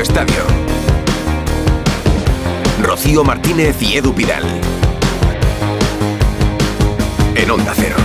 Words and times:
Estadio. 0.00 0.42
Rocío 2.82 3.22
Martínez 3.22 3.76
y 3.82 3.98
Edu 3.98 4.14
Pidal. 4.14 4.42
En 7.34 7.50
Onda 7.50 7.74
Cero. 7.76 7.96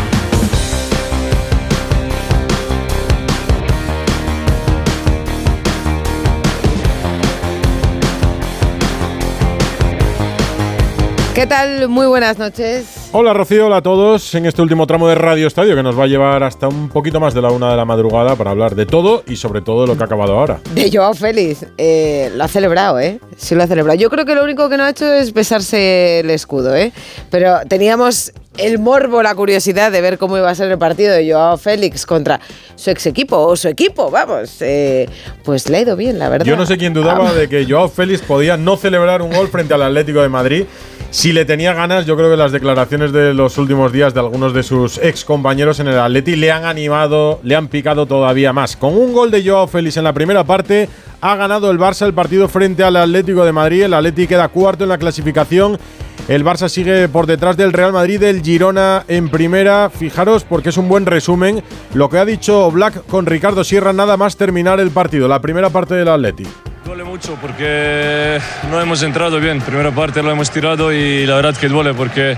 ¿Qué 11.34 11.48
tal? 11.48 11.88
Muy 11.88 12.08
buenas 12.08 12.38
noches. 12.38 13.05
Hola 13.18 13.34
Rocío, 13.34 13.68
hola 13.68 13.78
a 13.78 13.82
todos 13.82 14.36
en 14.36 14.46
este 14.46 14.62
último 14.62 14.86
tramo 14.86 15.08
de 15.08 15.16
Radio 15.16 15.48
Estadio 15.48 15.74
que 15.74 15.82
nos 15.82 15.98
va 15.98 16.04
a 16.04 16.08
llevar 16.08 16.44
hasta 16.44 16.68
un 16.68 16.90
poquito 16.90 17.22
más 17.22 17.34
de 17.34 17.42
la 17.42 17.50
una 17.50 17.72
de 17.72 17.78
la 17.78 17.86
madrugada 17.86 18.36
para 18.36 18.52
hablar 18.52 18.76
de 18.76 18.86
todo 18.86 19.24
y 19.26 19.38
sobre 19.38 19.62
todo 19.62 19.84
de 19.84 19.88
lo 19.88 19.96
que 19.96 20.04
ha 20.04 20.06
acabado 20.06 20.38
ahora. 20.38 20.60
De 20.74 20.92
Joao 20.92 21.14
Félix. 21.14 21.66
Eh, 21.78 22.30
lo 22.36 22.44
ha 22.44 22.50
celebrado, 22.50 23.00
¿eh? 23.00 23.22
Sí 23.38 23.56
lo 23.56 23.64
ha 23.64 23.68
celebrado. 23.68 23.98
Yo 23.98 24.10
creo 24.10 24.26
que 24.26 24.36
lo 24.36 24.44
único 24.44 24.68
que 24.68 24.76
no 24.76 24.84
ha 24.84 24.90
hecho 24.90 25.10
es 25.14 25.32
besarse 25.32 26.20
el 26.20 26.30
escudo, 26.30 26.76
¿eh? 26.76 26.92
Pero 27.32 27.60
teníamos 27.70 28.34
el 28.58 28.80
morbo, 28.80 29.24
la 29.24 29.34
curiosidad 29.34 29.94
de 29.94 30.02
ver 30.02 30.18
cómo 30.18 30.38
iba 30.38 30.50
a 30.50 30.56
ser 30.56 30.70
el 30.70 30.78
partido 30.78 31.14
de 31.14 31.32
Joao 31.32 31.58
Félix 31.58 32.06
contra 32.06 32.42
su 32.76 32.90
ex 32.90 33.06
equipo 33.06 33.38
o 33.38 33.56
su 33.56 33.70
equipo, 33.70 34.12
vamos. 34.12 34.62
eh, 34.62 35.08
pues 35.46 35.70
le 35.70 35.78
ha 35.78 35.82
ido 35.82 35.96
bien, 35.96 36.20
la 36.20 36.28
verdad. 36.28 36.46
Yo 36.46 36.58
no 36.58 36.66
sé 36.66 36.78
quién 36.78 36.94
dudaba 36.94 37.34
de 37.34 37.48
que 37.48 37.66
Joao 37.66 37.88
Félix 37.88 38.22
podía 38.22 38.58
no 38.58 38.76
celebrar 38.76 39.22
un 39.22 39.32
gol 39.32 39.48
frente 39.48 39.74
al 39.74 39.84
Atlético 39.84 40.22
de 40.22 40.28
Madrid. 40.28 40.66
Si 41.16 41.32
le 41.32 41.46
tenía 41.46 41.74
ganas, 41.74 42.06
yo 42.06 42.18
creo 42.18 42.30
que 42.30 42.36
las 42.36 42.52
declaraciones 42.52 43.14
de 43.14 43.34
los 43.34 43.58
últimos 43.58 43.94
días 43.94 44.14
de 44.14 44.20
algunos 44.20 44.54
de 44.54 44.64
sus 44.64 44.98
ex 44.98 45.24
compañeros 45.24 45.80
en 45.80 45.88
el 45.88 45.98
Atleti 45.98 46.36
le 46.36 46.52
han 46.52 46.66
animado, 46.66 47.40
le 47.42 47.56
han 47.56 47.70
picado 47.70 48.06
todavía 48.06 48.52
más. 48.52 48.76
Con 48.76 48.98
un 48.98 49.14
gol 49.14 49.32
de 49.32 49.42
Joao 49.42 49.66
Félix 49.66 49.96
en 49.96 50.04
la 50.04 50.12
primera 50.12 50.44
parte, 50.44 50.90
ha 51.22 51.38
ganado 51.38 51.72
el 51.72 51.80
Barça 51.80 52.06
el 52.06 52.14
partido 52.14 52.50
frente 52.50 52.84
al 52.84 52.98
Atlético 52.98 53.46
de 53.46 53.54
Madrid. 53.54 53.84
El 53.84 53.94
Atleti 53.94 54.28
queda 54.28 54.50
cuarto 54.50 54.84
en 54.84 54.90
la 54.90 54.98
clasificación. 54.98 55.80
El 56.28 56.44
Barça 56.44 56.70
sigue 56.70 57.08
por 57.08 57.28
detrás 57.28 57.56
del 57.56 57.72
Real 57.72 57.94
Madrid, 57.94 58.20
del 58.20 58.42
Girona 58.42 59.04
en 59.08 59.30
primera. 59.30 59.90
Fijaros 59.90 60.44
porque 60.44 60.70
es 60.70 60.78
un 60.78 60.90
buen 60.90 61.06
resumen 61.06 61.64
lo 61.94 62.10
que 62.10 62.18
ha 62.18 62.26
dicho 62.26 62.72
Black 62.72 63.06
con 63.06 63.26
Ricardo 63.26 63.64
Sierra 63.64 63.94
nada 63.94 64.18
más 64.18 64.36
terminar 64.36 64.80
el 64.80 64.92
partido, 64.92 65.28
la 65.28 65.40
primera 65.40 65.70
parte 65.70 65.94
del 65.94 66.08
Atleti. 66.08 66.46
Duele 66.84 67.04
mucho 67.04 67.38
porque 67.42 68.40
no 68.70 68.82
hemos 68.82 69.02
entrado 69.04 69.40
bien. 69.40 69.62
Primera 69.62 69.92
parte 69.92 70.22
lo 70.22 70.32
hemos 70.32 70.50
tirado 70.52 70.92
y 70.92 71.26
la 71.26 71.36
verdad 71.36 71.56
que 71.56 71.68
duele 71.68 71.94
porque 71.94 72.38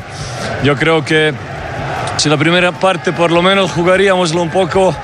yo 0.64 0.76
creo 0.76 1.04
que 1.04 1.34
si 2.18 2.30
la 2.30 2.38
primera 2.38 2.72
parte 2.72 3.14
por 3.14 3.32
lo 3.32 3.42
menos 3.42 3.72
jugaríamoslo 3.72 4.42
un 4.42 4.50
poco, 4.50 4.96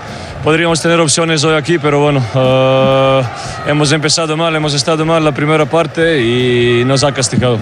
podríamos 0.44 0.82
tener 0.82 1.00
opciones 1.00 1.44
hoy 1.44 1.56
aquí, 1.56 1.78
pero 1.78 2.00
bueno, 2.00 2.24
eh, 2.36 3.22
hemos 3.68 3.92
empezado 3.92 4.36
mal, 4.36 4.56
hemos 4.56 4.74
estado 4.74 5.06
mal 5.06 5.24
la 5.24 5.34
primera 5.34 5.66
parte 5.66 6.22
y 6.22 6.84
nos 6.86 7.04
ha 7.04 7.14
castigado. 7.14 7.60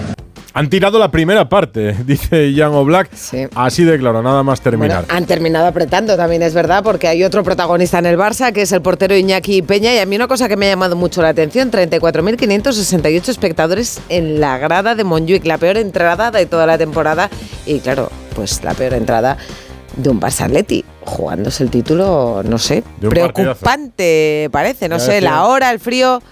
Han 0.54 0.68
tirado 0.68 0.98
la 0.98 1.10
primera 1.10 1.48
parte, 1.48 1.94
dice 2.06 2.52
Jan 2.54 2.72
Oblak. 2.72 3.10
Sí. 3.14 3.46
Así 3.54 3.84
de 3.84 3.98
claro, 3.98 4.22
nada 4.22 4.42
más 4.42 4.60
terminar. 4.60 5.04
Bueno, 5.04 5.14
han 5.16 5.26
terminado 5.26 5.66
apretando, 5.66 6.16
también 6.16 6.42
es 6.42 6.54
verdad, 6.54 6.82
porque 6.82 7.08
hay 7.08 7.24
otro 7.24 7.42
protagonista 7.42 7.98
en 7.98 8.06
el 8.06 8.18
Barça, 8.18 8.52
que 8.52 8.62
es 8.62 8.72
el 8.72 8.82
portero 8.82 9.16
Iñaki 9.16 9.62
Peña, 9.62 9.94
y 9.94 9.98
a 9.98 10.06
mí 10.06 10.16
una 10.16 10.28
cosa 10.28 10.48
que 10.48 10.56
me 10.56 10.66
ha 10.66 10.70
llamado 10.70 10.96
mucho 10.96 11.22
la 11.22 11.30
atención, 11.30 11.70
34.568 11.70 13.28
espectadores 13.28 14.00
en 14.08 14.40
la 14.40 14.58
grada 14.58 14.94
de 14.94 15.04
Montjuic, 15.04 15.46
la 15.46 15.58
peor 15.58 15.76
entrada 15.76 16.30
de 16.30 16.46
toda 16.46 16.66
la 16.66 16.76
temporada, 16.78 17.30
y 17.66 17.80
claro, 17.80 18.10
pues 18.34 18.62
la 18.62 18.74
peor 18.74 18.94
entrada 18.94 19.38
de 19.96 20.10
un 20.10 20.20
Barça 20.20 20.44
Atleti, 20.44 20.84
jugándose 21.04 21.62
el 21.62 21.70
título, 21.70 22.42
no 22.44 22.58
sé, 22.58 22.82
preocupante 23.00 24.48
parece, 24.50 24.88
no 24.88 24.98
Ya 24.98 25.04
sé, 25.04 25.20
la 25.20 25.44
hora, 25.44 25.70
el 25.70 25.80
frío, 25.80 26.22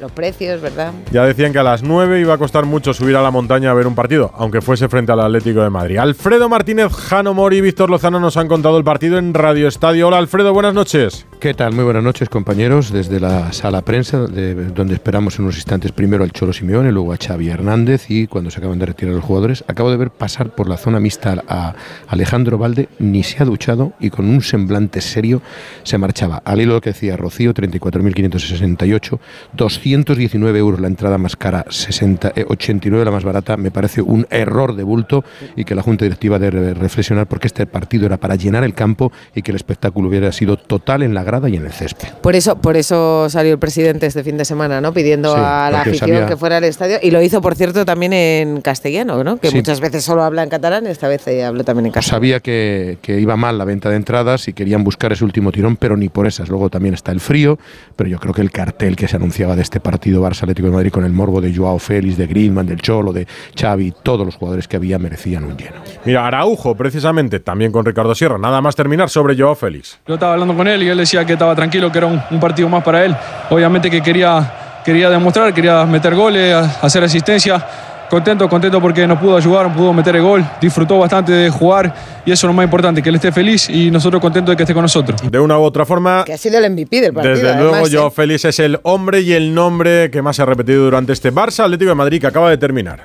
los 0.00 0.12
precios, 0.12 0.60
¿verdad? 0.60 0.92
Ya 1.12 1.24
decían 1.24 1.52
que 1.52 1.58
a 1.58 1.62
las 1.62 1.82
9 1.82 2.20
iba 2.20 2.34
a 2.34 2.38
costar 2.38 2.64
mucho 2.64 2.94
subir 2.94 3.16
a 3.16 3.22
la 3.22 3.30
montaña 3.30 3.70
a 3.70 3.74
ver 3.74 3.86
un 3.86 3.94
partido, 3.94 4.32
aunque 4.34 4.60
fuese 4.60 4.88
frente 4.88 5.12
al 5.12 5.20
Atlético 5.20 5.62
de 5.62 5.70
Madrid. 5.70 5.98
Alfredo 5.98 6.48
Martínez, 6.48 6.92
Jano 6.92 7.34
Mori 7.34 7.58
y 7.58 7.60
Víctor 7.60 7.90
Lozano 7.90 8.18
nos 8.18 8.36
han 8.36 8.48
contado 8.48 8.78
el 8.78 8.84
partido 8.84 9.18
en 9.18 9.34
Radio 9.34 9.68
Estadio. 9.68 10.08
Hola 10.08 10.18
Alfredo, 10.18 10.52
buenas 10.52 10.74
noches. 10.74 11.26
¿Qué 11.40 11.54
tal? 11.54 11.72
Muy 11.72 11.84
buenas 11.84 12.02
noches, 12.04 12.28
compañeros. 12.28 12.92
Desde 12.92 13.18
la 13.18 13.50
sala 13.54 13.80
prensa, 13.80 14.26
de- 14.26 14.54
donde 14.54 14.92
esperamos 14.92 15.38
en 15.38 15.44
unos 15.46 15.56
instantes 15.56 15.90
primero 15.90 16.22
al 16.22 16.32
Cholo 16.32 16.52
Simeone, 16.52 16.92
luego 16.92 17.14
a 17.14 17.16
Xavi 17.16 17.48
Hernández 17.48 18.10
y 18.10 18.26
cuando 18.26 18.50
se 18.50 18.58
acaban 18.58 18.78
de 18.78 18.84
retirar 18.84 19.14
los 19.14 19.24
jugadores, 19.24 19.64
acabo 19.66 19.90
de 19.90 19.96
ver 19.96 20.10
pasar 20.10 20.50
por 20.54 20.68
la 20.68 20.76
zona 20.76 21.00
mixta 21.00 21.42
a 21.48 21.74
Alejandro 22.08 22.58
Valde, 22.58 22.90
ni 22.98 23.22
se 23.22 23.42
ha 23.42 23.46
duchado 23.46 23.94
y 24.00 24.10
con 24.10 24.28
un 24.28 24.42
semblante 24.42 25.00
serio 25.00 25.40
se 25.82 25.96
marchaba. 25.96 26.42
Al 26.44 26.60
hilo 26.60 26.78
que 26.82 26.90
decía 26.90 27.16
Rocío, 27.16 27.54
34.568, 27.54 29.18
219 29.54 30.58
euros 30.58 30.78
la 30.78 30.88
entrada 30.88 31.16
más 31.16 31.36
cara, 31.36 31.64
60, 31.70 32.32
eh, 32.36 32.44
89 32.48 33.02
la 33.06 33.12
más 33.12 33.24
barata, 33.24 33.56
me 33.56 33.70
parece 33.70 34.02
un 34.02 34.26
error 34.28 34.76
de 34.76 34.82
bulto 34.82 35.24
y 35.56 35.64
que 35.64 35.74
la 35.74 35.80
Junta 35.82 36.04
Directiva 36.04 36.38
debe 36.38 36.74
reflexionar 36.74 37.26
porque 37.28 37.46
este 37.46 37.64
partido 37.66 38.04
era 38.04 38.18
para 38.18 38.34
llenar 38.34 38.62
el 38.62 38.74
campo 38.74 39.10
y 39.34 39.40
que 39.40 39.52
el 39.52 39.56
espectáculo 39.56 40.10
hubiera 40.10 40.30
sido 40.32 40.58
total 40.58 41.02
en 41.02 41.14
la 41.14 41.29
grada 41.30 41.48
y 41.48 41.56
en 41.56 41.66
el 41.66 41.72
césped. 41.72 42.08
Por 42.20 42.34
eso, 42.36 42.56
por 42.56 42.76
eso 42.76 43.28
salió 43.30 43.52
el 43.52 43.58
presidente 43.58 44.06
este 44.06 44.22
fin 44.24 44.36
de 44.36 44.44
semana, 44.44 44.80
¿no? 44.80 44.92
Pidiendo 44.92 45.34
Sí, 45.34 45.40
a 45.40 45.70
la 45.70 45.80
afición 45.82 46.10
sabía- 46.10 46.26
que 46.26 46.36
fuera 46.36 46.56
al 46.58 46.64
estadio. 46.64 46.98
Y 47.02 47.10
lo 47.10 47.22
hizo, 47.22 47.40
por 47.40 47.54
cierto, 47.54 47.84
también 47.84 48.12
en 48.12 48.60
castellano, 48.60 49.22
¿no? 49.24 49.38
Que 49.38 49.48
Sí. 49.50 49.56
muchas 49.56 49.80
veces 49.80 50.04
solo 50.04 50.22
habla 50.22 50.42
en 50.42 50.48
catalán, 50.48 50.86
esta 50.86 51.08
vez 51.08 51.26
habló 51.44 51.64
también 51.64 51.86
en 51.86 51.92
castellano. 51.92 52.16
Sabía 52.18 52.40
que, 52.40 52.98
que 53.02 53.20
iba 53.20 53.36
mal 53.36 53.56
la 53.58 53.64
venta 53.64 53.88
de 53.90 53.96
entradas 53.96 54.48
y 54.48 54.52
querían 54.52 54.84
buscar 54.84 55.12
ese 55.12 55.24
último 55.24 55.52
tirón, 55.52 55.76
pero 55.76 55.96
ni 55.96 56.08
por 56.08 56.26
esas. 56.26 56.48
Luego 56.48 56.68
también 56.70 56.94
está 56.94 57.12
el 57.12 57.20
frío, 57.20 57.58
pero 57.96 58.10
yo 58.10 58.18
creo 58.18 58.34
que 58.34 58.42
el 58.42 58.50
cartel 58.50 58.96
que 58.96 59.06
se 59.08 59.16
anunciaba 59.16 59.56
de 59.56 59.62
este 59.62 59.80
partido 59.80 60.22
Barça 60.22 60.42
Atlético 60.42 60.68
de 60.68 60.74
Madrid 60.74 60.90
con 60.90 61.04
el 61.04 61.12
morbo 61.12 61.40
de 61.40 61.54
Joao 61.54 61.78
Félix, 61.78 62.16
de 62.16 62.26
Griezmann, 62.26 62.66
del 62.66 62.80
Cholo, 62.80 63.12
de 63.12 63.26
Xavi, 63.58 63.92
todos 64.02 64.26
los 64.26 64.36
jugadores 64.36 64.66
que 64.68 64.76
había 64.76 64.98
merecían 64.98 65.44
un 65.44 65.56
lleno. 65.56 65.76
Mira, 66.04 66.26
Araujo, 66.26 66.74
precisamente, 66.74 67.40
también 67.40 67.70
con 67.72 67.84
Ricardo 67.84 68.14
Sierra. 68.14 68.38
Nada 68.38 68.60
más 68.60 68.74
terminar 68.74 69.08
sobre 69.10 69.36
Joao 69.36 69.54
Félix. 69.54 69.98
Yo 70.06 70.14
estaba 70.14 70.32
hablando 70.34 70.56
con 70.56 70.66
él 70.66 70.82
y 70.82 70.88
él 70.88 70.98
decía 70.98 71.19
que 71.24 71.34
estaba 71.34 71.54
tranquilo, 71.54 71.90
que 71.92 71.98
era 71.98 72.06
un, 72.06 72.20
un 72.30 72.40
partido 72.40 72.68
más 72.68 72.82
para 72.82 73.04
él. 73.04 73.14
Obviamente 73.50 73.90
que 73.90 74.00
quería, 74.02 74.80
quería 74.84 75.08
demostrar, 75.10 75.52
quería 75.54 75.84
meter 75.86 76.14
goles, 76.14 76.54
a- 76.54 76.78
hacer 76.86 77.02
asistencia. 77.04 77.64
Contento, 78.10 78.48
contento 78.48 78.80
porque 78.80 79.06
nos 79.06 79.20
pudo 79.20 79.36
ayudar, 79.36 79.72
pudo 79.72 79.92
meter 79.92 80.16
el 80.16 80.22
gol, 80.22 80.44
disfrutó 80.60 80.98
bastante 80.98 81.30
de 81.30 81.48
jugar 81.48 81.94
y 82.26 82.32
eso 82.32 82.44
es 82.44 82.48
lo 82.48 82.52
más 82.52 82.64
importante, 82.64 83.00
que 83.00 83.08
él 83.08 83.14
esté 83.14 83.30
feliz 83.30 83.70
y 83.70 83.88
nosotros 83.88 84.20
contentos 84.20 84.50
de 84.52 84.56
que 84.56 84.64
esté 84.64 84.74
con 84.74 84.82
nosotros. 84.82 85.20
De 85.30 85.38
una 85.38 85.56
u 85.56 85.62
otra 85.62 85.86
forma, 85.86 86.24
Que 86.24 86.32
ha 86.32 86.36
sido 86.36 86.58
el 86.58 86.68
MVP 86.72 87.00
del 87.02 87.12
partido. 87.12 87.34
desde 87.36 87.50
además, 87.50 87.70
luego 87.70 87.86
¿eh? 87.86 87.90
Joao 87.92 88.10
Félix 88.10 88.46
es 88.46 88.58
el 88.58 88.80
hombre 88.82 89.20
y 89.20 89.32
el 89.32 89.54
nombre 89.54 90.10
que 90.10 90.22
más 90.22 90.34
se 90.34 90.42
ha 90.42 90.44
repetido 90.46 90.82
durante 90.86 91.12
este 91.12 91.32
Barça 91.32 91.62
Atlético 91.62 91.90
de 91.90 91.94
Madrid 91.94 92.20
que 92.20 92.26
acaba 92.26 92.50
de 92.50 92.58
terminar. 92.58 93.04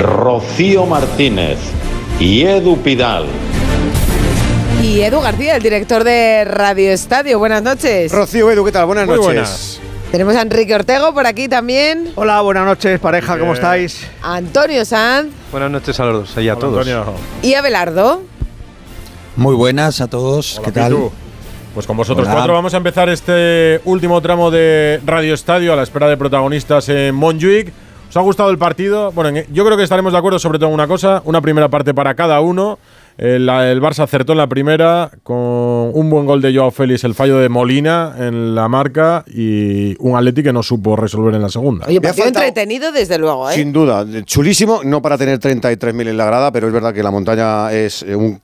Rocío 0.00 0.86
Martínez 0.86 1.58
y 2.18 2.44
Edu 2.44 2.78
Pidal. 2.78 3.26
Y 4.82 5.00
Edu 5.02 5.20
García, 5.20 5.56
el 5.56 5.62
director 5.62 6.04
de 6.04 6.44
Radio 6.44 6.90
Estadio. 6.92 7.38
Buenas 7.38 7.62
noches. 7.62 8.12
Rocío 8.12 8.50
Edu, 8.50 8.64
¿qué 8.64 8.72
tal? 8.72 8.86
Buenas 8.86 9.06
Muy 9.06 9.16
noches. 9.16 9.26
buenas. 9.26 9.80
Tenemos 10.12 10.36
a 10.36 10.42
Enrique 10.42 10.74
Ortego 10.74 11.12
por 11.12 11.26
aquí 11.26 11.48
también. 11.48 12.12
Hola, 12.14 12.40
buenas 12.42 12.64
noches, 12.64 13.00
pareja, 13.00 13.38
¿cómo 13.38 13.52
Eh, 13.52 13.54
estáis? 13.54 14.06
Antonio 14.22 14.84
Sanz 14.84 15.28
Buenas 15.50 15.70
noches 15.70 15.98
a 15.98 16.04
los 16.04 16.34
dos, 16.34 16.42
y 16.44 16.48
a 16.48 16.52
Hola, 16.52 16.60
todos. 16.60 16.86
Antonio. 16.88 17.14
y 17.42 17.54
Abelardo. 17.54 18.22
Muy 19.34 19.54
buenas 19.56 20.00
a 20.00 20.06
todos, 20.06 20.58
Hola, 20.58 20.64
¿qué 20.66 20.72
tal? 20.72 20.92
Pitu. 20.92 21.12
Pues 21.74 21.86
con 21.86 21.96
vosotros 21.96 22.26
Hola. 22.26 22.36
cuatro 22.36 22.54
vamos 22.54 22.72
a 22.72 22.76
empezar 22.76 23.08
este 23.08 23.80
último 23.84 24.20
tramo 24.22 24.50
de 24.50 25.00
Radio 25.04 25.34
Estadio 25.34 25.72
a 25.72 25.76
la 25.76 25.82
espera 25.82 26.08
de 26.08 26.16
protagonistas 26.16 26.88
en 26.88 27.14
Montjuic. 27.14 27.72
¿Os 28.08 28.16
ha 28.16 28.20
gustado 28.20 28.50
el 28.50 28.56
partido? 28.58 29.10
Bueno, 29.12 29.36
en- 29.36 29.46
yo 29.52 29.64
creo 29.64 29.76
que 29.76 29.82
estaremos 29.82 30.12
de 30.12 30.18
acuerdo 30.18 30.38
sobre 30.38 30.58
todo 30.58 30.68
en 30.68 30.74
una 30.74 30.86
cosa, 30.86 31.20
una 31.24 31.40
primera 31.42 31.68
parte 31.68 31.92
para 31.92 32.14
cada 32.14 32.40
uno. 32.40 32.78
El, 33.18 33.48
el 33.48 33.80
Barça 33.80 34.00
acertó 34.04 34.32
en 34.32 34.38
la 34.38 34.46
primera 34.46 35.10
con 35.22 35.36
un 35.36 36.10
buen 36.10 36.26
gol 36.26 36.42
de 36.42 36.54
Joao 36.54 36.70
Félix, 36.70 37.02
el 37.04 37.14
fallo 37.14 37.38
de 37.38 37.48
Molina 37.48 38.14
en 38.18 38.54
la 38.54 38.68
marca 38.68 39.24
y 39.26 39.96
un 40.00 40.16
Atleti 40.16 40.42
que 40.42 40.52
no 40.52 40.62
supo 40.62 40.96
resolver 40.96 41.34
en 41.34 41.40
la 41.42 41.48
segunda. 41.48 41.86
Oye, 41.86 42.00
partido 42.00 42.26
entretenido 42.26 42.92
desde 42.92 43.16
luego, 43.18 43.50
¿eh? 43.50 43.54
Sin 43.54 43.72
duda, 43.72 44.04
chulísimo, 44.24 44.80
no 44.84 45.00
para 45.00 45.16
tener 45.16 45.38
33.000 45.40 46.08
en 46.08 46.16
la 46.16 46.26
grada, 46.26 46.52
pero 46.52 46.66
es 46.66 46.72
verdad 46.74 46.92
que 46.92 47.02
la 47.02 47.10
montaña 47.10 47.72
es 47.72 48.02
eh, 48.02 48.14
un 48.14 48.38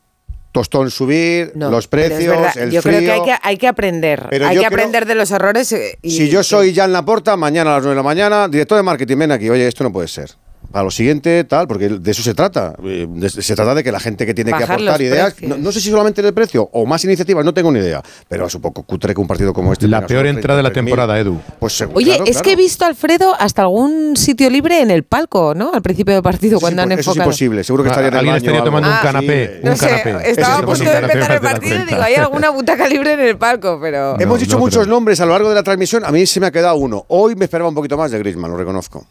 tostón 0.53 0.91
subir, 0.91 1.53
No, 1.55 1.71
los 1.71 1.87
precios, 1.89 2.57
el 2.57 2.71
Yo 2.71 2.81
frío. 2.83 2.99
creo 2.99 3.01
que 3.07 3.13
hay 3.13 3.23
que, 3.23 3.35
hay 3.43 3.57
que 3.59 3.69
aprender. 3.69 4.27
Pero 4.31 4.47
hay 4.47 4.57
yo 4.57 4.63
que 4.63 4.69
creo- 4.69 4.79
aprender 4.79 5.07
de 5.07 5.15
los 5.15 5.31
errores. 5.33 5.71
eh, 5.73 5.99
y- 6.03 6.11
Si 6.13 6.29
yo 6.31 6.43
soy 6.43 6.75
Jan 6.75 6.93
Laporta, 6.93 7.37
mañana 7.37 7.71
a 7.73 7.75
las 7.75 7.83
9 7.85 7.95
de 7.95 7.97
la 7.97 8.03
mañana, 8.03 8.49
director 8.49 8.77
de 8.79 8.83
marketing, 8.83 9.17
ven 9.19 9.33
aquí, 9.33 9.49
oye, 9.51 9.67
esto 9.67 9.85
no 9.85 9.93
puede 9.93 10.09
ser. 10.09 10.31
Para 10.73 10.85
lo 10.85 10.91
siguiente, 10.91 11.45
tal, 11.45 11.69
porque 11.69 11.89
de 11.89 12.11
eso 12.11 12.23
se 12.23 12.35
trata. 12.35 12.75
Eh, 12.85 13.07
se 13.29 13.55
trata 13.55 13.75
de 13.75 13.85
que 13.85 13.93
la 13.93 14.01
gente 14.01 14.27
que 14.27 14.35
tiene 14.35 14.51
Bajar 14.51 14.67
que 14.67 14.73
aportar 14.75 15.03
ideas, 15.03 15.35
no, 15.43 15.57
no 15.57 15.71
sé 15.73 15.81
si 15.81 15.91
solamente 15.91 16.21
en 16.21 16.27
el 16.29 16.35
precio 16.35 16.69
o 16.73 16.87
más 16.87 17.05
iniciativas, 17.05 17.45
no 17.45 17.55
tengo 17.55 17.71
ni 17.71 17.79
idea, 17.79 18.03
pero 18.29 18.47
es 18.47 18.55
un 18.55 18.61
poco 18.63 18.83
cutre 18.83 19.15
que 19.15 19.21
un 19.21 19.27
partido 19.27 19.53
como 19.53 19.73
este. 19.73 19.87
La 19.89 20.07
peor 20.07 20.27
entrada 20.27 20.57
de 20.57 20.63
la 20.63 20.71
33.000. 20.71 20.75
temporada, 20.75 21.19
Edu. 21.21 21.39
Pues 21.61 21.75
seguro, 21.77 21.99
Oye, 21.99 22.07
claro, 22.17 22.25
es 22.25 22.31
claro. 22.33 22.45
que 22.45 22.53
he 22.53 22.57
visto, 22.57 22.85
Alfredo, 22.85 23.35
hasta 23.39 23.63
algún 23.63 24.17
sitio 24.17 24.51
libre 24.51 24.81
en 24.81 24.91
el 24.91 25.05
palco, 25.05 25.55
¿no? 25.55 25.73
Al 25.73 25.83
principio 25.83 26.15
del 26.15 26.23
partido, 26.23 26.59
Sí, 26.59 26.63
cuando 26.63 26.83
han 26.83 26.89
pues 26.89 27.01
eso 27.01 27.11
es 27.11 27.17
enfocado. 27.17 27.31
imposible, 27.31 27.65
seguro 27.65 27.85
que 27.85 27.91
estaría 27.91 28.09
en 28.09 28.15
el 28.15 28.19
Alguien 28.19 28.33
baño 28.35 28.39
estaría 28.45 28.65
tomando 28.65 28.89
un 28.89 28.95
Ah, 28.95 29.01
canapé. 29.03 29.47
sí. 29.55 29.61
un 29.63 29.71
No 29.71 29.77
sé, 29.77 30.31
estaba 30.31 30.59
a 30.59 30.63
punto 30.63 30.85
de 30.85 30.97
empezar 30.99 31.33
el 31.33 31.41
partido 31.41 31.77
y 31.83 31.87
digo, 31.87 32.03
hay 32.03 32.15
alguna 32.15 32.51
butaca 32.51 32.89
libre 32.89 33.13
en 33.13 33.21
el 33.21 33.37
palco, 33.37 33.79
pero... 33.81 34.17
No, 34.17 34.21
Hemos 34.23 34.41
dicho 34.41 34.55
no 34.57 34.61
muchos 34.61 34.87
nombres 34.89 35.21
a 35.21 35.27
lo 35.27 35.33
largo 35.33 35.49
de 35.51 35.55
la 35.55 35.63
transmisión. 35.63 36.05
A 36.05 36.11
mí 36.11 36.25
se 36.27 36.41
me 36.41 36.47
ha 36.47 36.51
quedado 36.51 36.77
uno. 36.77 37.05
Hoy 37.09 37.35
me 37.35 37.45
esperaba 37.45 37.69
un 37.69 37.75
poquito 37.75 37.97
más 37.97 38.11
de 38.11 38.19
Griezmann, 38.19 38.51
lo 38.51 38.57
reconozco. 38.57 39.05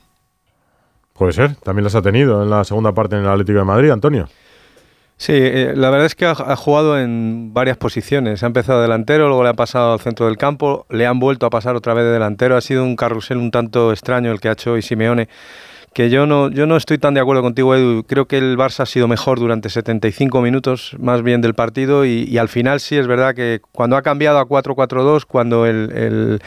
Puede 1.14 1.34
ser, 1.34 1.56
también 1.56 1.84
las 1.84 1.96
ha 1.96 2.02
tenido 2.02 2.44
en 2.44 2.50
la 2.50 2.64
segunda 2.64 2.94
parte 2.94 3.16
en 3.16 3.24
el 3.24 3.30
Atlético 3.30 3.60
de 3.60 3.66
Madrid, 3.66 3.90
Antonio. 3.92 4.28
Sí, 5.22 5.34
eh, 5.36 5.74
la 5.76 5.92
verdad 5.92 6.08
es 6.08 6.16
que 6.16 6.26
ha, 6.26 6.56
jugado 6.56 7.00
en 7.00 7.54
varias 7.54 7.78
posiciones. 7.78 8.42
Ha 8.42 8.48
empezado 8.48 8.82
delantero, 8.82 9.28
luego 9.28 9.44
le 9.44 9.50
ha 9.50 9.54
pasado 9.54 9.94
al 9.94 10.00
centro 10.00 10.26
del 10.26 10.36
campo, 10.36 10.88
le 10.90 11.06
han 11.06 11.20
vuelto 11.20 11.46
a 11.46 11.52
pasar 11.52 11.76
otra 11.76 11.94
vez 11.94 12.06
de 12.06 12.12
delantero. 12.12 12.58
Ha 12.58 12.62
sido 12.62 12.84
un 12.84 12.96
carrusel 12.96 13.38
un 13.38 13.52
tanto 13.52 13.92
extraño 13.92 14.32
el 14.32 14.40
que 14.40 14.50
ha 14.50 14.54
hecho 14.54 14.72
hoy 14.72 14.82
Simeone. 14.82 15.30
Que 15.94 16.10
yo 16.10 16.26
no, 16.26 16.50
yo 16.50 16.68
no 16.68 16.78
estoy 16.78 16.98
tan 17.00 17.14
de 17.14 17.20
acuerdo 17.20 17.42
contigo, 17.42 17.76
Edu. 17.76 18.04
Creo 18.06 18.26
que 18.26 18.38
el 18.38 18.58
Barça 18.58 18.82
ha 18.82 18.86
sido 18.86 19.10
mejor 19.10 19.40
durante 19.40 19.70
75 19.70 20.42
minutos, 20.42 20.96
más 20.98 21.22
bien 21.22 21.42
del 21.42 21.54
partido. 21.54 22.06
Y, 22.06 22.38
al 22.38 22.48
final 22.48 22.80
sí 22.80 22.96
es 22.96 23.08
verdad 23.08 23.36
que 23.36 23.60
cuando 23.74 23.98
ha 23.98 24.02
cambiado 24.02 24.40
a 24.40 24.48
4-4-2, 24.48 25.26
cuando 25.26 25.66
el, 25.66 25.92
el, 25.94 26.42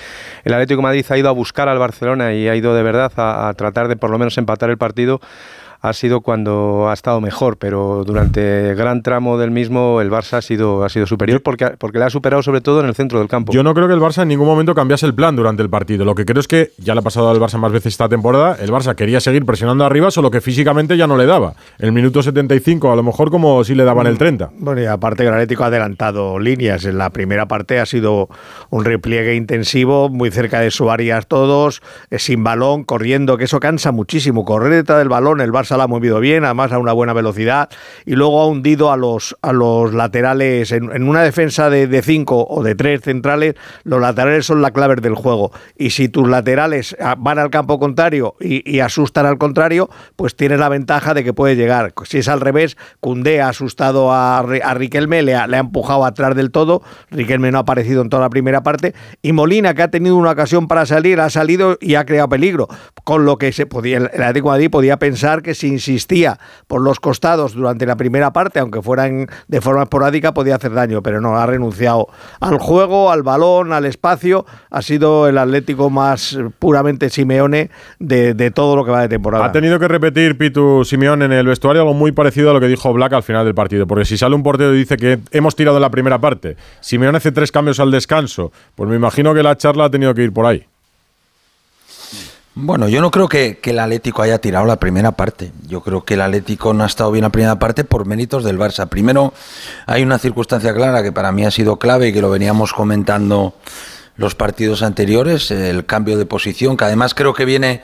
el 0.44 0.52
Atlético 0.54 0.80
Madrid 0.80 1.04
ha 1.10 1.18
ido 1.18 1.28
a 1.28 1.32
buscar 1.32 1.68
al 1.68 1.78
Barcelona 1.78 2.32
y 2.32 2.48
ha 2.48 2.56
ido 2.56 2.74
de 2.74 2.82
verdad 2.82 3.12
a 3.16 3.52
tratar 3.52 3.88
de 3.88 3.96
por 3.96 4.08
lo 4.08 4.18
menos 4.18 4.38
empatar 4.38 4.70
el 4.70 4.78
partido, 4.78 5.20
ha 5.84 5.92
sido 5.92 6.22
cuando 6.22 6.88
ha 6.88 6.94
estado 6.94 7.20
mejor, 7.20 7.58
pero 7.58 8.04
durante 8.06 8.74
gran 8.74 9.02
tramo 9.02 9.36
del 9.36 9.50
mismo 9.50 10.00
el 10.00 10.10
Barça 10.10 10.38
ha 10.38 10.42
sido, 10.42 10.82
ha 10.82 10.88
sido 10.88 11.06
superior 11.06 11.42
porque, 11.42 11.72
porque 11.78 11.98
le 11.98 12.06
ha 12.06 12.10
superado 12.10 12.42
sobre 12.42 12.62
todo 12.62 12.80
en 12.80 12.86
el 12.86 12.94
centro 12.94 13.18
del 13.18 13.28
campo. 13.28 13.52
Yo 13.52 13.62
no 13.62 13.74
creo 13.74 13.86
que 13.86 13.92
el 13.92 14.00
Barça 14.00 14.22
en 14.22 14.28
ningún 14.28 14.46
momento 14.46 14.74
cambiase 14.74 15.04
el 15.04 15.14
plan 15.14 15.36
durante 15.36 15.62
el 15.62 15.68
partido. 15.68 16.06
Lo 16.06 16.14
que 16.14 16.24
creo 16.24 16.40
es 16.40 16.48
que 16.48 16.70
ya 16.78 16.94
le 16.94 17.00
ha 17.00 17.02
pasado 17.02 17.28
al 17.28 17.38
Barça 17.38 17.58
más 17.58 17.70
veces 17.70 17.92
esta 17.92 18.08
temporada. 18.08 18.56
El 18.58 18.70
Barça 18.70 18.94
quería 18.94 19.20
seguir 19.20 19.44
presionando 19.44 19.84
arriba, 19.84 20.10
solo 20.10 20.30
que 20.30 20.40
físicamente 20.40 20.96
ya 20.96 21.06
no 21.06 21.18
le 21.18 21.26
daba. 21.26 21.52
El 21.78 21.92
minuto 21.92 22.22
75, 22.22 22.90
a 22.90 22.96
lo 22.96 23.02
mejor 23.02 23.30
como 23.30 23.62
si 23.62 23.74
le 23.74 23.84
daban 23.84 24.06
el 24.06 24.16
30. 24.16 24.52
Bueno, 24.56 24.80
y 24.80 24.86
aparte 24.86 25.24
que 25.24 25.28
el 25.28 25.34
Atlético 25.34 25.64
ha 25.64 25.66
adelantado 25.66 26.38
líneas. 26.38 26.86
En 26.86 26.96
la 26.96 27.10
primera 27.10 27.46
parte 27.46 27.78
ha 27.78 27.84
sido 27.84 28.30
un 28.70 28.86
repliegue 28.86 29.34
intensivo, 29.34 30.08
muy 30.08 30.30
cerca 30.30 30.60
de 30.60 30.70
su 30.70 30.90
área 30.90 31.20
todos, 31.20 31.82
eh, 32.08 32.18
sin 32.18 32.42
balón, 32.42 32.84
corriendo, 32.84 33.36
que 33.36 33.44
eso 33.44 33.60
cansa 33.60 33.92
muchísimo. 33.92 34.46
Correr 34.46 34.72
detrás 34.72 34.98
del 34.98 35.10
balón, 35.10 35.42
el 35.42 35.52
Barça 35.52 35.73
la 35.76 35.84
ha 35.84 35.88
movido 35.88 36.20
bien, 36.20 36.44
además 36.44 36.72
a 36.72 36.78
una 36.78 36.92
buena 36.92 37.12
velocidad, 37.12 37.68
y 38.06 38.14
luego 38.14 38.40
ha 38.40 38.46
hundido 38.46 38.92
a 38.92 38.96
los, 38.96 39.36
a 39.42 39.52
los 39.52 39.92
laterales. 39.92 40.72
En, 40.72 40.90
en 40.92 41.08
una 41.08 41.22
defensa 41.22 41.70
de, 41.70 41.86
de 41.86 42.02
cinco 42.02 42.46
o 42.48 42.62
de 42.62 42.74
tres 42.74 43.02
centrales, 43.02 43.54
los 43.84 44.00
laterales 44.00 44.46
son 44.46 44.62
la 44.62 44.70
clave 44.70 44.96
del 44.96 45.14
juego. 45.14 45.50
Y 45.76 45.90
si 45.90 46.08
tus 46.08 46.28
laterales 46.28 46.94
ah, 47.00 47.16
van 47.18 47.38
al 47.38 47.50
campo 47.50 47.78
contrario 47.78 48.36
y, 48.38 48.70
y 48.70 48.80
asustan 48.80 49.26
al 49.26 49.38
contrario, 49.38 49.88
pues 50.14 50.36
tienes 50.36 50.58
la 50.58 50.68
ventaja 50.68 51.14
de 51.14 51.24
que 51.24 51.32
puede 51.32 51.56
llegar. 51.56 51.94
Si 52.04 52.18
es 52.18 52.28
al 52.28 52.40
revés, 52.40 52.76
Cundé 53.00 53.40
ha 53.40 53.48
asustado 53.48 54.12
a, 54.12 54.38
a 54.38 54.74
Riquelme, 54.74 55.22
le 55.22 55.34
ha, 55.34 55.46
le 55.46 55.56
ha 55.56 55.60
empujado 55.60 56.04
atrás 56.04 56.36
del 56.36 56.50
todo. 56.50 56.82
Riquelme 57.10 57.50
no 57.50 57.58
ha 57.58 57.60
aparecido 57.62 58.02
en 58.02 58.10
toda 58.10 58.22
la 58.24 58.30
primera 58.30 58.62
parte. 58.62 58.94
Y 59.22 59.32
Molina, 59.32 59.74
que 59.74 59.82
ha 59.82 59.90
tenido 59.90 60.16
una 60.16 60.32
ocasión 60.32 60.68
para 60.68 60.84
salir, 60.86 61.18
ha 61.20 61.30
salido 61.30 61.78
y 61.80 61.94
ha 61.94 62.04
creado 62.04 62.28
peligro. 62.28 62.68
Con 63.04 63.24
lo 63.24 63.38
que 63.38 63.52
se 63.52 63.66
podía, 63.66 63.96
el 63.96 64.04
Atlético 64.06 64.48
de 64.48 64.54
Madrid 64.54 64.70
podía 64.70 64.98
pensar 64.98 65.42
que 65.42 65.54
si 65.54 65.63
insistía 65.68 66.38
por 66.66 66.82
los 66.82 67.00
costados 67.00 67.54
durante 67.54 67.86
la 67.86 67.96
primera 67.96 68.32
parte, 68.32 68.58
aunque 68.58 68.82
fueran 68.82 69.26
de 69.48 69.60
forma 69.60 69.82
esporádica, 69.82 70.34
podía 70.34 70.56
hacer 70.56 70.72
daño. 70.72 71.02
Pero 71.02 71.20
no, 71.20 71.36
ha 71.36 71.46
renunciado 71.46 72.08
al 72.40 72.58
juego, 72.58 73.10
al 73.10 73.22
balón, 73.22 73.72
al 73.72 73.84
espacio. 73.84 74.46
Ha 74.70 74.82
sido 74.82 75.28
el 75.28 75.38
Atlético 75.38 75.90
más 75.90 76.34
eh, 76.34 76.50
puramente 76.58 77.10
Simeone 77.10 77.70
de, 77.98 78.50
todo 78.50 78.76
lo 78.76 78.84
que 78.84 78.90
va 78.90 79.02
de 79.02 79.08
temporada. 79.08 79.44
Ha 79.44 79.52
tenido 79.52 79.78
que 79.78 79.88
repetir 79.88 80.36
Pitu 80.38 80.84
Simeón 80.84 81.22
en 81.22 81.32
el 81.32 81.46
vestuario 81.46 81.82
algo 81.82 81.94
muy 81.94 82.12
parecido 82.12 82.50
a 82.50 82.52
lo 82.52 82.60
que 82.60 82.68
dijo 82.68 82.92
Black 82.92 83.12
al 83.12 83.22
final 83.22 83.44
del 83.44 83.54
partido. 83.54 83.86
Porque 83.86 84.04
si 84.04 84.16
sale 84.16 84.34
un 84.34 84.42
portero 84.42 84.74
y 84.74 84.78
dice 84.78 84.96
que 84.96 85.18
hemos 85.30 85.56
tirado 85.56 85.80
la 85.80 85.90
primera 85.90 86.18
parte, 86.18 86.56
Simeón 86.80 87.16
hace 87.16 87.32
tres 87.32 87.50
cambios 87.52 87.80
al 87.80 87.90
descanso, 87.90 88.52
pues 88.74 88.88
me 88.88 88.96
imagino 88.96 89.34
que 89.34 89.42
la 89.42 89.56
charla 89.56 89.86
ha 89.86 89.90
tenido 89.90 90.14
que 90.14 90.22
ir 90.22 90.32
por 90.32 90.46
ahí. 90.46 90.66
Bueno, 92.56 92.88
yo 92.88 93.00
no 93.00 93.10
creo 93.10 93.28
que, 93.28 93.58
el 93.64 93.78
Atlético 93.80 94.22
haya 94.22 94.38
tirado 94.38 94.64
la 94.64 94.78
primera 94.78 95.12
parte. 95.12 95.50
Yo 95.66 95.80
creo 95.80 96.04
que 96.04 96.14
el 96.14 96.20
Atlético 96.20 96.72
no 96.72 96.84
ha 96.84 96.86
estado 96.86 97.10
bien 97.10 97.24
la 97.24 97.30
primera 97.30 97.58
parte 97.58 97.82
por 97.82 98.06
méritos 98.06 98.44
del 98.44 98.58
Barça. 98.58 98.88
Primero, 98.88 99.32
hay 99.86 100.04
una 100.04 100.18
circunstancia 100.18 100.72
clara 100.72 101.02
que 101.02 101.10
para 101.10 101.32
mí 101.32 101.44
ha 101.44 101.50
sido 101.50 101.80
clave 101.80 102.08
y 102.08 102.12
que 102.12 102.20
lo 102.20 102.30
veníamos 102.30 102.72
comentando 102.72 103.54
los 104.16 104.36
partidos 104.36 104.84
anteriores, 104.84 105.50
el 105.50 105.84
cambio 105.84 106.16
de 106.16 106.26
posición, 106.26 106.76
que 106.76 106.84
además 106.84 107.14
creo 107.14 107.34
que 107.34 107.44
viene 107.44 107.82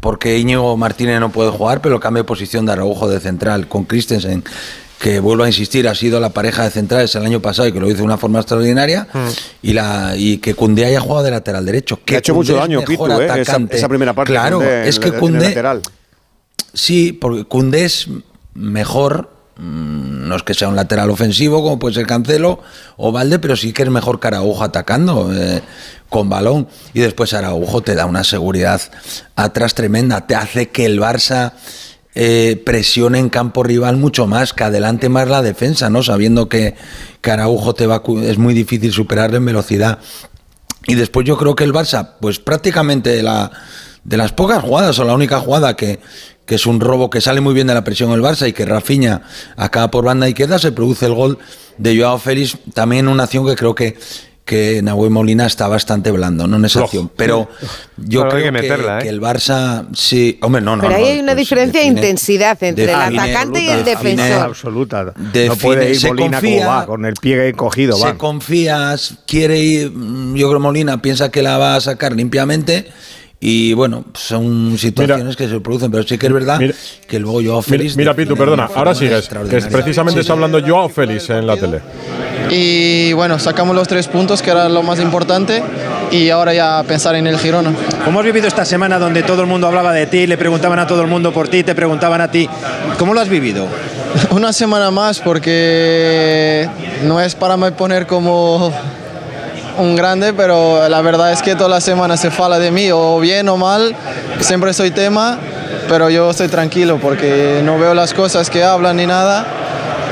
porque 0.00 0.38
Íñigo 0.38 0.76
Martínez 0.76 1.20
no 1.20 1.30
puede 1.30 1.50
jugar, 1.50 1.80
pero 1.80 1.96
el 1.96 2.00
cambio 2.00 2.24
de 2.24 2.26
posición 2.26 2.66
de 2.66 2.72
Araujo 2.72 3.08
de 3.08 3.20
central 3.20 3.68
con 3.68 3.84
Christensen, 3.84 4.42
que 5.04 5.20
vuelvo 5.20 5.44
a 5.44 5.48
insistir, 5.48 5.86
ha 5.86 5.94
sido 5.94 6.18
la 6.18 6.30
pareja 6.30 6.64
de 6.64 6.70
centrales 6.70 7.14
el 7.14 7.26
año 7.26 7.38
pasado 7.40 7.68
y 7.68 7.72
que 7.72 7.78
lo 7.78 7.88
hizo 7.88 7.98
de 7.98 8.04
una 8.04 8.16
forma 8.16 8.38
extraordinaria, 8.38 9.06
y 9.60 9.74
la 9.74 10.14
y 10.16 10.38
que 10.38 10.54
Cundé 10.54 10.86
haya 10.86 10.98
jugado 10.98 11.24
de 11.24 11.30
lateral 11.30 11.66
derecho. 11.66 12.00
Que 12.02 12.16
ha 12.16 12.18
hecho 12.20 12.32
Koundé 12.32 12.52
mucho 12.52 12.62
daño, 12.62 12.84
Pitu, 12.86 13.06
¿eh? 13.20 13.42
esa, 13.42 13.58
esa 13.68 13.86
primera 13.86 14.14
parte. 14.14 14.32
Claro, 14.32 14.60
Koundé 14.60 14.88
es 14.88 14.98
que 14.98 15.10
lateral. 15.10 15.82
Sí, 16.72 17.12
porque 17.12 17.44
Koundé 17.44 17.84
es 17.84 18.08
mejor, 18.54 19.28
mm, 19.58 20.26
no 20.26 20.36
es 20.36 20.42
que 20.42 20.54
sea 20.54 20.68
un 20.68 20.76
lateral 20.76 21.10
ofensivo 21.10 21.62
como 21.62 21.78
puede 21.78 21.96
ser 21.96 22.06
Cancelo 22.06 22.60
o 22.96 23.12
Valde, 23.12 23.38
pero 23.38 23.56
sí 23.56 23.74
que 23.74 23.82
es 23.82 23.90
mejor 23.90 24.18
que 24.20 24.28
Araujo 24.28 24.64
atacando 24.64 25.30
eh, 25.34 25.60
con 26.08 26.30
balón. 26.30 26.66
Y 26.94 27.00
después 27.00 27.34
Araujo 27.34 27.82
te 27.82 27.94
da 27.94 28.06
una 28.06 28.24
seguridad 28.24 28.80
atrás 29.36 29.74
tremenda, 29.74 30.26
te 30.26 30.34
hace 30.34 30.70
que 30.70 30.86
el 30.86 30.98
Barça 30.98 31.52
eh, 32.14 32.62
presione 32.64 33.18
en 33.18 33.28
campo 33.28 33.62
rival 33.62 33.96
mucho 33.96 34.26
más, 34.26 34.52
que 34.52 34.64
adelante 34.64 35.08
más 35.08 35.28
la 35.28 35.42
defensa, 35.42 35.90
¿no? 35.90 36.02
Sabiendo 36.02 36.48
que, 36.48 36.74
que 37.20 37.36
te 37.76 37.86
va, 37.86 38.02
es 38.22 38.38
muy 38.38 38.54
difícil 38.54 38.92
superarle 38.92 39.38
en 39.38 39.44
velocidad. 39.44 39.98
Y 40.86 40.94
después 40.94 41.26
yo 41.26 41.36
creo 41.36 41.56
que 41.56 41.64
el 41.64 41.72
Barça, 41.72 42.10
pues 42.20 42.38
prácticamente 42.38 43.10
de, 43.10 43.22
la, 43.22 43.50
de 44.04 44.16
las 44.16 44.32
pocas 44.32 44.62
jugadas, 44.62 44.98
o 44.98 45.04
la 45.04 45.14
única 45.14 45.40
jugada 45.40 45.74
que, 45.74 45.98
que 46.46 46.56
es 46.56 46.66
un 46.66 46.80
robo 46.80 47.10
que 47.10 47.20
sale 47.20 47.40
muy 47.40 47.54
bien 47.54 47.66
de 47.66 47.74
la 47.74 47.84
presión 47.84 48.12
el 48.12 48.20
Barça 48.20 48.48
y 48.48 48.52
que 48.52 48.66
Rafinha 48.66 49.22
acaba 49.56 49.90
por 49.90 50.04
banda 50.04 50.28
izquierda, 50.28 50.58
se 50.58 50.72
produce 50.72 51.06
el 51.06 51.14
gol 51.14 51.38
de 51.78 51.98
Joao 51.98 52.18
Félix, 52.18 52.58
también 52.74 53.08
una 53.08 53.24
acción 53.24 53.46
que 53.46 53.56
creo 53.56 53.74
que, 53.74 53.96
que 54.44 54.82
Nahuel 54.82 55.10
Molina 55.10 55.46
está 55.46 55.68
bastante 55.68 56.10
blando, 56.10 56.46
¿no? 56.46 56.56
En 56.56 56.66
esa 56.66 56.80
acción. 56.84 57.10
Pero 57.16 57.48
yo 57.96 58.20
Pero 58.20 58.28
creo 58.28 58.38
que 58.40 58.42
que, 58.44 58.52
meterla, 58.52 58.98
¿eh? 58.98 59.02
que 59.04 59.08
el 59.08 59.18
Barça, 59.20 59.86
sí, 59.94 60.38
hombre, 60.42 60.60
no, 60.60 60.76
no. 60.76 60.82
Pero 60.82 60.96
ahí 60.96 61.00
no, 61.02 61.08
hay 61.08 61.18
una 61.20 61.32
pues 61.32 61.38
diferencia 61.38 61.80
de 61.80 61.86
define- 61.86 61.96
intensidad 61.96 62.62
entre 62.62 62.84
el 62.84 62.90
define- 62.90 63.20
atacante 63.22 63.60
y 63.62 63.68
el 63.70 63.84
define- 63.84 64.16
defensor. 64.16 64.42
absoluta. 64.42 65.02
no 65.04 65.12
Define- 65.32 65.56
puede 65.62 65.90
ir 65.90 65.96
se 65.98 66.08
Molina 66.08 66.40
confía- 66.40 66.58
como 66.66 66.70
va, 66.76 66.86
con 66.86 67.04
el 67.06 67.14
pie 67.14 67.48
encogido. 67.48 67.96
se 67.96 68.04
va. 68.04 68.18
confías, 68.18 69.14
quiere 69.26 69.58
ir, 69.60 69.90
mm, 69.90 70.34
yo 70.34 70.48
creo 70.48 70.60
Molina 70.60 71.00
piensa 71.00 71.30
que 71.30 71.40
la 71.42 71.56
va 71.56 71.76
a 71.76 71.80
sacar 71.80 72.12
limpiamente 72.12 72.88
y 73.40 73.72
bueno, 73.74 74.04
son 74.14 74.78
situaciones 74.78 75.36
que 75.36 75.48
se 75.48 75.60
producen, 75.60 75.90
pero 75.90 76.02
sí 76.04 76.16
que 76.16 76.26
es 76.28 76.32
verdad 76.32 76.58
que 77.06 77.18
luego 77.18 77.40
yo 77.42 77.52
Mira, 77.56 77.62
Félix 77.62 77.96
mira, 77.96 78.14
Pitu, 78.14 78.36
perdona, 78.36 78.68
ahora 78.74 78.94
sigues. 78.94 79.28
Que 79.50 79.56
es- 79.58 79.66
precisamente 79.66 80.20
está 80.20 80.32
hablando 80.32 80.60
Joao 80.66 80.88
Félix 80.88 81.28
en 81.30 81.46
la 81.46 81.56
tele. 81.56 81.80
Y 82.50 83.12
bueno, 83.14 83.38
sacamos 83.38 83.74
los 83.74 83.88
tres 83.88 84.06
puntos, 84.08 84.40
que 84.42 84.50
era 84.50 84.68
lo 84.68 84.82
más 84.82 85.00
importante, 85.00 85.62
y 86.10 86.30
ahora 86.30 86.52
ya 86.54 86.82
pensar 86.86 87.14
en 87.16 87.26
el 87.26 87.38
Girona. 87.38 87.72
¿Cómo 88.04 88.20
has 88.20 88.24
vivido 88.26 88.46
esta 88.46 88.64
semana 88.64 88.98
donde 88.98 89.22
todo 89.22 89.40
el 89.42 89.46
mundo 89.46 89.66
hablaba 89.66 89.92
de 89.92 90.06
ti, 90.06 90.26
le 90.26 90.36
preguntaban 90.38 90.78
a 90.78 90.86
todo 90.86 91.00
el 91.02 91.06
mundo 91.08 91.32
por 91.32 91.48
ti, 91.48 91.62
te 91.64 91.74
preguntaban 91.74 92.20
a 92.20 92.30
ti? 92.30 92.48
¿Cómo 92.98 93.14
lo 93.14 93.20
has 93.20 93.28
vivido? 93.28 93.66
Una 94.30 94.52
semana 94.52 94.90
más 94.90 95.20
porque 95.20 96.68
no 97.04 97.20
es 97.20 97.34
para 97.34 97.56
me 97.56 97.72
poner 97.72 98.06
como 98.06 98.72
un 99.78 99.96
grande, 99.96 100.32
pero 100.32 100.88
la 100.88 101.00
verdad 101.00 101.32
es 101.32 101.42
que 101.42 101.54
toda 101.54 101.68
la 101.68 101.80
semana 101.80 102.16
se 102.16 102.30
fala 102.30 102.58
de 102.58 102.70
mí, 102.70 102.90
o 102.92 103.18
bien 103.20 103.48
o 103.48 103.56
mal, 103.56 103.94
siempre 104.40 104.72
soy 104.72 104.90
tema, 104.90 105.38
pero 105.88 106.10
yo 106.10 106.30
estoy 106.30 106.48
tranquilo 106.48 106.98
porque 107.00 107.60
no 107.64 107.78
veo 107.78 107.94
las 107.94 108.14
cosas 108.14 108.50
que 108.50 108.64
hablan 108.64 108.96
ni 108.96 109.06
nada 109.06 109.46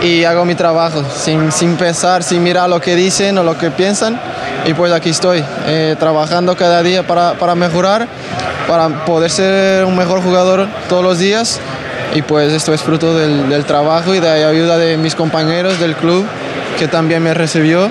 y 0.02 0.24
hago 0.24 0.44
mi 0.44 0.54
trabajo 0.54 1.04
sin, 1.14 1.52
sin 1.52 1.76
pensar, 1.76 2.22
sin 2.22 2.42
mirar 2.42 2.68
lo 2.68 2.80
que 2.80 2.96
dicen 2.96 3.38
o 3.38 3.42
lo 3.42 3.56
que 3.56 3.70
piensan. 3.70 4.18
Y 4.66 4.74
pues 4.74 4.92
aquí 4.92 5.10
estoy, 5.10 5.44
eh, 5.66 5.96
trabajando 5.98 6.56
cada 6.56 6.82
día 6.82 7.06
para, 7.06 7.34
para 7.34 7.54
mejorar, 7.54 8.06
para 8.68 9.04
poder 9.04 9.30
ser 9.30 9.84
un 9.84 9.96
mejor 9.96 10.22
jugador 10.22 10.66
todos 10.88 11.02
los 11.02 11.18
días. 11.18 11.60
Y 12.14 12.22
pues 12.22 12.52
esto 12.52 12.74
es 12.74 12.82
fruto 12.82 13.14
del, 13.14 13.48
del 13.48 13.64
trabajo 13.64 14.14
y 14.14 14.20
de 14.20 14.28
la 14.28 14.48
ayuda 14.48 14.76
de 14.76 14.96
mis 14.96 15.14
compañeros 15.14 15.80
del 15.80 15.94
club 15.94 16.26
que 16.78 16.88
también 16.88 17.22
me 17.22 17.32
recibió. 17.32 17.88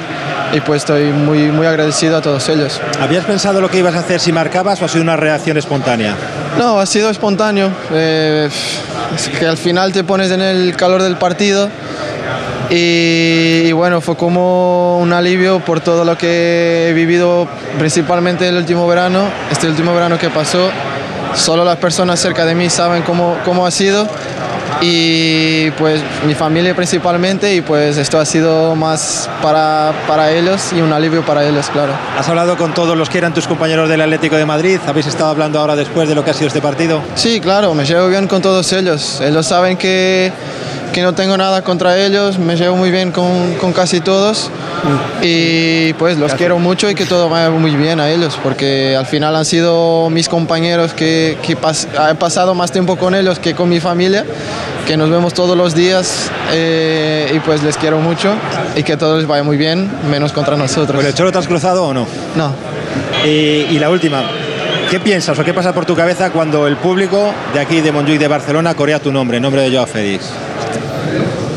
Y 0.53 0.59
pues 0.61 0.81
estoy 0.81 1.11
muy, 1.11 1.49
muy 1.51 1.65
agradecido 1.65 2.17
a 2.17 2.21
todos 2.21 2.47
ellos. 2.49 2.79
¿Habías 2.99 3.25
pensado 3.25 3.61
lo 3.61 3.69
que 3.69 3.77
ibas 3.77 3.95
a 3.95 3.99
hacer 3.99 4.19
si 4.19 4.31
marcabas 4.31 4.81
o 4.81 4.85
ha 4.85 4.87
sido 4.87 5.01
una 5.03 5.15
reacción 5.15 5.57
espontánea? 5.57 6.15
No, 6.57 6.79
ha 6.79 6.85
sido 6.85 7.09
espontáneo. 7.09 7.69
eh, 7.91 8.49
es 9.15 9.29
que 9.29 9.45
al 9.45 9.57
final 9.57 9.91
te 9.93 10.03
pones 10.03 10.31
en 10.31 10.41
el 10.41 10.75
calor 10.75 11.03
del 11.03 11.15
partido 11.17 11.69
y, 12.69 13.63
y 13.65 13.71
bueno, 13.73 14.01
fue 14.01 14.15
como 14.15 14.99
un 14.99 15.11
alivio 15.13 15.59
por 15.59 15.81
todo 15.81 16.05
lo 16.05 16.17
que 16.17 16.89
he 16.89 16.93
vivido, 16.93 17.47
principalmente 17.77 18.47
el 18.47 18.55
último 18.57 18.87
verano, 18.87 19.23
este 19.51 19.67
último 19.67 19.93
verano 19.93 20.17
que 20.17 20.29
pasó. 20.29 20.69
Solo 21.35 21.63
las 21.63 21.77
personas 21.77 22.19
cerca 22.19 22.45
de 22.45 22.55
mí 22.55 22.69
saben 22.69 23.03
cómo, 23.03 23.37
cómo 23.45 23.65
ha 23.65 23.71
sido 23.71 24.05
y 24.81 25.69
pues 25.71 26.01
mi 26.25 26.33
familia 26.33 26.75
principalmente 26.75 27.53
y 27.55 27.61
pues 27.61 27.97
esto 27.97 28.19
ha 28.19 28.25
sido 28.25 28.75
más 28.75 29.29
para, 29.41 29.93
para 30.07 30.31
ellos 30.31 30.73
y 30.75 30.81
un 30.81 30.91
alivio 30.91 31.23
para 31.23 31.47
ellos, 31.47 31.69
claro. 31.71 31.93
¿Has 32.17 32.27
hablado 32.29 32.57
con 32.57 32.73
todos 32.73 32.97
los 32.97 33.09
que 33.09 33.19
eran 33.19 33.33
tus 33.33 33.47
compañeros 33.47 33.87
del 33.89 34.01
Atlético 34.01 34.35
de 34.37 34.45
Madrid? 34.45 34.79
¿Habéis 34.87 35.07
estado 35.07 35.29
hablando 35.29 35.59
ahora 35.59 35.75
después 35.75 36.09
de 36.09 36.15
lo 36.15 36.25
que 36.25 36.31
ha 36.31 36.33
sido 36.33 36.47
este 36.47 36.61
partido? 36.61 37.01
Sí, 37.15 37.39
claro, 37.39 37.73
me 37.75 37.85
llevo 37.85 38.07
bien 38.07 38.27
con 38.27 38.41
todos 38.41 38.73
ellos. 38.73 39.21
Ellos 39.21 39.45
saben 39.45 39.77
que, 39.77 40.31
que 40.93 41.01
no 41.03 41.13
tengo 41.13 41.37
nada 41.37 41.61
contra 41.63 41.97
ellos, 41.97 42.39
me 42.39 42.55
llevo 42.55 42.75
muy 42.75 42.89
bien 42.89 43.11
con, 43.11 43.53
con 43.61 43.73
casi 43.73 43.99
todos 44.01 44.49
y 45.21 45.93
pues 45.93 46.17
los 46.17 46.33
quiero 46.33 46.57
mucho 46.57 46.89
y 46.89 46.95
que 46.95 47.05
todo 47.05 47.29
vaya 47.29 47.51
muy 47.51 47.75
bien 47.75 47.99
a 47.99 48.09
ellos 48.09 48.39
porque 48.41 48.95
al 48.97 49.05
final 49.05 49.35
han 49.35 49.45
sido 49.45 50.09
mis 50.09 50.27
compañeros 50.27 50.93
que, 50.93 51.37
que 51.43 51.55
pas- 51.55 51.87
he 52.09 52.15
pasado 52.15 52.55
más 52.55 52.71
tiempo 52.71 52.95
con 52.95 53.13
ellos 53.13 53.37
que 53.37 53.53
con 53.53 53.69
mi 53.69 53.79
familia, 53.79 54.25
que 54.85 54.97
nos 54.97 55.09
vemos 55.09 55.33
todos 55.33 55.57
los 55.57 55.75
días 55.75 56.29
eh, 56.51 57.31
y 57.35 57.39
pues 57.39 57.63
les 57.63 57.77
quiero 57.77 57.99
mucho 57.99 58.33
y 58.75 58.83
que 58.83 58.97
todo 58.97 59.17
les 59.17 59.27
vaya 59.27 59.43
muy 59.43 59.57
bien, 59.57 59.89
menos 60.09 60.31
contra 60.31 60.57
nosotros. 60.57 60.97
¿Con 60.97 61.05
el 61.05 61.13
Cholo 61.13 61.31
te 61.31 61.37
has 61.37 61.47
cruzado 61.47 61.85
o 61.85 61.93
no? 61.93 62.07
No. 62.35 62.53
Y, 63.25 63.67
y 63.69 63.79
la 63.79 63.89
última, 63.89 64.23
¿qué 64.89 64.99
piensas 64.99 65.37
o 65.37 65.43
qué 65.43 65.53
pasa 65.53 65.73
por 65.73 65.85
tu 65.85 65.95
cabeza 65.95 66.31
cuando 66.31 66.67
el 66.67 66.77
público 66.77 67.33
de 67.53 67.59
aquí, 67.59 67.81
de 67.81 67.91
Montjuic, 67.91 68.19
de 68.19 68.27
Barcelona, 68.27 68.73
corea 68.73 68.99
tu 68.99 69.11
nombre, 69.11 69.37
el 69.37 69.43
nombre 69.43 69.61
de 69.61 69.71
Joao 69.75 69.87
Félix? 69.87 70.25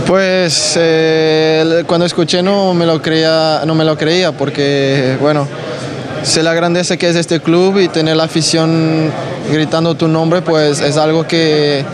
Pues 0.06 0.74
eh, 0.78 1.82
cuando 1.86 2.04
escuché 2.04 2.42
no 2.42 2.74
me 2.74 2.84
lo 2.84 3.00
creía, 3.00 3.62
no 3.64 3.74
me 3.74 3.84
lo 3.84 3.96
creía 3.96 4.32
porque 4.32 5.16
bueno, 5.20 5.48
sé 6.22 6.42
la 6.42 6.52
grandeza 6.52 6.98
que 6.98 7.08
es 7.08 7.16
este 7.16 7.40
club 7.40 7.78
y 7.78 7.88
tener 7.88 8.16
la 8.16 8.24
afición 8.24 9.10
gritando 9.50 9.94
tu 9.94 10.06
nombre 10.06 10.42
pues 10.42 10.80
es 10.80 10.98
algo 10.98 11.26
que, 11.26 11.84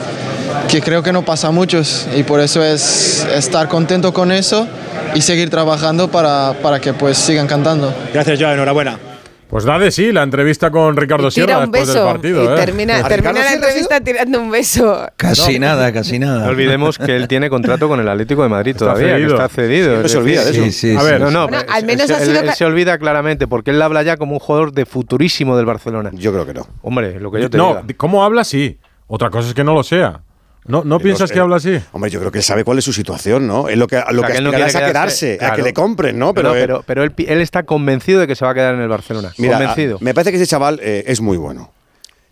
que 0.70 0.80
creo 0.80 1.02
que 1.02 1.12
no 1.12 1.22
pasa 1.22 1.48
a 1.48 1.50
muchos 1.50 2.06
y 2.16 2.22
por 2.22 2.40
eso 2.40 2.62
es 2.62 3.26
estar 3.34 3.68
contento 3.68 4.12
con 4.12 4.30
eso 4.32 4.68
y 5.14 5.20
seguir 5.20 5.50
trabajando 5.50 6.08
para, 6.10 6.54
para 6.62 6.80
que 6.80 6.92
pues 6.92 7.16
sigan 7.18 7.46
cantando. 7.46 7.92
Gracias 8.12 8.38
Joao, 8.40 8.52
enhorabuena. 8.54 8.98
Pues 9.48 9.64
da 9.64 9.80
de 9.80 9.90
sí 9.90 10.12
la 10.12 10.22
entrevista 10.22 10.70
con 10.70 10.96
Ricardo 10.96 11.28
Tira 11.28 11.46
Sierra 11.46 11.58
un 11.64 11.72
después 11.72 11.88
beso 11.88 12.04
del 12.04 12.12
partido. 12.14 12.44
y 12.44 12.46
¿eh? 12.46 12.64
termina, 12.64 13.02
termina 13.08 13.32
la 13.42 13.52
entrevista 13.54 14.00
tirando 14.00 14.40
un 14.40 14.48
beso. 14.48 15.08
Casi 15.16 15.58
nada, 15.58 15.92
casi 15.92 16.20
nada. 16.20 16.44
No 16.44 16.50
olvidemos 16.50 16.96
que 16.98 17.16
él 17.16 17.26
tiene 17.26 17.50
contrato 17.50 17.88
con 17.88 17.98
el 17.98 18.08
Atlético 18.08 18.44
de 18.44 18.48
Madrid 18.48 18.70
Está 18.72 18.84
todavía, 18.92 19.14
cedido. 19.14 19.28
que 19.28 19.34
está 19.42 19.48
cedido. 19.48 19.86
Siempre 19.88 20.08
se 20.08 20.18
olvida 20.18 20.40
de 20.42 20.46
decir, 20.46 20.62
eso. 20.62 20.70
Sí, 20.72 20.90
sí, 20.92 20.96
a 20.96 21.00
sí. 21.00 21.06
ver, 21.06 21.20
no, 21.20 21.32
no, 21.32 21.48
Bueno, 21.48 21.64
al 21.68 21.84
menos 21.84 22.08
él, 22.08 22.14
ha 22.14 22.20
sido 22.20 22.40
él 22.42 22.46
ca- 22.46 22.54
se 22.54 22.64
olvida 22.64 22.96
claramente 22.98 23.48
porque 23.48 23.72
él 23.72 23.82
habla 23.82 24.04
ya 24.04 24.16
como 24.16 24.34
un 24.34 24.38
jugador 24.38 24.72
de 24.72 24.86
futurísimo 24.86 25.56
del 25.56 25.66
Barcelona. 25.66 26.10
Yo 26.14 26.32
creo 26.32 26.46
que 26.46 26.54
no. 26.54 26.68
Hombre, 26.82 27.18
lo 27.18 27.32
que 27.32 27.40
yo 27.42 27.50
te 27.50 27.58
No, 27.58 27.70
diga. 27.82 27.94
¿cómo 27.96 28.22
habla? 28.24 28.44
Sí. 28.44 28.78
Otra 29.08 29.30
cosa 29.30 29.48
es 29.48 29.54
que 29.54 29.64
no 29.64 29.74
lo 29.74 29.82
sea. 29.82 30.20
¿No, 30.66 30.84
no 30.84 30.98
piensas 31.00 31.32
que 31.32 31.40
habla 31.40 31.56
así? 31.56 31.80
Hombre, 31.92 32.10
yo 32.10 32.20
creo 32.20 32.30
que 32.30 32.38
él 32.38 32.44
sabe 32.44 32.64
cuál 32.64 32.78
es 32.78 32.84
su 32.84 32.92
situación, 32.92 33.46
¿no? 33.46 33.68
Es 33.68 33.78
lo 33.78 33.86
que, 33.86 33.96
lo 33.96 34.20
O 34.20 34.24
sea, 34.24 34.26
que 34.26 34.32
que 34.32 34.38
él 34.38 34.44
no 34.44 34.52
es 34.52 34.76
a 34.76 34.86
quedarse, 34.86 35.38
a 35.40 35.52
que 35.54 35.62
le 35.62 35.72
compren, 35.72 36.18
¿no? 36.18 36.34
Pero, 36.34 36.50
No, 36.50 36.54
eh, 36.54 36.60
pero, 36.60 36.82
pero 36.86 37.02
él, 37.02 37.12
él 37.16 37.40
está 37.40 37.64
convencido 37.64 38.20
de 38.20 38.26
que 38.26 38.34
se 38.36 38.44
va 38.44 38.50
a 38.50 38.54
quedar 38.54 38.74
en 38.74 38.80
el 38.82 38.88
Barcelona. 38.88 39.32
mira, 39.38 39.56
convencido. 39.58 39.96
a- 39.96 40.04
me 40.04 40.12
parece 40.14 40.30
que 40.32 40.36
ese 40.36 40.46
chaval 40.46 40.78
eh, 40.82 41.04
es 41.06 41.20
muy 41.20 41.38
bueno. 41.38 41.72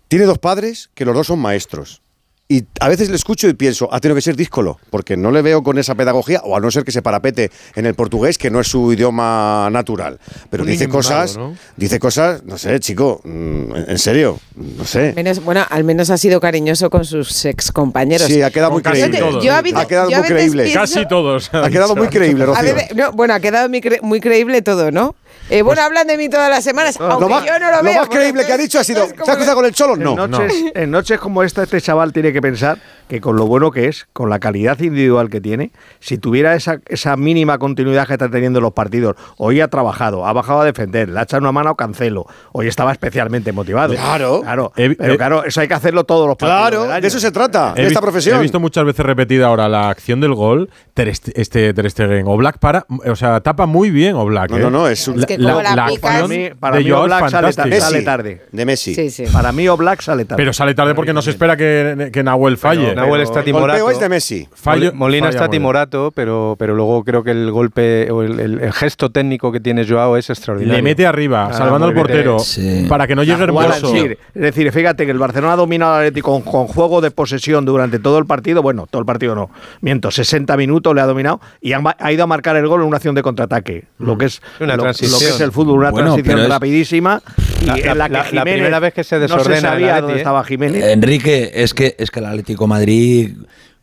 Tiene 0.09 0.25
dos 0.27 0.39
padres 0.39 0.91
que 0.95 1.05
los 1.05 1.15
dos 1.15 1.27
son 1.27 1.39
maestros. 1.39 2.03
Y 2.51 2.65
a 2.81 2.89
veces 2.89 3.11
le 3.11 3.17
escucho 3.17 3.47
y 3.47 3.53
pienso, 3.53 3.93
ha 3.93 4.01
tenido 4.01 4.15
que 4.15 4.23
ser 4.23 4.35
díscolo, 4.35 4.79
porque 4.89 5.19
no 5.19 5.31
le 5.31 5.43
veo 5.43 5.63
con 5.63 5.77
esa 5.77 5.95
pedagogía, 5.95 6.41
o 6.45 6.57
a 6.57 6.61
no 6.61 6.71
ser 6.71 6.83
que 6.83 6.93
se 6.93 7.03
parapete 7.03 7.51
en 7.75 7.85
el 7.85 7.93
portugués, 7.95 8.39
que 8.39 8.51
no 8.51 8.59
es 8.59 8.69
su 8.69 8.91
idioma 8.91 9.69
natural. 9.71 10.19
Pero 10.49 10.63
Un 10.65 10.71
dice 10.71 10.89
cosas, 10.89 11.37
¿no? 11.37 11.55
dice 11.77 11.99
cosas, 11.99 12.43
no 12.45 12.57
sé, 12.57 12.81
chico, 12.81 13.21
mm, 13.23 13.75
en 13.89 13.99
serio, 13.99 14.41
no 14.57 14.87
sé. 14.87 15.13
Menos, 15.15 15.45
bueno, 15.45 15.63
al 15.69 15.85
menos 15.85 16.09
ha 16.09 16.17
sido 16.17 16.41
cariñoso 16.41 16.89
con 16.89 17.05
sus 17.05 17.45
ex 17.45 17.71
compañeros. 17.71 18.27
Sí, 18.29 18.41
ha 18.41 18.51
quedado 18.51 18.73
muy 18.73 18.81
casi 18.83 19.03
creíble. 19.03 19.19
todos. 19.19 19.45
Yo 19.45 19.53
Ha 19.55 19.63
quedado 19.87 20.09
yo 20.11 20.19
muy 20.21 20.27
creíble. 20.29 20.63
pienso- 20.65 20.81
Casi 20.81 21.07
todos. 21.07 21.51
Ha 21.53 21.69
quedado 21.69 21.95
muy 21.97 22.09
creíble, 22.09 22.47
Rocío. 22.47 22.75
veces- 22.75 22.97
no, 22.97 23.13
bueno, 23.13 23.35
ha 23.35 23.41
quedado 23.41 23.69
muy, 23.69 23.83
cre- 23.83 24.01
muy 24.01 24.21
creíble 24.21 24.63
todo, 24.63 24.91
¿no? 24.91 25.15
Eh, 25.51 25.63
bueno, 25.63 25.83
hablan 25.83 26.07
de 26.07 26.17
mí 26.17 26.29
todas 26.29 26.51
las 26.51 26.63
semanas, 26.63 26.99
aunque 27.01 27.21
Lo 27.25 27.29
más, 27.29 27.45
yo 27.45 27.59
no 27.59 27.71
lo, 27.71 27.77
lo 27.79 27.83
veo. 27.83 27.93
más 27.95 27.99
porque 28.07 28.19
creíble 28.19 28.45
que 28.47 28.53
ha 28.53 28.57
dicho 28.59 28.79
ha 28.79 28.85
sido, 28.85 29.07
¿se 29.07 29.31
ha 29.31 29.35
cruzado 29.37 29.57
con 29.57 29.65
el 29.65 29.73
Cholo? 29.73 29.97
No. 29.97 30.25
en, 30.25 30.31
noches, 30.31 30.65
en 30.75 30.91
noches 30.91 31.19
como 31.21 31.43
esta, 31.43 31.63
este 31.63 31.81
chaval 31.81 32.13
tiene 32.13 32.33
que 32.33 32.41
pensar 32.43 32.79
que 33.09 33.21
con 33.23 33.37
lo 33.37 33.47
bueno 33.47 33.71
que 33.71 33.87
es, 33.89 34.07
con 34.13 34.29
la 34.29 34.39
calidad 34.39 34.79
individual 34.81 35.31
que 35.31 35.41
tiene, 35.41 35.73
si 36.01 36.19
tuviera 36.19 36.55
esa, 36.55 36.81
esa 36.89 37.17
mínima 37.17 37.57
continuidad 37.59 38.07
que 38.07 38.13
está 38.13 38.29
teniendo 38.29 38.59
en 38.59 38.65
los 38.65 38.73
partidos, 38.75 39.17
hoy 39.39 39.61
ha 39.63 39.69
trabajado, 39.69 40.27
ha 40.27 40.33
bajado 40.35 40.61
a 40.61 40.65
defender, 40.67 41.09
le 41.09 41.19
ha 41.19 41.23
echado 41.23 41.41
una 41.41 41.53
mano 41.53 41.71
a 41.71 41.77
Cancelo, 41.77 42.27
hoy 42.53 42.69
estaba 42.69 42.93
especialmente 42.93 43.53
motivado. 43.53 43.95
Claro. 43.95 44.41
claro. 44.43 44.73
He- 44.77 44.95
pero 44.95 45.17
claro, 45.17 45.45
eso 45.45 45.61
hay 45.63 45.69
que 45.69 45.75
hacerlo 45.75 46.05
todos 46.05 46.27
los 46.27 46.37
partidos. 46.37 46.61
Claro, 46.61 46.83
del 46.83 46.93
año. 46.93 47.01
de 47.01 47.09
eso 47.09 47.19
se 47.21 47.31
trata, 47.31 47.73
He 47.77 47.83
de 47.83 47.87
esta 47.89 48.01
profesión. 48.03 48.39
He 48.39 48.43
visto 48.43 48.61
muchas 48.61 48.85
veces 48.85 49.07
repetida 49.07 49.47
ahora 49.47 49.69
la 49.69 49.89
acción 49.89 50.21
del 50.21 50.35
gol. 50.35 50.69
Ter, 50.93 51.09
este 51.09 51.73
Ter 51.73 51.91
Stegen. 51.91 52.25
O 52.27 52.37
Black 52.37 52.59
para, 52.59 52.85
o 53.07 53.17
sea, 53.17 53.41
tapa 53.41 53.65
muy 53.67 53.91
bien 53.91 54.17
o 54.17 54.25
Black. 54.27 54.51
No, 54.51 54.59
no, 54.59 54.71
no, 54.71 54.89
es 54.89 55.09
un- 55.09 55.18
Es 55.21 55.27
que 55.27 55.37
como 55.39 55.63
la 55.63 55.87
picas- 55.87 56.29
mí, 56.29 56.51
para 56.59 56.77
de 56.79 56.85
mí 56.85 56.91
Oblak 56.93 57.29
sale, 57.31 57.53
sale 57.53 58.03
tarde. 58.03 58.43
De 58.53 58.65
Messi. 58.65 58.95
Sí, 58.95 59.11
sí. 59.11 59.25
Para 59.33 59.53
mí 59.53 59.69
Oblak 59.69 60.01
sale 60.01 60.25
tarde. 60.25 60.37
Pero 60.41 60.53
sale 60.53 60.75
tarde 60.75 60.95
porque 60.95 61.13
no 61.13 61.23
se 61.23 61.31
espera 61.31 61.57
que, 61.57 62.11
que 62.13 62.23
Nahuel 62.23 62.57
falle. 62.57 62.95
Nahuel 62.95 63.23
está 63.23 63.41
El 63.41 63.45
timorato. 63.47 63.79
golpeo 63.81 63.91
es 63.91 64.01
de 64.01 64.09
Messi. 64.09 64.49
Fallo- 64.55 64.93
Molina 64.95 65.27
falla 65.27 65.37
está 65.39 65.49
timorato, 65.51 66.13
pero, 66.15 66.57
pero 66.59 66.75
luego 66.75 67.05
creo 67.05 67.23
que 67.25 67.31
el 67.33 67.51
golpe 67.51 68.11
o 68.11 68.23
el, 68.23 68.39
el- 68.41 68.61
el 68.61 68.73
gesto 68.73 69.11
técnico 69.11 69.53
que 69.53 69.61
tiene 69.61 69.87
Joao 69.87 70.17
es 70.17 70.31
extraordinario. 70.31 70.77
Le 70.77 70.83
mete 70.83 71.07
arriba, 71.07 71.49
Ah, 71.51 71.53
salvando 71.53 71.87
al 71.87 71.95
portero, 71.95 72.39
Sí. 72.39 72.87
para 72.89 73.07
que 73.07 73.15
no 73.15 73.23
llegue 73.23 73.43
hermoso. 73.43 73.95
Es 73.95 74.17
decir, 74.35 74.71
fíjate 74.73 75.05
que 75.05 75.13
el 75.13 75.19
Barcelona 75.19 75.53
ha 75.55 75.57
dominado 75.57 75.95
al 75.95 76.01
Atlético 76.01 76.33
con, 76.33 76.43
con 76.43 76.67
juego 76.67 77.01
de 77.01 77.11
posesión 77.11 77.65
durante 77.65 77.99
todo 77.99 78.19
el 78.19 78.27
partido. 78.27 78.63
Bueno, 78.63 78.87
todo 78.91 79.01
el 79.01 79.07
partido 79.07 79.35
no. 79.35 79.51
Miento, 79.81 80.11
60 80.11 80.57
minutos 80.57 80.95
le 80.95 81.01
ha 81.01 81.07
dominado 81.07 81.41
y 81.61 81.73
ha, 81.73 81.81
ha 81.99 82.13
ido 82.13 82.25
a 82.25 82.27
marcar 82.27 82.57
el 82.57 82.67
gol 82.67 82.81
en 82.83 82.87
una 82.89 82.97
acción 82.97 83.15
de 83.15 83.23
contraataque. 83.23 83.85
Lo 83.99 84.17
que 84.19 84.27
es, 84.27 84.41
Una 84.61 84.77
lo, 84.77 84.83
transición. 84.83 85.08
Lo 85.11 85.19
que 85.19 85.29
es 85.29 85.41
el 85.41 85.53
fútbol, 85.53 85.79
una 85.81 85.91
Bueno, 85.91 86.15
transición 86.15 86.41
es- 86.41 86.49
rapidísima. 86.49 87.23
Y 87.61 87.65
La- 87.67 87.77
en 87.77 87.99
la, 87.99 88.07
que 88.07 88.13
la- 88.13 88.19
la 88.21 88.25
Jiménez 88.25 88.55
primera 88.55 88.79
vez 88.81 88.95
que 88.95 89.05
se 89.05 89.17
no 89.17 89.23
desordena 89.23 89.57
se 89.57 89.61
sabía 89.63 89.87
Atleti, 89.89 90.01
dónde 90.03 90.15
¿eh? 90.15 90.19
estaba 90.19 90.45
Jiménez. 90.45 90.85
Enrique, 90.85 91.51
es 91.55 91.75
que, 91.75 91.97
es 91.99 92.11
que 92.11 92.21
el 92.21 92.27
Atlético 92.27 92.65
de 92.65 92.69
Madrid, 92.69 93.37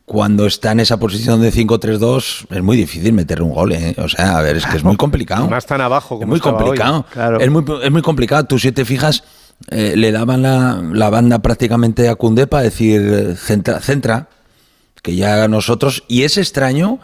cuando 0.05 0.45
está 0.45 0.71
en 0.71 0.79
esa 0.79 0.97
posición 0.97 1.41
de 1.41 1.51
5-3-2, 1.51 2.47
es 2.49 2.63
muy 2.63 2.77
difícil 2.77 3.11
meter 3.13 3.41
un 3.41 3.53
gol. 3.53 3.71
¿eh? 3.73 3.95
O 3.97 4.07
sea, 4.07 4.37
a 4.37 4.41
ver, 4.41 4.57
es 4.57 4.65
que 4.65 4.77
es 4.77 4.83
muy 4.83 4.95
complicado. 4.95 5.47
Más 5.49 5.65
tan 5.65 5.81
abajo 5.81 6.15
Es 6.15 6.19
como 6.19 6.27
muy 6.27 6.37
estaba 6.37 6.57
hoy. 6.57 6.63
complicado. 6.63 7.05
Claro. 7.11 7.39
Es, 7.39 7.49
muy, 7.51 7.63
es 7.83 7.91
muy 7.91 8.01
complicado. 8.01 8.43
Tú, 8.45 8.59
si 8.59 8.71
te 8.71 8.85
fijas, 8.85 9.23
eh, 9.71 9.93
le 9.95 10.11
daban 10.11 10.41
la, 10.41 10.81
la 10.93 11.09
banda 11.09 11.39
prácticamente 11.39 12.07
a 12.07 12.15
Cundé 12.15 12.47
para 12.47 12.63
decir 12.63 13.35
centra, 13.37 13.79
centra, 13.79 14.27
que 15.01 15.15
ya 15.15 15.33
haga 15.33 15.47
nosotros. 15.47 16.03
Y 16.07 16.23
es 16.23 16.37
extraño 16.37 16.99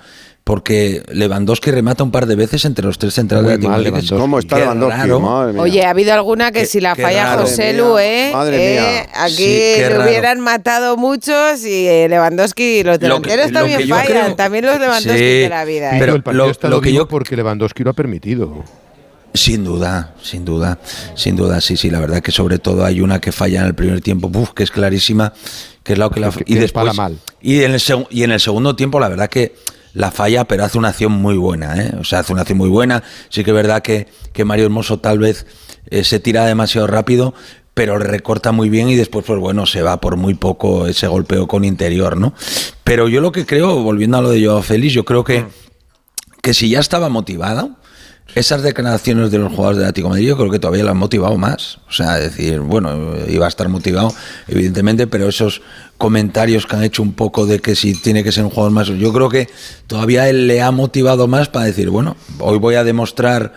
porque 0.51 1.01
Lewandowski 1.13 1.71
remata 1.71 2.03
un 2.03 2.11
par 2.11 2.25
de 2.25 2.35
veces 2.35 2.65
entre 2.65 2.83
los 2.85 2.97
tres 2.99 3.13
centrales 3.13 3.57
Muy 3.57 3.67
mal, 3.69 3.81
Lewandowski. 3.85 4.17
¿Cómo 4.17 4.37
está 4.37 4.57
qué 4.57 4.61
Lewandowski? 4.63 4.99
raro. 4.99 5.19
Madre 5.21 5.53
mía. 5.53 5.61
Oye, 5.61 5.85
ha 5.85 5.89
habido 5.91 6.13
alguna 6.13 6.51
que 6.51 6.59
Qué- 6.59 6.65
si 6.65 6.81
la 6.81 6.93
falla. 6.93 7.37
José 7.37 7.71
Lu, 7.71 7.97
¿eh? 7.97 8.31
madre 8.33 8.57
Eh, 8.57 8.81
mía. 8.81 9.07
Aquí 9.15 9.33
Sí, 9.37 9.75
le 9.79 9.97
hubieran 9.97 10.41
matado 10.41 10.97
muchos 10.97 11.63
y 11.63 11.87
eh, 11.87 12.07
Lewandowski, 12.09 12.83
los 12.83 12.95
Lo 12.95 12.99
que- 12.99 13.05
delanteros 13.05 13.51
lo 13.53 13.59
también 13.61 13.79
yo 13.79 13.95
fallan, 13.95 14.07
creo- 14.23 14.35
también 14.35 14.65
los 14.65 14.77
Lewandowski 14.77 15.17
Sí, 15.17 15.23
de 15.23 15.47
la 15.49 15.63
vida. 15.63 15.95
¿eh? 15.95 15.99
pero 16.01 16.15
el 16.15 16.21
partido 16.21 16.43
lo- 16.47 16.51
estado 16.51 16.75
lo 16.75 16.81
que 16.81 16.91
yo- 16.91 17.07
porque 17.07 17.37
Lewandowski 17.37 17.85
lo 17.85 17.91
ha 17.91 17.93
permitido. 17.93 18.65
Sin 19.33 19.63
duda, 19.63 20.13
sin 20.21 20.43
duda, 20.43 20.79
sin 21.15 21.37
duda, 21.37 21.61
sí, 21.61 21.77
sí, 21.77 21.89
la 21.89 22.01
verdad 22.01 22.21
que 22.21 22.33
sobre 22.33 22.59
todo 22.59 22.83
hay 22.83 22.99
una 22.99 23.21
que 23.21 23.31
falla 23.31 23.61
en 23.61 23.67
el 23.67 23.73
primer 23.73 24.01
tiempo, 24.01 24.29
uf, 24.37 24.49
que 24.51 24.63
es 24.63 24.71
clarísima, 24.71 25.31
que 25.81 25.93
es 25.93 25.97
la 25.97 26.09
que 26.09 26.19
la 26.19 26.29
Que- 26.29 26.41
y 26.45 26.53
que 26.55 26.59
después 26.59 26.83
para 26.87 26.91
mal. 26.93 27.17
y 27.41 27.63
en 27.63 27.71
el 27.71 27.79
seg- 27.79 28.07
y 28.09 28.23
en 28.23 28.33
el 28.33 28.41
segundo 28.41 28.75
tiempo 28.75 28.99
la 28.99 29.07
verdad 29.07 29.29
que 29.29 29.55
la 29.93 30.11
falla, 30.11 30.45
pero 30.45 30.63
hace 30.63 30.77
una 30.77 30.89
acción 30.89 31.11
muy 31.11 31.37
buena, 31.37 31.75
¿eh? 31.81 31.93
o 31.99 32.03
sea, 32.03 32.19
hace 32.19 32.33
una 32.33 32.41
acción 32.41 32.57
muy 32.57 32.69
buena. 32.69 33.03
Sí 33.29 33.43
que 33.43 33.51
es 33.51 33.55
verdad 33.55 33.81
que, 33.81 34.07
que 34.33 34.45
Mario 34.45 34.65
Hermoso 34.65 34.99
tal 34.99 35.19
vez 35.19 35.45
eh, 35.89 36.03
se 36.03 36.19
tira 36.19 36.45
demasiado 36.45 36.87
rápido, 36.87 37.33
pero 37.73 37.97
recorta 37.97 38.51
muy 38.51 38.69
bien 38.69 38.89
y 38.89 38.95
después, 38.95 39.25
pues 39.25 39.39
bueno, 39.39 39.65
se 39.65 39.81
va 39.81 40.01
por 40.01 40.17
muy 40.17 40.33
poco 40.33 40.87
ese 40.87 41.07
golpeo 41.07 41.47
con 41.47 41.65
interior, 41.65 42.17
¿no? 42.17 42.33
Pero 42.83 43.07
yo 43.07 43.21
lo 43.21 43.31
que 43.31 43.45
creo, 43.45 43.81
volviendo 43.81 44.17
a 44.17 44.21
lo 44.21 44.29
de 44.29 44.45
Joao 44.45 44.61
Félix, 44.61 44.93
yo 44.93 45.05
creo 45.05 45.23
que 45.23 45.45
que 46.41 46.53
si 46.53 46.69
ya 46.69 46.79
estaba 46.79 47.09
motivado, 47.09 47.75
esas 48.35 48.63
declaraciones 48.63 49.31
de 49.31 49.37
los 49.37 49.51
jugadores 49.51 49.77
del 49.77 49.87
Atlético 49.87 50.07
de 50.07 50.11
Madrid 50.11 50.27
yo 50.27 50.37
creo 50.37 50.51
que 50.51 50.59
todavía 50.59 50.83
lo 50.83 50.91
han 50.91 50.97
motivado 50.97 51.37
más. 51.37 51.79
O 51.87 51.91
sea, 51.91 52.15
decir, 52.15 52.59
bueno, 52.59 53.13
iba 53.27 53.45
a 53.45 53.49
estar 53.49 53.67
motivado, 53.69 54.13
evidentemente, 54.47 55.07
pero 55.07 55.27
esos 55.27 55.61
comentarios 55.97 56.65
que 56.65 56.75
han 56.75 56.83
hecho 56.83 57.03
un 57.03 57.13
poco 57.13 57.45
de 57.45 57.59
que 57.59 57.75
si 57.75 57.93
tiene 57.93 58.23
que 58.23 58.31
ser 58.31 58.43
un 58.43 58.49
jugador 58.49 58.71
más, 58.71 58.87
yo 58.87 59.13
creo 59.13 59.29
que 59.29 59.49
todavía 59.87 60.29
él 60.29 60.47
le 60.47 60.61
ha 60.61 60.71
motivado 60.71 61.27
más 61.27 61.49
para 61.49 61.65
decir, 61.65 61.89
bueno, 61.89 62.15
hoy 62.39 62.57
voy 62.57 62.75
a 62.75 62.83
demostrar 62.83 63.53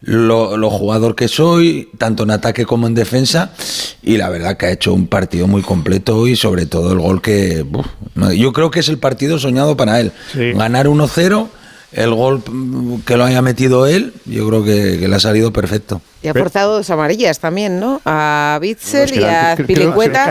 lo, 0.00 0.56
lo 0.56 0.70
jugador 0.70 1.14
que 1.14 1.28
soy, 1.28 1.90
tanto 1.98 2.24
en 2.24 2.32
ataque 2.32 2.66
como 2.66 2.86
en 2.86 2.94
defensa, 2.94 3.52
y 4.02 4.16
la 4.16 4.28
verdad 4.30 4.56
que 4.56 4.66
ha 4.66 4.70
hecho 4.72 4.92
un 4.92 5.06
partido 5.06 5.46
muy 5.46 5.62
completo 5.62 6.26
y 6.26 6.34
sobre 6.34 6.66
todo 6.66 6.92
el 6.92 6.98
gol 6.98 7.22
que 7.22 7.64
yo 8.34 8.52
creo 8.52 8.70
que 8.70 8.80
es 8.80 8.88
el 8.88 8.98
partido 8.98 9.38
soñado 9.38 9.76
para 9.76 10.00
él. 10.00 10.12
Ganar 10.34 10.86
1-0, 10.86 11.48
el 11.92 12.14
gol 12.14 12.42
que 13.06 13.16
lo 13.16 13.24
haya 13.24 13.42
metido 13.42 13.86
él, 13.86 14.12
yo 14.24 14.48
creo 14.48 14.64
que, 14.64 14.98
que 14.98 15.08
le 15.08 15.16
ha 15.16 15.20
salido 15.20 15.52
perfecto. 15.52 16.00
Y 16.22 16.28
ha 16.28 16.34
forzado 16.34 16.74
dos 16.76 16.88
amarillas 16.90 17.38
también, 17.40 17.80
¿no? 17.80 18.00
A 18.04 18.58
Bitzel 18.62 19.04
Es 19.04 19.12
que 19.12 19.20
y 19.20 19.24
a 19.24 19.56
Pilicueta. 19.66 20.30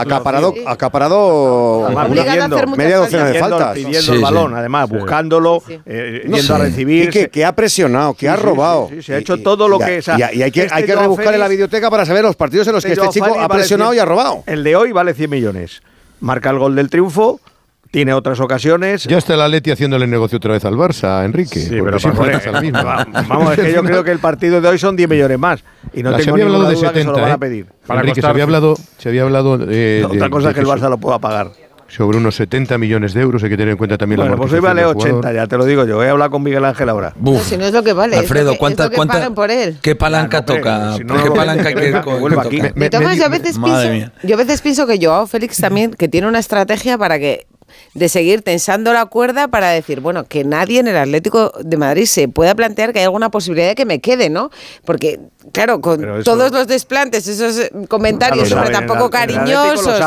acaparado, 0.00 0.52
Sí. 0.54 0.62
acaparado 0.66 1.86
a 1.86 2.08
media 2.08 2.96
docena 2.98 3.24
de 3.26 3.38
faltas. 3.38 3.74
pidiendo 3.74 4.12
el 4.12 4.20
balón, 4.20 4.54
además, 4.54 4.88
buscándolo, 4.88 5.62
eh, 5.84 6.22
No 6.26 6.36
yendo 6.36 6.54
a 6.54 6.58
sé. 6.58 6.62
recibir. 6.64 7.08
Y 7.08 7.10
que, 7.10 7.28
que 7.28 7.44
ha 7.44 7.52
presionado, 7.54 8.14
que 8.14 8.20
Sí, 8.20 8.26
ha 8.28 8.36
sí, 8.36 8.42
robado. 8.42 8.88
sí, 8.88 8.96
sí, 8.96 9.02
se 9.02 9.14
ha 9.14 9.18
hecho 9.18 9.38
todo 9.42 9.68
lo 9.68 9.76
Y- 9.80 9.84
que- 9.84 9.98
o 9.98 10.02
sea, 10.02 10.16
y, 10.32 10.38
y 10.38 10.42
hay 10.42 10.50
que, 10.50 10.62
este 10.62 10.74
hay 10.74 10.84
que 10.84 10.92
Joao 10.92 11.02
rebuscar 11.02 11.34
en 11.34 11.40
la 11.40 11.48
videoteca 11.48 11.90
para 11.90 12.06
saber 12.06 12.22
los 12.22 12.36
partidos 12.36 12.66
en 12.68 12.74
los 12.74 12.84
que 12.84 12.92
este 12.92 13.08
chico 13.10 13.36
ha 13.38 13.48
presionado 13.48 13.90
100 13.92 13.98
y 13.98 14.00
ha 14.00 14.04
robado. 14.04 14.42
El 14.46 14.62
de 14.64 14.76
hoy 14.76 14.92
vale 14.92 15.14
100 15.14 15.30
millones. 15.30 15.82
Marca 16.20 16.50
el 16.50 16.58
gol 16.58 16.74
del 16.76 16.88
triunfo, 16.88 17.40
tiene 17.90 18.12
otras 18.14 18.40
ocasiones. 18.40 19.04
Ya 19.04 19.18
está 19.18 19.34
el 19.34 19.40
Atleti 19.40 19.70
haciéndole 19.70 20.06
negocio 20.06 20.36
otra 20.38 20.52
vez 20.52 20.64
al 20.64 20.74
Barça, 20.74 21.24
Enrique. 21.24 21.60
Sí, 21.60 21.78
pero 21.82 21.98
siempre 21.98 22.38
mismo. 22.60 22.78
Vamos, 23.28 23.58
es 23.58 23.64
que 23.64 23.72
yo 23.72 23.82
creo 23.84 24.04
que 24.04 24.10
el 24.10 24.18
partido 24.18 24.60
de 24.60 24.68
hoy 24.68 24.78
son 24.78 24.96
10 24.96 25.08
millones 25.08 25.38
más. 25.38 25.64
Y 25.94 26.02
no 26.02 26.10
La- 26.10 26.18
se 26.18 26.24
tengo 26.24 26.34
había 26.34 26.46
hablado 26.46 26.68
de 26.68 26.74
duda 26.74 26.92
que 26.92 26.98
se 27.00 27.04
lo 27.04 27.14
70, 27.14 27.20
van 27.22 27.30
a 27.30 27.34
¿eh? 27.34 27.38
pedir. 27.38 27.66
Enrique, 27.88 28.20
se 28.20 28.26
había 28.26 28.42
hablado, 28.44 28.76
se 28.98 29.08
había 29.08 29.22
hablado 29.22 29.58
eh, 29.70 30.02
Otra 30.04 30.24
de- 30.24 30.30
cosa 30.30 30.46
de 30.46 30.50
es 30.50 30.54
que 30.54 30.60
el 30.60 30.66
Barça 30.66 30.90
lo 30.90 30.98
pueda 30.98 31.18
pagar. 31.18 31.50
sobre 31.88 32.18
unos 32.18 32.34
70 32.34 32.76
millones 32.78 33.14
de 33.14 33.20
euros. 33.22 33.42
Hay 33.44 33.48
que 33.50 33.56
tener 33.56 33.70
en 33.70 33.76
cuenta 33.78 33.96
también 33.96 34.16
Bueno, 34.18 34.32
la 34.32 34.36
pues 34.38 34.52
hoy 34.52 34.58
vale 34.60 34.82
del 34.82 34.92
jugador. 34.92 35.18
80, 35.20 35.32
ya 35.32 35.46
te 35.46 35.56
lo 35.56 35.64
digo 35.64 35.84
yo. 35.86 36.02
He 36.02 36.08
hablado 36.10 36.32
con 36.32 36.42
Miguel 36.42 36.64
Ángel 36.64 36.88
ahora. 36.88 37.12
No, 37.20 37.38
si 37.38 37.56
no 37.56 37.64
es 37.64 37.72
lo 37.72 37.82
que 37.84 37.92
vale. 37.92 38.16
Alfredo, 38.16 38.52
es 38.52 38.58
¿cuánta- 38.58 38.82
es 38.82 38.86
lo 38.86 38.90
que 38.90 38.96
cuánta- 38.96 39.14
pagan 39.14 39.34
por 39.34 39.50
él. 39.52 39.78
¿Qué 39.80 39.94
palanca 39.94 40.44
toca? 40.44 40.94
si 40.96 41.04
no, 41.04 41.22
¿Qué 41.22 41.30
palanca 41.30 41.72
que 41.72 41.92
toca? 41.92 42.10
A 42.12 43.16
yo 44.24 44.34
a 44.34 44.38
veces 44.38 44.60
pienso 44.60 44.86
que 44.86 44.98
Joao 45.00 45.26
Félix 45.26 45.58
también, 45.58 45.92
que 45.92 46.08
tiene 46.08 46.26
una 46.26 46.40
estrategia 46.40 46.98
para 46.98 47.18
que 47.18 47.46
de 47.94 48.08
seguir 48.08 48.42
tensando 48.42 48.92
la 48.92 49.06
cuerda 49.06 49.48
para 49.48 49.70
decir, 49.70 50.00
bueno, 50.00 50.24
que 50.24 50.44
nadie 50.44 50.80
en 50.80 50.88
el 50.88 50.96
Atlético 50.96 51.52
de 51.60 51.76
Madrid 51.76 52.04
se 52.06 52.28
pueda 52.28 52.54
plantear 52.54 52.92
que 52.92 52.98
hay 53.00 53.04
alguna 53.06 53.30
posibilidad 53.30 53.68
de 53.68 53.74
que 53.74 53.84
me 53.86 54.00
quede, 54.00 54.28
¿no? 54.30 54.50
Porque, 54.84 55.20
claro, 55.52 55.80
con 55.80 56.02
eso- 56.04 56.24
todos 56.24 56.52
los 56.52 56.66
desplantes, 56.66 57.26
esos 57.26 57.70
comentarios 57.88 58.48
sobre 58.48 58.70
tampoco 58.86 59.10
cariñosos. 59.10 59.98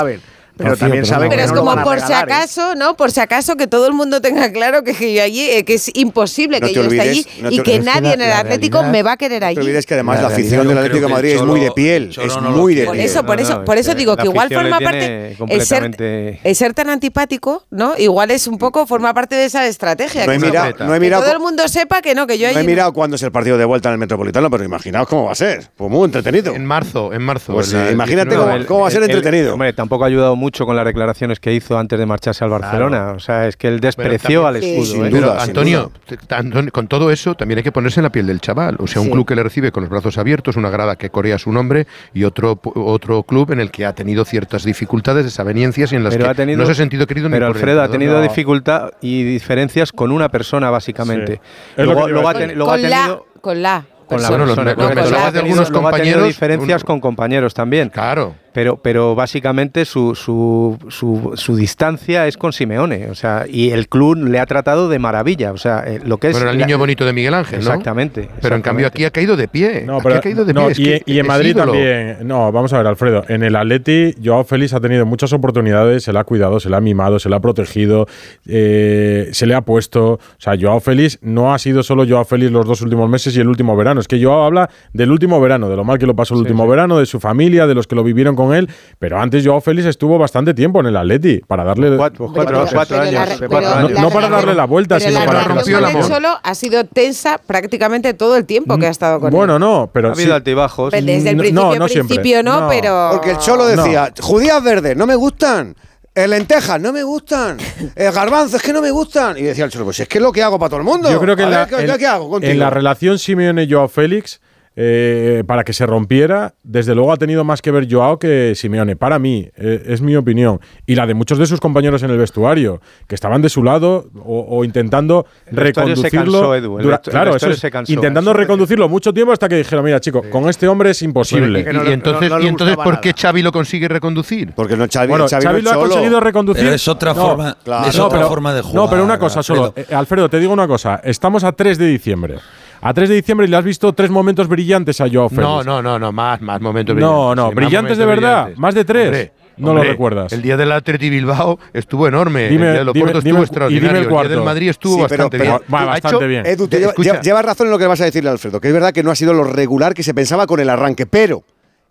Pero 0.60 0.70
Rocío, 0.72 0.80
también 0.88 1.04
pero 1.04 1.14
saben 1.16 1.26
no. 1.26 1.30
que 1.32 1.36
Pero 1.38 1.46
es 1.46 1.50
no 1.52 1.56
lo 1.56 1.62
como 1.62 1.72
van 1.76 1.80
a 1.80 1.84
por 1.84 2.00
si 2.02 2.12
¿eh? 2.12 2.16
acaso, 2.16 2.76
¿no? 2.76 2.96
Por 2.96 3.12
si 3.12 3.20
acaso 3.22 3.56
que 3.56 3.66
todo 3.68 3.88
el 3.88 3.94
mundo 3.94 4.22
tenga 4.22 4.52
claro 4.52 4.84
que, 4.84 4.94
que 4.94 5.14
yo 5.16 5.24
allí, 5.24 5.50
eh, 5.50 5.64
que 5.66 5.74
es 5.76 5.90
imposible 5.96 6.60
No 6.60 6.68
que 6.68 6.74
yo 6.74 6.84
esté 6.84 7.02
allí 7.02 7.26
no 7.42 7.50
y 7.50 7.58
que 7.58 7.64
que 7.64 7.80
nadie 7.80 8.02
la- 8.10 8.14
en 8.14 8.22
el 8.22 8.32
Atlético 8.34 8.78
realidad- 8.80 8.92
me 8.92 9.04
va 9.04 9.12
a 9.14 9.18
querer 9.18 9.42
No 9.42 9.48
allí. 9.48 9.56
te 9.56 9.62
olvides 9.62 9.86
que 9.86 9.94
además 9.96 10.22
La 10.22 10.28
afición 10.28 10.68
del 10.68 10.78
Atlético 10.78 11.02
de 11.02 11.08
que 11.08 11.14
Madrid 11.14 11.30
es 11.36 11.42
muy 11.44 11.60
de 11.62 11.72
piel. 11.72 12.10
Cholo 12.10 12.28
Es 12.28 12.36
no 12.42 12.52
muy 12.52 12.76
de. 12.76 12.86
Por 12.86 12.94
piel. 12.96 13.06
eso, 13.06 13.26
por 13.26 13.36
No, 13.38 13.42
eso, 13.42 13.60
no, 13.60 13.66
por 13.66 13.76
es 13.78 13.82
eso 13.82 13.92
que 13.92 13.98
digo 14.00 14.18
que 14.18 14.26
igual 14.26 14.50
forma 14.54 14.80
parte 14.80 15.28
el 15.32 15.38
ser, 15.66 15.82
completamente- 15.84 16.40
el 16.44 16.56
ser 16.56 16.74
tan 16.74 16.90
antipático, 16.90 17.66
¿no? 17.72 17.98
Igual 17.98 18.32
es 18.32 18.48
un 18.48 18.58
poco 18.58 18.86
forma 18.86 19.14
parte 19.14 19.36
de 19.36 19.46
esa 19.46 19.66
estrategia. 19.68 20.26
No 20.26 20.34
he 20.34 20.40
que 20.40 20.46
mirado- 20.46 20.76
que 20.76 20.84
no 20.84 20.94
he 20.96 21.00
mirado 21.00 21.24
todo 21.24 21.34
el 21.34 21.40
mundo 21.40 21.68
sepa 21.68 22.02
que 22.02 22.16
no, 22.16 22.28
que 22.28 22.38
yo 22.38 22.52
No 22.52 22.60
he 22.60 22.64
mirado 22.64 22.92
cuándo 22.94 23.16
es 23.16 23.24
el 23.24 23.32
partido 23.32 23.58
de 23.58 23.66
vuelta 23.66 23.90
en 23.90 23.94
el 23.94 24.00
Metropolitano, 24.00 24.50
pero 24.50 24.64
imaginaos 24.64 25.08
cómo 25.08 25.26
va 25.26 25.32
a 25.32 25.36
ser. 25.36 25.70
Pues 25.78 25.90
muy 25.90 26.06
entretenido. 26.06 26.54
En 26.54 26.66
marzo, 26.66 27.14
en 27.14 27.22
marzo. 27.22 27.54
Pues, 27.54 27.74
imagínate 27.92 28.36
cómo- 28.66 28.82
va 28.82 28.88
a 28.88 28.92
ser 28.92 29.04
entretenido. 29.04 29.54
hombre, 29.54 29.74
tampoco 29.74 30.04
ha 30.04 30.08
ayudado 30.08 30.36
mucho 30.36 30.49
con 30.52 30.76
las 30.76 30.86
declaraciones 30.86 31.40
que 31.40 31.54
hizo 31.54 31.78
antes 31.78 31.98
de 32.00 32.06
marcharse 32.06 32.44
al 32.44 32.50
Barcelona. 32.50 33.12
O 33.16 33.20
sea, 33.20 33.48
es 33.48 33.56
que 33.58 33.68
él 33.68 33.80
despreció 33.80 34.48
al 34.48 34.56
escudo. 34.58 34.86
sin 34.86 35.06
¿eh? 35.06 35.10
duda, 35.10 35.20
Pero, 35.20 35.40
sin 35.40 35.50
Antonio, 35.50 35.92
t- 36.06 36.18
Antonio, 36.36 36.72
con 36.72 36.88
todo 36.88 37.12
eso 37.12 37.36
también 37.36 37.60
hay 37.60 37.64
que 37.64 37.72
ponerse 37.72 38.00
en 38.00 38.04
la 38.06 38.12
piel 38.12 38.28
del 38.28 38.42
chaval. 38.42 38.76
O 38.80 38.88
sea, 38.88 39.02
un 39.02 39.08
Sí. 39.08 39.14
club 39.14 39.28
que 39.28 39.36
le 39.36 39.44
recibe 39.44 39.72
con 39.72 39.84
los 39.84 39.90
brazos 39.90 40.18
abiertos, 40.18 40.56
una 40.56 40.70
grada 40.70 40.96
que 40.98 41.10
corea 41.10 41.38
su 41.38 41.52
nombre 41.52 41.86
y 42.14 42.24
otro, 42.24 42.56
pu- 42.62 42.72
otro 42.76 43.24
club 43.24 43.52
en 43.52 43.60
el 43.60 43.72
que 43.72 43.86
ha 43.86 43.94
tenido 43.94 44.26
ciertas 44.26 44.64
dificultades, 44.64 45.26
desavenencias 45.26 45.92
y 45.94 45.96
en 45.96 46.04
las 46.04 46.14
Pero 46.14 46.26
que 46.26 46.32
ha 46.32 46.36
tenido, 46.36 46.58
no 46.60 46.66
se 46.66 46.72
ha 46.72 46.76
sentido 46.76 47.06
querido 47.08 47.30
ni 47.30 47.34
Pero 47.34 47.48
Alfredo 47.48 47.82
ha 47.82 47.90
tenido 47.90 48.16
No. 48.18 48.22
dificultad 48.22 48.92
y 49.02 49.24
diferencias 49.24 49.92
con 49.92 50.12
una 50.12 50.30
persona, 50.30 50.70
básicamente. 50.70 51.34
Sí. 51.36 51.42
Es 51.78 51.86
lo 51.86 51.94
Luego, 51.94 52.08
luego 52.10 52.30
ha, 52.30 52.34
ten- 52.34 52.56
luego 52.56 52.72
ha 52.72 52.76
con 52.76 52.82
tenido. 52.82 53.26
la, 53.36 53.42
con 53.42 53.62
la. 53.62 53.86
Con 54.10 54.20
la 54.24 54.30
Bueno, 54.30 54.46
los- 54.48 54.56
persona, 54.56 54.72
los 54.72 54.78
Luego 54.80 54.90
ha 54.90 54.90
de 54.96 54.96
tenido- 54.96 55.40
algunos 55.46 55.70
luego 55.70 55.88
ha 55.88 55.92
tenido 55.92 56.14
compañeros, 56.16 56.28
diferencias 56.28 56.82
un- 56.82 56.88
con 56.88 57.00
compañeros 57.00 57.54
también. 57.54 57.90
Claro. 57.90 58.34
Pero, 58.60 58.76
pero 58.76 59.16
básicamente 59.16 59.86
su, 59.86 60.16
su, 60.16 60.78
su, 60.90 61.32
su 61.36 61.56
distancia 61.56 62.28
es 62.28 62.36
con 62.36 62.52
Simeone. 62.52 63.08
O 63.10 63.16
sea, 63.16 63.46
y 63.50 63.70
el 63.70 63.88
club 63.88 64.18
le 64.18 64.38
ha 64.38 64.46
tratado 64.46 64.90
de 64.90 65.00
maravilla. 65.00 65.54
O 65.54 65.58
sea, 65.58 65.86
eh, 65.88 66.02
lo 66.04 66.18
que 66.18 66.28
es. 66.28 66.34
Bueno, 66.34 66.50
el 66.52 66.58
la- 66.60 66.66
niño 66.66 66.78
bonito 66.78 67.06
de 67.06 67.14
Miguel 67.14 67.34
Ángel, 67.36 67.60
¿no? 67.60 67.70
Exactamente. 67.70 68.28
Pero 68.42 68.58
en 68.58 68.62
cambio 68.62 68.88
aquí 68.88 69.06
ha 69.06 69.12
caído 69.12 69.38
de 69.38 69.48
pie. 69.48 69.84
No, 69.86 69.94
aquí 69.94 70.04
pero, 70.04 70.16
ha 70.18 70.20
caído 70.20 70.44
de 70.44 70.54
no, 70.54 70.64
pie. 70.64 70.72
es 70.74 70.80
y, 70.80 70.84
que 70.84 71.04
y 71.06 71.20
en 71.20 71.26
es 71.26 71.28
Madrid 71.30 71.52
ídolo. 71.52 71.72
también. 71.72 72.18
No, 72.24 72.52
vamos 72.52 72.74
a 72.74 72.80
ver, 72.80 72.88
Alfredo. 72.88 73.24
En 73.30 73.44
el 73.44 73.56
Atleti, 73.56 74.14
Joao 74.22 74.44
Félix 74.44 74.74
ha 74.74 74.82
tenido 74.82 75.06
muchas 75.06 75.32
oportunidades, 75.32 76.04
se 76.04 76.12
le 76.12 76.20
ha 76.20 76.26
cuidado, 76.26 76.60
se 76.60 76.70
le 76.70 76.76
ha 76.76 76.82
mimado, 76.82 77.18
se 77.18 77.30
le 77.30 77.38
ha 77.38 77.40
protegido, 77.40 78.08
eh, 78.46 79.30
se 79.32 79.46
le 79.46 79.56
ha 79.56 79.62
puesto. 79.62 80.14
O 80.16 80.20
sea, 80.38 80.56
Joao 80.60 80.82
Félix 80.82 81.18
no 81.22 81.54
ha 81.54 81.60
sido 81.60 81.82
solo 81.82 82.06
Joao 82.06 82.26
Félix 82.26 82.52
los 82.52 82.66
dos 82.66 82.82
últimos 82.82 83.10
meses 83.10 83.36
y 83.38 83.40
el 83.40 83.48
último 83.48 83.78
verano. 83.78 84.02
Es 84.02 84.08
que 84.10 84.22
Joao 84.22 84.44
habla 84.44 84.70
del 84.92 85.12
último 85.12 85.40
verano, 85.40 85.70
de 85.70 85.78
lo 85.78 85.84
mal 85.86 85.98
que 85.98 86.06
lo 86.06 86.16
pasó 86.16 86.34
el 86.34 86.42
último 86.42 86.68
verano, 86.68 87.00
de 87.00 87.06
su 87.06 87.22
familia, 87.22 87.68
de 87.68 87.76
los 87.76 87.88
que 87.88 87.96
lo 87.96 88.04
vivieron 88.04 88.36
con 88.36 88.49
él. 88.54 88.70
Pero 89.00 89.20
antes 89.20 89.46
Joao 89.46 89.62
Félix 89.62 89.88
estuvo 89.88 90.18
bastante 90.18 90.54
tiempo 90.54 90.80
en 90.80 90.88
el 90.88 90.98
Atleti 90.98 91.40
para 91.48 91.64
darle. 91.64 91.96
Cuatro, 91.98 92.32
cuatro, 92.34 92.66
cuatro 92.72 92.98
pero 93.00 93.12
la 93.12 93.24
años. 93.24 93.40
No- 93.42 93.58
años. 93.58 93.92
la 93.92 94.02
no 94.02 94.10
para 94.10 94.30
darle 94.30 94.54
la 94.56 94.66
vuelta, 94.66 94.98
pero 94.98 95.10
sino 95.10 95.20
la 95.20 95.26
para 95.26 95.44
con 95.62 95.70
el 95.70 95.86
amor. 95.86 96.08
Cholo 96.08 96.30
ha 96.44 96.56
sido 96.56 96.84
tensa 96.86 97.38
prácticamente 97.38 98.14
todo 98.14 98.36
el 98.36 98.46
tiempo 98.46 98.78
que 98.78 98.88
ha 98.88 98.90
estado 98.92 99.20
con 99.20 99.32
Bueno, 99.32 99.56
él. 99.56 99.60
no, 99.60 99.90
pero 99.94 100.10
Ha 100.10 100.12
habido 100.14 100.28
sí. 100.30 100.34
altibajos. 100.36 100.92
Desde 100.92 101.30
el 101.30 101.38
No, 101.38 101.42
principio, 101.42 101.80
no 101.80 101.88
siempre. 101.88 102.16
principio 102.16 102.44
no, 102.44 102.62
No. 102.62 102.68
pero... 102.70 103.10
Porque 103.14 103.32
el 103.32 103.38
Cholo 103.38 103.66
decía, 103.66 104.14
judías 104.20 104.64
verdes, 104.64 104.96
no 104.98 105.06
me 105.06 105.16
gustan. 105.16 105.76
Eh, 106.16 106.28
lentejas, 106.28 106.82
no 106.82 106.92
me 106.92 107.04
gustan. 107.04 107.58
Eh, 107.96 108.12
garbanzos, 108.14 108.56
es 108.56 108.62
que 108.62 108.74
no 108.74 108.82
me 108.82 108.92
gustan. 108.92 109.38
Y 109.38 109.44
decía 109.44 109.66
el 109.66 109.72
Cholo, 109.72 109.86
pues 109.86 110.00
es 110.02 110.08
que 110.08 110.18
es 110.18 110.22
lo 110.22 110.32
que 110.32 110.42
hago 110.44 110.58
para 110.60 110.70
todo 110.70 110.80
el 110.80 110.86
mundo. 110.86 111.10
Yo 111.10 111.20
creo 111.20 111.36
que 111.36 111.44
A 111.44 111.46
en 111.46 111.52
ver, 111.52 111.60
la, 111.60 111.68
¿qué, 111.68 111.86
en- 111.92 111.98
qué 111.98 112.08
hago 112.08 112.38
en 112.42 112.60
la 112.60 112.70
relación 112.70 113.18
Simeone-Joao 113.20 113.88
Félix, 113.88 114.42
eh, 114.76 115.44
para 115.46 115.64
que 115.64 115.74
se 115.74 115.86
rompiera, 115.86 116.54
desde 116.64 116.96
luego 116.96 117.12
ha 117.12 117.18
tenido 117.18 117.44
más 117.44 117.62
que 117.62 117.72
ver 117.72 117.88
Joao 117.92 118.18
que 118.20 118.54
Simeone. 118.56 118.96
Para 118.96 119.20
mí, 119.20 119.50
eh, 119.58 119.84
es 119.88 120.02
mi 120.02 120.16
opinión. 120.16 120.60
Y 120.86 120.96
la 120.96 121.06
de 121.06 121.14
muchos 121.14 121.38
de 121.38 121.46
sus 121.46 121.60
compañeros 121.60 122.02
en 122.04 122.12
el 122.12 122.18
vestuario, 122.18 122.82
que 123.08 123.16
estaban 123.16 123.42
de 123.42 123.50
su 123.50 123.64
lado 123.64 124.10
o, 124.24 124.46
o 124.50 124.64
intentando 124.64 125.26
El 125.48 125.58
reconducirlo. 125.58 126.32
cansó, 126.40 126.56
Edu, 126.56 126.78
el 126.78 126.84
dura- 126.84 126.98
vestu- 127.02 127.08
el 127.08 127.12
claro, 127.12 127.30
eso 127.32 127.34
vestuario 127.34 127.54
es, 127.56 127.60
se 127.60 127.72
cansó. 127.72 127.92
intentando 127.94 128.34
reconducirlo 128.34 128.88
mucho 128.88 129.14
tiempo 129.14 129.34
hasta 129.34 129.50
que 129.50 129.56
dijeron, 129.58 129.84
mira, 129.84 130.00
chico, 130.00 130.24
con 130.32 130.48
este 130.50 130.68
hombre 130.68 130.92
es 130.92 131.02
imposible. 131.02 131.60
Y, 131.60 131.64
no 131.74 131.84
entonces, 131.84 132.30
no- 132.30 132.40
no 132.40 132.72
y 132.72 132.76
¿por 132.76 133.02
qué. 133.02 133.14
Xavi 133.14 133.42
lo 133.42 133.52
consigue 133.52 133.88
reconducir? 133.88 134.54
Porque 134.56 134.78
no 134.78 134.86
Xavi, 134.92 135.08
Bueno, 135.10 135.28
Xavi, 135.28 135.44
Xavi, 135.44 135.58
no 135.62 135.64
lo 135.64 135.70
ha 135.70 135.74
solo. 135.74 135.88
conseguido 135.90 136.20
reconducir. 136.20 136.64
Pero 136.64 136.76
es 136.76 136.88
otra 136.88 137.14
No, 137.14 137.22
forma- 137.22 137.58
claro. 137.64 137.90
es 137.90 137.98
no, 137.98 138.06
otra 138.06 138.20
pero- 138.20 138.30
forma 138.30 138.54
de 138.54 138.62
No, 138.62 138.68
jugar. 138.68 138.90
pero 138.92 139.04
una 139.04 139.20
cosa 139.20 139.44
solo. 139.44 139.66
Alfredo. 139.66 139.88
Eh, 139.90 139.96
Alfredo, 139.96 140.30
te 140.30 140.40
digo 140.40 140.54
una 140.54 140.68
cosa. 140.68 141.02
Estamos 141.04 141.44
a 141.44 141.52
3 141.52 141.78
de 141.78 141.88
diciembre. 141.88 142.36
A 142.82 142.94
3 142.94 143.10
de 143.10 143.16
diciembre 143.16 143.46
y 143.48 143.50
le 143.50 143.58
has 143.58 143.64
visto 143.64 143.92
tres 143.94 144.10
momentos 144.10 144.48
brillantes 144.48 145.02
a 145.02 145.08
Joao 145.12 145.30
Félix. 145.30 145.44
No, 145.48 145.64
no, 145.64 145.82
no, 145.82 146.00
no, 146.00 146.12
más, 146.12 146.42
más 146.42 146.62
momentos 146.62 146.96
No, 146.96 147.34
brillantes. 147.34 147.36
no, 147.36 147.50
Sí, 147.50 147.56
más 147.56 147.56
brillantes 147.56 147.98
de 147.98 148.06
verdad. 148.06 148.36
brillantes. 148.44 148.60
Más 148.60 148.76
de 148.76 148.86
tres. 148.86 149.06
Hombre, 149.08 149.32
No 149.58 149.74
lo 149.74 149.84
recuerdas. 149.84 150.32
El 150.32 150.42
día 150.42 150.56
del 150.56 150.72
Atleti 150.72 151.10
Bilbao 151.10 151.60
estuvo 151.74 152.08
enorme. 152.08 152.48
Dime- 152.50 152.68
el 152.68 152.72
día 152.72 152.80
del 152.80 152.90
Oporto 152.90 153.18
estuvo 153.18 153.20
el- 153.20 153.22
y 153.22 153.26
dime 153.26 153.38
el 153.40 153.44
extraordinario. 153.44 154.00
el, 154.00 154.08
día 154.28 154.30
del 154.38 154.46
Madrid 154.46 154.70
estuvo 154.70 154.96
Sí, 154.96 155.02
bastante 155.02 155.38
pero- 155.38 155.44
bien. 155.60 155.62
Va, 155.74 155.82
Ha 155.82 155.86
bastante 155.86 156.18
hecho- 156.18 156.28
bien. 156.28 156.46
Edu, 156.46 156.68
te 156.70 156.76
De- 156.78 156.80
lleva, 156.80 156.92
escucha. 156.92 157.10
lleva- 157.12 157.22
llevas 157.22 157.46
razón 157.46 157.68
en 157.68 157.72
lo 157.72 157.78
que 157.80 157.88
vas 157.88 158.00
a 158.00 158.06
decirle 158.06 158.30
Alfredo, 158.30 158.62
que 158.62 158.70
es 158.70 158.74
verdad 158.74 158.94
que 158.94 159.04
no 159.04 159.12
ha 159.12 159.16
sido 159.16 159.34
lo 159.34 159.44
regular 159.44 159.94
que 159.94 160.04
se 160.04 160.14
pensaba 160.14 160.48
con 160.48 160.62
el 160.62 160.70
arranque, 160.70 161.06
pero 161.06 161.44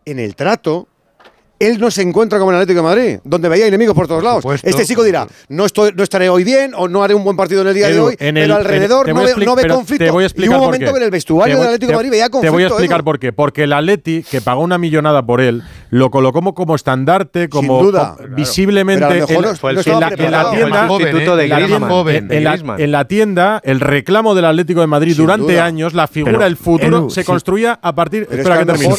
en 0.06 0.18
el 0.18 0.34
trato. 0.34 0.88
Él 1.58 1.78
no 1.80 1.90
se 1.90 2.02
encuentra 2.02 2.38
como 2.38 2.50
en 2.52 2.56
el 2.56 2.62
Atlético 2.62 2.86
de 2.86 2.94
Madrid, 2.94 3.18
donde 3.24 3.48
veía 3.48 3.66
enemigos 3.66 3.94
por 3.94 4.06
todos 4.06 4.22
lados. 4.22 4.42
supuesto. 4.42 4.68
Este 4.68 4.84
chico 4.86 5.02
dirá, 5.02 5.26
no, 5.48 5.64
estoy, 5.64 5.92
no 5.94 6.02
estaré 6.02 6.28
hoy 6.28 6.44
bien 6.44 6.72
o 6.76 6.86
no 6.88 7.02
haré 7.02 7.14
un 7.14 7.24
buen 7.24 7.36
partido 7.36 7.62
en 7.62 7.68
el 7.68 7.74
día 7.74 7.88
de 7.88 7.98
hoy, 7.98 8.16
en 8.18 8.34
pero 8.34 8.44
el- 8.46 8.52
alrededor 8.52 9.08
no 9.08 9.22
ve, 9.22 9.34
no 9.44 9.56
ve 9.56 9.66
conflicto. 9.66 10.04
Te 10.04 10.10
voy 10.10 10.22
a 10.22 10.24
y 10.24 10.26
explicar 10.26 10.50
hubo 10.50 10.56
un 10.58 10.70
por 10.70 10.74
momento 10.74 10.92
que 10.92 10.98
en 10.98 11.04
el 11.04 11.10
vestuario 11.10 11.54
Te 11.54 11.56
voy- 11.58 11.66
del 11.66 11.74
Atlético 11.74 11.86
de 11.88 11.92
te- 11.92 11.96
Madrid 11.96 12.10
veía 12.10 12.28
conflicto. 12.30 12.46
Te 12.46 12.50
voy 12.50 12.62
a 12.62 12.66
explicar 12.68 12.98
Edu. 12.98 13.04
por 13.04 13.18
qué. 13.18 13.32
Porque 13.32 13.64
el 13.64 13.72
Atleti, 13.72 14.22
que 14.22 14.40
pagó 14.40 14.62
una 14.62 14.78
millonada 14.78 15.24
por 15.26 15.40
él, 15.40 15.62
lo 15.90 16.10
colocó 16.10 16.38
como, 16.38 16.54
como 16.54 16.74
estandarte, 16.76 17.48
como, 17.48 17.82
duda. 17.82 18.14
como 18.16 18.36
visiblemente 18.36 19.04
en, 19.04 19.08
la, 22.92 23.04
tienda. 23.08 23.60
El 23.64 23.78
de 23.78 23.84
de 23.84 23.84
reclamo 23.84 24.34
del 24.34 24.44
Atlético 24.44 24.80
de 24.80 24.86
Madrid 24.86 25.14
Sin 25.14 25.24
durante 25.24 25.52
duda. 25.54 25.64
años, 25.64 25.94
la 25.94 26.06
figura, 26.06 26.32
Pero, 26.34 26.46
el 26.46 26.56
futuro, 26.56 26.98
Edu, 26.98 27.10
se 27.10 27.22
sí. 27.22 27.26
construía 27.26 27.78
a 27.82 27.94
partir. 27.94 28.28
Espera 28.30 28.58
que 28.58 28.66
termine. 28.66 28.94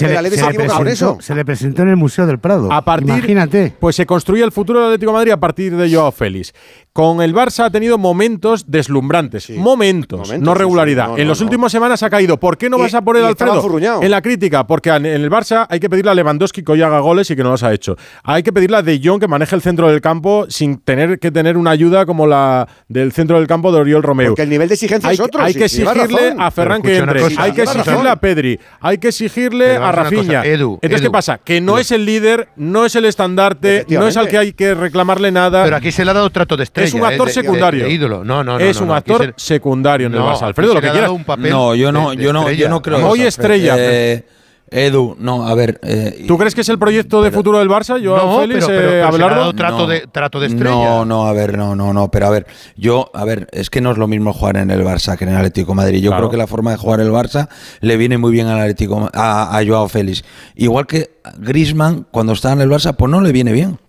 se 1.21 1.35
le 1.35 1.45
presentó 1.45 1.83
en 1.83 1.89
el 1.89 1.95
Museo 1.95 2.25
del 2.27 2.39
Prado. 2.49 2.73
A 2.73 2.83
partir, 2.83 3.09
Imagínate. 3.09 3.75
Pues 3.79 3.95
se 3.95 4.07
construye 4.07 4.43
el 4.43 4.51
futuro 4.51 4.79
del 4.79 4.87
Atlético 4.87 5.11
de 5.11 5.17
Madrid 5.17 5.31
a 5.33 5.39
partir 5.39 5.75
de 5.75 5.93
Joao 5.93 6.11
Félix. 6.11 6.51
Con 6.93 7.21
el 7.21 7.33
Barça 7.33 7.65
ha 7.65 7.69
tenido 7.69 7.97
momentos 7.97 8.65
deslumbrantes. 8.67 9.49
Momentos, 9.51 10.19
Momentos, 10.19 10.45
no 10.45 10.53
regularidad. 10.53 11.05
sí, 11.05 11.11
no, 11.11 11.17
en 11.17 11.23
no, 11.25 11.29
las 11.29 11.39
no. 11.39 11.45
últimas 11.45 11.71
semanas 11.71 12.03
ha 12.03 12.09
caído. 12.09 12.37
¿Por 12.39 12.57
qué 12.57 12.69
no 12.69 12.77
Y- 12.77 12.81
vas 12.81 12.93
a 12.93 13.01
por 13.01 13.15
él, 13.15 13.23
y 13.25 13.29
estaba 13.29 13.53
Alfredo? 13.53 14.01
En 14.01 14.11
la 14.11 14.21
crítica, 14.21 14.65
porque 14.67 14.89
en 14.89 15.05
el 15.05 15.29
Barça 15.29 15.65
hay 15.69 15.79
que 15.79 15.89
pedirle 15.89 16.11
a 16.11 16.13
Lewandowski 16.15 16.63
que 16.63 16.71
hoy 16.71 16.81
haga 16.81 16.99
goles 16.99 17.29
y 17.31 17.35
que 17.35 17.43
no 17.43 17.51
los 17.51 17.63
ha 17.63 17.73
hecho. 17.73 17.95
Hay 18.23 18.43
que 18.43 18.51
pedirle 18.51 18.77
a 18.77 18.81
De 18.81 18.99
Jong 19.03 19.19
que 19.19 19.27
maneje 19.27 19.55
el 19.55 19.61
centro 19.61 19.87
del 19.89 20.01
campo 20.01 20.45
sin 20.49 20.77
tener 20.79 21.19
que 21.19 21.31
tener 21.31 21.57
una 21.57 21.71
ayuda 21.71 22.05
como 22.05 22.27
la 22.27 22.67
del 22.87 23.11
centro 23.13 23.37
del 23.37 23.47
campo 23.47 23.71
de 23.71 23.79
Oriol 23.79 24.03
Romeu. 24.03 24.29
Porque 24.31 24.41
el 24.41 24.49
nivel 24.49 24.67
de 24.67 24.73
exigencia 24.73 25.09
hay, 25.09 25.13
es 25.15 25.19
otro. 25.19 25.41
Hay 25.41 25.53
que 25.53 25.65
exigirle 25.65 26.35
a 26.37 26.51
Ferran 26.51 26.81
que 26.81 26.97
entre. 26.97 27.21
cosa, 27.21 27.43
hay 27.43 27.51
que 27.53 27.61
exigirle 27.63 27.93
razón. 27.93 28.07
a 28.07 28.15
Pedri. 28.17 28.59
Hay 28.81 28.97
que 28.97 29.07
exigirle 29.09 29.77
a 29.77 29.91
Rafinha. 29.91 30.39
cosa, 30.39 30.45
Edu, 30.45 30.79
Entonces, 30.81 31.01
¿qué 31.07 31.11
pasa? 31.11 31.37
Que 31.37 31.61
no 31.61 31.77
es 31.77 31.91
el 31.91 32.05
líder, 32.05 32.49
no 32.55 32.85
es 32.85 32.95
el 32.95 33.05
estandarte, 33.05 33.85
no 33.89 34.07
es 34.07 34.17
al 34.17 34.27
que 34.27 34.37
hay 34.37 34.53
que 34.53 34.73
reclamarle 34.73 35.31
nada. 35.31 35.63
Pero 35.63 35.75
aquí 35.75 35.91
se 35.91 36.03
le 36.03 36.11
ha 36.11 36.13
dado 36.13 36.29
trato 36.29 36.57
de 36.57 36.63
estrella. 36.63 36.88
Es 36.89 36.93
un 36.93 37.01
eh, 37.01 37.05
actor 37.05 37.27
de- 37.27 37.33
de- 37.33 37.41
secundario. 37.41 37.83
de 37.85 37.91
ídolo. 37.91 38.23
No, 38.23 38.43
no, 38.43 38.53
no. 38.53 38.59
es 38.59 38.75
no, 38.77 38.81
un 38.83 38.87
no, 38.89 38.95
actor 38.95 39.33
se- 39.37 39.45
secundario 39.55 40.07
en 40.07 40.13
el 40.13 40.19
No, 40.19 40.27
Barça. 40.33 40.43
Alfredo, 40.43 40.73
lo 40.73 40.81
que 40.81 40.91
quieras. 40.91 41.09
un 41.09 41.23
papel 41.23 41.49
No, 41.51 41.73
yo 41.75 41.91
no, 41.91 42.13
yo 42.13 42.33
no, 42.33 42.51
yo 42.51 42.69
no 42.69 42.81
creo. 42.81 43.07
Hoy 43.07 43.21
estrella, 43.21 43.75
Eh, 43.77 44.25
Edu, 44.71 45.15
no, 45.17 45.47
a 45.47 45.55
ver. 45.55 45.79
eh, 45.81 46.25
¿Tú 46.27 46.37
crees 46.37 46.53
que 46.53 46.61
es 46.61 46.69
el 46.69 46.77
proyecto 46.77 47.23
de 47.23 47.31
futuro 47.31 47.57
del 47.57 47.67
Barça? 47.67 47.99
Yo, 47.99 48.15
No, 48.15 48.39
Félix, 48.41 48.67
pero- 48.67 48.79
pero- 48.79 48.89
eh, 48.91 48.93
pero 48.93 49.07
Abelardo? 49.07 49.53
trato 49.53 49.87
de- 49.87 50.01
trato 50.11 50.39
de 50.39 50.45
estrella. 50.45 50.69
No, 50.75 51.05
no, 51.05 51.25
a 51.25 51.33
ver, 51.33 51.57
no, 51.57 51.75
no, 51.75 51.91
no, 51.91 52.11
pero 52.11 52.27
a 52.27 52.29
ver, 52.29 52.45
yo, 52.77 53.09
a 53.15 53.25
ver, 53.25 53.47
es 53.51 53.71
que 53.71 53.81
no 53.81 53.89
es 53.91 53.97
lo 53.97 54.07
mismo 54.07 54.31
jugar 54.31 54.57
en 54.57 54.69
el 54.69 54.83
Barça 54.83 55.17
que 55.17 55.23
en 55.23 55.31
el 55.31 55.37
Atlético 55.37 55.71
de 55.71 55.75
Madrid. 55.77 56.01
Yo 56.03 56.11
Claro. 56.11 56.21
creo 56.25 56.29
que 56.29 56.37
la 56.37 56.45
forma 56.45 56.69
de 56.69 56.77
jugar 56.77 56.99
el 56.99 57.09
Barça 57.09 57.49
le 57.81 57.97
viene 57.97 58.19
muy 58.19 58.31
bien 58.31 58.45
al 58.45 58.59
Atlético, 58.59 59.09
a, 59.11 59.57
a 59.57 59.65
Joao 59.65 59.89
Félix. 59.89 60.23
Igual 60.55 60.85
que 60.85 61.09
Griezmann, 61.39 62.05
cuando 62.11 62.33
estaba 62.33 62.53
en 62.53 62.61
el 62.61 62.69
Barça, 62.69 62.95
pues 62.95 63.09
no 63.09 63.21
le 63.21 63.31
viene 63.31 63.51
bien 63.51 63.79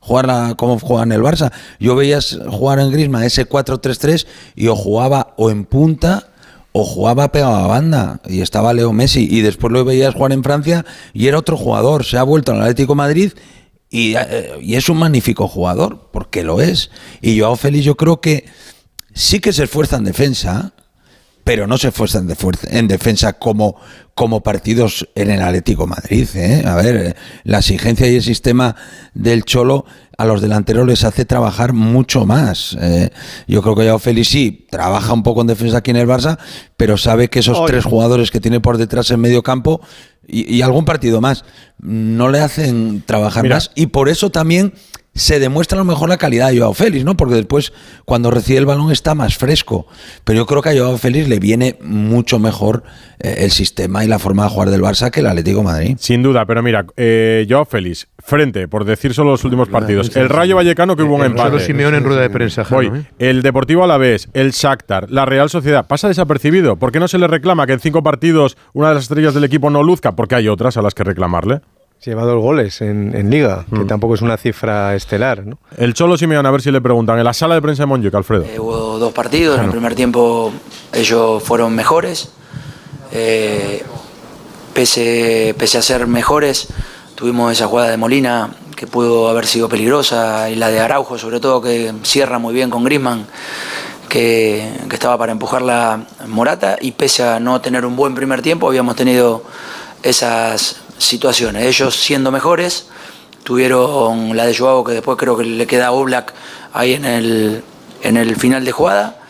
jugar 0.00 0.56
como 0.56 0.78
juega 0.78 1.04
en 1.04 1.12
el 1.12 1.22
Barça. 1.22 1.52
Yo 1.78 1.94
veías 1.94 2.38
jugar 2.48 2.80
en 2.80 2.90
Griezmann 2.90 3.22
ese 3.22 3.48
4-3-3 3.48 4.26
y 4.56 4.66
o 4.68 4.76
jugaba 4.76 5.34
o 5.36 5.50
en 5.50 5.64
punta 5.64 6.26
o 6.72 6.84
jugaba 6.84 7.32
pegado 7.32 7.56
a 7.56 7.66
banda 7.66 8.20
y 8.26 8.40
estaba 8.40 8.72
Leo 8.72 8.92
Messi 8.92 9.28
y 9.30 9.40
después 9.40 9.72
lo 9.72 9.84
veías 9.84 10.14
jugar 10.14 10.32
en 10.32 10.42
Francia 10.42 10.84
y 11.12 11.26
era 11.26 11.38
otro 11.38 11.56
jugador, 11.56 12.04
se 12.04 12.16
ha 12.16 12.22
vuelto 12.22 12.52
al 12.52 12.60
Atlético 12.60 12.94
Madrid 12.94 13.32
y, 13.90 14.14
eh, 14.14 14.58
y 14.60 14.76
es 14.76 14.88
un 14.88 14.98
magnífico 14.98 15.48
jugador, 15.48 16.08
porque 16.12 16.44
lo 16.44 16.60
es. 16.60 16.90
Y 17.20 17.40
Joao 17.40 17.56
Félix 17.56 17.84
yo 17.84 17.96
creo 17.96 18.20
que 18.20 18.44
sí 19.12 19.40
que 19.40 19.52
se 19.52 19.64
esfuerza 19.64 19.96
en 19.96 20.04
defensa, 20.04 20.72
pero 21.50 21.66
no 21.66 21.78
se 21.78 21.88
esfuerza 21.88 22.22
en, 22.70 22.86
defensa 22.86 23.32
como, 23.32 23.74
como 24.14 24.40
partidos 24.40 25.08
en 25.16 25.32
el 25.32 25.42
Atlético 25.42 25.84
Madrid. 25.84 26.28
¿eh? 26.36 26.62
A 26.64 26.76
ver, 26.76 26.96
eh, 26.96 27.14
la 27.42 27.58
exigencia 27.58 28.06
y 28.08 28.14
el 28.14 28.22
sistema 28.22 28.76
del 29.14 29.42
Cholo 29.44 29.84
a 30.16 30.26
los 30.26 30.42
delanteros 30.42 30.86
les 30.86 31.02
hace 31.02 31.24
trabajar 31.24 31.72
mucho 31.72 32.24
más. 32.24 32.76
Eh, 32.80 33.10
yo 33.48 33.62
creo 33.62 33.74
que 33.74 33.82
Joao 33.82 33.98
Félix 33.98 34.28
sí 34.28 34.68
trabaja 34.70 35.12
un 35.12 35.24
poco 35.24 35.40
en 35.40 35.48
defensa 35.48 35.78
aquí 35.78 35.90
en 35.90 35.96
el 35.96 36.06
Barça, 36.06 36.38
pero 36.76 36.96
sabe 36.96 37.26
que 37.26 37.40
esos 37.40 37.58
Oye. 37.58 37.72
tres 37.72 37.84
jugadores 37.84 38.30
que 38.30 38.38
tiene 38.38 38.60
por 38.60 38.78
detrás 38.78 39.10
en 39.10 39.18
medio 39.18 39.42
campo 39.42 39.80
y, 40.28 40.54
y 40.54 40.62
algún 40.62 40.84
partido 40.84 41.20
más 41.20 41.44
no 41.80 42.28
le 42.28 42.38
hacen 42.38 43.02
trabajar 43.04 43.42
Mira. 43.42 43.56
más 43.56 43.72
y 43.74 43.86
por 43.86 44.08
eso 44.08 44.30
también 44.30 44.72
se 45.14 45.40
demuestra 45.40 45.76
a 45.76 45.80
lo 45.80 45.84
mejor 45.84 46.08
la 46.08 46.18
calidad 46.18 46.50
de 46.50 46.58
Joao 46.58 46.74
Félix, 46.74 47.04
¿no? 47.04 47.16
Porque 47.16 47.34
después 47.34 47.72
cuando 48.04 48.30
recibe 48.30 48.58
el 48.58 48.66
balón 48.66 48.92
está 48.92 49.14
más 49.14 49.36
fresco, 49.36 49.86
pero 50.24 50.38
yo 50.38 50.46
creo 50.46 50.62
que 50.62 50.70
a 50.70 50.72
Joao 50.76 50.98
Félix 50.98 51.28
le 51.28 51.38
viene 51.40 51.76
mucho 51.82 52.38
mejor 52.38 52.84
eh, 53.18 53.38
el 53.40 53.50
sistema 53.50 54.04
y 54.04 54.08
la 54.08 54.18
forma 54.18 54.44
de 54.44 54.50
jugar 54.50 54.70
del 54.70 54.82
Barça 54.82 55.10
que 55.10 55.20
el 55.20 55.26
Atlético 55.26 55.58
de 55.58 55.64
Madrid. 55.64 55.96
Sin 55.98 56.22
duda, 56.22 56.46
pero 56.46 56.62
mira, 56.62 56.86
eh, 56.96 57.46
Joao 57.48 57.64
Félix, 57.64 58.08
frente, 58.18 58.68
por 58.68 58.84
decir 58.84 59.12
solo 59.12 59.32
los 59.32 59.44
últimos 59.44 59.68
partidos, 59.68 60.14
el 60.16 60.28
Rayo 60.28 60.56
Vallecano 60.56 60.96
que 60.96 61.02
hubo 61.02 61.16
un 61.16 61.24
empate. 61.24 61.60
Simeone 61.60 61.98
en 61.98 62.04
rueda 62.04 62.22
de 62.22 62.30
prensa, 62.30 62.64
Voy, 62.70 62.86
¿eh? 62.86 63.04
el 63.18 63.42
Deportivo 63.42 63.84
Alavés, 63.84 64.28
el 64.32 64.52
Shakhtar, 64.52 65.10
la 65.10 65.24
Real 65.26 65.50
Sociedad, 65.50 65.86
pasa 65.86 66.08
desapercibido. 66.08 66.76
¿Por 66.76 66.92
qué 66.92 67.00
no 67.00 67.08
se 67.08 67.18
le 67.18 67.26
reclama 67.26 67.66
que 67.66 67.72
en 67.72 67.80
cinco 67.80 68.02
partidos 68.02 68.56
una 68.72 68.88
de 68.88 68.94
las 68.94 69.04
estrellas 69.04 69.34
del 69.34 69.44
equipo 69.44 69.70
no 69.70 69.82
luzca? 69.82 70.12
Porque 70.12 70.36
hay 70.36 70.48
otras 70.48 70.76
a 70.76 70.82
las 70.82 70.94
que 70.94 71.04
reclamarle. 71.04 71.60
Lleva 72.04 72.22
dos 72.24 72.40
goles 72.40 72.80
en, 72.80 73.14
en 73.14 73.28
Liga, 73.30 73.66
Mm. 73.70 73.78
que 73.80 73.84
tampoco 73.84 74.14
es 74.14 74.22
una 74.22 74.36
cifra 74.38 74.94
estelar, 74.94 75.44
¿no? 75.46 75.58
El 75.76 75.92
Cholo 75.92 76.16
Simeone, 76.16 76.48
a 76.48 76.50
ver 76.50 76.62
si 76.62 76.70
le 76.70 76.80
preguntan, 76.80 77.18
en 77.18 77.24
la 77.24 77.34
sala 77.34 77.54
de 77.56 77.62
prensa 77.62 77.82
de 77.82 77.86
Montjuic, 77.88 78.14
Alfredo. 78.14 78.44
Eh, 78.44 78.58
hubo 78.58 78.98
dos 78.98 79.12
partidos, 79.12 79.58
en 79.58 79.66
el 79.66 79.70
primer 79.70 79.94
tiempo 79.94 80.50
ellos 80.94 81.42
fueron 81.42 81.74
mejores. 81.74 82.30
Eh, 83.12 83.82
pese, 84.72 85.54
pese 85.58 85.78
a 85.78 85.82
ser 85.82 86.06
mejores, 86.06 86.68
tuvimos 87.16 87.52
esa 87.52 87.66
jugada 87.66 87.90
de 87.90 87.96
Molina 87.98 88.50
que 88.76 88.86
pudo 88.86 89.28
haber 89.28 89.44
sido 89.46 89.68
peligrosa 89.68 90.48
y 90.48 90.54
la 90.56 90.68
de 90.70 90.80
Araujo 90.80 91.18
sobre 91.18 91.38
todo 91.38 91.60
que 91.60 91.92
cierra 92.02 92.38
muy 92.38 92.54
bien 92.54 92.70
con 92.70 92.82
Grisman 92.82 93.26
que, 94.08 94.66
que 94.88 94.94
estaba 94.96 95.18
para 95.18 95.32
empujar 95.32 95.60
la 95.60 96.06
Morata 96.28 96.78
y 96.80 96.92
pese 96.92 97.22
a 97.24 97.38
no 97.40 97.60
tener 97.60 97.84
un 97.84 97.94
buen 97.94 98.14
primer 98.14 98.40
tiempo 98.40 98.68
habíamos 98.68 98.96
tenido 98.96 99.42
esas 100.02 100.76
situaciones. 101.00 101.66
Ellos 101.66 101.96
siendo 101.96 102.30
mejores 102.30 102.86
tuvieron 103.42 104.36
la 104.36 104.46
de 104.46 104.56
Joao 104.56 104.84
que 104.84 104.92
después 104.92 105.16
creo 105.18 105.36
que 105.36 105.44
le 105.44 105.66
queda 105.66 105.92
Oblak 105.92 106.32
ahí 106.72 106.94
en 106.94 107.04
el, 107.04 107.64
en 108.02 108.16
el 108.16 108.36
final 108.36 108.64
de 108.64 108.72
jugada 108.72 109.20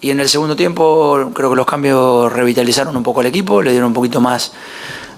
y 0.00 0.10
en 0.10 0.18
el 0.18 0.28
segundo 0.28 0.56
tiempo 0.56 1.30
creo 1.32 1.50
que 1.50 1.56
los 1.56 1.64
cambios 1.64 2.32
revitalizaron 2.32 2.96
un 2.96 3.04
poco 3.04 3.20
al 3.20 3.26
equipo, 3.26 3.62
le 3.62 3.70
dieron 3.70 3.88
un 3.88 3.94
poquito 3.94 4.20
más 4.20 4.52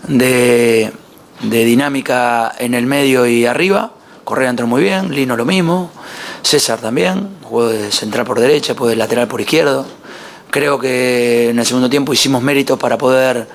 de, 0.07 0.93
de 1.41 1.65
dinámica 1.65 2.55
en 2.59 2.75
el 2.75 2.85
medio 2.85 3.27
y 3.27 3.47
arriba. 3.47 3.93
Correa 4.25 4.51
entró 4.51 4.67
muy 4.67 4.83
bien, 4.83 5.15
Lino 5.15 5.37
lo 5.37 5.47
mismo, 5.47 5.91
César 6.43 6.81
también, 6.81 7.31
jugó 7.43 7.69
de 7.69 7.91
central 7.93 8.27
por 8.27 8.41
derecha, 8.41 8.75
puede 8.75 8.91
de 8.93 8.97
lateral 8.97 9.27
por 9.27 9.41
izquierdo. 9.41 9.87
Creo 10.51 10.79
que 10.79 11.49
en 11.49 11.59
el 11.59 11.65
segundo 11.65 11.89
tiempo 11.89 12.13
hicimos 12.13 12.43
méritos 12.43 12.79
para 12.79 12.99
poder 12.99 13.49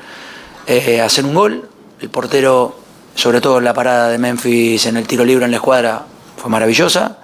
eh, 0.65 0.99
hacer 0.99 1.25
un 1.25 1.35
gol. 1.35 1.69
El 1.99 2.09
portero, 2.09 2.77
sobre 3.13 3.41
todo 3.41 3.59
la 3.59 3.73
parada 3.73 4.07
de 4.09 4.17
Memphis 4.17 4.85
en 4.85 4.95
el 4.95 5.05
tiro 5.05 5.25
libre 5.25 5.43
en 5.43 5.51
la 5.51 5.57
escuadra, 5.57 6.05
fue 6.37 6.49
maravillosa 6.49 7.17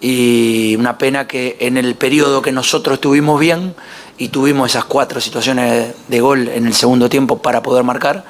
y 0.00 0.76
una 0.78 0.96
pena 0.96 1.26
que 1.26 1.58
en 1.60 1.76
el 1.76 1.94
periodo 1.94 2.40
que 2.40 2.50
nosotros 2.50 2.94
estuvimos 2.94 3.38
bien 3.38 3.74
y 4.16 4.28
tuvimos 4.28 4.70
esas 4.70 4.86
cuatro 4.86 5.20
situaciones 5.20 5.94
de 6.08 6.20
gol 6.20 6.48
en 6.48 6.66
el 6.66 6.72
segundo 6.72 7.10
tiempo 7.10 7.42
para 7.42 7.62
poder 7.62 7.84
marcar, 7.84 8.24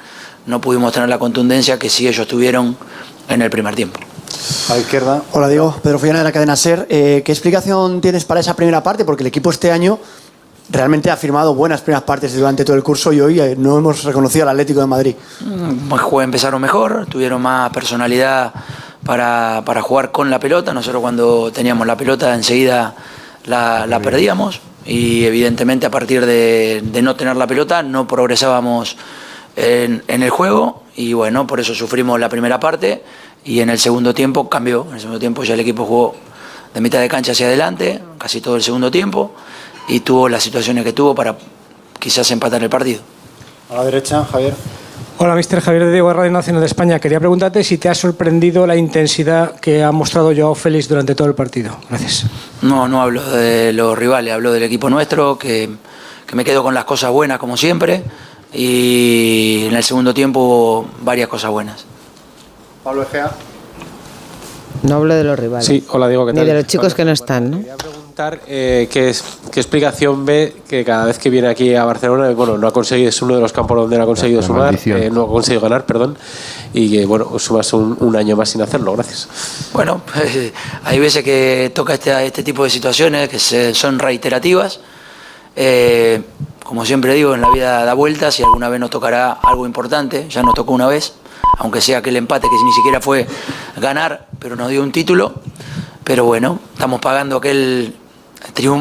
no 0.45 0.59
pudimos 0.59 0.91
tener 0.91 1.07
la 1.07 1.17
contundencia 1.17 1.79
que 1.79 1.89
sí 1.89 2.07
ellos 2.07 2.27
tuvieron 2.27 2.75
en 3.29 3.41
el 3.41 3.49
primer 3.49 3.73
tiempo. 3.75 3.99
A 4.69 4.73
la 4.73 4.79
izquierda. 4.79 5.23
Hola, 5.31 5.47
Diego. 5.47 5.79
Pedro 5.81 5.97
Follana 5.97 6.19
de 6.19 6.25
la 6.25 6.31
cadena 6.33 6.57
SER. 6.57 6.87
Eh, 6.89 7.23
¿Qué 7.25 7.31
explicación 7.31 8.01
tienes 8.01 8.25
para 8.25 8.41
esa 8.41 8.53
primera 8.53 8.83
parte? 8.83 9.05
Porque 9.05 9.23
el 9.23 9.27
equipo 9.27 9.49
este 9.49 9.71
año 9.71 9.97
realmente 10.69 11.11
ha 11.11 11.17
firmado 11.17 11.53
buenas 11.53 11.81
primeras 11.81 12.03
partes 12.03 12.35
durante 12.35 12.65
todo 12.65 12.75
el 12.75 12.83
curso 12.83 13.13
y 13.13 13.21
hoy 13.21 13.39
eh, 13.39 13.55
no 13.57 13.77
hemos 13.77 14.03
reconocido 14.03 14.43
al 14.43 14.49
Atlético 14.49 14.79
de 14.81 14.87
Madrid. 14.87 15.15
Mm, 15.41 15.91
jue- 15.93 16.23
empezaron 16.23 16.61
mejor, 16.61 17.05
tuvieron 17.07 17.41
más 17.41 17.69
personalidad 17.71 18.53
para, 19.05 19.61
para 19.65 19.81
jugar 19.81 20.11
con 20.11 20.29
la 20.29 20.39
pelota. 20.39 20.73
Nosotros 20.73 21.01
cuando 21.01 21.51
teníamos 21.51 21.85
la 21.85 21.95
pelota 21.95 22.33
enseguida 22.33 22.95
la, 23.45 23.85
la 23.85 23.99
perdíamos 23.99 24.59
y 24.85 25.23
evidentemente 25.25 25.85
a 25.85 25.91
partir 25.91 26.25
de, 26.25 26.81
de 26.83 27.01
no 27.01 27.15
tener 27.15 27.35
la 27.35 27.47
pelota 27.47 27.83
no 27.83 28.07
progresábamos 28.07 28.97
en, 29.55 30.03
en 30.07 30.23
el 30.23 30.29
juego 30.29 30.83
y 30.95 31.13
bueno, 31.13 31.45
por 31.45 31.59
eso 31.59 31.75
sufrimos 31.75 32.19
la 32.19 32.29
primera 32.29 32.59
parte 32.59 33.03
y 33.43 33.59
en 33.59 33.69
el 33.69 33.77
segundo 33.77 34.13
tiempo 34.15 34.49
cambió. 34.49 34.85
En 34.89 34.95
el 34.95 34.99
segundo 34.99 35.19
tiempo 35.19 35.43
ya 35.43 35.53
el 35.53 35.59
equipo 35.59 35.85
jugó 35.85 36.15
de 36.73 36.81
mitad 36.81 36.99
de 36.99 37.07
cancha 37.07 37.31
hacia 37.33 37.45
adelante, 37.47 38.01
casi 38.17 38.41
todo 38.41 38.55
el 38.55 38.63
segundo 38.63 38.89
tiempo 38.91 39.31
y 39.87 39.99
tuvo 40.01 40.29
las 40.29 40.43
situaciones 40.43 40.83
que 40.83 40.93
tuvo 40.93 41.13
para 41.15 41.35
quizás 41.99 42.29
empatar 42.31 42.61
el 42.63 42.69
partido. 42.69 43.01
A 43.69 43.75
la 43.75 43.83
derecha, 43.85 44.23
Javier. 44.25 44.53
Hola, 45.17 45.33
mister 45.35 45.61
Javier 45.61 45.85
de 45.85 45.91
Diego, 45.93 46.11
Radio 46.11 46.31
Nacional 46.31 46.61
de 46.61 46.67
España. 46.67 46.99
Quería 46.99 47.19
preguntarte 47.19 47.63
si 47.63 47.77
te 47.77 47.87
ha 47.87 47.95
sorprendido 47.95 48.67
la 48.67 48.75
intensidad 48.75 49.57
que 49.59 49.81
ha 49.81 49.91
mostrado 49.91 50.33
Joao 50.35 50.55
Félix 50.55 50.89
durante 50.89 51.15
todo 51.15 51.27
el 51.29 51.35
partido. 51.35 51.77
Gracias. 51.89 52.25
No, 52.61 52.87
no 52.87 53.01
hablo 53.01 53.23
de 53.31 53.71
los 53.71 53.97
rivales, 53.97 54.33
hablo 54.33 54.51
del 54.51 54.63
equipo 54.63 54.89
nuestro, 54.89 55.37
que, 55.37 55.69
que 56.27 56.35
me 56.35 56.43
quedo 56.43 56.63
con 56.63 56.73
las 56.73 56.83
cosas 56.83 57.11
buenas 57.11 57.39
como 57.39 57.55
siempre 57.55 58.03
y 58.53 59.65
en 59.69 59.75
el 59.75 59.83
segundo 59.83 60.13
tiempo 60.13 60.39
hubo 60.41 60.87
varias 61.01 61.29
cosas 61.29 61.49
buenas. 61.51 61.85
Pablo 62.83 63.03
Egea. 63.03 63.31
No 64.83 64.95
hablo 64.95 65.15
de 65.15 65.23
los 65.23 65.39
rivales. 65.39 65.65
Sí, 65.65 65.83
hola 65.89 66.07
Diego, 66.09 66.25
¿qué 66.25 66.33
Ni 66.33 66.39
tal? 66.39 66.47
de 66.47 66.53
los 66.55 66.67
chicos 66.67 66.93
que 66.93 67.05
no 67.05 67.11
están, 67.11 67.51
¿no? 67.51 67.59
Preguntar 68.15 68.39
eh, 68.47 68.87
¿qué, 68.89 69.09
es- 69.09 69.23
qué 69.51 69.59
explicación 69.59 70.25
ve 70.25 70.55
que 70.69 70.85
cada 70.85 71.03
vez 71.05 71.19
que 71.19 71.29
viene 71.29 71.49
aquí 71.49 71.75
a 71.75 71.83
Barcelona, 71.83 72.29
bueno, 72.31 72.57
no 72.57 72.65
ha 72.67 72.71
conseguido, 72.71 73.09
es 73.09 73.21
uno 73.21 73.35
de 73.35 73.41
los 73.41 73.51
campos 73.51 73.75
donde 73.77 73.97
no 73.97 74.03
ha 74.03 74.05
conseguido 74.05 74.39
La 74.39 74.47
sumar, 74.47 74.79
eh, 74.85 75.09
no 75.11 75.23
ha 75.23 75.27
conseguido 75.27 75.61
ganar, 75.61 75.85
perdón, 75.85 76.17
y 76.73 76.89
que, 76.89 77.05
bueno, 77.05 77.37
sumas 77.39 77.73
un, 77.73 77.97
un 77.99 78.15
año 78.15 78.37
más 78.37 78.49
sin 78.49 78.61
hacerlo, 78.61 78.93
gracias. 78.93 79.27
Bueno, 79.73 79.99
hay 80.85 80.97
veces 80.99 81.23
que 81.25 81.71
toca 81.75 81.93
este, 81.95 82.25
este 82.25 82.41
tipo 82.43 82.63
de 82.63 82.69
situaciones 82.69 83.27
que 83.27 83.37
se- 83.37 83.73
son 83.73 83.99
reiterativas. 83.99 84.79
Eh, 85.57 86.21
como 86.63 86.85
siempre 86.85 87.13
digo, 87.15 87.35
en 87.35 87.41
la 87.41 87.49
vida 87.51 87.83
da 87.83 87.93
vueltas 87.95 88.39
y 88.39 88.43
alguna 88.43 88.69
vez 88.69 88.79
nos 88.79 88.89
tocará 88.91 89.33
algo 89.43 89.65
importante. 89.65 90.27
Ya 90.29 90.41
nos 90.41 90.53
tocó 90.55 90.71
una 90.71 90.87
vez, 90.87 91.13
aunque 91.59 91.81
sea 91.81 91.97
aquel 91.97 92.15
empate 92.15 92.47
que 92.47 92.63
ni 92.63 92.71
siquiera 92.71 93.01
fue 93.01 93.27
ganar, 93.75 94.27
pero 94.39 94.55
nos 94.55 94.69
dio 94.69 94.81
un 94.81 94.91
título. 94.93 95.33
pero 96.05 96.23
bueno, 96.23 96.59
estamos 96.73 96.99
pagando 97.01 97.37
aquel, 97.37 97.95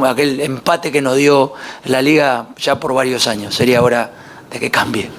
aquel 0.06 0.40
empate 0.40 0.92
que 0.92 1.00
nos 1.00 1.16
dio 1.16 1.52
la 1.84 2.02
liga 2.02 2.48
ya 2.56 2.78
por 2.78 2.94
varios 2.94 3.26
años. 3.26 3.54
Sería 3.54 3.82
hora 3.82 4.12
de 4.50 4.60
que 4.60 4.70
cambie. 4.70 5.10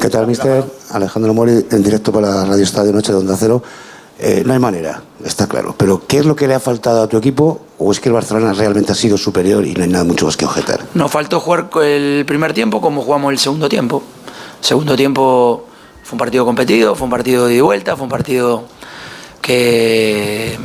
¿Qué 0.00 0.08
tal, 0.08 0.26
mister? 0.26 0.64
Alejandro 0.90 1.34
Mori, 1.34 1.66
en 1.70 1.82
directo 1.82 2.10
para 2.10 2.44
Radio 2.46 2.64
Estadio 2.64 2.92
Noche 2.92 3.12
de 3.12 3.18
Onda 3.18 3.36
Cero. 3.38 3.62
Eh, 4.18 4.42
no 4.44 4.52
hay 4.52 4.58
manera, 4.58 5.02
está 5.24 5.46
claro. 5.46 5.74
Pero 5.76 6.02
¿qué 6.06 6.18
es 6.18 6.26
lo 6.26 6.36
que 6.36 6.46
le 6.46 6.54
ha 6.54 6.60
faltado 6.60 7.02
a 7.02 7.06
tu 7.06 7.16
equipo? 7.16 7.60
¿O 7.78 7.90
es 7.90 8.00
que 8.00 8.10
el 8.10 8.12
Barcelona 8.12 8.52
realmente 8.52 8.92
ha 8.92 8.94
sido 8.94 9.16
superior 9.16 9.66
y 9.66 9.72
no 9.72 9.82
hay 9.82 9.88
nada 9.88 10.04
mucho 10.04 10.26
más 10.26 10.36
que 10.36 10.44
objetar? 10.44 10.80
Nos 10.92 11.10
faltó 11.10 11.40
jugar 11.40 11.70
el 11.82 12.24
primer 12.26 12.52
tiempo 12.52 12.82
como 12.82 13.02
jugamos 13.02 13.32
el 13.32 13.38
segundo 13.38 13.68
tiempo. 13.68 14.02
segundo 14.60 14.94
tiempo 14.94 15.64
fue 16.02 16.16
un 16.16 16.18
partido 16.18 16.44
competido, 16.44 16.94
fue 16.94 17.04
un 17.06 17.10
partido 17.10 17.46
de 17.46 17.62
vuelta, 17.62 17.96
fue 17.96 18.04
un 18.04 18.10
partido 18.10 18.64
que, 19.40 20.58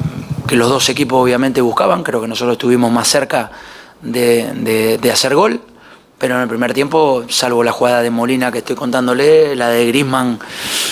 que 0.48 0.56
los 0.56 0.70
dos 0.70 0.90
equipos 0.90 1.22
obviamente 1.24 1.62
buscaban. 1.62 2.04
Creo 2.04 2.22
que 2.22 2.28
nosotros 2.28 2.54
estuvimos 2.54 2.92
más 2.92 3.08
cerca 3.08 3.52
de, 4.02 4.98
de- 5.02 5.12
hacer 5.12 5.36
gol. 5.36 5.62
Pero 6.18 6.36
en 6.36 6.42
el 6.44 6.48
primer 6.48 6.74
tiempo, 6.74 7.26
salvo 7.28 7.62
la 7.64 7.74
jugada 7.74 8.02
de 8.02 8.10
Molina 8.10 8.50
que 8.52 8.60
estoy 8.60 8.76
contándole, 8.76 9.54
la 9.56 9.68
de 9.70 9.86
Grisman, 9.88 10.40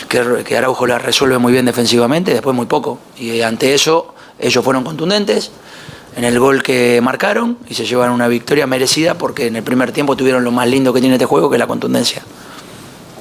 que, 0.09 0.43
que 0.45 0.57
Araujo 0.57 0.85
la 0.85 0.99
resuelve 0.99 1.37
muy 1.37 1.53
bien 1.53 1.65
defensivamente, 1.65 2.33
después 2.33 2.53
muy 2.55 2.65
poco. 2.65 2.99
Y 3.17 3.41
ante 3.41 3.73
eso, 3.73 4.13
ellos 4.37 4.63
fueron 4.65 4.83
contundentes 4.83 5.51
en 6.17 6.25
el 6.25 6.37
gol 6.39 6.61
que 6.61 6.99
marcaron 7.01 7.57
y 7.69 7.73
se 7.73 7.85
llevaron 7.85 8.13
una 8.13 8.27
victoria 8.27 8.67
merecida 8.67 9.17
porque 9.17 9.47
en 9.47 9.55
el 9.55 9.63
primer 9.63 9.93
tiempo 9.93 10.17
tuvieron 10.17 10.43
lo 10.43 10.51
más 10.51 10.67
lindo 10.67 10.91
que 10.93 10.99
tiene 10.99 11.15
este 11.15 11.25
juego, 11.25 11.49
que 11.49 11.55
es 11.55 11.59
la 11.59 11.67
contundencia. 11.67 12.21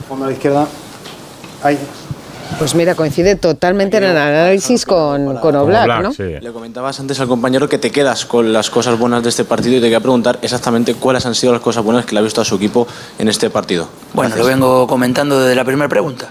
Fondo 0.08 0.24
a 0.24 0.28
la 0.28 0.34
izquierda. 0.34 0.66
Ahí. 1.62 1.78
Pues 2.58 2.74
mira, 2.74 2.94
coincide 2.94 3.36
totalmente 3.36 3.96
en 3.96 4.04
el 4.04 4.16
análisis 4.16 4.86
con, 4.86 5.36
con 5.38 5.56
Oblak, 5.56 6.02
¿no? 6.02 6.12
Le 6.18 6.52
comentabas 6.52 6.98
antes 7.00 7.18
al 7.20 7.28
compañero 7.28 7.68
que 7.68 7.78
te 7.78 7.90
quedas 7.90 8.24
con 8.24 8.52
las 8.52 8.70
cosas 8.70 8.98
buenas 8.98 9.22
de 9.22 9.30
este 9.30 9.44
partido 9.44 9.76
y 9.76 9.80
te 9.80 9.86
quería 9.86 10.00
preguntar 10.00 10.38
exactamente 10.42 10.94
cuáles 10.94 11.26
han 11.26 11.34
sido 11.34 11.52
las 11.52 11.62
cosas 11.62 11.84
buenas 11.84 12.06
que 12.06 12.14
le 12.14 12.20
ha 12.20 12.22
visto 12.22 12.40
a 12.40 12.44
su 12.44 12.56
equipo 12.56 12.86
en 13.18 13.28
este 13.28 13.50
partido. 13.50 13.88
Bueno, 14.12 14.36
lo 14.36 14.44
vengo 14.44 14.86
comentando 14.86 15.40
desde 15.40 15.54
la 15.54 15.64
primera 15.64 15.88
pregunta. 15.88 16.28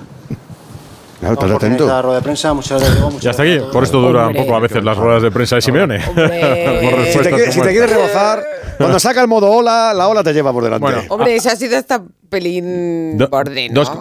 Claro, 1.22 1.36
estás 1.36 1.52
atento. 1.52 1.84
esta 1.84 2.02
rueda 2.02 2.16
de 2.16 2.24
prensa. 2.24 2.54
Muchas 2.54 2.82
gracias. 2.82 3.20
Ya 3.22 3.30
está 3.30 3.44
aquí. 3.44 3.60
Por 3.72 3.84
esto 3.84 4.02
dura 4.02 4.28
un 4.28 4.34
poco 4.34 4.56
a 4.56 4.60
veces 4.60 4.84
las 4.84 4.98
ruedas 4.98 5.22
de 5.22 5.30
prensa 5.30 5.56
de 5.56 5.62
Simeone. 5.62 6.00
Si 7.12 7.20
te, 7.20 7.52
si 7.52 7.62
te 7.62 7.70
quieres 7.70 7.90
rebozar, 7.92 8.44
cuando 8.82 9.00
saca 9.00 9.22
el 9.22 9.28
modo 9.28 9.52
ola, 9.52 9.94
la 9.94 10.08
ola 10.08 10.24
te 10.24 10.34
lleva 10.34 10.52
por 10.52 10.64
delante. 10.64 10.82
Bueno, 10.84 11.02
Hombre, 11.10 11.36
ese 11.36 11.50
ha 11.50 11.56
sido 11.56 11.78
hasta 11.78 12.02
pelín 12.30 13.18
Do- 13.18 13.28
borde, 13.28 13.68
¿no? 13.70 13.76
dos- 13.84 13.92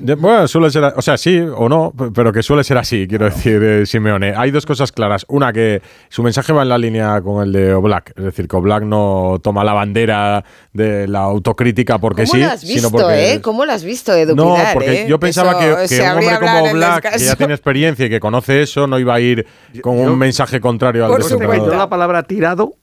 De- 0.00 0.14
bueno, 0.16 0.46
suele 0.48 0.70
ser, 0.70 0.84
o 0.96 1.02
sea, 1.02 1.16
sí 1.16 1.38
o 1.38 1.68
no, 1.68 1.92
pero 2.14 2.32
que 2.32 2.42
suele 2.42 2.64
ser 2.64 2.76
así, 2.78 3.06
quiero 3.08 3.26
decir, 3.26 3.62
eh, 3.62 3.86
Simeone. 3.86 4.34
Hay 4.36 4.50
dos 4.50 4.66
cosas 4.66 4.90
claras. 4.92 5.24
Una, 5.28 5.52
que 5.52 5.80
su 6.08 6.22
mensaje 6.22 6.52
va 6.52 6.62
en 6.62 6.68
la 6.68 6.78
línea 6.78 7.20
con 7.22 7.42
el 7.44 7.52
de 7.52 7.72
Oblak, 7.74 8.12
es 8.16 8.24
decir, 8.24 8.48
que 8.48 8.56
Oblak 8.56 8.82
no 8.82 9.38
toma 9.42 9.62
la 9.64 9.72
bandera 9.72 10.44
de 10.72 11.06
la 11.08 11.20
autocrítica 11.20 11.98
porque 11.98 12.24
¿Cómo 12.24 12.34
sí, 12.34 12.40
lo 12.40 12.46
has 12.50 12.60
sino 12.60 12.72
visto, 12.74 12.90
porque 12.90 13.32
eh? 13.34 13.40
¿Cómo 13.40 13.64
lo 13.64 13.72
has 13.72 13.84
visto, 13.84 14.12
Edu 14.14 14.34
no, 14.34 14.56
porque 14.72 15.02
eh? 15.04 15.06
yo 15.08 15.18
pensaba 15.20 15.52
Eso 15.52 15.76
que, 15.88 15.96
que 15.96 16.02
un 16.02 16.08
hombre 16.10 16.38
como 16.40 16.62
Oblak, 16.70 17.12
que 17.12 17.18
ya 17.24 17.36
tiene 17.36 17.54
experiencia 17.54 18.06
y 18.06 18.10
que 18.10 18.20
conoce 18.20 18.62
eso, 18.62 18.86
no 18.86 18.98
iba 18.98 19.14
a 19.14 19.20
ir 19.20 19.46
con 19.82 19.98
un 19.98 20.18
mensaje 20.18 20.60
contrario 20.60 21.06
al. 21.06 21.22
Yo 21.22 21.74
la 21.74 21.88
palabra 21.88 22.22
tirado, 22.24 22.74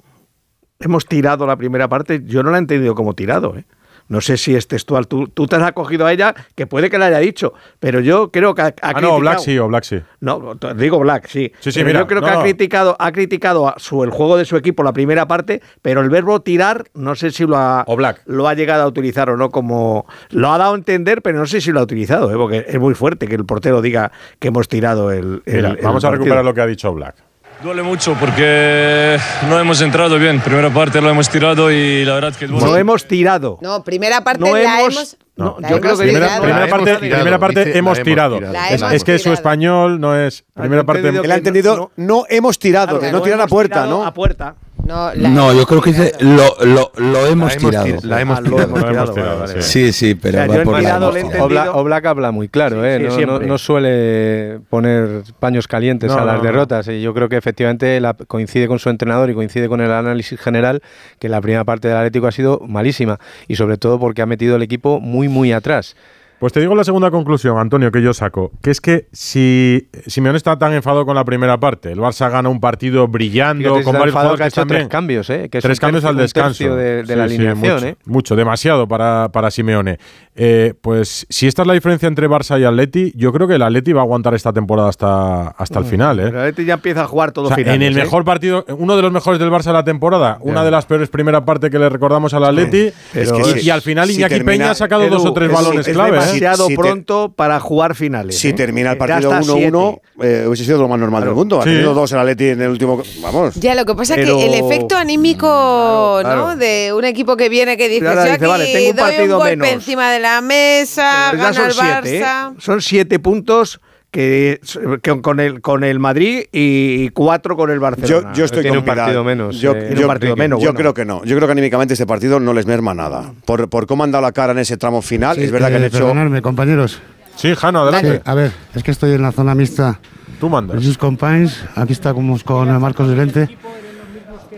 hemos 0.84 1.06
tirado 1.06 1.46
la 1.48 1.56
primera 1.56 1.88
parte, 1.88 2.22
yo 2.26 2.44
no 2.44 2.52
la 2.52 2.58
he 2.58 2.60
entendido 2.60 2.96
como 2.96 3.14
tirado. 3.16 3.56
¿eh? 3.58 3.66
No 4.10 4.20
sé 4.20 4.36
si 4.36 4.54
es 4.54 4.68
textual. 4.68 5.08
Tú, 5.08 5.30
tú 5.30 5.48
te 5.48 5.56
has 5.56 5.64
acogido 5.64 6.06
a 6.06 6.12
ella, 6.12 6.36
que 6.56 6.68
puede 6.68 6.90
que 6.90 6.98
la 6.98 7.06
haya 7.06 7.20
dicho, 7.20 7.54
pero 7.80 8.02
yo 8.02 8.32
creo 8.32 8.54
que 8.54 8.62
ha, 8.62 8.66
ha 8.66 8.74
Ah, 8.82 8.92
no, 8.92 9.16
criticado- 9.16 9.20
Black 9.22 9.40
sí, 9.40 9.58
o 9.58 9.68
Black 9.70 9.84
sí. 9.86 10.02
No, 10.20 10.56
digo 10.76 11.00
Black, 11.00 11.28
sí. 11.28 11.54
Sí, 11.62 11.72
sí, 11.72 11.80
Pero 11.80 11.88
mira, 11.88 12.00
yo 12.02 12.08
creo 12.08 12.20
no, 12.20 12.28
que 12.28 12.34
no. 12.34 12.40
ha 12.40 12.44
criticado, 12.44 12.96
ha 13.00 13.12
criticado 13.14 13.70
a 13.70 13.76
su, 13.80 14.04
el 14.04 14.10
juego 14.10 14.36
de 14.36 14.44
su 14.44 14.58
equipo 14.58 14.84
la 14.84 14.92
primera 14.92 15.26
parte, 15.30 15.62
pero 15.82 16.02
el 16.02 16.10
verbo 16.10 16.42
tirar, 16.42 16.84
no 16.94 17.16
sé 17.16 17.32
si 17.32 17.46
lo 17.48 17.56
ha, 17.56 17.86
lo 18.26 18.48
ha 18.50 18.54
llegado 18.56 18.84
a 18.84 18.88
utilizar 18.88 19.30
o 19.30 19.38
no 19.38 19.50
como. 19.52 20.06
Lo 20.32 20.52
ha 20.52 20.58
dado 20.58 20.74
a 20.74 20.78
entender, 20.78 21.22
pero 21.22 21.40
no 21.40 21.46
sé 21.46 21.62
si 21.62 21.72
lo 21.72 21.80
ha 21.80 21.84
utilizado, 21.84 22.30
¿eh? 22.30 22.36
porque 22.36 22.66
es 22.68 22.80
muy 22.82 22.96
fuerte 22.96 23.26
que 23.28 23.36
el 23.36 23.46
portero 23.46 23.82
diga 23.82 24.12
que 24.40 24.50
hemos 24.50 24.68
tirado 24.68 25.12
el. 25.14 25.44
el- 25.46 25.56
Mira, 25.56 25.70
el 25.70 25.78
vamos 25.78 26.04
a 26.04 26.12
recuperar 26.12 26.44
lo 26.44 26.54
que 26.54 26.60
ha 26.60 26.68
dicho 26.68 26.94
Black. 26.94 27.16
Duele 27.62 27.82
mucho 27.82 28.14
porque 28.20 29.18
no 29.48 29.58
hemos 29.60 29.80
entrado 29.82 30.20
bien. 30.20 30.42
Primera 30.42 30.70
parte 30.70 31.00
lo 31.00 31.10
hemos 31.10 31.30
tirado 31.30 31.72
y 31.72 32.04
la 32.04 32.16
verdad 32.16 32.34
que 32.36 32.48
duele. 32.48 32.66
No 32.66 32.76
hemos 32.76 33.06
tirado. 33.08 33.58
No, 33.62 33.84
primera 33.84 34.22
parte 34.22 34.42
No 34.44 34.54
la 34.54 34.82
hemos- 34.82 34.94
hemos... 34.94 35.18
no, 35.38 35.56
la 35.60 35.70
yo 35.70 35.80
creo 35.80 35.98
que 35.98 36.04
Primera, 36.04 36.42
primera 36.42 36.68
parte, 36.68 36.96
primera 36.98 37.40
parte 37.40 37.66
dice, 37.66 37.78
hemos 37.78 37.98
la 38.00 38.04
tirado. 38.04 38.36
tirado. 38.38 38.54
La 38.54 38.70
Es, 38.70 38.82
hemos 38.82 38.94
es 38.94 39.04
que 39.06 39.18
su 39.20 39.32
español 39.32 40.02
no 40.02 40.18
es. 40.20 40.44
Primera 40.54 40.84
parte. 40.84 41.08
Él 41.08 41.32
ha 41.32 41.36
entendido, 41.36 41.92
no, 41.96 42.26
hemos 42.30 42.60
tirado, 42.60 43.00
de 43.00 43.12
no 43.14 43.22
tirar 43.22 43.40
a 43.40 43.48
puerta, 43.48 43.86
¿no? 43.86 44.06
A 44.06 44.14
puerta. 44.14 44.56
No, 44.86 45.14
la 45.16 45.30
No, 45.30 45.54
yo 45.54 45.66
creo 45.66 45.82
que 45.82 45.92
dice 45.92 46.12
lo, 46.20 46.56
lo, 46.66 46.92
lo 46.98 47.26
hemos 47.28 47.56
tirado. 47.56 47.86
tir- 47.86 48.04
la 48.04 48.20
hemos 48.20 48.40
Ah, 48.40 48.44
tirado. 48.44 49.48
sí. 49.62 49.94
Sí, 49.94 50.16
pero 50.16 50.40
O 50.40 50.46
sea, 50.46 50.58
va 50.58 50.64
por 50.64 50.74
la 50.74 50.80
tirado. 50.80 51.76
Oblak, 51.76 52.06
habla 52.06 52.32
muy 52.32 52.50
claro, 52.50 52.84
¿eh? 52.86 53.10
Sí, 53.12 53.26
no, 53.26 53.40
no- 53.40 53.58
suele 53.58 54.60
poner 54.70 55.24
paños 55.40 55.68
calientes 55.70 56.10
No, 56.12 56.18
a 56.18 56.26
las 56.26 56.36
no, 56.36 56.42
no. 56.42 56.44
derrotas. 56.44 56.88
Y 56.90 57.02
yo 57.02 57.14
creo 57.14 57.30
que 57.30 57.38
efectivamente 57.38 58.00
la- 58.02 58.14
coincide 58.14 58.68
con 58.68 58.78
su 58.80 58.90
entrenador 58.90 59.30
y 59.30 59.34
coincide 59.34 59.70
con 59.70 59.80
el 59.80 59.92
análisis 59.92 60.38
general 60.40 60.82
que 61.18 61.30
la 61.30 61.40
primera 61.40 61.64
parte 61.64 61.88
del 61.88 61.96
Atlético 61.98 62.28
ha 62.28 62.32
sido 62.34 62.60
malísima. 62.68 63.20
Y 63.48 63.56
sobre 63.56 63.78
todo 63.78 64.00
porque 64.00 64.22
ha 64.22 64.26
metido 64.26 64.58
el 64.58 64.64
equipo 64.64 65.00
muy, 65.00 65.30
muy 65.30 65.54
atrás. 65.54 65.96
Pues 66.44 66.52
te 66.52 66.60
digo 66.60 66.76
la 66.76 66.84
segunda 66.84 67.10
conclusión, 67.10 67.58
Antonio, 67.58 67.90
que 67.90 68.02
yo 68.02 68.14
saco, 68.14 68.52
que 68.62 68.70
es 68.70 68.82
que 68.82 69.08
si 69.14 69.88
Simeone 70.08 70.36
está 70.36 70.58
tan 70.60 70.74
enfadado 70.74 71.06
con 71.06 71.16
la 71.16 71.24
primera 71.24 71.58
parte, 71.58 71.90
el 71.94 72.00
Barça 72.00 72.30
gana 72.30 72.50
un 72.50 72.60
partido 72.60 73.08
brillando, 73.08 73.60
Fíjate, 73.64 73.84
con 73.86 73.96
está 73.96 74.00
varios 74.00 74.12
enfadado 74.14 74.30
jugadores 74.32 74.54
que 74.54 74.60
ha 74.60 74.64
que 74.66 74.68
hecho 74.74 74.78
tres 74.80 74.88
cambios, 74.90 75.30
¿eh? 75.30 75.48
Que 75.50 75.60
es 75.60 75.62
tres 75.64 75.80
cambios 75.80 76.04
al 76.04 76.18
descanso. 76.18 76.76
de- 76.76 77.04
de 77.04 77.08
Sí, 77.08 77.16
la 77.16 77.30
sí, 77.30 77.36
alineación, 77.36 77.76
mucho, 77.76 77.88
¿eh? 77.88 77.96
mucho, 78.04 78.36
demasiado 78.36 78.90
para, 78.90 79.30
para 79.32 79.52
Simeone. 79.52 80.00
Eh, 80.36 80.74
pues 80.82 81.26
si 81.30 81.48
esta 81.48 81.62
es 81.62 81.68
la 81.70 81.76
diferencia 81.76 82.08
entre 82.10 82.28
Barça 82.28 82.60
y 82.60 82.66
Atleti, 82.66 83.14
yo 83.16 83.32
creo 83.32 83.48
que 83.48 83.54
el 83.56 83.62
Atleti 83.62 83.94
va 83.94 84.02
a 84.02 84.04
aguantar 84.04 84.34
esta 84.34 84.52
temporada 84.52 84.90
hasta, 84.90 85.48
hasta 85.48 85.80
el 85.80 85.86
final. 85.86 86.20
¿eh? 86.20 86.24
El 86.28 86.38
Atleti 86.38 86.66
ya 86.66 86.74
empieza 86.74 87.04
a 87.04 87.08
jugar 87.08 87.32
todo 87.32 87.46
O 87.46 87.48
sea, 87.48 87.56
finales, 87.56 87.76
en 87.78 87.84
el 87.84 87.98
¿eh? 87.98 88.02
mejor 88.04 88.26
partido, 88.26 88.66
uno 88.78 88.98
de 88.98 89.02
los 89.02 89.14
mejores 89.14 89.40
del 89.40 89.50
Barça 89.50 89.68
de 89.68 89.74
la 89.74 89.86
temporada, 89.86 90.40
una 90.42 90.66
de 90.66 90.72
las 90.72 90.86
peores 90.88 91.08
primera 91.08 91.46
parte 91.46 91.70
que 91.70 91.80
le 91.80 91.88
recordamos 91.88 92.34
al 92.34 92.44
Atleti, 92.44 92.92
Pero 93.14 93.40
y, 93.40 93.44
si- 93.62 93.68
y 93.68 93.70
al 93.70 93.82
final 93.82 94.10
si 94.10 94.16
Iñaki 94.16 94.34
termina- 94.36 94.52
Peña 94.52 94.72
ha 94.72 94.76
sacado 94.76 95.04
Edu, 95.04 95.14
dos 95.14 95.26
o 95.28 95.34
tres 95.34 95.50
es- 95.50 95.56
balones 95.56 95.88
es 95.88 95.94
clave. 95.94 96.18
¿Eh? 96.36 96.40
demasiado 96.40 96.68
Si 96.68 96.74
te- 96.76 96.82
pronto 96.82 97.34
para 97.36 97.60
jugar 97.60 97.96
finales. 97.96 98.38
Si 98.38 98.50
¿eh? 98.50 98.54
termina 98.54 98.92
el 98.92 98.96
Ya 98.96 99.00
partido 99.00 99.34
está 99.34 99.54
1-1, 99.54 100.02
eh, 100.22 100.46
hubiese 100.48 100.66
sido 100.66 100.80
lo 100.82 100.88
más 100.88 101.00
normal 101.00 101.24
del 101.24 101.34
mundo. 101.34 101.62
Ha 101.62 101.64
tenido 101.64 101.94
dos 101.94 102.12
el 102.12 102.20
Atleti 102.20 102.50
en 102.50 102.62
el 102.62 102.70
último. 102.70 103.02
Vamos. 103.22 103.56
Ya, 103.56 103.76
lo 103.76 103.86
que 103.86 103.96
pasa 103.96 104.16
es 104.16 104.22
Pero- 104.26 104.38
que 104.38 104.46
el 104.48 104.54
efecto 104.54 104.96
anímico, 104.98 106.20
claro. 106.22 106.48
¿no? 106.48 106.56
De 106.56 106.94
un 106.96 107.06
equipo 107.06 107.36
que 107.38 107.50
viene 107.50 107.78
que 107.78 107.90
dice, 107.90 108.06
yo 108.06 108.12
dice, 108.12 108.32
aquí 108.32 108.46
vale, 108.46 108.66
tengo 108.74 108.90
un 108.92 108.96
doy 108.96 109.04
partido 109.06 109.24
un 109.38 109.40
golpe 109.44 109.56
menos". 109.58 109.74
encima 109.74 110.12
de 110.12 110.20
la 110.20 110.42
mesa, 110.42 111.32
gana 111.34 111.50
el 111.50 111.54
son 111.56 111.72
siete, 111.72 112.18
¿eh? 112.18 112.22
Barça. 112.24 112.54
Son 112.60 112.82
siete 112.82 113.20
puntos 113.20 113.80
que, 114.14 114.62
que 115.02 115.22
con 115.22 115.40
el 115.40 115.60
con 115.60 115.84
el 115.84 115.98
Madrid 116.00 116.44
y 116.52 117.10
cuatro 117.10 117.58
con 117.58 117.72
el 117.72 117.80
Barcelona. 117.80 118.32
yo 118.34 118.46
estoy 118.46 118.62
Tiene 118.62 118.78
con 118.78 118.88
un 118.90 118.96
partido 118.96 119.24
menos, 119.24 119.60
Yo, 119.60 119.72
eh, 119.72 119.80
Tiene 119.88 119.96
yo- 119.96 120.02
un 120.02 120.08
partido 120.08 120.36
menos, 120.36 120.60
yo 120.60 120.66
bueno. 120.68 120.78
creo 120.80 120.94
que 120.94 121.04
no. 121.04 121.24
Yo 121.26 121.36
creo 121.36 121.48
que 121.48 121.54
anímicamente 121.54 121.96
este 121.96 122.06
partido 122.06 122.40
no 122.40 122.54
les 122.54 122.68
merma 122.68 122.94
nada. 122.94 123.34
Por, 123.46 123.68
por 123.70 123.88
cómo 123.88 124.04
han 124.04 124.12
dado 124.12 124.22
la 124.22 124.32
cara 124.32 124.54
en 124.54 124.60
ese 124.60 124.78
tramo 124.78 125.02
final, 125.02 125.40
es 125.40 125.52
verdad 125.52 125.70
que 125.70 125.76
han 125.78 125.84
Eh, 125.84 125.88
hecho. 125.88 125.98
Perdonadme, 125.98 126.42
compañeros. 126.44 127.00
Sí, 127.36 127.56
Jano, 127.56 127.82
adelante. 127.82 128.18
Sí, 128.18 128.22
a 128.24 128.34
ver, 128.36 128.52
es 128.76 128.84
que 128.84 128.92
estoy 128.92 129.14
en 129.14 129.24
la 129.24 129.32
zona 129.32 129.56
mixta. 129.56 130.00
Tú 130.40 130.48
mandas. 130.48 130.84
Sus 130.84 131.00
compañeros, 131.00 131.64
aquí 131.76 131.94
estamos 131.94 132.44
con 132.44 132.80
Marcos 132.80 133.10
Delente, 133.10 133.58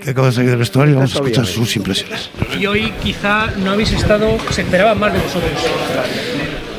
que 0.04 0.10
acaba 0.10 0.28
de 0.28 0.34
salir 0.34 0.50
del 0.50 0.60
vestuario 0.60 0.92
y 0.92 0.96
vamos 0.96 1.14
a 1.14 1.20
escuchar 1.20 1.46
sus 1.46 1.74
impresiones. 1.78 2.30
Y 2.60 2.66
hoy 2.66 2.92
quizá 3.02 3.48
no 3.64 3.72
habéis 3.72 3.94
estado, 3.94 4.38
se 4.52 4.64
esperaba 4.64 4.94
más 4.96 5.14
de 5.14 5.20
vosotros. 5.20 5.52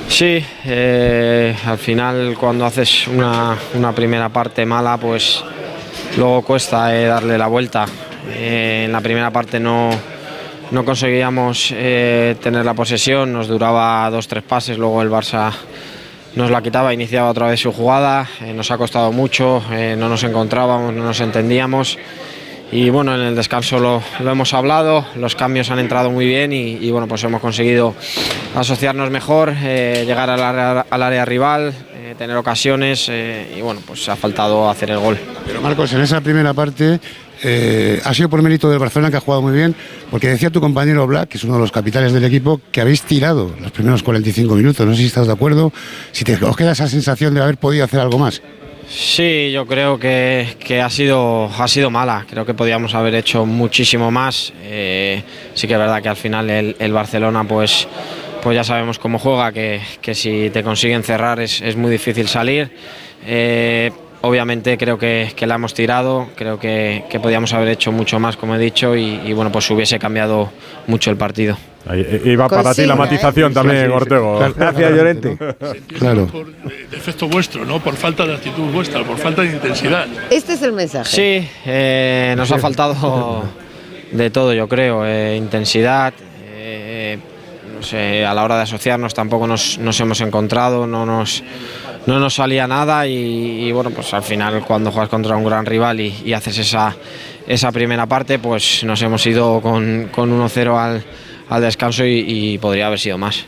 Sí, 0.08 0.42
eh, 0.64 1.54
al 1.66 1.78
final 1.78 2.36
cuando 2.38 2.64
haces 2.64 3.06
una, 3.08 3.56
una 3.74 3.92
primera 3.92 4.28
parte 4.28 4.64
mala, 4.64 4.96
pues 4.96 5.44
luego 6.16 6.42
cuesta 6.42 6.96
eh, 6.96 7.06
darle 7.06 7.36
la 7.36 7.48
vuelta. 7.48 7.86
Eh, 8.30 8.84
en 8.86 8.92
la 8.92 9.00
primera 9.00 9.30
parte 9.30 9.60
no, 9.60 9.90
no 10.70 10.84
conseguíamos 10.84 11.68
tener 11.68 12.64
la 12.64 12.74
posesión, 12.74 13.32
nos 13.32 13.48
duraba 13.48 14.08
dos, 14.10 14.26
tres 14.26 14.42
pases, 14.42 14.78
luego 14.78 15.02
el 15.02 15.10
Barça 15.10 15.52
nos 16.34 16.50
la 16.50 16.62
quitaba, 16.62 16.94
iniciaba 16.94 17.30
otra 17.30 17.48
vez 17.48 17.60
su 17.60 17.72
jugada, 17.72 18.26
nos 18.54 18.70
ha 18.70 18.78
costado 18.78 19.12
mucho, 19.12 19.62
no 19.70 20.08
nos 20.08 20.22
encontrábamos, 20.24 20.94
no 20.94 21.04
nos 21.04 21.20
entendíamos. 21.20 21.98
Y 22.72 22.90
bueno, 22.90 23.14
en 23.14 23.20
el 23.20 23.36
descanso 23.36 23.78
lo, 23.78 24.02
hemos 24.20 24.52
hablado, 24.52 25.06
los 25.14 25.36
cambios 25.36 25.70
han 25.70 25.78
entrado 25.78 26.10
muy 26.10 26.26
bien 26.26 26.52
y, 26.52 26.90
bueno, 26.90 27.06
pues 27.06 27.22
hemos 27.22 27.40
conseguido 27.40 27.94
asociarnos 28.56 29.10
mejor, 29.10 29.54
eh, 29.62 30.02
llegar 30.04 30.28
al 30.28 30.42
área, 30.42 30.86
al 30.90 31.02
área 31.02 31.24
rival, 31.24 31.72
eh, 31.94 32.16
tener 32.18 32.36
ocasiones 32.36 33.08
eh, 33.08 33.54
y 33.56 33.60
bueno, 33.60 33.80
pues 33.86 34.08
ha 34.08 34.16
faltado 34.16 34.68
hacer 34.68 34.90
el 34.90 34.98
gol. 34.98 35.16
Pero 35.46 35.60
Marcos, 35.60 35.92
en 35.92 36.00
esa 36.00 36.20
primera 36.20 36.54
parte 36.54 36.98
ha 38.04 38.14
sido 38.14 38.28
por 38.28 38.42
mérito 38.42 38.68
del 38.68 38.80
Barcelona 38.80 39.10
que 39.10 39.18
ha 39.18 39.20
jugado 39.20 39.42
muy 39.42 39.52
bien, 39.52 39.76
porque 40.10 40.28
decía 40.28 40.50
tu 40.50 40.60
compañero 40.60 41.06
Black, 41.06 41.28
que 41.28 41.38
es 41.38 41.44
uno 41.44 41.54
de 41.54 41.60
los 41.60 41.70
capitales 41.70 42.12
del 42.12 42.24
equipo, 42.24 42.60
que 42.72 42.80
habéis 42.80 43.02
tirado 43.02 43.54
los 43.60 43.70
primeros 43.70 44.02
45 44.02 44.56
minutos. 44.56 44.84
No 44.84 44.92
sé 44.94 45.02
si 45.02 45.06
estás 45.06 45.28
de 45.28 45.32
acuerdo, 45.32 45.72
si 46.10 46.24
te, 46.24 46.34
os 46.44 46.56
queda 46.56 46.72
esa 46.72 46.88
sensación 46.88 47.34
de 47.34 47.42
haber 47.42 47.58
podido 47.58 47.84
hacer 47.84 48.00
algo 48.00 48.18
más. 48.18 48.42
Sí, 48.88 49.50
yo 49.50 49.66
creo 49.66 49.98
que, 49.98 50.56
que 50.60 50.80
ha, 50.80 50.88
sido, 50.88 51.46
ha 51.46 51.68
sido 51.68 51.90
mala. 51.90 52.24
Creo 52.28 52.46
que 52.46 52.54
podíamos 52.54 52.94
haber 52.94 53.14
hecho 53.16 53.44
muchísimo 53.44 54.10
más. 54.10 54.52
Eh, 54.62 55.22
sí 55.54 55.66
que 55.66 55.74
es 55.74 55.78
verdad 55.78 56.00
que 56.00 56.08
al 56.08 56.16
final 56.16 56.48
el, 56.48 56.76
el 56.78 56.92
Barcelona, 56.92 57.44
pues, 57.44 57.88
pues 58.42 58.54
ya 58.54 58.62
sabemos 58.62 58.98
cómo 58.98 59.18
juega, 59.18 59.50
que, 59.52 59.80
que 60.00 60.14
si 60.14 60.50
te 60.50 60.62
consiguen 60.62 61.02
cerrar 61.02 61.40
es, 61.40 61.60
es 61.60 61.76
muy 61.76 61.90
difícil 61.90 62.28
salir. 62.28 62.70
Eh, 63.26 63.90
obviamente 64.20 64.78
creo 64.78 64.98
que, 64.98 65.34
la 65.40 65.56
hemos 65.56 65.74
tirado, 65.74 66.28
creo 66.36 66.60
que, 66.60 67.04
podíamos 67.20 67.52
haber 67.54 67.68
hecho 67.68 67.90
mucho 67.90 68.20
más, 68.20 68.36
como 68.36 68.54
he 68.54 68.58
dicho, 68.58 68.94
y 68.94 69.32
bueno, 69.32 69.50
pues 69.50 69.68
hubiese 69.70 69.98
cambiado 69.98 70.52
mucho 70.86 71.10
el 71.10 71.16
partido. 71.16 71.56
Ahí, 71.88 72.00
eh, 72.00 72.22
iba 72.24 72.48
para 72.48 72.74
ti 72.74 72.82
la 72.84 72.94
Consigna, 72.94 72.94
matización 72.96 73.52
¿eh? 73.52 73.54
también, 73.54 73.76
Sí, 73.78 73.82
sí, 73.84 73.88
sí. 73.90 73.96
Ortego. 73.96 74.38
Gracias, 74.56 74.90
Llorente. 74.90 75.38
Claro. 75.98 76.28
defecto 76.90 77.28
vuestro, 77.28 77.64
¿no? 77.64 77.78
Por 77.80 77.94
falta 77.94 78.26
de 78.26 78.34
actitud 78.34 78.72
vuestra, 78.72 79.04
por 79.04 79.18
falta 79.18 79.42
de 79.42 79.48
intensidad. 79.52 80.06
Este 80.30 80.54
es 80.54 80.62
el 80.62 80.72
mensaje. 80.72 81.08
Sí, 81.10 81.48
eh, 81.64 82.34
nos 82.36 82.50
ha 82.50 82.58
faltado 82.58 83.44
de 84.12 84.30
todo, 84.30 84.52
yo 84.52 84.68
creo. 84.68 85.04
eh, 85.06 85.36
intensidad, 85.36 86.12
eh, 86.44 87.18
no 87.76 87.82
sé, 87.82 88.24
a 88.24 88.34
la 88.34 88.42
hora 88.44 88.56
de 88.56 88.62
asociarnos 88.62 89.14
tampoco 89.14 89.46
nos, 89.46 89.78
nos 89.78 90.00
hemos 90.00 90.20
encontrado, 90.20 90.86
no 90.86 91.04
nos, 91.06 91.44
no 92.06 92.18
nos 92.18 92.34
salía 92.34 92.66
nada 92.66 93.06
y, 93.06 93.66
y, 93.68 93.72
bueno, 93.72 93.90
pues 93.90 94.12
al 94.14 94.22
final 94.22 94.64
cuando 94.66 94.90
juegas 94.90 95.08
contra 95.08 95.36
un 95.36 95.44
gran 95.44 95.66
rival 95.66 96.00
y, 96.00 96.14
y 96.24 96.32
haces 96.32 96.58
esa, 96.58 96.96
esa 97.46 97.70
primera 97.72 98.06
parte, 98.06 98.38
pues 98.38 98.82
nos 98.84 99.00
hemos 99.02 99.24
ido 99.26 99.60
con, 99.60 100.08
con 100.10 100.30
1-0 100.30 100.76
al, 100.78 101.04
al 101.48 101.62
descanso 101.62 102.04
y, 102.04 102.24
y 102.26 102.58
podría 102.58 102.86
haber 102.88 102.98
sido 102.98 103.18
más. 103.18 103.44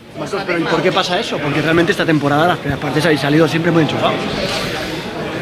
Pero 0.47 0.59
¿y 0.59 0.63
por 0.65 0.83
qué 0.83 0.93
pasa 0.93 1.19
eso? 1.19 1.39
Porque 1.39 1.61
realmente 1.63 1.93
esta 1.93 2.07
temporada 2.07 2.47
las 2.49 2.59
primeras 2.59 2.81
partes 2.81 3.05
habéis 3.05 3.21
salido 3.21 3.47
siempre 3.49 3.71
muy 3.73 3.83
enchufados. 3.83 4.15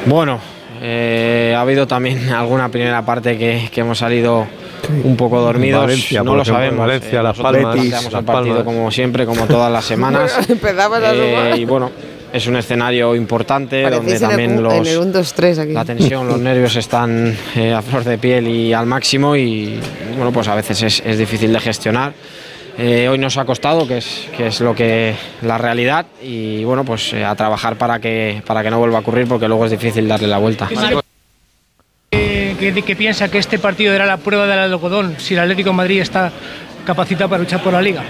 Bueno, 0.06 0.38
eh, 0.80 1.54
ha 1.56 1.60
habido 1.60 1.86
también 1.86 2.28
alguna 2.32 2.68
primera 2.70 3.04
parte 3.04 3.36
que, 3.38 3.68
que 3.72 3.80
hemos 3.80 3.98
salido 3.98 4.46
un 5.04 5.16
poco 5.16 5.40
dormidos. 5.40 5.80
Valencia, 5.82 6.20
no 6.20 6.30
por 6.30 6.36
lo 6.36 6.42
ejemplo, 6.42 6.58
sabemos. 6.62 6.86
Valencia, 6.86 7.20
Eh, 7.20 7.22
Las 7.22 7.38
Palmas, 7.38 7.76
Las 7.76 8.04
el 8.06 8.24
partido 8.24 8.56
Palmas. 8.56 8.62
como 8.64 8.90
siempre, 8.90 9.26
como 9.26 9.46
todas 9.46 9.72
las 9.72 9.84
semanas. 9.86 10.48
Empezamos 10.48 10.98
a 11.02 11.14
Eh, 11.14 11.54
y 11.58 11.64
bueno, 11.64 11.90
es 12.32 12.46
un 12.46 12.56
escenario 12.56 13.14
importante 13.16 13.82
donde 13.82 13.96
Parecéis 13.98 14.22
el, 14.22 14.28
también 14.28 14.50
en 14.52 14.62
los, 14.62 14.74
el 14.88 14.98
1, 14.98 15.12
2, 15.12 15.32
3 15.34 15.58
aquí. 15.58 15.72
la 15.72 15.84
tensión, 15.84 16.28
los 16.28 16.38
nervios 16.38 16.76
están 16.76 17.34
eh, 17.56 17.72
a 17.72 17.82
flor 17.82 18.04
de 18.04 18.18
piel 18.18 18.46
y 18.46 18.72
al 18.72 18.86
máximo 18.86 19.34
y 19.34 19.80
bueno, 20.16 20.30
pues 20.32 20.46
a 20.48 20.54
veces 20.54 20.82
es, 20.82 21.02
es 21.04 21.18
difícil 21.18 21.52
de 21.52 21.60
gestionar. 21.60 22.12
Eh, 22.78 23.08
hoy 23.08 23.16
nos 23.18 23.38
ha 23.38 23.44
costado, 23.46 23.86
que 23.88 23.98
es, 23.98 24.28
que 24.36 24.48
es 24.48 24.60
lo 24.60 24.74
que 24.74 25.14
la 25.42 25.56
realidad 25.56 26.04
y 26.22 26.62
bueno, 26.64 26.84
pues 26.84 27.12
eh, 27.14 27.24
a 27.24 27.34
trabajar 27.34 27.76
para 27.76 27.98
que, 28.00 28.42
para 28.46 28.62
que 28.62 28.70
no 28.70 28.78
vuelva 28.78 28.98
a 28.98 29.00
ocurrir 29.00 29.26
porque 29.26 29.48
luego 29.48 29.64
es 29.64 29.70
difícil 29.70 30.06
darle 30.06 30.28
la 30.28 30.36
vuelta. 30.38 30.68
que, 32.10 32.72
que- 32.74 32.82
que 32.82 32.96
piensa 32.96 33.28
que 33.30 33.38
este 33.38 33.58
partido 33.58 33.94
era 33.94 34.04
la 34.06 34.18
prueba 34.18 34.46
del 34.46 34.58
algodón 34.58 35.16
si 35.18 35.34
el 35.34 35.40
Atlético 35.40 35.70
de 35.70 35.76
Madrid 35.76 36.00
está 36.00 36.30
capacitado 36.84 37.30
para 37.30 37.42
luchar 37.42 37.62
por 37.62 37.72
la 37.72 37.80
liga. 37.82 38.02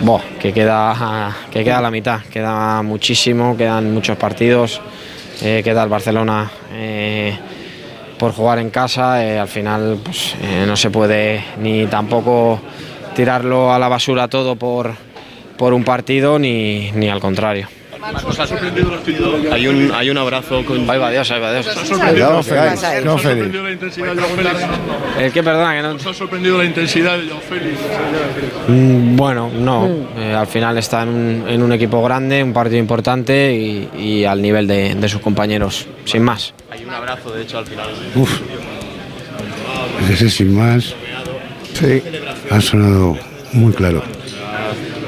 Boh, 0.00 0.20
que 0.40 0.52
queda, 0.52 1.34
que 1.52 1.62
queda 1.64 1.80
la 1.80 1.90
mitad, 1.90 2.20
queda 2.22 2.82
muchísimo, 2.82 3.56
quedan 3.56 3.94
muchos 3.94 4.16
partidos, 4.16 4.80
eh, 5.40 5.60
queda 5.64 5.84
el 5.84 5.88
Barcelona 5.88 6.50
eh, 6.72 7.36
por 8.18 8.32
jugar 8.32 8.58
en 8.58 8.70
casa, 8.70 9.24
eh, 9.24 9.38
al 9.38 9.48
final 9.48 9.98
pues, 10.02 10.34
eh, 10.42 10.64
no 10.66 10.76
se 10.76 10.90
puede 10.90 11.44
ni 11.60 11.86
tampoco 11.86 12.60
tirarlo 13.14 13.72
a 13.72 13.78
la 13.78 13.88
basura 13.88 14.28
todo 14.28 14.56
por, 14.56 14.92
por 15.56 15.72
un 15.72 15.84
partido 15.84 16.38
ni, 16.38 16.90
ni 16.92 17.08
al 17.08 17.20
contrario. 17.20 17.68
¿Os 18.26 18.38
ha 18.38 18.46
sorprendido 18.46 18.90
la 18.90 18.98
actitud? 18.98 19.50
Hay 19.50 19.66
un, 19.66 19.90
hay 19.94 20.10
un 20.10 20.18
abrazo 20.18 20.62
con... 20.66 20.88
Ahí 20.90 20.98
va 20.98 21.10
Dios, 21.10 21.30
ahí 21.30 21.40
va 21.40 21.52
Dios. 21.54 21.66
¿Os 21.66 21.72
ha 21.78 21.86
sorprendido, 21.86 22.12
Cuidado, 22.12 22.38
¿Os 22.40 22.46
Félix. 22.46 22.84
ha 22.84 22.90
Cuidado, 22.98 23.18
sorprendido 23.18 23.62
la 23.64 23.70
intensidad 23.72 24.06
de 24.14 24.20
Joao 24.20 24.28
Félix? 24.36 24.56
El 25.20 25.32
que 25.32 25.42
perdona 25.42 25.74
que 25.76 25.82
no... 25.82 25.90
¿Os 25.94 26.06
ha 26.06 26.12
sorprendido 26.12 26.58
la 26.58 26.64
intensidad 26.66 27.16
de 27.16 27.28
Joao 27.28 27.40
Félix? 27.40 27.78
Mm, 28.68 29.16
Bueno, 29.16 29.50
no. 29.58 29.88
Eh, 30.18 30.34
al 30.34 30.46
final 30.46 30.76
está 30.76 31.04
en 31.04 31.08
un, 31.08 31.44
en 31.48 31.62
un 31.62 31.72
equipo 31.72 32.02
grande, 32.02 32.42
un 32.42 32.52
partido 32.52 32.76
importante 32.78 33.54
y, 33.54 33.88
y 33.98 34.24
al 34.26 34.42
nivel 34.42 34.66
de, 34.66 34.94
de 34.96 35.08
sus 35.08 35.22
compañeros, 35.22 35.86
sin 36.04 36.22
más. 36.24 36.52
Hay 36.70 36.84
un 36.84 36.92
abrazo, 36.92 37.30
de 37.30 37.40
hecho, 37.42 37.56
al 37.56 37.64
final. 37.66 37.88
Uf. 38.16 38.38
Ese 40.10 40.28
sin 40.28 40.54
más. 40.54 40.94
Sí. 41.74 42.02
Ha 42.50 42.60
sonado 42.60 43.18
muy 43.52 43.72
claro. 43.72 44.02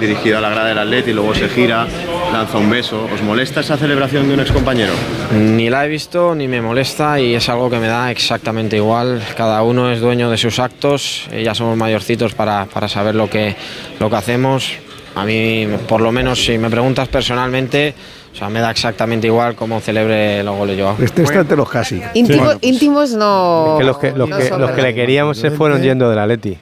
Dirigido 0.00 0.36
a 0.36 0.40
la 0.42 0.50
grada 0.50 0.68
del 0.68 0.78
Atleti, 0.78 1.12
luego 1.12 1.34
se 1.34 1.48
gira, 1.48 1.86
lanza 2.30 2.58
un 2.58 2.68
beso. 2.68 3.08
¿Os 3.12 3.22
molesta 3.22 3.60
esa 3.60 3.78
celebración 3.78 4.28
de 4.28 4.34
un 4.34 4.40
excompañero? 4.40 4.92
Ni 5.32 5.70
la 5.70 5.86
he 5.86 5.88
visto 5.88 6.34
ni 6.34 6.48
me 6.48 6.60
molesta 6.60 7.18
y 7.18 7.34
es 7.34 7.48
algo 7.48 7.70
que 7.70 7.78
me 7.78 7.86
da 7.86 8.10
exactamente 8.10 8.76
igual. 8.76 9.22
Cada 9.36 9.62
uno 9.62 9.90
es 9.90 10.00
dueño 10.00 10.30
de 10.30 10.36
sus 10.36 10.58
actos, 10.58 11.28
ya 11.32 11.54
somos 11.54 11.78
mayorcitos 11.78 12.34
para, 12.34 12.66
para 12.66 12.88
saber 12.88 13.14
lo 13.14 13.30
que, 13.30 13.56
lo 13.98 14.10
que 14.10 14.16
hacemos. 14.16 14.72
A 15.14 15.24
mí, 15.24 15.66
por 15.88 16.02
lo 16.02 16.12
menos, 16.12 16.44
si 16.44 16.58
me 16.58 16.68
preguntas 16.68 17.08
personalmente, 17.08 17.94
o 18.36 18.38
sea, 18.38 18.50
me 18.50 18.60
da 18.60 18.70
exactamente 18.70 19.26
igual 19.28 19.54
cómo 19.56 19.80
celebre 19.80 20.42
los 20.42 20.54
goles 20.58 20.76
yo. 20.76 20.94
Este 21.00 21.22
está 21.22 21.40
entre 21.40 21.56
los 21.56 21.70
casi. 21.70 22.02
Íntimo- 22.14 22.58
íntimos 22.60 23.12
no. 23.14 23.76
Que 23.78 23.84
los 23.84 23.96
que, 23.96 24.12
los 24.12 24.28
no 24.28 24.36
que, 24.36 24.50
los 24.50 24.70
que 24.72 24.82
le 24.82 24.94
queríamos 24.94 25.38
se 25.38 25.50
fueron 25.50 25.80
yendo 25.82 26.10
del 26.10 26.18
Atleti. 26.18 26.58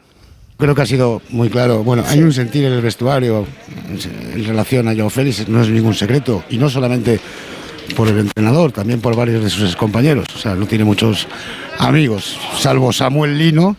Creo 0.57 0.73
que 0.77 0.83
ha 0.83 0.87
sido 0.87 1.21
muy 1.31 1.51
claro. 1.51 1.83
Bueno, 1.83 2.05
hay 2.07 2.21
un 2.23 2.33
sentir 2.33 2.65
en 2.65 2.75
el 2.75 2.81
vestuario 2.81 3.45
en 4.37 4.45
relación 4.47 4.87
a 4.87 4.95
Joao 4.95 5.11
Félix, 5.11 5.49
no 5.49 5.61
es 5.63 5.69
ningún 5.69 5.95
secreto. 5.95 6.45
Y 6.49 6.59
no 6.59 6.71
solamente 6.71 7.19
por 7.97 8.07
el 8.07 8.21
entrenador, 8.21 8.71
también 8.71 9.01
por 9.01 9.17
varios 9.17 9.43
de 9.43 9.51
sus 9.51 9.75
compañeros. 9.75 10.27
O 10.33 10.39
sea, 10.39 10.55
no 10.55 10.67
tiene 10.67 10.85
muchos 10.85 11.27
amigos, 11.81 12.39
salvo 12.57 12.93
Samuel 12.93 13.37
Lino, 13.37 13.77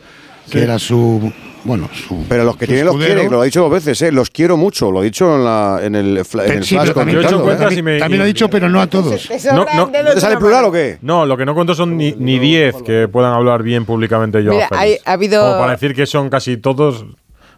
que 0.51 0.57
Sí. 0.59 0.63
era 0.65 0.77
su. 0.77 1.31
Bueno, 1.65 1.89
su. 1.93 2.23
Pero 2.29 2.43
los 2.45 2.55
que 2.57 2.67
tienen 2.67 2.85
los 2.85 2.95
quieren, 2.95 3.29
lo 3.29 3.41
ha 3.41 3.45
dicho 3.45 3.61
dos 3.61 3.71
veces, 3.71 4.01
¿eh? 4.03 4.11
los 4.11 4.29
quiero 4.29 4.55
mucho, 4.55 4.91
lo 4.91 4.99
ha 4.99 5.03
dicho 5.03 5.35
en, 5.35 5.43
la, 5.43 5.79
en 5.83 5.95
el, 5.95 6.05
en 6.17 6.51
el 6.51 6.63
Sí, 6.63 6.75
flash 6.75 6.93
también, 6.93 7.17
comentando, 7.23 7.51
¿eh? 7.51 7.55
también- 7.57 7.99
también 7.99 8.17
lo 8.19 8.23
ha 8.23 8.27
dicho, 8.27 8.49
pero 8.49 8.69
no 8.69 8.79
a 8.81 8.87
todos. 8.87 9.29
No, 9.51 9.65
no, 9.75 9.89
¿Te 9.89 10.21
sale 10.21 10.37
plural 10.37 10.65
o 10.65 10.71
qué? 10.71 10.99
No, 11.01 11.25
lo 11.25 11.35
que 11.35 11.45
no 11.45 11.53
cuento 11.53 11.75
son 11.75 11.97
ni, 11.97 12.13
ni 12.13 12.39
10 12.39 12.83
que 12.83 13.07
puedan 13.07 13.33
hablar 13.33 13.63
bien 13.63 13.83
públicamente 13.85 14.43
yo. 14.43 14.51
Mira, 14.51 14.69
hay- 14.71 14.97
ha 15.03 15.13
habido- 15.13 15.41
Como 15.41 15.57
para 15.59 15.71
decir 15.73 15.93
que 15.95 16.05
son 16.05 16.29
casi 16.29 16.57
todos 16.57 17.05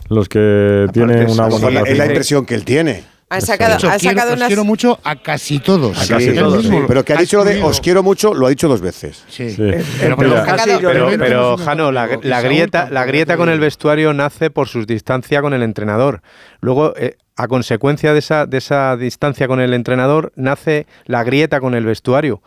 los 0.10 0.30
que 0.30 0.88
tienen 0.94 1.30
una 1.30 1.48
buena 1.48 1.82
es 1.82 1.98
la 1.98 2.06
impresión 2.06 2.46
que 2.46 2.56
él 2.56 2.64
tiene. 2.64 3.04
Han 3.30 3.42
sacado, 3.42 3.76
Dicho, 3.76 3.90
han 3.90 4.00
quiero- 4.00 4.16
sacado 4.16 4.32
os 4.34 4.38
unas. 4.38 4.48
quiero 4.48 4.64
mucho 4.64 5.00
a 5.04 5.16
casi 5.18 5.60
todos. 5.60 5.98
Sí, 5.98 6.14
sí. 6.18 6.80
Pero 6.88 7.04
que 7.04 7.12
ha 7.14 7.18
dicho 7.18 7.38
lo 7.38 7.44
de 7.44 7.62
os 7.62 7.82
quiero 7.82 8.02
mucho, 8.02 8.34
lo 8.34 8.46
ha 8.46 8.50
dicho 8.50 8.70
dos 8.70 8.80
veces. 8.80 9.24
Sí. 9.28 9.54
Pero, 9.58 9.84
Pero 10.00 10.16
pero, 10.18 10.44
casi 10.46 10.70
pero, 11.18 11.58
Jano, 11.58 11.92
la, 11.92 12.08
cosa, 12.08 12.20
la 12.28 12.42
grieta, 12.42 12.90
la 12.90 13.04
grieta 13.06 13.36
con 13.36 13.50
el 13.50 13.60
vestuario 13.60 14.14
nace 14.14 14.50
por 14.50 14.70
su 14.70 14.86
distancia 14.86 15.42
con 15.42 15.54
el 15.54 15.62
entrenador. 15.62 16.22
Luego, 16.62 16.94
eh, 16.96 17.18
a 17.36 17.48
consecuencia 17.50 18.14
de 18.14 18.20
esa, 18.20 18.46
de 18.46 18.58
esa 18.60 18.96
distancia 18.96 19.48
con 19.48 19.60
el 19.60 19.74
entrenador, 19.74 20.32
nace 20.38 20.88
la 21.06 21.24
grieta 21.26 21.60
con 21.60 21.76
el 21.76 21.86
vestuario. 21.86 22.42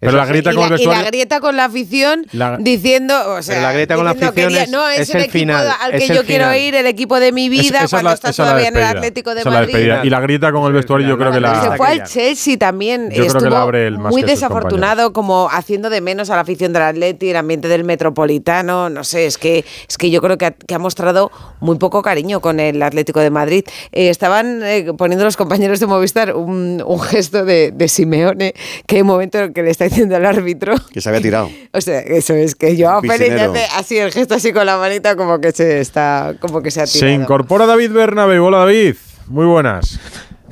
Pero 0.00 0.16
la 0.16 0.24
grieta 0.24 0.50
y, 0.50 0.54
con 0.54 0.64
el 0.64 0.70
la, 0.70 0.74
y 0.74 0.78
vestuario. 0.78 1.02
la 1.04 1.08
grieta 1.10 1.40
con 1.40 1.56
la 1.56 1.64
afición 1.66 2.26
La- 2.32 2.56
diciendo, 2.58 3.14
o 3.34 3.42
sea, 3.42 3.54
Pero 3.56 3.66
la 3.66 3.72
grieta 3.74 3.94
con 3.96 4.04
la 4.06 4.10
afición 4.12 4.32
quería- 4.34 4.62
es- 4.62 4.70
no, 4.70 4.88
es, 4.88 5.00
es 5.00 5.10
el, 5.10 5.16
el 5.16 5.22
equipo 5.24 5.38
final, 5.38 5.68
al 5.80 5.90
que 5.92 6.04
el 6.06 6.14
yo 6.14 6.24
quiero 6.24 6.54
ir, 6.54 6.74
el 6.74 6.86
equipo 6.86 7.20
de 7.20 7.32
mi 7.32 7.48
vida, 7.50 7.84
es 7.84 7.90
cuando 7.90 8.08
la- 8.08 8.14
estás 8.14 8.30
esa 8.30 8.42
es 8.42 8.46
la 8.46 8.52
todavía 8.52 8.68
en 8.68 8.76
el. 8.76 8.82
Atlético 8.96 9.34
de 9.34 9.44
la 9.44 9.50
Madrid. 9.50 9.66
despedida. 9.74 10.00
Y 10.04 10.10
la 10.10 10.20
grieta 10.20 10.52
con 10.52 10.64
el 10.66 10.72
vestuario 10.72 11.06
yo 11.06 11.18
creo 11.18 11.30
que 11.32 11.40
la... 11.40 11.62
se 11.62 11.76
fue 11.76 11.86
al 11.88 12.04
Chelsea 12.04 12.56
también. 12.56 13.10
Yo 13.10 13.26
creo 13.26 13.42
que 13.42 13.50
la 13.50 13.60
abre 13.62 13.86
él 13.88 13.98
más 13.98 14.10
muy 14.10 14.22
desafortunado, 14.22 15.12
como 15.12 15.48
haciendo 15.50 15.90
de 15.90 16.00
menos 16.00 16.30
a 16.30 16.34
la 16.36 16.42
afición 16.42 16.72
del 16.72 16.82
Atleti, 16.82 17.28
el 17.30 17.36
ambiente 17.36 17.68
del 17.68 17.84
Metropolitano. 17.84 18.88
No 18.90 19.04
sé, 19.04 19.26
es 19.26 19.38
que 19.38 19.64
es 19.88 19.98
que 19.98 20.10
yo 20.10 20.20
creo 20.22 20.38
que 20.38 20.46
ha, 20.46 20.50
que 20.52 20.74
ha 20.74 20.78
mostrado 20.78 21.30
muy 21.60 21.76
poco 21.76 22.02
cariño 22.02 22.40
con 22.40 22.58
el 22.60 22.82
Atlético 22.82 23.20
de 23.20 23.30
Madrid. 23.30 23.64
Eh, 23.92 24.08
estaban 24.08 24.62
eh, 24.62 24.92
poniendo 24.96 25.24
los 25.24 25.36
compañeros 25.36 25.78
de 25.80 25.86
Movistar 25.86 26.34
un, 26.34 26.82
un 26.86 27.00
gesto 27.00 27.44
de, 27.44 27.70
de 27.72 27.88
Simeone, 27.88 28.54
que 28.86 28.96
hay 28.96 29.00
un 29.02 29.08
momento 29.08 29.38
en 29.38 29.52
que 29.52 29.62
le 29.62 29.70
está 29.70 29.89
diciendo 29.90 30.16
al 30.16 30.24
árbitro. 30.24 30.74
Que 30.92 31.00
se 31.00 31.08
había 31.08 31.20
tirado. 31.20 31.50
O 31.72 31.80
sea, 31.80 32.00
eso 32.00 32.34
es 32.34 32.54
que 32.56 32.76
yo 32.76 33.00
Félix 33.00 33.40
hace 33.40 33.64
así 33.76 33.98
el 33.98 34.10
gesto 34.10 34.34
así 34.34 34.52
con 34.52 34.66
la 34.66 34.76
manita 34.76 35.14
como 35.14 35.40
que 35.40 35.52
se 35.52 35.80
está 35.80 36.34
como 36.40 36.62
que 36.62 36.70
se 36.70 36.80
ha 36.80 36.84
tirado. 36.84 37.12
Se 37.12 37.12
incorpora 37.12 37.64
David 37.66 37.92
Bernabéu. 37.92 38.44
Hola 38.44 38.58
David, 38.58 38.96
muy 39.28 39.46
buenas. 39.46 40.00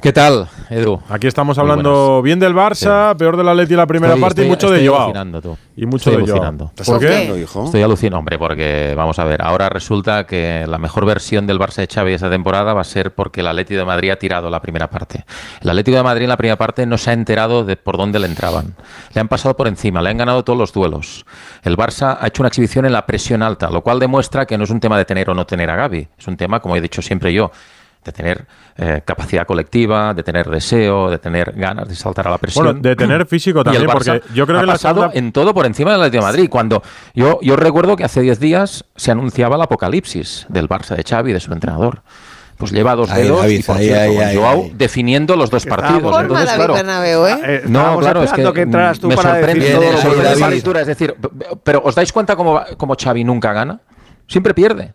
¿Qué 0.01 0.13
tal, 0.13 0.49
Edu? 0.71 1.01
Aquí 1.09 1.27
estamos 1.27 1.59
hablando 1.59 2.23
bien 2.23 2.39
del 2.39 2.55
Barça, 2.55 3.17
peor 3.17 3.37
del 3.37 3.49
Atleti 3.49 3.75
la 3.75 3.85
primera 3.85 4.15
Estoy- 4.15 4.23
parte 4.23 4.43
y 4.43 4.45
estoy- 4.45 4.49
mucho 4.49 4.71
de 4.71 4.77
estoy 4.77 4.89
Joao. 4.89 5.03
alucinando, 5.07 5.43
tú. 5.43 5.59
Y 5.77 5.87
mucho 5.87 6.11
Estoy 6.11 6.25
de 6.25 6.31
Joao. 6.31 6.43
alucinando. 6.45 6.73
¿Por 6.87 6.99
qué? 7.01 7.43
Estoy 7.65 7.83
alucinando, 7.83 8.19
hombre, 8.21 8.39
porque 8.39 8.95
vamos 8.97 9.19
a 9.19 9.25
ver, 9.25 9.43
ahora 9.43 9.69
resulta 9.69 10.25
que 10.25 10.65
la 10.69 10.79
mejor 10.79 11.05
versión 11.05 11.49
del 11.49 11.59
Barça 11.59 11.77
de 11.85 11.89
Xavi 11.93 12.13
esa 12.13 12.31
temporada 12.31 12.75
va 12.75 12.83
a 12.83 12.85
ser 12.85 13.13
porque 13.13 13.41
el 13.41 13.49
Atlético 13.49 13.81
de 13.81 13.87
Madrid 13.87 14.11
ha 14.11 14.17
tirado 14.17 14.49
la 14.51 14.63
primera 14.63 14.89
parte. 14.89 15.25
El 15.61 15.71
Atlético 15.71 15.97
de 15.97 16.03
Madrid 16.05 16.23
en 16.25 16.29
la 16.29 16.37
primera 16.37 16.57
parte 16.57 16.87
no 16.87 16.97
se 16.97 17.11
ha 17.11 17.13
enterado 17.15 17.65
de 17.65 17.77
por 17.77 17.97
dónde 17.97 18.21
le 18.21 18.29
entraban. 18.29 18.77
Le 19.15 19.21
han 19.21 19.27
pasado 19.27 19.57
por 19.57 19.67
encima, 19.67 20.01
le 20.01 20.11
han 20.11 20.19
ganado 20.19 20.45
todos 20.45 20.57
los 20.61 20.73
duelos. 20.73 21.27
El 21.65 21.77
Barça 21.77 22.19
ha 22.21 22.27
hecho 22.29 22.43
una 22.43 22.49
exhibición 22.49 22.85
en 22.87 22.93
la 22.93 23.05
presión 23.05 23.43
alta, 23.43 23.69
lo 23.69 23.81
cual 23.83 23.99
demuestra 23.99 24.47
que 24.47 24.57
no 24.59 24.63
es 24.63 24.71
un 24.71 24.79
tema 24.79 24.97
de 24.97 25.05
tener 25.05 25.29
o 25.29 25.35
no 25.35 25.45
tener 25.45 25.69
a 25.71 25.75
Gaby, 25.77 26.07
es 26.17 26.29
un 26.29 26.37
tema, 26.37 26.61
como 26.61 26.77
he 26.77 26.81
dicho 26.81 27.03
siempre 27.03 27.33
yo, 27.33 27.51
de 28.05 28.13
tener 28.13 28.47
eh, 28.77 29.03
capacidad 29.05 29.47
colectiva, 29.47 30.15
de 30.15 30.23
tener 30.23 30.49
deseo, 30.49 31.11
de 31.11 31.19
tener 31.19 31.53
ganas 31.53 31.89
de 31.89 31.95
saltar 31.95 32.29
a 32.29 32.31
la 32.31 32.39
presión. 32.39 32.65
Bueno, 32.65 32.81
de 32.81 32.97
tener 32.97 33.27
físico 33.29 33.65
también, 33.65 33.87
porque 33.87 34.23
yo 34.35 34.47
creo 34.47 34.61
que 34.61 34.67
la 34.67 34.73
pasado 34.75 35.11
en 35.13 35.33
todo 35.33 35.53
por 35.53 35.67
encima 35.67 35.93
del 35.93 36.01
Atlético 36.01 36.25
de 36.25 36.33
Madrid. 36.33 36.49
Cuando 36.51 36.83
yo, 37.14 37.39
yo 37.43 37.57
recuerdo 37.57 37.97
que 37.97 38.05
hace 38.05 38.20
10 38.20 38.41
días 38.41 38.85
se 38.97 39.11
anunciaba 39.11 39.57
el 39.57 39.62
apocalipsis 39.62 40.47
del 40.49 40.68
Barça 40.68 40.97
de 40.97 41.03
Xavi, 41.03 41.33
de 41.33 41.41
su 41.41 41.53
entrenador 41.53 42.03
pues 42.59 42.72
lleva 42.72 42.97
dos 42.97 43.14
dedos 43.14 43.47
y 43.49 43.62
Joao 43.62 44.68
definiendo 44.75 45.37
los 45.37 45.49
dos 45.49 45.64
partidos. 45.64 46.03
No, 47.68 47.99
claro, 47.99 48.25
es 48.25 48.33
que, 48.33 48.53
que 48.53 48.66
me 48.66 48.95
sorprende 48.95 50.61
todo. 50.62 50.79
Es 50.81 50.87
decir, 50.89 51.14
pero 51.62 51.83
¿os 51.85 51.95
dais 51.95 52.12
cuenta 52.12 52.35
cómo, 52.35 52.61
cómo 52.77 52.97
Xavi 53.01 53.22
nunca 53.22 53.53
gana? 53.53 53.81
Siempre 54.27 54.55
pierde. 54.55 54.95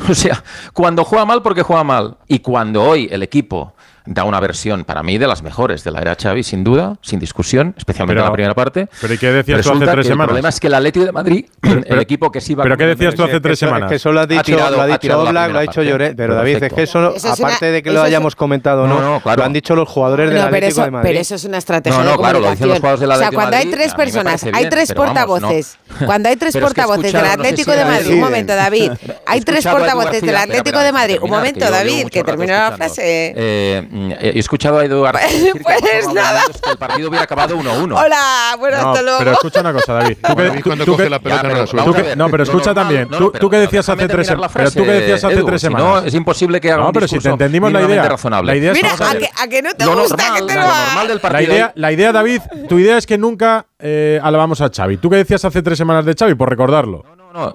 O 0.08 0.14
sea, 0.14 0.42
cuando 0.72 1.04
juega 1.04 1.24
mal 1.24 1.42
porque 1.42 1.62
juega 1.62 1.84
mal. 1.84 2.16
Y 2.26 2.40
cuando 2.40 2.82
hoy 2.82 3.08
el 3.10 3.22
equipo 3.22 3.74
da 4.10 4.24
una 4.24 4.40
versión 4.40 4.84
para 4.84 5.04
mí 5.04 5.18
de 5.18 5.26
las 5.28 5.42
mejores 5.42 5.84
de 5.84 5.92
la 5.92 6.00
era 6.00 6.16
Xavi, 6.20 6.42
sin 6.42 6.64
duda, 6.64 6.96
sin 7.00 7.20
discusión, 7.20 7.74
especialmente 7.78 8.20
en 8.20 8.26
la 8.26 8.32
primera 8.32 8.54
parte. 8.54 8.88
Pero 9.00 9.14
¿y 9.14 9.18
qué 9.18 9.30
decías 9.30 9.62
tú 9.62 9.70
hace 9.70 9.86
tres 9.86 10.06
semanas? 10.06 10.24
El 10.24 10.28
problema 10.28 10.48
es 10.48 10.60
que 10.60 10.66
el 10.66 10.74
Atlético 10.74 11.06
de 11.06 11.12
Madrid, 11.12 11.44
pero, 11.60 11.82
el 11.86 12.00
equipo 12.00 12.32
que 12.32 12.40
sí 12.40 12.54
va. 12.56 12.62
a. 12.62 12.64
Pero 12.64 12.76
¿qué 12.76 12.86
decías 12.86 13.14
tú 13.14 13.22
hace 13.22 13.40
tres 13.40 13.58
semanas? 13.58 13.88
Que 13.88 14.00
solo 14.00 14.20
ha 14.20 14.26
tirado, 14.26 14.76
lo 14.76 14.82
ha 14.82 14.86
dicho 14.86 15.24
Black, 15.30 15.52
lo 15.52 15.58
ha 15.58 15.62
dicho 15.62 15.82
Lloré, 15.82 16.14
pero 16.14 16.34
David, 16.34 16.62
es 16.64 16.72
que 16.72 16.82
eso, 16.82 17.14
eso 17.14 17.32
aparte 17.32 17.70
de 17.70 17.82
que 17.82 17.92
lo 17.92 18.02
hayamos 18.02 18.34
comentado, 18.34 18.88
no, 18.88 19.00
no, 19.00 19.20
claro. 19.20 19.38
lo 19.38 19.44
han 19.44 19.52
dicho 19.52 19.76
los 19.76 19.88
jugadores 19.88 20.26
no, 20.26 20.34
del 20.34 20.42
Atlético 20.42 20.68
eso, 20.68 20.82
de 20.82 20.90
Madrid. 20.90 21.08
Pero 21.08 21.20
eso 21.20 21.34
es 21.36 21.44
una 21.44 21.58
estrategia. 21.58 21.98
No, 22.02 22.10
no, 22.10 22.16
claro, 22.16 22.40
lo 22.40 22.50
dicen 22.50 22.68
los 22.68 22.78
jugadores 22.78 23.00
del 23.00 23.12
Atlético 23.12 23.36
de 23.36 23.40
Madrid. 23.40 23.60
O 23.60 23.70
sea, 23.70 23.70
cuando 23.70 23.78
hay 23.78 23.86
tres 23.86 23.94
personas, 23.94 24.44
hay 24.52 24.68
tres 24.68 24.92
portavoces. 24.92 25.78
Cuando 26.04 26.28
hay 26.28 26.36
tres 26.36 26.56
portavoces 26.56 27.12
del 27.12 27.26
Atlético 27.26 27.70
de 27.70 27.84
Madrid, 27.84 28.12
un 28.14 28.20
momento, 28.20 28.56
David. 28.56 28.90
Hay 29.26 29.40
tres 29.42 29.64
portavoces 29.64 30.22
del 30.22 30.36
Atlético 30.36 30.80
de 30.80 30.92
Madrid. 30.92 31.18
Un 31.22 31.30
momento, 31.30 31.70
David, 31.70 32.08
que 32.08 32.24
terminó 32.24 32.54
la 32.54 32.72
frase. 32.72 33.88
Eh, 34.12 34.32
he 34.34 34.38
escuchado 34.38 34.78
a 34.78 34.84
Eduardo 34.84 35.18
decir 35.22 35.52
pues 35.62 35.80
que 35.80 36.12
nada. 36.14 36.42
Que 36.62 36.70
el 36.70 36.76
partido 36.78 37.08
hubiera 37.08 37.24
acabado 37.24 37.56
1-1. 37.56 37.96
Hola, 37.96 38.56
bueno, 38.58 38.80
no, 38.80 38.88
hasta 38.88 39.02
luego. 39.02 39.18
Pero 39.18 39.32
escucha 39.32 39.60
una 39.60 39.72
cosa, 39.72 39.92
David. 39.94 40.16
Tú 40.26 40.36
que, 40.36 40.62
cuando 40.62 40.84
tú 40.84 40.92
coge 40.92 41.04
que, 41.04 41.10
la 41.10 41.18
pelota 41.18 41.42
ya, 41.42 41.42
pero, 41.42 41.54
no 41.54 41.60
la 41.60 41.66
suelta. 41.66 42.16
No, 42.16 42.28
pero 42.30 42.42
escucha 42.42 42.70
no, 42.70 42.74
también. 42.74 43.08
No, 43.10 43.18
tú, 43.18 43.32
pero, 43.32 43.40
tú, 43.40 43.50
que 43.50 43.56
decías 43.58 43.88
hace 43.88 44.08
tres 44.08 44.26
semanas. 44.26 44.52
Pero 44.52 44.70
tú 44.70 44.84
que 44.84 44.92
decías 44.92 45.24
hace 45.24 45.34
Edu, 45.34 45.46
tres 45.46 45.60
semanas. 45.60 45.86
Si 45.86 46.00
no, 46.02 46.06
es 46.06 46.14
imposible 46.14 46.60
que 46.60 46.72
haga 46.72 46.84
No, 46.84 46.92
pero 46.92 47.08
si 47.08 47.18
te 47.18 47.28
entendimos 47.28 47.72
la 47.72 47.82
idea. 47.82 48.08
Razonable. 48.08 48.52
La 48.52 48.56
idea 48.56 48.72
Mira, 48.72 48.92
a, 48.92 49.14
que, 49.14 49.28
a 49.36 49.48
que, 49.48 49.62
no 49.62 49.74
te 49.74 49.86
gusta 49.86 50.16
normal, 50.16 50.40
que 50.40 50.46
te 50.46 50.54
lo 50.54 50.66
normal 50.66 51.08
del 51.08 51.20
partido. 51.20 51.48
La 51.48 51.54
idea, 51.54 51.72
la 51.74 51.92
idea, 51.92 52.12
David, 52.12 52.40
tu 52.68 52.78
idea 52.78 52.96
es 52.96 53.06
que 53.06 53.18
nunca 53.18 53.66
eh, 53.78 54.20
alabamos 54.22 54.60
a 54.60 54.70
Xavi. 54.70 54.96
Tú 54.96 55.10
que 55.10 55.16
decías 55.16 55.44
hace 55.44 55.62
tres 55.62 55.78
semanas 55.78 56.04
de 56.04 56.14
Xavi, 56.14 56.34
por 56.34 56.48
recordarlo. 56.48 57.04
No, 57.04 57.16
no, 57.16 57.32
no. 57.32 57.52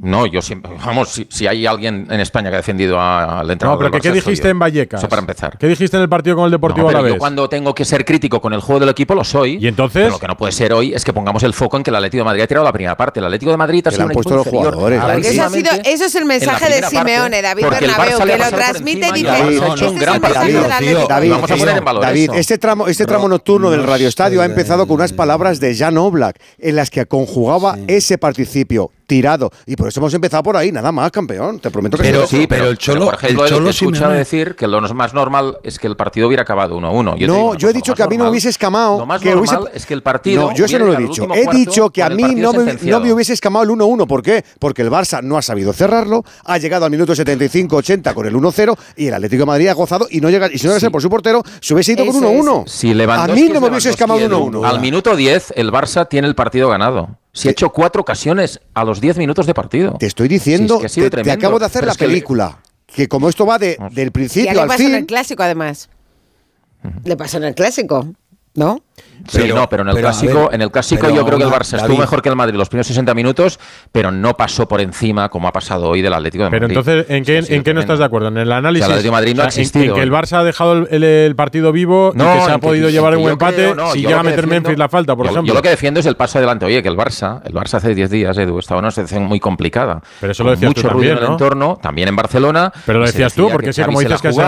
No, 0.00 0.26
yo 0.26 0.42
siempre. 0.42 0.72
Vamos, 0.84 1.20
si, 1.28 1.46
hay 1.46 1.66
alguien 1.66 2.06
en 2.10 2.20
España 2.20 2.50
que 2.50 2.56
ha 2.56 2.58
defendido 2.58 3.00
al 3.00 3.50
entrenador. 3.50 3.82
No, 3.82 3.90
pero 3.90 3.90
del 3.90 4.00
¿qué, 4.00 4.08
Barça, 4.08 4.12
¿qué 4.12 4.12
dijiste 4.12 4.48
en 4.48 4.58
Vallecas? 4.58 5.00
Eso 5.00 5.08
para 5.08 5.20
empezar. 5.20 5.56
¿Qué 5.58 5.66
dijiste 5.66 5.96
en 5.96 6.02
el 6.02 6.08
partido 6.08 6.36
con 6.36 6.44
el 6.46 6.50
Deportivo 6.50 6.86
no, 6.86 6.88
pero 6.88 6.98
a 6.98 7.02
la 7.02 7.08
yo 7.08 7.18
cuando 7.18 7.48
tengo 7.48 7.74
que 7.74 7.84
ser 7.84 8.04
crítico 8.04 8.40
con 8.40 8.52
el 8.52 8.60
juego 8.60 8.80
del 8.80 8.90
equipo 8.90 9.14
lo 9.14 9.24
soy. 9.24 9.58
¿Y 9.60 9.68
entonces? 9.68 10.10
Lo 10.10 10.18
que 10.18 10.26
no 10.26 10.36
puede 10.36 10.52
ser 10.52 10.72
hoy 10.72 10.92
es 10.92 11.04
que 11.04 11.12
pongamos 11.12 11.42
el 11.42 11.54
foco 11.54 11.76
en 11.76 11.82
que 11.82 11.90
el 11.90 11.96
Atlético 11.96 12.20
de 12.20 12.24
Madrid 12.24 12.42
ha 12.42 12.46
tirado 12.46 12.64
la 12.64 12.72
primera 12.72 12.96
parte. 12.96 13.20
El 13.20 13.26
Atlético 13.26 13.50
de 13.50 13.56
Madrid 13.56 13.86
ha 13.86 13.90
sido 13.90 14.04
un 14.06 14.12
equipo 14.12 14.30
los 14.30 14.46
jugadores. 14.46 15.02
Eso, 15.84 16.04
es 16.04 16.14
el 16.14 16.24
mensaje 16.24 16.68
de 16.68 16.86
Simeone, 16.86 17.42
David 17.42 17.66
Bernabeu, 17.68 18.18
que 18.18 18.38
lo 18.38 18.50
transmite 18.50 19.08
y 19.08 19.12
dice: 19.12 19.24
David, 21.08 21.30
vamos 21.30 21.50
a 21.50 21.56
poner 21.56 21.78
en. 21.78 21.84
David, 21.84 22.30
este 22.34 22.58
tramo, 22.58 22.86
este 22.88 23.06
tramo 23.06 23.28
nocturno 23.28 23.70
del 23.70 23.84
Radio 23.84 24.08
Estadio 24.08 24.42
ha 24.42 24.44
empezado 24.44 24.86
con 24.86 24.96
unas 24.96 25.12
palabras 25.12 25.60
de 25.60 25.74
Jan 25.74 25.96
Oblak 25.96 26.38
en 26.58 26.76
las 26.76 26.90
que 26.90 27.06
conjugaba 27.06 27.78
ese 27.86 28.18
participio 28.18 28.90
tirado. 29.06 29.50
Y 29.66 29.76
por 29.76 29.88
eso 29.88 30.00
hemos 30.00 30.14
empezado 30.14 30.42
por 30.42 30.56
ahí, 30.56 30.72
nada 30.72 30.92
más, 30.92 31.10
campeón. 31.10 31.60
Te 31.60 31.70
prometo 31.70 31.96
que 31.96 32.02
pero, 32.02 32.26
sí. 32.26 32.46
Pero 32.48 32.68
el 32.68 32.78
Cholo, 32.78 33.00
pero 33.00 33.10
por 33.10 33.14
ejemplo, 33.14 33.44
el 33.44 33.50
Cholo 33.50 33.70
escuchado 33.70 34.12
sí 34.12 34.18
decir 34.18 34.56
que 34.56 34.66
lo 34.66 34.80
más 34.94 35.14
normal 35.14 35.58
es 35.62 35.78
que 35.78 35.86
el 35.86 35.96
partido 35.96 36.28
hubiera 36.28 36.42
acabado 36.42 36.78
1-1. 36.78 37.02
No, 37.02 37.14
digo, 37.14 37.54
yo 37.56 37.70
he 37.70 37.72
dicho 37.72 37.94
que 37.94 38.02
a 38.02 38.06
mí 38.06 38.16
no 38.16 38.24
me 38.24 38.30
hubiese 38.30 38.48
escamado. 38.48 38.98
Lo 38.98 39.06
más 39.06 39.20
que 39.20 39.30
normal 39.30 39.62
hubiese... 39.62 39.76
es 39.76 39.86
que 39.86 39.94
el 39.94 40.02
partido. 40.02 40.48
No, 40.48 40.54
yo 40.54 40.64
eso 40.64 40.78
no 40.78 40.86
lo 40.86 40.94
he 40.94 40.96
dicho. 40.96 41.26
He 41.32 41.46
dicho 41.56 41.90
que 41.90 42.02
a 42.02 42.10
mí 42.10 42.22
no 42.34 42.52
me, 42.52 42.74
no 42.74 43.00
me, 43.00 43.12
hubiese 43.12 43.32
escamado 43.32 43.64
el 43.64 43.70
1-1. 43.70 44.06
¿Por 44.06 44.22
qué? 44.22 44.44
Porque 44.58 44.82
el 44.82 44.90
Barça 44.90 45.22
no 45.22 45.36
ha 45.36 45.42
sabido 45.42 45.72
cerrarlo, 45.72 46.24
ha 46.44 46.58
llegado 46.58 46.84
al 46.84 46.90
minuto 46.90 47.12
75-80 47.12 48.14
con 48.14 48.26
el 48.26 48.34
1-0 48.34 48.76
y 48.96 49.06
el 49.06 49.14
Atlético 49.14 49.42
de 49.42 49.46
Madrid 49.46 49.68
ha 49.68 49.74
gozado 49.74 50.06
y 50.10 50.20
no 50.20 50.30
llega. 50.30 50.48
Y 50.52 50.58
si 50.58 50.66
no 50.66 50.72
llega 50.72 50.86
sí. 50.86 50.90
por 50.90 51.02
su 51.02 51.10
portero, 51.10 51.42
se 51.60 51.74
hubiese 51.74 51.92
ido 51.92 52.06
con 52.06 52.14
1-1. 52.16 52.66
Si 52.66 52.90
a 52.90 53.26
mí 53.28 53.48
no 53.52 53.60
me 53.60 53.68
hubiese 53.68 53.90
escamado 53.90 54.20
1-1. 54.20 54.66
Al 54.66 54.80
minuto 54.80 55.14
10, 55.14 55.54
el 55.56 55.72
Barça 55.72 56.08
tiene 56.08 56.28
el 56.28 56.34
partido 56.34 56.68
ganado. 56.68 57.18
Si 57.36 57.48
ha 57.48 57.50
hecho 57.50 57.70
cuatro 57.70 58.00
ocasiones 58.00 58.60
a 58.72 58.82
los 58.82 58.98
10 58.98 59.18
minutos 59.18 59.46
de 59.46 59.52
partido. 59.52 59.96
Te 59.98 60.06
estoy 60.06 60.26
diciendo, 60.26 60.80
que 60.80 60.88
te, 60.88 61.30
acabo 61.30 61.58
de 61.58 61.66
hacer 61.66 61.84
la 61.84 61.94
película. 61.94 62.62
Que... 62.86 63.08
como 63.08 63.28
esto 63.28 63.44
va 63.44 63.58
de, 63.58 63.76
del 63.90 64.10
principio 64.10 64.50
al 64.50 64.56
fin... 64.56 64.62
le 64.62 64.68
pasó 64.68 64.82
en 64.88 64.94
el 64.94 65.06
clásico, 65.06 65.42
además. 65.42 65.90
Le 67.04 67.16
pasó 67.16 67.36
en 67.36 67.44
el 67.44 67.54
clásico, 67.54 68.08
¿no? 68.54 68.82
Pero, 69.32 69.44
sí, 69.44 69.52
no, 69.52 69.68
pero 69.68 69.82
en 69.82 69.88
el 69.88 69.96
clásico, 69.96 70.50
en 70.52 70.62
el 70.62 70.70
clásico 70.70 71.08
yo 71.10 71.24
creo 71.24 71.38
que 71.38 71.44
el 71.44 71.50
Barça 71.50 71.78
estuvo 71.78 71.96
mejor 71.96 72.22
que 72.22 72.28
el 72.28 72.36
Madrid 72.36 72.54
los 72.54 72.68
primeros 72.68 72.86
60 72.86 73.14
minutos, 73.14 73.58
pero 73.92 74.10
no 74.10 74.36
pasó 74.36 74.68
por 74.68 74.80
encima 74.80 75.28
como 75.28 75.48
ha 75.48 75.52
pasado 75.52 75.88
hoy 75.88 76.02
del 76.02 76.12
Atlético 76.12 76.44
de 76.44 76.50
Madrid. 76.50 76.66
Pero 76.68 76.80
entonces, 76.80 77.06
¿en 77.08 77.24
qué, 77.24 77.54
¿en 77.54 77.62
qué 77.62 77.74
no 77.74 77.80
estás 77.80 77.98
de 77.98 78.04
acuerdo? 78.04 78.28
En 78.28 78.38
el 78.38 78.52
análisis. 78.52 78.86
O 78.86 78.88
sea, 78.88 78.98
el 78.98 79.02
de 79.02 79.10
Madrid 79.10 79.34
no 79.34 79.42
o 79.42 79.42
sea, 79.42 79.44
ha 79.44 79.48
existido. 79.48 79.84
En, 79.84 79.94
que 79.94 80.02
el 80.02 80.08
¿eh? 80.08 80.12
Barça 80.12 80.38
ha 80.38 80.44
dejado 80.44 80.86
el, 80.88 81.36
partido 81.36 81.72
vivo 81.72 82.12
y 82.14 82.18
que 82.18 82.40
se 82.42 82.52
ha 82.52 82.58
podido 82.58 82.88
llevar 82.88 83.16
un 83.16 83.30
empate 83.30 83.72
creo, 83.72 83.92
si 83.92 84.02
llega 84.02 84.20
a 84.20 84.22
meter 84.22 84.42
defiendo, 84.42 84.68
Memphis 84.68 84.78
la 84.78 84.88
falta, 84.88 85.16
por 85.16 85.26
ejemplo. 85.26 85.46
Yo 85.46 85.54
lo 85.54 85.62
que 85.62 85.70
defiendo 85.70 86.00
es 86.00 86.06
el 86.06 86.16
paso 86.16 86.38
adelante. 86.38 86.64
Oye, 86.64 86.82
que 86.82 86.88
el 86.88 86.96
Barça, 86.96 87.42
el 87.44 87.52
Barça 87.52 87.74
hace 87.74 87.94
10 87.94 88.10
días, 88.10 88.38
Edu, 88.38 88.58
estaba 88.58 88.78
en 88.78 88.84
una 88.84 88.90
situación 88.90 89.24
muy 89.24 89.40
complicada. 89.40 90.00
Pero 90.20 90.32
eso 90.32 90.44
lo 90.44 90.50
decías 90.50 90.70
mucho 90.70 90.82
tú 90.82 90.88
ruido 90.88 91.14
también, 91.14 91.18
en 91.18 91.24
el 91.24 91.32
entorno, 91.32 91.78
también 91.82 92.08
en 92.08 92.16
Barcelona. 92.16 92.72
Pero 92.84 93.00
lo 93.00 93.06
decías 93.06 93.34
tú, 93.34 93.48
porque 93.50 93.72
sí, 93.72 93.82
como 93.82 94.00
dices 94.00 94.20
que 94.20 94.32
se 94.32 94.42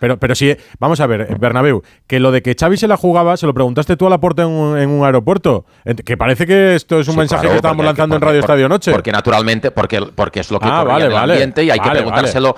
Pero 0.00 0.34
sí, 0.34 0.56
vamos 0.78 1.00
a 1.00 1.06
ver, 1.06 1.36
Bernabeu, 1.38 1.82
que 2.06 2.20
lo 2.20 2.32
de 2.32 2.42
que 2.42 2.56
Xavi 2.58 2.76
se 2.76 2.88
la 2.88 2.96
jugaba, 2.96 3.36
se 3.36 3.46
lo 3.46 3.54
preguntaste 3.54 3.91
llegaste 3.92 3.96
tú 3.96 4.06
a 4.06 4.10
la 4.10 4.18
puerta 4.18 4.42
en 4.42 4.50
un, 4.90 5.04
aeropuerto. 5.04 5.64
Que 6.04 6.16
parece 6.16 6.46
que 6.46 6.74
esto 6.74 7.00
es 7.00 7.08
un 7.08 7.16
mensaje 7.16 7.48
que 7.48 7.56
estábamos 7.56 7.84
lanzando 7.84 8.16
en 8.16 8.22
Radio 8.22 8.40
Estadio 8.40 8.68
Noche. 8.68 8.92
Porque 8.92 9.12
naturalmente, 9.12 9.70
porque, 9.70 10.00
porque 10.14 10.40
es 10.40 10.50
lo 10.50 10.58
que 10.58 10.68
ah, 10.68 10.84
vale, 10.84 11.04
en 11.04 11.10
el 11.10 11.14
vale, 11.14 11.32
ambiente 11.34 11.64
y 11.64 11.70
hay 11.70 11.78
que 11.78 11.90
preguntárselo 11.90 12.56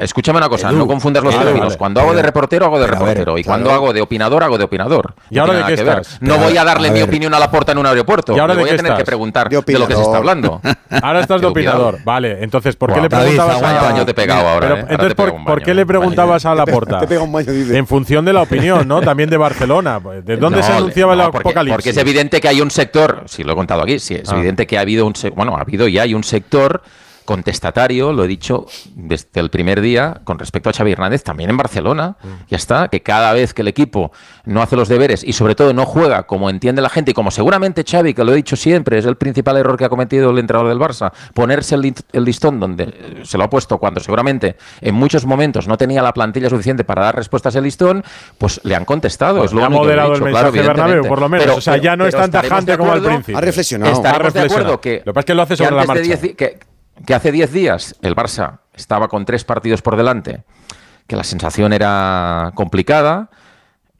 Escúchame 0.00 0.38
una 0.38 0.48
cosa, 0.48 0.72
no 0.72 0.86
confundas 0.86 1.22
los 1.22 1.38
términos. 1.38 1.76
Cuando 1.76 2.00
hago 2.00 2.14
de 2.14 2.22
reportero, 2.22 2.66
hago 2.66 2.78
de 2.78 2.86
reportero. 2.86 3.38
Y 3.38 3.44
cuando 3.44 3.70
hago 3.70 3.92
de 3.92 4.00
opinador, 4.00 4.42
hago 4.42 4.58
de 4.58 4.64
opinador. 4.64 5.14
¿Y 5.30 5.38
ahora 5.38 5.54
de 5.54 5.64
qué 5.64 5.74
estás? 5.74 6.18
No 6.20 6.38
voy 6.38 6.56
a 6.56 6.64
darle 6.64 6.90
mi 6.90 7.02
opinión 7.02 7.34
a 7.34 7.38
la 7.38 7.50
puerta 7.50 7.72
en 7.72 7.78
un 7.78 7.86
aeropuerto. 7.86 8.36
¿Y 8.36 8.38
ahora 8.38 8.54
voy 8.54 8.64
de 8.64 8.70
qué 8.70 8.74
a 8.74 8.78
tener 8.78 8.96
que 8.96 9.04
preguntar 9.04 9.48
de, 9.48 9.78
lo 9.78 9.86
que 9.86 9.94
se 9.94 10.02
está 10.02 10.16
hablando. 10.16 10.60
Ahora 11.02 11.20
estás 11.20 11.40
de 11.40 11.46
opinador. 11.46 11.98
Vale, 12.04 12.42
entonces, 12.42 12.76
¿por 12.76 12.92
qué 12.92 13.00
le 13.00 13.08
preguntabas 13.08 13.62
a 13.62 13.72
la 13.72 14.00
eh. 14.88 15.14
¿por, 15.44 15.62
qué 15.62 15.74
le 15.74 15.86
preguntabas 15.86 16.44
a 16.46 16.54
la 16.54 16.64
puerta? 16.66 17.00
En 17.50 17.86
función 17.86 18.24
de 18.24 18.32
la 18.32 18.42
opinión, 18.42 18.86
¿no? 18.86 19.00
También 19.00 19.28
de 19.30 19.36
Barcelona. 19.36 20.00
¿De 20.22 20.36
dónde 20.36 20.62
se 20.62 20.72
anunciaba 20.72 21.14
el 21.14 21.20
apocalipsis? 21.20 21.74
Porque 21.74 21.90
es 21.90 21.96
evidente 21.96 22.40
que 22.40 22.48
hay 22.48 22.60
un 22.60 22.70
sector, 22.70 23.24
si 23.26 23.42
lo 23.44 23.52
he 23.52 23.56
contado 23.56 23.82
aquí, 23.82 23.98
sí, 23.98 24.14
es 24.14 24.30
ah. 24.30 24.36
evidente 24.36 24.66
que 24.66 24.78
ha 24.78 24.82
habido 24.82 25.06
un. 25.06 25.14
Bueno, 25.34 25.56
ha 25.56 25.60
habido 25.60 25.88
y 25.88 25.98
hay 25.98 26.14
un 26.14 26.24
sector 26.24 26.82
contestatario, 27.24 28.12
lo 28.12 28.24
he 28.24 28.28
dicho 28.28 28.66
desde 28.94 29.40
el 29.40 29.50
primer 29.50 29.80
día, 29.80 30.20
con 30.24 30.38
respecto 30.38 30.70
a 30.70 30.72
Xavi 30.72 30.92
Hernández, 30.92 31.22
también 31.22 31.50
en 31.50 31.56
Barcelona. 31.56 32.16
Mm. 32.22 32.28
Ya 32.48 32.56
está, 32.56 32.88
que 32.88 33.02
cada 33.02 33.32
vez 33.32 33.54
que 33.54 33.62
el 33.62 33.68
equipo 33.68 34.12
no 34.44 34.62
hace 34.62 34.76
los 34.76 34.88
deberes 34.88 35.24
y 35.24 35.32
sobre 35.32 35.54
todo 35.54 35.72
no 35.72 35.86
juega 35.86 36.24
como 36.24 36.50
entiende 36.50 36.82
la 36.82 36.90
gente 36.90 37.12
y 37.12 37.14
como 37.14 37.30
seguramente 37.30 37.84
Xavi, 37.88 38.14
que 38.14 38.24
lo 38.24 38.32
he 38.32 38.36
dicho 38.36 38.56
siempre, 38.56 38.98
es 38.98 39.06
el 39.06 39.16
principal 39.16 39.56
error 39.56 39.76
que 39.76 39.84
ha 39.84 39.88
cometido 39.88 40.30
el 40.30 40.38
entrenador 40.38 40.68
del 40.68 40.78
Barça, 40.78 41.12
ponerse 41.32 41.74
el, 41.74 42.24
listón 42.24 42.60
donde 42.60 42.84
eh, 42.84 43.22
se 43.24 43.38
lo 43.38 43.44
ha 43.44 43.50
puesto 43.50 43.78
cuando 43.78 44.00
seguramente 44.00 44.56
en 44.80 44.94
muchos 44.94 45.24
momentos 45.24 45.66
no 45.66 45.76
tenía 45.76 46.02
la 46.02 46.12
plantilla 46.12 46.50
suficiente 46.50 46.84
para 46.84 47.04
dar 47.04 47.16
respuestas 47.16 47.56
al 47.56 47.64
listón, 47.64 48.04
pues 48.38 48.60
le 48.64 48.74
han 48.74 48.84
contestado. 48.84 49.38
Pues 49.38 49.50
es 49.50 49.54
lo 49.54 49.64
ha 49.64 49.68
moderado 49.68 50.12
que 50.12 50.14
he 50.14 50.18
dicho, 50.18 50.28
el 50.28 50.34
mensaje 50.34 50.74
claro, 50.74 51.02
por 51.04 51.20
lo 51.20 51.28
menos. 51.28 51.46
Pero, 51.46 51.58
o 51.58 51.60
sea, 51.60 51.76
ya 51.76 51.96
no 51.96 52.06
es 52.06 52.14
tan 52.14 52.30
tajante 52.30 52.76
como 52.76 52.92
al 52.92 53.02
principio. 53.02 53.38
Ha 53.38 53.40
reflexionado. 53.40 54.02
De 54.02 54.40
acuerdo 54.40 54.80
que, 54.80 55.02
lo 55.04 55.12
que 55.12 55.14
pasa 55.14 55.20
es 55.20 55.26
que 55.26 55.34
lo 55.34 55.42
hace 55.42 55.56
sobre 55.56 55.76
la 55.76 55.84
marcha 55.84 56.18
que, 57.06 57.14
hace 57.14 57.32
10 57.32 57.52
días 57.52 57.94
el 58.02 58.14
Barça 58.16 58.58
estaba 58.74 59.08
con 59.08 59.24
tres 59.24 59.44
partidos 59.44 59.82
por 59.82 59.96
delante, 59.96 60.44
que 61.06 61.16
la 61.16 61.24
sensación 61.24 61.72
era 61.72 62.52
complicada, 62.54 63.30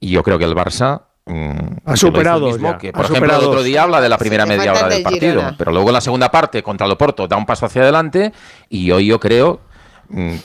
y 0.01 0.11
yo 0.11 0.23
creo 0.23 0.39
que 0.39 0.45
el 0.45 0.55
Barça 0.55 1.03
mm, 1.27 1.91
hizo 1.95 1.97
superado 2.09 2.47
el 2.49 2.53
mismo, 2.55 2.71
ya, 2.73 2.79
que, 2.79 2.89
ha 2.89 2.93
por 2.93 3.05
ejemplo, 3.05 3.17
superado. 3.27 3.43
el 3.43 3.49
otro 3.49 3.63
día 3.63 3.83
habla 3.83 4.01
de 4.01 4.09
la 4.09 4.19
primera 4.19 4.45
Sí, 4.45 4.51
media 4.51 4.73
hora 4.73 4.83
del 4.83 4.91
del 4.91 5.03
partido, 5.03 5.33
Girona. 5.33 5.55
pero 5.57 5.73
luego 5.73 5.89
en 5.89 5.95
la 5.95 6.01
segunda 6.01 6.31
parte 6.31 6.63
contra 6.63 6.87
el 6.87 6.93
Oporto 6.93 7.27
da 7.29 7.37
un 7.37 7.47
paso 7.47 7.67
hacia 7.67 7.83
adelante, 7.83 8.33
y 8.69 8.91
hoy 8.91 9.07
yo 9.07 9.21
creo 9.21 9.61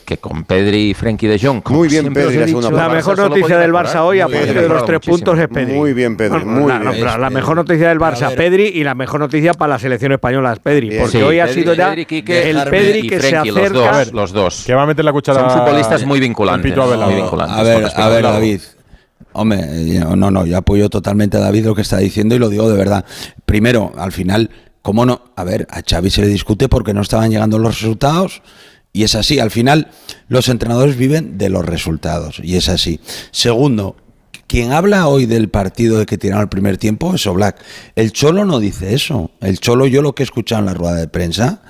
que 0.06 0.18
con 0.18 0.44
Pedri 0.46 0.90
y 0.90 0.94
Frenkie 0.94 1.28
de 1.28 1.38
Jong, 1.40 1.62
Muy 1.70 1.88
bien, 1.88 2.14
Pedri, 2.14 2.38
la 2.38 2.46
dicho, 2.46 2.62
La 2.72 2.88
Barça 2.90 2.94
mejor 2.96 3.18
noticia 3.18 3.58
del. 3.58 3.72
Barça 3.72 4.02
hoy, 4.02 4.20
aparte 4.20 4.54
de 4.54 4.68
los 4.68 4.86
tres 4.86 4.96
muchísimo. 4.98 5.18
puntos, 5.18 5.40
es 5.40 5.48
Pedri. 5.48 5.74
Muy 5.74 5.94
bien, 5.94 6.18
Pedri. 6.18 6.40
No, 6.40 6.46
Muy 6.46 6.72
la, 6.72 6.80
bien. 6.92 7.06
la- 7.06 7.18
la 7.18 7.30
mejor 7.30 7.56
noticia 7.58 7.90
del 7.90 8.00
Barça, 8.00 8.30
ver. 8.30 8.36
Pedri, 8.38 8.68
y 8.68 8.84
la 8.84 8.96
mejor 8.96 9.20
noticia 9.20 9.54
para 9.54 9.74
la 9.74 9.80
selección 9.80 10.12
española 10.12 10.54
es 10.54 10.60
Pedri. 10.60 10.98
Porque 10.98 11.18
Sí, 11.18 11.24
hoy 11.24 11.40
ha 11.40 11.46
Pedri, 11.46 11.62
sido 11.62 11.74
ya 11.74 11.90
Pedri, 11.90 12.06
Quique, 12.06 12.50
el 12.50 12.64
Pedri 12.70 13.08
que 13.10 13.20
se 13.20 13.30
Frenkie, 13.30 13.50
acerca. 13.52 13.70
los 13.70 14.06
dos, 14.06 14.14
los 14.14 14.32
dos. 14.34 14.64
Que 14.66 14.74
va 14.74 14.84
a 14.84 14.86
meter 14.88 15.06
la 15.06 15.12
cuchara. 15.12 15.50
Son 15.50 15.60
futbolistas 15.60 16.06
muy 16.06 16.20
vinculantes. 16.20 16.76
muy 16.76 17.14
vinculantes. 17.16 17.58
A 17.58 17.64
ver, 17.64 17.86
a 17.96 18.10
ver. 18.10 18.24
David. 18.24 18.62
Hombre, 19.34 19.60
eh, 19.62 20.00
no, 20.16 20.32
no, 20.32 20.46
yo 20.46 20.58
apoyo 20.58 20.90
totalmente 20.90 21.38
a 21.38 21.40
David 21.40 21.66
lo 21.66 21.76
que 21.76 21.82
está 21.84 21.98
diciendo 21.98 22.34
y 22.36 22.40
lo 22.40 22.50
digo 22.50 22.70
de 22.70 22.76
verdad. 22.78 23.06
Primero, 23.46 23.92
al 23.98 24.12
final, 24.12 24.50
¿cómo 24.82 25.06
no? 25.06 25.22
A 25.36 25.44
ver, 25.44 25.68
a 25.70 25.82
Xavi 25.88 26.10
se 26.10 26.22
le 26.22 26.28
discute 26.28 26.68
porque 26.68 26.94
no 26.96 27.02
estaban 27.02 27.30
llegando 27.30 27.60
los 27.60 27.80
resultados 27.80 28.42
Y 28.92 29.04
es 29.04 29.16
así, 29.16 29.40
al 29.40 29.52
final 29.52 29.90
los 30.28 30.50
entrenadores 30.50 30.98
viven 30.98 31.38
de 31.38 31.50
los 31.50 31.66
resultados, 31.66 32.40
y 32.44 32.56
es 32.56 32.70
así. 32.70 33.00
Segundo, 33.32 33.96
quien 34.50 34.72
habla 34.72 35.08
hoy 35.08 35.28
del 35.28 35.50
partido 35.50 36.00
de 36.00 36.08
que 36.08 36.18
tiraron 36.18 36.42
el 36.42 36.50
primer 36.50 36.78
tiempo 36.78 37.14
es 37.14 37.28
Oblak. 37.28 37.64
El 37.96 38.12
Cholo 38.12 38.46
no 38.46 38.60
dice 38.60 38.96
eso. 38.96 39.30
El 39.42 39.60
Cholo, 39.60 39.86
yo 39.86 40.02
lo 40.02 40.16
que 40.16 40.24
he 40.24 40.26
escuchado 40.26 40.62
en 40.62 40.66
la 40.66 40.74
rueda 40.74 40.96
de 40.96 41.08
prensa, 41.08 41.62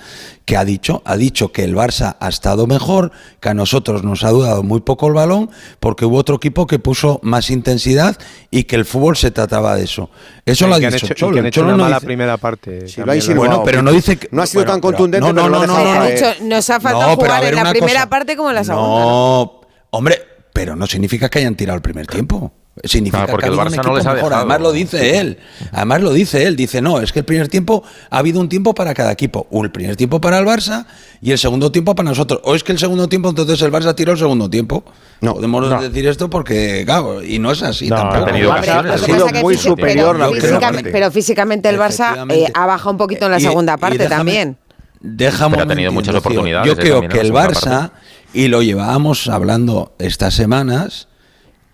que 0.50 0.58
ha 0.58 0.66
dicho, 0.66 1.04
ha 1.06 1.16
dicho 1.16 1.52
que 1.52 1.64
el 1.64 1.76
Barça 1.76 2.16
ha 2.20 2.28
estado 2.28 2.66
mejor, 2.66 3.12
que 3.40 3.50
a 3.50 3.54
nosotros 3.54 4.04
nos 4.04 4.24
ha 4.24 4.32
dudado 4.32 4.64
muy 4.64 4.80
poco 4.82 5.06
el 5.06 5.14
balón, 5.14 5.52
porque 5.80 6.06
hubo 6.06 6.18
otro 6.18 6.38
equipo 6.38 6.66
que 6.66 6.80
puso 6.80 7.20
más 7.22 7.52
intensidad 7.52 8.18
y 8.50 8.64
que 8.64 8.76
el 8.76 8.84
fútbol 8.86 9.16
se 9.16 9.30
trataba 9.30 9.76
de 9.76 9.84
eso. 9.84 10.10
Eso 10.48 10.66
lo 10.66 10.74
ha 10.74 10.80
dicho 10.80 10.96
hecho, 11.06 11.14
Cholo. 11.14 11.34
que 11.34 11.40
han 11.42 11.46
hecho 11.46 11.62
Cholo 11.62 11.68
una 11.68 11.78
no 11.78 11.84
mala 11.84 11.98
dice- 11.98 12.06
primera 12.08 12.38
parte. 12.38 12.88
Sí, 12.88 13.00
lo 13.06 13.14
insinuado. 13.14 13.48
Bueno, 13.60 13.64
pero 13.64 13.84
no 13.84 13.92
dice 13.92 14.18
que- 14.18 14.28
No 14.32 14.42
ha 14.42 14.48
sido 14.48 14.62
bueno, 14.64 14.72
tan 14.72 14.82
contundente, 14.82 15.28
no, 15.28 15.34
no, 15.34 15.48
lo 15.50 15.68
no, 15.68 15.68
no, 15.68 15.96
no, 16.00 16.06
dicho, 16.08 16.26
nos 16.42 16.68
ha 16.72 16.80
faltado 16.80 17.16
jugar 17.16 17.44
en 17.44 17.54
la 17.56 17.70
primera 17.70 17.94
cosa. 18.00 18.10
parte 18.10 18.36
como 18.36 18.50
en 18.50 18.56
la 18.56 18.64
segunda. 18.64 18.88
No, 19.02 19.62
hombre, 19.92 20.20
pero 20.52 20.76
no 20.76 20.88
significa 20.88 21.30
que 21.30 21.38
hayan 21.38 21.54
tirado 21.54 21.76
el 21.76 21.84
primer 21.84 22.08
tiempo. 22.08 22.52
Significa 22.84 23.26
Claro, 23.26 23.32
porque 23.32 23.46
que 23.46 23.50
ha 23.50 23.54
el 23.54 23.60
Barça 23.60 23.76
no 23.76 23.82
equipo 23.82 23.98
les 23.98 24.06
ha 24.06 24.14
dejado. 24.16 24.36
Además 24.36 24.62
lo 24.62 24.72
dice 24.72 25.18
él. 25.20 25.38
Además 25.74 26.02
lo 26.02 26.14
dice 26.14 26.46
él. 26.48 26.56
Dice, 26.56 26.82
no, 26.82 27.02
es 27.02 27.12
que 27.12 27.20
el 27.20 27.26
primer 27.26 27.50
tiempo 27.50 27.84
ha 28.10 28.18
habido 28.20 28.40
un 28.40 28.48
tiempo 28.48 28.74
para 28.74 28.94
cada 28.94 29.12
equipo. 29.12 29.48
Un 29.50 29.66
el 29.66 29.72
primer 29.72 29.96
tiempo 29.98 30.22
para 30.22 30.40
el 30.40 30.46
Barça 30.46 30.86
y 31.22 31.32
el 31.32 31.38
segundo 31.38 31.72
tiempo 31.72 31.94
para 31.94 32.08
nosotros. 32.10 32.40
O 32.46 32.56
es 32.56 32.64
que 32.64 32.72
el 32.72 32.80
segundo 32.80 33.10
tiempo, 33.10 33.28
entonces 33.30 33.62
el 33.62 33.72
Barça 33.72 33.94
tiró 33.96 34.14
el 34.14 34.18
segundo 34.18 34.50
tiempo. 34.50 34.86
No, 35.22 35.34
podemos 35.36 35.70
no. 35.70 35.82
decir 35.82 36.08
esto 36.08 36.30
porque, 36.30 36.84
claro, 36.86 37.22
y 37.22 37.38
no 37.40 37.52
es 37.52 37.62
así 37.64 37.90
No, 37.90 37.98
tampoco. 37.98 38.24
ha 38.24 38.26
tenido 38.26 38.54
Ha 38.54 38.98
sido 38.98 39.28
muy 39.42 39.58
superior 39.58 40.16
pero 40.16 40.30
la 40.30 40.34
físicamente- 40.34 40.76
parte. 40.84 40.92
Pero 40.92 41.12
físicamente 41.12 41.68
el 41.70 41.78
Barça 41.78 42.26
eh, 42.34 42.48
ha 42.54 42.66
bajado 42.66 42.92
un 42.92 42.98
poquito 42.98 43.26
en 43.26 43.32
la 43.32 43.40
Y- 43.40 43.44
segunda 43.44 43.76
parte 43.76 43.98
déjame- 43.98 44.10
también. 44.10 44.58
Deja 45.02 45.50
Pero 45.50 45.64
ha 45.64 45.68
tenido 45.68 45.92
muchas 45.92 46.16
oportunidades, 46.16 46.66
Yo 46.66 46.74
eh, 46.74 46.78
creo 46.78 47.02
que 47.10 47.20
el 47.20 47.34
Barça, 47.34 47.90
parte. 47.90 47.96
y 48.34 48.48
lo 48.48 48.62
llevábamos 48.62 49.28
hablando 49.28 49.94
estas 50.00 50.34
semanas, 50.34 51.09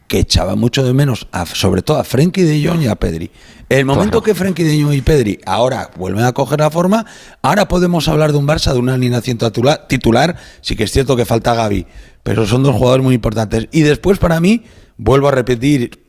que 0.07 0.19
echaba 0.19 0.55
mucho 0.55 0.83
de 0.83 0.93
menos, 0.93 1.27
a- 1.31 1.45
sobre 1.45 1.81
todo 1.81 1.97
a 1.97 2.03
Frenkie 2.03 2.43
de 2.43 2.63
Jong 2.67 2.81
y 2.83 2.87
a 2.87 2.95
Pedri. 2.95 3.31
El 3.69 3.85
momento 3.85 4.21
que 4.21 4.35
Frenkie 4.35 4.63
de 4.63 4.81
Jong 4.83 4.93
y 4.93 5.01
Pedri 5.01 5.39
ahora 5.45 5.89
vuelven 5.97 6.23
a 6.25 6.31
coger 6.33 6.59
la 6.59 6.69
forma, 6.69 7.05
ahora 7.41 7.67
podemos 7.67 8.07
hablar 8.07 8.31
de 8.31 8.37
un 8.37 8.47
Barça 8.47 8.71
de 8.73 8.79
una 8.79 8.93
alineación 8.93 9.37
titula- 9.39 9.87
titular. 9.87 10.35
Sí 10.61 10.75
que 10.75 10.83
es 10.83 10.91
cierto 10.91 11.15
que 11.15 11.25
falta 11.25 11.55
Gaby, 11.55 11.87
pero 12.21 12.45
son 12.45 12.61
dos 12.61 12.75
jugadores 12.75 13.03
muy 13.03 13.15
importantes. 13.15 13.67
Y 13.71 13.81
después, 13.81 14.19
para 14.19 14.39
mí, 14.39 14.63
vuelvo 14.97 15.27
a 15.27 15.31
repetir, 15.31 16.03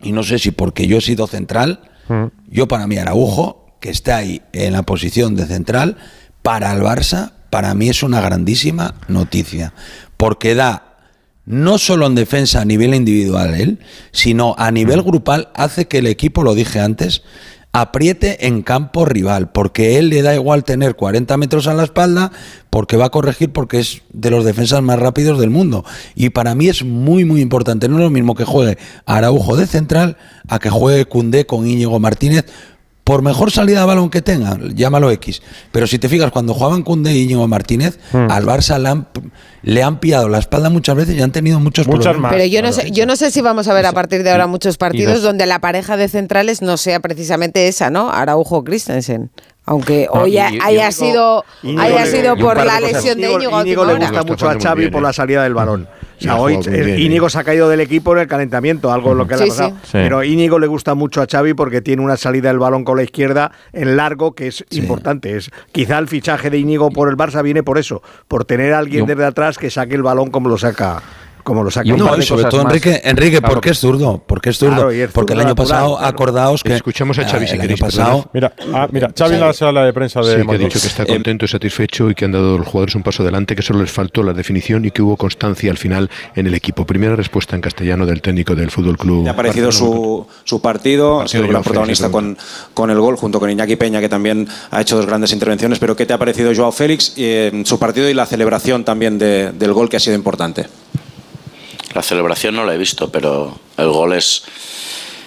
y 0.00 0.12
no 0.12 0.22
sé 0.22 0.38
si 0.38 0.50
porque 0.50 0.86
yo 0.86 0.96
he 0.98 1.00
sido 1.02 1.26
central, 1.26 1.80
yo 2.48 2.68
para 2.68 2.86
mí 2.86 2.96
Araujo, 2.98 3.76
que 3.80 3.90
está 3.90 4.16
ahí 4.16 4.42
en 4.52 4.72
la 4.72 4.82
posición 4.82 5.34
de 5.36 5.46
central, 5.46 5.96
para 6.42 6.72
el 6.72 6.80
Barça, 6.82 7.32
para 7.50 7.74
mí 7.74 7.88
es 7.90 8.02
una 8.02 8.20
grandísima 8.20 8.94
noticia, 9.08 9.72
porque 10.16 10.54
da 10.54 10.91
no 11.44 11.78
solo 11.78 12.06
en 12.06 12.14
defensa 12.14 12.60
a 12.60 12.64
nivel 12.64 12.94
individual 12.94 13.54
él, 13.54 13.78
sino 14.12 14.54
a 14.58 14.70
nivel 14.70 15.02
grupal 15.02 15.48
hace 15.54 15.86
que 15.86 15.98
el 15.98 16.06
equipo, 16.06 16.42
lo 16.42 16.54
dije 16.54 16.80
antes, 16.80 17.22
apriete 17.72 18.46
en 18.46 18.62
campo 18.62 19.06
rival, 19.06 19.50
porque 19.50 19.98
él 19.98 20.10
le 20.10 20.20
da 20.20 20.34
igual 20.34 20.62
tener 20.62 20.94
40 20.94 21.36
metros 21.38 21.66
a 21.66 21.74
la 21.74 21.84
espalda, 21.84 22.30
porque 22.68 22.98
va 22.98 23.06
a 23.06 23.10
corregir, 23.10 23.50
porque 23.50 23.80
es 23.80 24.02
de 24.12 24.30
los 24.30 24.44
defensas 24.44 24.82
más 24.82 24.98
rápidos 24.98 25.40
del 25.40 25.50
mundo. 25.50 25.84
Y 26.14 26.30
para 26.30 26.54
mí 26.54 26.68
es 26.68 26.84
muy, 26.84 27.24
muy 27.24 27.40
importante. 27.40 27.88
No 27.88 27.96
es 27.96 28.02
lo 28.02 28.10
mismo 28.10 28.34
que 28.34 28.44
juegue 28.44 28.78
Araujo 29.06 29.56
de 29.56 29.66
central 29.66 30.18
a 30.48 30.58
que 30.58 30.70
juegue 30.70 31.06
Cundé 31.06 31.46
con 31.46 31.66
Íñigo 31.66 31.98
Martínez. 31.98 32.44
Por 33.04 33.20
mejor 33.22 33.50
salida 33.50 33.80
de 33.80 33.86
balón 33.86 34.10
que 34.10 34.22
tenga, 34.22 34.56
llámalo 34.74 35.10
X. 35.10 35.42
Pero 35.72 35.88
si 35.88 35.98
te 35.98 36.08
fijas, 36.08 36.30
cuando 36.30 36.54
jugaban 36.54 36.82
Cundé 36.82 37.12
y 37.12 37.22
Íñigo 37.22 37.48
Martínez, 37.48 37.98
al 38.12 38.44
Barça 38.46 38.78
le 38.78 38.88
han, 38.90 39.08
le 39.62 39.82
han 39.82 39.98
pillado 39.98 40.28
la 40.28 40.38
espalda 40.38 40.70
muchas 40.70 40.94
veces 40.94 41.16
y 41.16 41.20
han 41.20 41.32
tenido 41.32 41.58
muchos 41.58 41.86
problemas. 41.88 42.30
Pero 42.32 42.44
yo 42.44 42.62
no 42.62 42.72
sé, 42.72 42.92
yo 42.92 43.04
no 43.04 43.16
sé 43.16 43.32
si 43.32 43.40
vamos 43.40 43.66
a 43.66 43.74
ver 43.74 43.86
a 43.86 43.92
partir 43.92 44.22
de 44.22 44.30
ahora 44.30 44.46
muchos 44.46 44.76
partidos 44.76 45.14
dos- 45.14 45.22
donde 45.24 45.46
la 45.46 45.58
pareja 45.58 45.96
de 45.96 46.06
centrales 46.08 46.62
no 46.62 46.76
sea 46.76 47.00
precisamente 47.00 47.66
esa, 47.66 47.90
¿no? 47.90 48.08
Araujo 48.12 48.62
Christensen. 48.62 49.30
Aunque 49.64 50.08
No, 50.12 50.22
hoy 50.22 50.34
y- 50.34 50.38
ha- 50.38 50.52
y- 50.52 50.58
haya 50.62 50.88
Íñigo- 50.88 50.92
sido, 50.92 51.44
Íñigo 51.64 51.82
haya 51.82 52.06
sido 52.06 52.36
por 52.36 52.64
la 52.64 52.78
lesión 52.80 53.20
de 53.20 53.32
Íñigo- 53.32 53.60
Íñigo. 53.62 53.84
le 53.84 53.94
gusta 53.96 54.22
mucho 54.22 54.48
a 54.48 54.58
Xavi 54.60 54.80
bien, 54.82 54.92
por 54.92 55.00
¿eh? 55.00 55.06
la 55.06 55.12
salida 55.12 55.42
del 55.42 55.54
balón. 55.54 55.88
O 56.30 56.34
sea, 56.34 56.36
hoy 56.40 56.58
bien, 56.58 57.00
Íñigo 57.00 57.26
¿eh? 57.26 57.30
se 57.30 57.38
ha 57.38 57.44
caído 57.44 57.68
del 57.68 57.80
equipo 57.80 58.12
en 58.12 58.20
el 58.20 58.26
calentamiento, 58.26 58.92
algo 58.92 59.14
lo 59.14 59.26
que 59.26 59.36
le 59.36 59.44
ha 59.44 59.46
pasado. 59.46 59.76
Pero 59.90 60.22
Íñigo 60.22 60.58
le 60.58 60.66
gusta 60.66 60.94
mucho 60.94 61.22
a 61.22 61.26
Xavi 61.30 61.54
porque 61.54 61.80
tiene 61.80 62.02
una 62.02 62.16
salida 62.16 62.48
del 62.48 62.58
balón 62.58 62.84
con 62.84 62.96
la 62.96 63.02
izquierda 63.02 63.52
en 63.72 63.96
largo 63.96 64.32
que 64.34 64.48
es 64.48 64.64
importante. 64.70 65.36
Es 65.36 65.50
quizá 65.72 65.98
el 65.98 66.08
fichaje 66.08 66.50
de 66.50 66.58
Íñigo 66.58 66.90
por 66.90 67.08
el 67.08 67.16
Barça 67.16 67.42
viene 67.42 67.62
por 67.62 67.78
eso, 67.78 68.02
por 68.28 68.44
tener 68.44 68.74
a 68.74 68.78
alguien 68.78 69.06
desde 69.06 69.24
atrás 69.24 69.58
que 69.58 69.70
saque 69.70 69.94
el 69.94 70.02
balón 70.02 70.30
como 70.30 70.48
lo 70.48 70.58
saca 70.58 71.02
como 71.42 71.62
lo 71.64 71.70
saca. 71.70 71.88
Y 71.88 71.92
No, 71.92 72.16
y 72.16 72.22
sobre 72.22 72.44
todo 72.44 72.64
más. 72.64 72.72
Enrique, 72.72 73.00
Enrique 73.04 73.38
Claro. 73.38 73.54
porque 73.54 73.70
es 73.70 73.78
zurdo, 73.78 74.22
porque 74.26 74.50
es 74.50 74.58
zurdo, 74.58 74.74
Claro, 74.76 74.92
y 74.92 75.00
es 75.00 75.10
porque 75.10 75.32
el 75.34 75.40
año 75.40 75.48
natural, 75.50 75.68
pasado 75.68 75.96
claro. 75.98 76.06
acordaos 76.14 76.62
que 76.62 76.74
Escuchamos 76.74 77.18
a 77.18 77.28
Xavi 77.28 77.46
si 77.46 77.58
queréis, 77.58 77.80
pasado 77.80 78.28
Mira, 78.32 78.52
ah, 78.74 78.88
mira, 78.90 79.10
Xavi 79.16 79.34
en 79.34 79.40
la 79.40 79.52
sala 79.52 79.84
de 79.84 79.92
prensa 79.92 80.20
de 80.20 80.40
Sí, 80.40 80.46
que 80.46 80.54
ha 80.54 80.58
dicho 80.58 80.80
que 80.80 80.86
está 80.86 81.02
Eh, 81.02 81.06
contento 81.06 81.44
y 81.44 81.48
satisfecho 81.48 82.10
y 82.10 82.14
que 82.14 82.24
han 82.24 82.32
dado 82.32 82.58
los 82.58 82.66
jugadores 82.66 82.94
un 82.94 83.02
paso 83.02 83.22
adelante, 83.22 83.54
que 83.56 83.62
solo 83.62 83.80
les 83.80 83.90
faltó 83.90 84.22
la 84.22 84.32
definición 84.32 84.84
y 84.84 84.90
que 84.90 85.02
hubo 85.02 85.16
constancia 85.16 85.70
al 85.70 85.78
final 85.78 86.10
en 86.34 86.46
el 86.46 86.54
equipo. 86.54 86.86
Primera 86.86 87.16
respuesta 87.16 87.54
en 87.56 87.62
castellano 87.62 88.06
del 88.06 88.20
técnico 88.22 88.54
del 88.54 88.70
Fútbol 88.70 88.96
Club. 88.98 89.24
Le 89.24 89.30
ha 89.30 89.36
parecido 89.36 89.72
su, 89.72 90.26
su 90.44 90.60
partido, 90.60 91.20
ha 91.20 91.28
sido 91.28 91.44
el 91.44 91.48
gran 91.50 91.62
protagonista 91.62 92.10
con, 92.10 92.36
con 92.74 92.90
el 92.90 92.98
gol, 93.00 93.16
junto 93.16 93.38
con 93.40 93.50
Iñaki 93.50 93.76
Peña, 93.76 94.00
que 94.00 94.08
también 94.08 94.48
ha 94.70 94.80
hecho 94.80 94.96
dos 94.96 95.06
grandes 95.06 95.32
intervenciones. 95.32 95.78
Pero 95.78 95.96
¿qué 95.96 96.06
te 96.06 96.12
ha 96.12 96.18
parecido 96.18 96.52
Joao 96.54 96.72
Félix, 96.72 97.14
eh, 97.16 97.62
su 97.64 97.78
partido 97.78 98.08
y 98.08 98.14
la 98.14 98.26
celebración 98.26 98.84
también 98.84 99.18
de- 99.18 99.52
del 99.52 99.72
gol 99.72 99.88
que 99.88 99.96
ha 99.96 100.00
sido 100.00 100.16
importante? 100.16 100.66
La 101.94 102.02
celebración 102.02 102.54
no 102.54 102.64
la 102.64 102.74
he 102.74 102.78
visto, 102.78 103.10
pero 103.10 103.58
el 103.76 103.88
gol 103.88 104.14
es, 104.14 104.44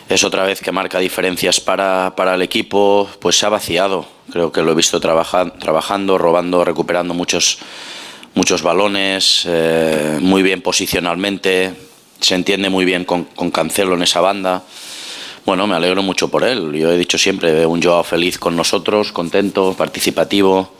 es 0.09 0.23
otra 0.23 0.43
vez 0.43 0.61
que 0.61 0.71
marca 0.71 0.99
diferencias 0.99 1.59
para, 1.59 2.15
para 2.15 2.35
el 2.35 2.41
equipo, 2.41 3.07
pues 3.19 3.37
se 3.37 3.45
ha 3.45 3.49
vaciado. 3.49 4.05
Creo 4.31 4.51
que 4.51 4.61
lo 4.63 4.71
he 4.71 4.75
visto 4.75 4.99
trabaja- 4.99 5.53
trabajando, 5.59 6.17
robando, 6.17 6.65
recuperando 6.65 7.13
muchos, 7.13 7.59
muchos 8.33 8.63
balones, 8.63 9.43
eh, 9.45 10.17
muy 10.19 10.41
bien 10.41 10.61
posicionalmente, 10.61 11.73
se 12.19 12.33
entiende 12.33 12.69
muy 12.69 12.85
bien 12.85 13.05
con, 13.05 13.25
Cancelo 13.51 13.93
en 13.93 14.01
esa 14.01 14.21
banda. 14.21 14.63
Bueno, 15.45 15.67
me 15.67 15.75
alegro 15.75 16.01
mucho 16.01 16.29
por 16.29 16.43
él. 16.43 16.73
Yo 16.73 16.91
he 16.91 16.97
dicho 16.97 17.19
siempre, 17.19 17.67
un 17.67 17.83
Joao 17.83 18.03
feliz 18.03 18.39
con 18.39 18.55
nosotros, 18.55 19.11
contento, 19.11 19.75
participativo. 19.77 20.73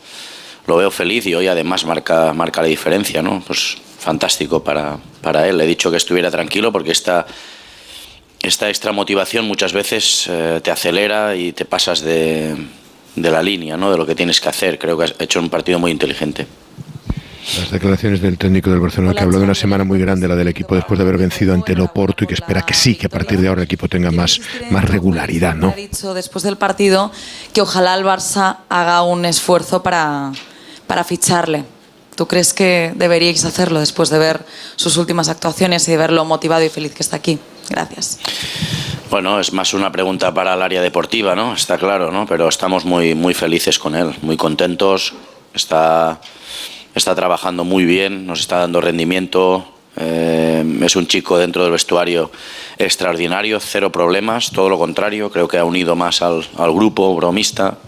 Lo 0.66 0.76
veo 0.76 0.90
feliz 0.90 1.26
y 1.26 1.34
hoy 1.34 1.46
además 1.46 1.84
marca, 1.84 2.32
marca 2.32 2.60
la 2.60 2.68
diferencia, 2.68 3.22
¿no? 3.22 3.42
Pues 3.46 3.76
fantástico 3.98 4.62
para, 4.62 4.98
para 5.20 5.46
él. 5.48 5.58
Le 5.58 5.64
he 5.64 5.66
dicho 5.66 5.90
que 5.90 5.96
estuviera 5.96 6.30
tranquilo 6.30 6.72
porque 6.72 6.92
esta, 6.92 7.26
esta 8.40 8.68
extra 8.68 8.92
motivación 8.92 9.44
muchas 9.46 9.72
veces 9.72 10.26
eh, 10.28 10.60
te 10.62 10.70
acelera 10.70 11.36
y 11.36 11.52
te 11.52 11.64
pasas 11.64 12.00
de, 12.00 12.56
de 13.14 13.30
la 13.30 13.42
línea, 13.42 13.76
¿no? 13.76 13.90
De 13.90 13.98
lo 13.98 14.06
que 14.06 14.14
tienes 14.14 14.40
que 14.40 14.48
hacer. 14.48 14.78
Creo 14.78 14.98
que 14.98 15.04
has 15.04 15.14
hecho 15.18 15.40
un 15.40 15.50
partido 15.50 15.78
muy 15.78 15.90
inteligente. 15.90 16.46
Las 17.58 17.70
declaraciones 17.70 18.20
del 18.20 18.38
técnico 18.38 18.70
del 18.70 18.80
Barcelona 18.80 19.14
que 19.14 19.22
habló 19.22 19.38
de 19.38 19.44
una 19.44 19.54
semana 19.54 19.84
muy 19.84 20.00
grande, 20.00 20.26
la 20.26 20.34
del 20.34 20.48
equipo 20.48 20.74
después 20.74 20.98
de 20.98 21.04
haber 21.04 21.16
vencido 21.16 21.54
ante 21.54 21.74
el 21.74 21.80
Oporto 21.80 22.24
y 22.24 22.26
que 22.26 22.34
espera 22.34 22.62
que 22.62 22.74
sí, 22.74 22.96
que 22.96 23.06
a 23.06 23.08
partir 23.08 23.40
de 23.40 23.46
ahora 23.46 23.60
el 23.60 23.66
equipo 23.66 23.88
tenga 23.88 24.10
más, 24.10 24.40
más 24.70 24.84
regularidad, 24.84 25.54
¿no? 25.54 25.68
Ha 25.68 25.76
dicho 25.76 26.12
después 26.12 26.42
del 26.42 26.56
partido 26.56 27.12
que 27.52 27.60
ojalá 27.60 27.94
el 27.94 28.04
Barça 28.04 28.58
haga 28.68 29.02
un 29.04 29.24
esfuerzo 29.24 29.84
para, 29.84 30.32
para 30.86 31.04
ficharle. 31.04 31.64
¿Tú 32.14 32.26
crees 32.26 32.54
que 32.54 32.92
deberíais 32.96 33.44
hacerlo 33.44 33.78
después 33.78 34.08
de 34.08 34.18
ver 34.18 34.46
sus 34.76 34.96
últimas 34.96 35.28
actuaciones 35.28 35.86
y 35.86 35.90
de 35.90 35.98
verlo 35.98 36.24
motivado 36.24 36.64
y 36.64 36.70
feliz 36.70 36.94
que 36.94 37.02
está 37.02 37.16
aquí? 37.16 37.38
Gracias. 37.68 38.18
Bueno, 39.10 39.38
es 39.38 39.52
más 39.52 39.74
una 39.74 39.92
pregunta 39.92 40.32
para 40.32 40.54
el 40.54 40.62
área 40.62 40.80
deportiva, 40.80 41.34
¿no? 41.34 41.54
Está 41.54 41.76
claro, 41.78 42.10
¿no? 42.10 42.26
Pero 42.26 42.48
estamos 42.48 42.84
muy, 42.84 43.14
muy 43.14 43.34
felices 43.34 43.78
con 43.78 43.94
él, 43.94 44.14
muy 44.22 44.36
contentos. 44.36 45.12
Está, 45.54 46.20
está 46.94 47.14
trabajando 47.14 47.64
muy 47.64 47.84
bien, 47.84 48.26
nos 48.26 48.40
está 48.40 48.58
dando 48.58 48.80
rendimiento. 48.80 49.66
eh, 49.96 50.64
es 50.82 50.96
un 50.96 51.06
chico 51.06 51.38
dentro 51.38 51.62
del 51.62 51.72
vestuario 51.72 52.30
extraordinario, 52.78 53.60
cero 53.60 53.92
problemas, 53.92 54.50
todo 54.50 54.68
lo 54.68 54.78
contrario. 54.78 55.30
Creo 55.30 55.48
que 55.48 55.58
ha 55.58 55.64
unido 55.64 55.96
más 55.96 56.22
al 56.22 56.44
grupo 56.72 57.14
bromista. 57.14 57.78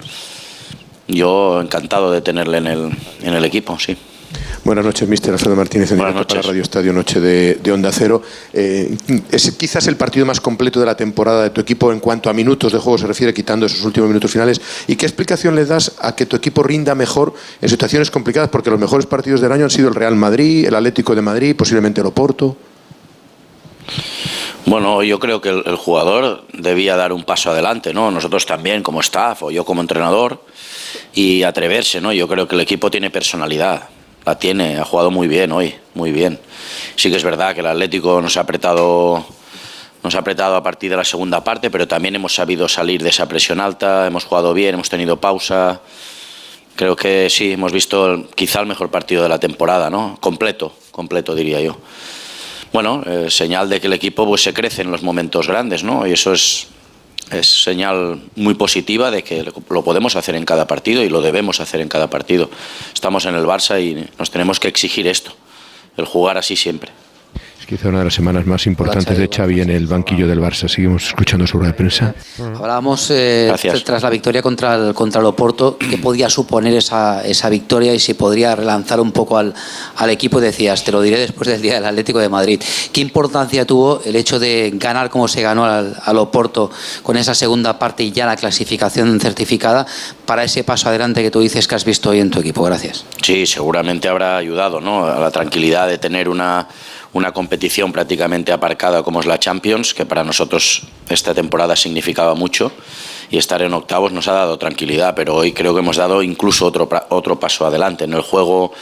Yo 1.09 1.61
encantado 1.61 2.13
de 2.13 2.21
tenerle 2.21 2.59
en 2.59 2.67
el, 2.67 2.91
en 3.23 3.35
el 3.35 3.45
equipo, 3.45 3.79
sí. 3.79 3.97
Buenas 4.63 4.85
noches, 4.85 5.09
mister 5.09 5.33
Alfredo 5.33 5.57
Martínez, 5.57 5.91
en 5.93 5.99
directo 5.99 6.27
para. 6.27 6.43
Radio 6.43 6.61
Estadio 6.61 6.93
Noche 6.93 7.19
de, 7.19 7.55
de 7.55 7.73
Onda 7.73 7.91
Cero. 7.91 8.21
Eh, 8.53 8.95
es 9.31 9.51
quizás 9.53 9.87
el 9.87 9.97
partido 9.97 10.27
más 10.27 10.43
completo 10.43 10.79
de 10.79 10.85
la 10.85 10.95
temporada 10.95 11.45
de 11.45 11.51
tu 11.51 11.63
equipo 11.63 11.91
en 11.93 12.01
cuanto 12.01 12.29
a 12.29 12.35
minutos 12.35 12.73
de 12.73 12.79
juego 12.79 12.99
se 12.99 13.07
refiere, 13.07 13.33
quitando 13.33 13.65
esos 13.65 13.83
últimos 13.85 14.09
minutos 14.09 14.31
finales. 14.31 14.61
¿Y 14.87 14.97
qué 14.97 15.07
explicación 15.07 15.55
le 15.55 15.65
das 15.65 15.93
a 16.01 16.15
que 16.15 16.27
tu 16.27 16.37
equipo 16.37 16.63
rinda 16.63 16.95
mejor 16.95 17.33
en 17.63 17.69
situaciones 17.71 18.11
complicadas? 18.11 18.51
Porque 18.51 18.69
los 18.69 18.79
mejores 18.79 19.07
partidos 19.07 19.41
del 19.41 19.53
año 19.53 19.65
han 19.65 19.71
sido 19.71 19.89
el 19.89 19.95
Real 19.95 20.17
Madrid, 20.17 20.67
el 20.67 20.75
Atlético 20.75 21.15
de 21.15 21.23
Madrid, 21.23 21.57
posiblemente 21.57 22.03
el 22.03 22.07
Oporto. 22.09 22.55
Bueno, 24.67 25.03
yo 25.03 25.19
creo 25.19 25.41
que 25.41 25.49
el, 25.49 25.77
jugador 25.77 26.45
debía 26.53 26.97
dar 26.97 27.13
un 27.13 27.25
paso 27.25 27.51
adelante, 27.51 27.95
¿no? 27.95 28.11
Nosotros 28.11 28.45
también 28.45 28.83
como 28.83 29.01
staff 29.01 29.45
o 29.45 29.51
yo 29.51 29.65
como 29.65 29.81
entrenador 29.81 30.45
y 31.15 31.43
atreverse, 31.43 32.01
¿no? 32.01 32.13
Yo 32.13 32.29
creo 32.29 32.47
que 32.47 32.55
el 32.55 32.61
equipo 32.61 32.91
tiene 32.91 33.11
personalidad. 33.11 33.89
la 34.27 34.39
tiene, 34.39 34.79
ha 34.79 34.85
jugado 34.85 35.11
muy 35.11 35.27
bien 35.27 35.53
hoy, 35.53 35.75
muy 35.95 36.13
bien. 36.13 36.39
Sí 36.97 37.11
que 37.11 37.17
es 37.17 37.25
verdad 37.25 37.55
que 37.55 37.61
el 37.61 37.67
Atlético 37.67 38.21
nos 38.21 38.37
ha 38.37 38.41
apretado 38.41 39.25
nos 40.03 40.15
ha 40.15 40.21
apretado 40.21 40.55
a 40.57 40.63
partir 40.63 40.91
de 40.91 40.97
la 40.97 41.05
segunda 41.05 41.43
parte, 41.43 41.71
pero 41.71 41.89
también 41.89 42.15
hemos 42.15 42.35
sabido 42.35 42.69
salir 42.69 43.03
de 43.03 43.11
esa 43.11 43.27
presión 43.27 43.61
alta, 43.61 44.07
hemos 44.07 44.25
jugado 44.25 44.55
bien, 44.55 44.75
hemos 44.75 44.89
tenido 44.89 45.21
pausa. 45.21 45.81
Creo 46.77 46.95
que 46.95 47.29
sí, 47.29 47.53
hemos 47.53 47.73
visto 47.73 48.29
quizá 48.35 48.61
el 48.61 48.67
mejor 48.67 48.91
partido 48.91 49.23
de 49.23 49.29
la 49.29 49.41
temporada, 49.41 49.91
¿no? 49.91 50.17
Completo, 50.21 50.73
completo 50.93 51.35
diría 51.35 51.61
yo. 51.61 51.77
Bueno, 52.73 53.03
eh, 53.07 53.31
señal 53.31 53.69
de 53.69 53.81
que 53.81 53.87
el 53.87 53.93
equipo 53.93 54.27
pues, 54.27 54.43
se 54.43 54.53
crece 54.53 54.83
en 54.83 54.91
los 54.91 55.03
momentos 55.03 55.49
grandes, 55.49 55.83
¿no? 55.85 56.07
Y 56.07 56.13
eso 56.13 56.33
es, 56.33 56.69
es 57.31 57.47
señal 57.47 58.21
muy 58.37 58.55
positiva 58.55 59.11
de 59.11 59.23
que 59.23 59.45
lo 59.71 59.83
podemos 59.83 60.17
hacer 60.17 60.35
en 60.35 60.45
cada 60.45 60.67
partido 60.67 61.03
y 61.03 61.09
lo 61.09 61.23
debemos 61.23 61.61
hacer 61.61 61.81
en 61.81 61.89
cada 61.89 62.11
partido. 62.11 62.51
Estamos 62.93 63.25
en 63.27 63.35
el 63.35 63.45
Barça 63.45 63.83
y 63.83 64.07
nos 64.19 64.31
tenemos 64.31 64.61
que 64.61 64.69
exigir 64.69 65.07
esto, 65.07 65.33
el 65.97 66.05
jugar 66.05 66.37
así 66.37 66.57
siempre. 66.57 66.93
Quizá 67.69 67.91
una 67.91 67.99
de 67.99 68.05
las 68.05 68.15
semanas 68.15 68.47
más 68.47 68.67
importantes 68.67 69.19
de 69.19 69.29
Xavi 69.29 69.61
en 69.61 69.69
el 69.69 69.87
banquillo 69.87 70.27
del 70.27 70.41
Barça. 70.41 70.69
Seguimos 70.69 71.09
escuchando 71.09 71.47
su 71.47 71.59
rueda 71.59 71.73
de 71.73 71.77
prensa. 71.77 72.15
Hablábamos 72.39 73.11
eh, 73.11 73.53
tras 73.85 74.03
la 74.03 74.09
victoria 74.09 74.41
contra 74.41 74.75
el, 74.75 74.95
contra 74.95 75.21
el 75.21 75.27
Oporto, 75.27 75.77
qué 75.77 75.99
podía 75.99 76.31
suponer 76.31 76.73
esa, 76.73 77.23
esa 77.27 77.51
victoria 77.51 77.93
y 77.93 77.99
si 77.99 78.15
podría 78.15 78.57
relanzar 78.57 79.01
un 79.01 79.13
poco 79.13 79.37
al, 79.37 79.53
al 79.97 80.09
equipo. 80.09 80.41
Decías, 80.41 80.83
te 80.83 80.93
lo 80.93 81.03
diré 81.03 81.19
después 81.19 81.47
del 81.47 81.61
día 81.61 81.75
del 81.75 81.85
Atlético 81.85 82.21
de 82.21 82.31
Madrid. 82.31 82.59
¿Qué 82.91 83.03
importancia 83.03 83.67
tuvo 83.67 84.01
el 84.03 84.17
hecho 84.17 84.39
de 84.39 84.71
ganar 84.73 85.11
como 85.11 85.29
se 85.29 85.43
ganó 85.43 85.67
al, 85.67 85.95
al 86.03 86.17
Oporto 86.17 86.71
con 87.03 87.19
esa 87.19 87.35
segunda 87.35 87.79
parte 87.79 88.03
y 88.03 88.13
ya 88.13 88.25
la 88.25 88.37
clasificación 88.37 89.21
certificada 89.21 89.87
para 90.25 90.43
ese 90.43 90.65
paso 90.65 90.89
adelante 90.89 91.23
que 91.23 91.31
tú 91.31 91.41
dices 91.41 91.69
que 91.69 91.75
has 91.75 91.85
visto 91.85 92.09
hoy 92.09 92.21
en 92.21 92.31
tu 92.31 92.41
equipo? 92.41 92.63
Gracias. 92.63 93.05
Sí, 93.21 93.45
seguramente 93.45 94.09
habrá 94.09 94.39
ayudado 94.39 94.81
¿no? 94.81 95.05
a 95.05 95.21
la 95.21 95.31
tranquilidad 95.31 95.87
de 95.87 95.99
tener 95.99 96.31
una 96.31 96.67
una 97.13 97.33
competición 97.33 97.93
prácticamente 97.93 98.53
aparcada 98.53 99.03
como 99.03 99.21
es 99.21 99.27
la 99.27 99.39
Champions, 99.39 99.95
que 99.95 100.07
para 100.07 100.25
nosotros 100.25 100.83
esta 101.09 101.35
temporada 101.35 101.77
significaba 101.77 102.35
mucho, 102.35 102.73
y 103.31 103.39
estar 103.39 103.61
en 103.63 103.75
octavos 103.75 104.13
nos 104.13 104.29
ha 104.29 104.33
dado 104.33 104.59
tranquilidad, 104.59 105.15
pero 105.15 105.35
hoy 105.35 105.53
creo 105.53 105.75
que 105.75 105.81
hemos 105.81 105.97
dado 105.97 106.23
incluso 106.23 106.67
otro, 106.67 106.89
otro 107.11 107.39
paso 107.39 107.67
adelante 107.67 108.05
en 108.05 108.15
el 108.15 108.23
juego, 108.23 108.73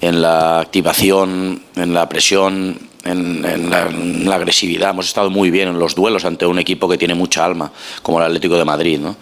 en 0.00 0.20
la 0.20 0.60
activación, 0.60 1.62
en 1.76 1.94
la 1.94 2.08
presión, 2.08 2.78
en, 3.04 3.70
la, 3.70 4.34
agresividad. 4.34 4.90
Hemos 4.90 5.06
estado 5.06 5.30
muy 5.30 5.50
bien 5.50 5.68
en 5.68 5.78
los 5.78 5.94
duelos 5.94 6.24
ante 6.24 6.46
un 6.46 6.58
equipo 6.58 6.88
que 6.88 6.98
tiene 6.98 7.14
mucha 7.14 7.44
alma, 7.44 7.70
como 8.02 8.18
el 8.18 8.26
Atlético 8.26 8.56
de 8.56 8.64
Madrid. 8.64 8.98
¿no? 8.98 9.16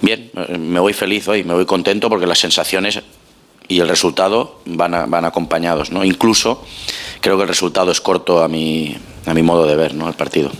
Bien, 0.00 0.30
me 0.58 0.80
voy 0.80 0.92
feliz 0.92 1.28
hoy, 1.28 1.44
me 1.44 1.54
voy 1.54 1.64
contento 1.64 2.08
porque 2.08 2.26
las 2.26 2.38
sensaciones 2.38 3.00
y 3.68 3.80
el 3.80 3.88
resultado 3.88 4.60
van, 4.66 5.10
van 5.10 5.24
acompañados. 5.24 5.90
¿no? 5.90 6.04
Incluso 6.04 6.64
creo 7.22 7.36
que 7.38 7.44
el 7.44 7.48
resultado 7.48 7.90
es 7.90 8.02
corto 8.02 8.42
a 8.42 8.48
mi, 8.48 8.98
a 9.24 9.32
mi 9.32 9.42
modo 9.42 9.66
de 9.66 9.76
ver 9.76 9.94
¿no? 9.94 10.08
el 10.08 10.14
partido. 10.14 10.50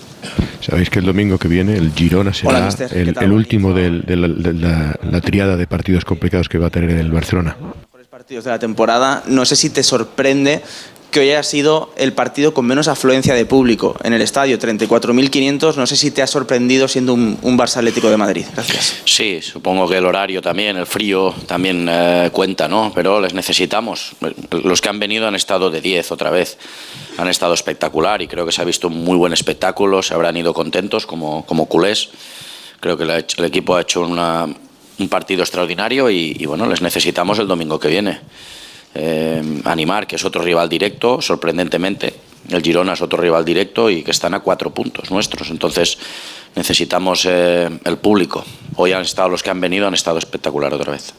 Sabéis 0.61 0.89
que 0.89 1.01
el 1.01 1.05
domingo 1.05 1.37
que 1.37 1.49
viene 1.49 1.77
el 1.77 1.93
Girona 1.93 2.33
será 2.33 2.69
el, 2.93 3.33
último 3.33 3.75
de, 3.75 3.91
la, 4.17 4.97
la, 5.03 5.21
triada 5.21 5.57
de 5.57 5.67
partidos 5.67 6.05
complicados 6.05 6.49
que 6.49 6.59
va 6.59 6.69
a 6.69 6.71
tener 6.71 6.91
el 6.91 7.11
Barcelona. 7.11 7.57
Partidos 8.09 8.45
de 8.45 8.51
la 8.51 8.59
temporada. 8.59 9.25
No 9.27 9.45
sé 9.45 9.57
si 9.57 9.71
te 9.71 9.83
sorprende 9.83 10.63
que 11.13 11.21
hoy 11.21 11.31
haya 11.31 11.43
sido 11.43 11.93
el 11.97 12.15
partido 12.15 12.55
con 12.55 12.65
menos 12.65 12.89
afluencia 12.89 13.35
de 13.35 13.45
público 13.45 13.95
en 14.03 14.15
el 14.15 14.23
estadio, 14.23 14.59
34.500. 14.59 15.77
No 15.77 15.87
sé 15.87 15.95
si 15.95 16.11
te 16.11 16.23
ha 16.23 16.27
sorprendido 16.27 16.89
siendo 16.89 17.13
un, 17.13 17.39
Barça 17.57 17.77
Atlético 17.77 18.11
de 18.11 18.17
Madrid. 18.17 18.47
Gracias. 18.53 19.03
Sí, 19.05 19.41
supongo 19.43 19.87
que 19.87 19.99
el 19.99 20.07
horario 20.07 20.41
también, 20.41 20.77
el 20.77 20.87
frío 20.87 21.35
también 21.47 21.87
eh, 21.89 22.31
cuenta, 22.33 22.67
¿no? 22.67 22.91
Pero 22.95 23.21
les 23.21 23.35
necesitamos. 23.35 24.17
Los 24.51 24.81
que 24.81 24.89
han 24.89 24.99
venido 24.99 25.29
han 25.29 25.35
estado 25.35 25.71
de 25.71 25.83
10 25.83 26.11
otra 26.11 26.31
vez. 26.31 26.57
Han 27.19 27.29
estado 27.29 27.53
espectacular 27.53 28.23
y 28.23 28.27
creo 28.27 28.47
que 28.47 28.53
se 28.53 28.63
ha 28.63 28.65
visto 28.65 28.89
un 28.89 29.05
muy 29.05 29.17
buen 29.17 29.35
espectáculo. 29.35 30.03
Se 30.03 30.15
habrán 30.15 30.37
ido 30.39 30.55
contentos 30.55 31.07
como, 31.07 31.45
como 31.45 31.67
culés. 31.67 32.09
Creo 32.81 32.97
que 32.97 33.05
el 33.05 33.45
equipo 33.45 33.77
ha 33.77 33.83
hecho 33.83 34.01
un 34.01 35.09
partido 35.11 35.43
extraordinario 35.43 36.11
y 36.11 36.47
bueno, 36.47 36.67
les 36.67 36.81
necesitamos 36.81 37.39
el 37.39 37.47
domingo 37.47 37.79
que 37.79 37.89
viene. 37.89 38.21
Eh, 38.95 39.63
animar, 39.65 40.07
que 40.07 40.17
es 40.17 40.25
otro 40.25 40.43
rival 40.43 40.69
directo, 40.69 41.23
sorprendentemente. 41.23 42.15
El 42.51 42.63
Girona 42.63 42.93
es 42.93 43.03
otro 43.03 43.19
rival 43.19 43.45
directo 43.45 43.89
y 43.89 44.03
que 44.03 44.11
están 44.11 44.35
a 44.35 44.41
cuatro 44.41 44.71
puntos 44.75 45.11
nuestros. 45.11 45.51
Entonces 45.51 45.99
necesitamos 46.55 47.25
eh, 47.25 47.71
el 47.85 47.97
público. 47.99 48.45
Hoy 48.77 48.93
han 48.93 49.03
estado 49.03 49.29
los 49.29 49.43
que 49.43 49.51
han 49.51 49.61
venido, 49.61 49.87
han 49.87 49.95
estado 49.95 50.19
espectacular 50.19 50.75
otra 50.75 50.93
vez. 50.93 51.15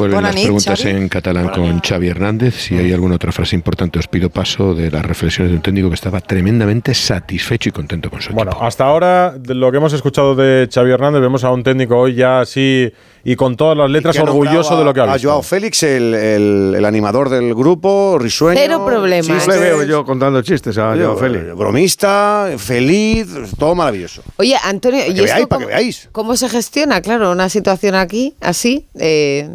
Vuelven 0.00 0.22
las 0.22 0.34
preguntas 0.34 0.84
en 0.86 1.08
catalán 1.10 1.48
con 1.50 1.80
Xavi 1.80 2.08
Hernández. 2.08 2.54
Si 2.54 2.74
hay 2.74 2.90
alguna 2.90 3.16
otra 3.16 3.32
frase 3.32 3.54
importante, 3.54 3.98
os 3.98 4.08
pido 4.08 4.30
paso 4.30 4.74
de 4.74 4.90
las 4.90 5.04
reflexiones 5.04 5.50
de 5.50 5.56
un 5.56 5.62
técnico 5.62 5.88
que 5.90 5.94
estaba 5.94 6.22
tremendamente 6.22 6.94
satisfecho 6.94 7.68
y 7.68 7.72
contento 7.72 8.10
con 8.10 8.22
su 8.22 8.32
Bueno, 8.32 8.52
hasta 8.62 8.84
ahora, 8.84 9.34
de 9.38 9.54
lo 9.54 9.70
que 9.70 9.76
hemos 9.76 9.92
escuchado 9.92 10.34
de 10.34 10.70
Xavi 10.72 10.90
Hernández, 10.90 11.20
vemos 11.20 11.44
a 11.44 11.50
un 11.50 11.62
técnico 11.62 11.98
hoy 11.98 12.14
ya 12.14 12.40
así 12.40 12.90
y 13.24 13.36
con 13.36 13.56
todas 13.56 13.76
las 13.76 13.90
letras 13.90 14.18
orgulloso 14.18 14.78
de 14.78 14.84
lo 14.84 14.94
que 14.94 15.00
ha 15.00 15.12
visto. 15.12 15.28
A 15.28 15.32
Joao 15.32 15.42
Félix, 15.42 15.82
el, 15.82 16.82
animador 16.84 17.28
del 17.28 17.54
grupo, 17.54 18.16
risueño. 18.18 18.58
Cero 18.58 18.82
problema. 18.86 19.38
le 19.46 19.58
veo 19.58 19.82
yo 19.82 20.04
contando 20.06 20.40
chistes 20.40 20.78
a 20.78 20.96
Joao 20.96 21.18
Félix. 21.18 21.54
Bromista, 21.54 22.48
feliz, 22.56 23.28
todo 23.58 23.74
maravilloso. 23.74 24.22
Oye, 24.36 24.56
Antonio, 24.62 25.04
¿y 25.06 25.20
veáis, 25.20 25.46
para 25.46 25.60
que 25.60 25.66
veáis. 25.66 26.08
¿Cómo 26.12 26.36
se 26.36 26.48
gestiona, 26.48 27.02
claro, 27.02 27.32
una 27.32 27.50
situación 27.50 27.94
aquí, 27.94 28.34
así? 28.40 28.86
Eh, 28.98 29.48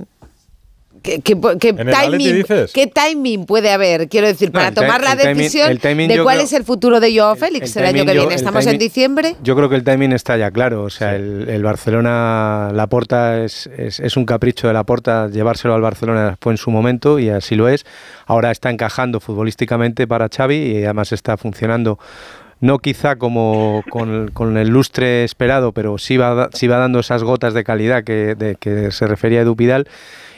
¿Qué, 1.05 1.19
timing, 1.19 2.43
¿Qué, 2.73 2.87
timing, 2.87 3.45
puede 3.45 3.71
haber? 3.71 4.09
Quiero 4.09 4.27
decir, 4.27 4.51
para 4.51 4.71
tomar 4.71 5.01
la 5.01 5.15
decisión 5.15 5.77
de 5.77 6.19
cuál 6.23 6.41
es 6.41 6.51
el 6.53 6.63
futuro 6.63 6.99
de 6.99 7.15
Joao 7.15 7.35
Félix 7.35 7.75
el, 7.77 7.85
año 7.85 8.05
que 8.05 8.13
viene. 8.13 8.33
Estamos 8.33 8.65
en 8.65 8.79
diciembre. 8.79 9.35
Yo 9.43 9.55
creo 9.55 9.69
que 9.69 9.75
el 9.75 9.83
timing 9.83 10.13
está 10.13 10.35
ya 10.37 10.49
claro. 10.49 10.83
O 10.83 10.89
sea, 10.89 11.15
el, 11.15 11.63
Barcelona, 11.63 12.71
la 12.73 12.87
porta 12.87 13.43
es, 13.43 13.69
es, 13.77 14.17
un 14.17 14.25
capricho 14.25 14.67
de 14.67 14.73
la 14.73 14.83
porta 14.83 15.27
llevárselo 15.29 15.75
al 15.75 15.81
Barcelona 15.81 16.37
fue 16.41 16.53
en 16.53 16.57
su 16.57 16.71
momento 16.71 17.19
y 17.19 17.29
así 17.29 17.55
lo 17.55 17.67
es. 17.67 17.85
Ahora 18.25 18.51
está 18.51 18.69
encajando 18.69 19.19
futbolísticamente 19.19 20.07
para 20.07 20.29
Xavi 20.29 20.55
y 20.55 20.83
además 20.83 21.11
está 21.11 21.37
funcionando 21.37 21.99
no 22.61 22.79
quizá 22.79 23.17
como 23.17 23.83
con, 23.89 24.57
el 24.57 24.69
lustre 24.69 25.23
esperado, 25.23 25.71
pero 25.73 25.97
sí 25.97 26.17
va, 26.17 26.49
sí 26.53 26.67
va 26.67 26.77
dando 26.77 26.99
esas 26.99 27.23
gotas 27.23 27.53
de 27.53 27.63
calidad 27.63 28.03
que, 28.03 28.35
de, 28.35 28.55
que 28.55 28.91
se 28.91 29.07
refería 29.07 29.39
a 29.39 29.41
Edu 29.43 29.55
Pidal 29.55 29.87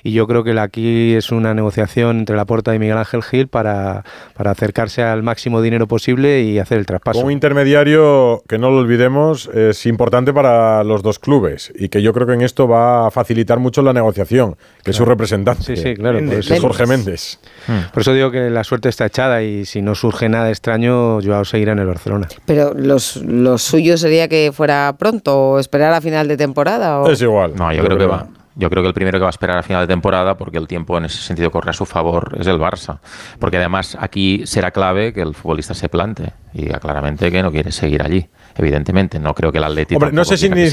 y 0.07 0.13
yo 0.13 0.25
creo 0.25 0.45
que 0.45 0.57
aquí 0.57 1.15
es 1.15 1.33
una 1.33 1.53
negociación 1.53 2.19
entre 2.19 2.37
la 2.37 2.45
Porta 2.45 2.73
y 2.73 2.79
Miguel 2.79 2.97
Ángel 2.97 3.21
Gil 3.23 3.49
para, 3.49 4.05
para 4.35 4.51
acercarse 4.51 5.03
al 5.03 5.21
máximo 5.21 5.61
dinero 5.61 5.85
posible 5.85 6.43
y 6.43 6.59
hacer 6.59 6.77
el 6.77 6.85
traspaso. 6.85 7.19
Un 7.19 7.29
intermediario 7.29 8.41
que 8.47 8.57
no 8.57 8.69
lo 8.69 8.77
olvidemos 8.77 9.47
es 9.47 9.85
importante 9.85 10.31
para 10.31 10.85
los 10.85 11.03
dos 11.03 11.19
clubes 11.19 11.73
y 11.75 11.89
que 11.89 12.01
yo 12.01 12.13
creo 12.13 12.25
que 12.25 12.35
en 12.35 12.41
esto 12.41 12.69
va 12.69 13.07
a 13.07 13.11
facilitar 13.11 13.59
mucho 13.59 13.81
la 13.81 13.91
negociación, 13.91 14.55
que 14.81 14.91
es 14.91 14.97
su 14.97 15.03
representante. 15.03 15.63
Sí, 15.63 15.75
sí, 15.75 15.95
claro. 15.95 16.19
Es 16.19 16.57
Jorge 16.57 16.85
Méndez. 16.85 17.39
Hmm. 17.67 17.91
Por 17.91 18.01
eso 18.01 18.13
digo 18.13 18.31
que 18.31 18.49
la 18.49 18.63
suerte 18.63 18.87
está 18.87 19.07
echada 19.07 19.43
y 19.43 19.65
si 19.65 19.81
no 19.81 19.93
surge 19.93 20.29
nada 20.29 20.49
extraño, 20.49 21.19
Joao 21.21 21.43
seguirá 21.43 21.73
en 21.73 21.79
el 21.79 21.85
Barcelona. 21.85 22.29
Pero 22.45 22.73
los, 22.73 23.17
lo 23.17 23.57
suyo 23.57 23.97
sería 23.97 24.29
que 24.29 24.53
fuera 24.53 24.95
pronto 24.97 25.37
o 25.37 25.59
esperar 25.59 25.91
a 25.91 25.99
final 25.99 26.29
de 26.29 26.37
temporada. 26.37 27.01
¿o? 27.01 27.11
Es 27.11 27.21
igual. 27.21 27.55
No, 27.57 27.73
yo, 27.73 27.83
creo, 27.83 27.97
que 27.97 28.05
va. 28.05 28.25
Yo 28.57 28.71
creo 28.71 28.81
que 28.81 28.87
el 28.87 28.93
primero 28.93 29.19
que 29.19 29.23
va 29.23 29.29
a 29.29 29.29
esperar 29.29 29.57
a 29.59 29.63
final 29.63 29.85
de 29.85 29.93
temporada, 29.93 30.35
porque 30.35 30.57
el 30.57 30.67
tiempo 30.67 30.97
en 30.97 31.05
ese 31.05 31.19
sentido 31.19 31.51
corre 31.51 31.69
a 31.69 31.73
su 31.73 31.85
favor, 31.85 32.35
es 32.39 32.47
el 32.47 32.57
Barça. 32.57 32.97
Porque 33.39 33.57
además 33.57 33.95
aquí 33.99 34.41
será 34.45 34.71
clave 34.71 35.13
que 35.13 35.21
el 35.21 35.35
futbolista 35.35 35.75
se 35.75 35.89
plante 35.89 36.33
y 36.53 36.63
diga 36.63 36.79
claramente 36.79 37.31
que 37.31 37.43
no 37.43 37.51
quiere 37.51 37.71
seguir 37.71 38.01
allí. 38.01 38.27
Evidentemente, 38.55 39.19
no 39.19 39.35
creo 39.35 39.51
que 39.51 39.59
el 39.59 39.63
Atlético. 39.63 39.99
Hombre, 39.99 40.11
no 40.11 40.25
sé 40.25 40.37
si, 40.37 40.49
ni, 40.49 40.71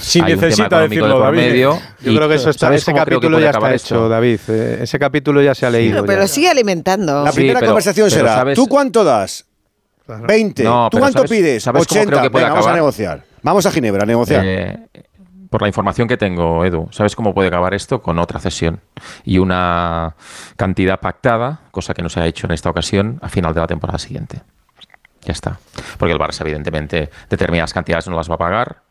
si, 0.00 0.20
necesita 0.20 0.80
decirlo, 0.80 1.20
David. 1.20 1.54
Yo 1.54 1.78
creo 2.02 2.28
que 2.28 2.34
eso 2.34 2.50
está, 2.50 2.74
ese 2.74 2.92
capítulo 2.92 3.38
ya 3.38 3.50
está 3.50 3.72
hecho, 3.72 4.08
David. 4.08 4.40
Eh, 4.48 4.78
ese 4.82 4.98
capítulo 4.98 5.40
ya 5.40 5.54
se 5.54 5.64
ha 5.64 5.70
leído. 5.70 6.04
pero, 6.04 6.26
sigue 6.26 6.50
alimentando. 6.50 7.22
La 7.22 7.30
primera 7.30 7.60
conversación 7.60 8.10
será: 8.10 8.52
¿tú 8.52 8.66
cuánto 8.66 9.04
das? 9.04 9.44
20. 10.08 10.64
¿Tú 10.90 10.98
cuánto 10.98 11.24
pides? 11.24 11.66
80. 11.66 12.28
vamos 12.28 12.66
a 12.66 12.74
negociar. 12.74 13.22
Vamos 13.42 13.64
a 13.64 13.70
Ginebra 13.70 14.02
a 14.02 14.06
negociar. 14.06 14.44
Eh, 14.44 14.76
por 15.50 15.62
la 15.62 15.68
información 15.68 16.08
que 16.08 16.16
tengo, 16.16 16.64
Edu, 16.64 16.88
¿sabes 16.90 17.16
cómo 17.16 17.34
puede 17.34 17.48
acabar 17.48 17.74
esto? 17.74 18.02
Con 18.02 18.18
otra 18.18 18.40
cesión 18.40 18.80
y 19.24 19.38
una 19.38 20.14
cantidad 20.56 21.00
pactada, 21.00 21.60
cosa 21.70 21.94
que 21.94 22.02
no 22.02 22.08
se 22.08 22.20
ha 22.20 22.26
hecho 22.26 22.46
en 22.46 22.52
esta 22.52 22.70
ocasión, 22.70 23.18
a 23.22 23.28
final 23.28 23.54
de 23.54 23.60
la 23.60 23.66
temporada 23.66 23.98
siguiente. 23.98 24.42
Ya 25.22 25.32
está. 25.32 25.58
Porque 25.98 26.12
el 26.12 26.18
Barça, 26.18 26.42
evidentemente, 26.42 27.10
determinadas 27.28 27.72
cantidades 27.72 28.08
no 28.08 28.16
las 28.16 28.30
va 28.30 28.36
a 28.36 28.38
pagar. 28.38 28.82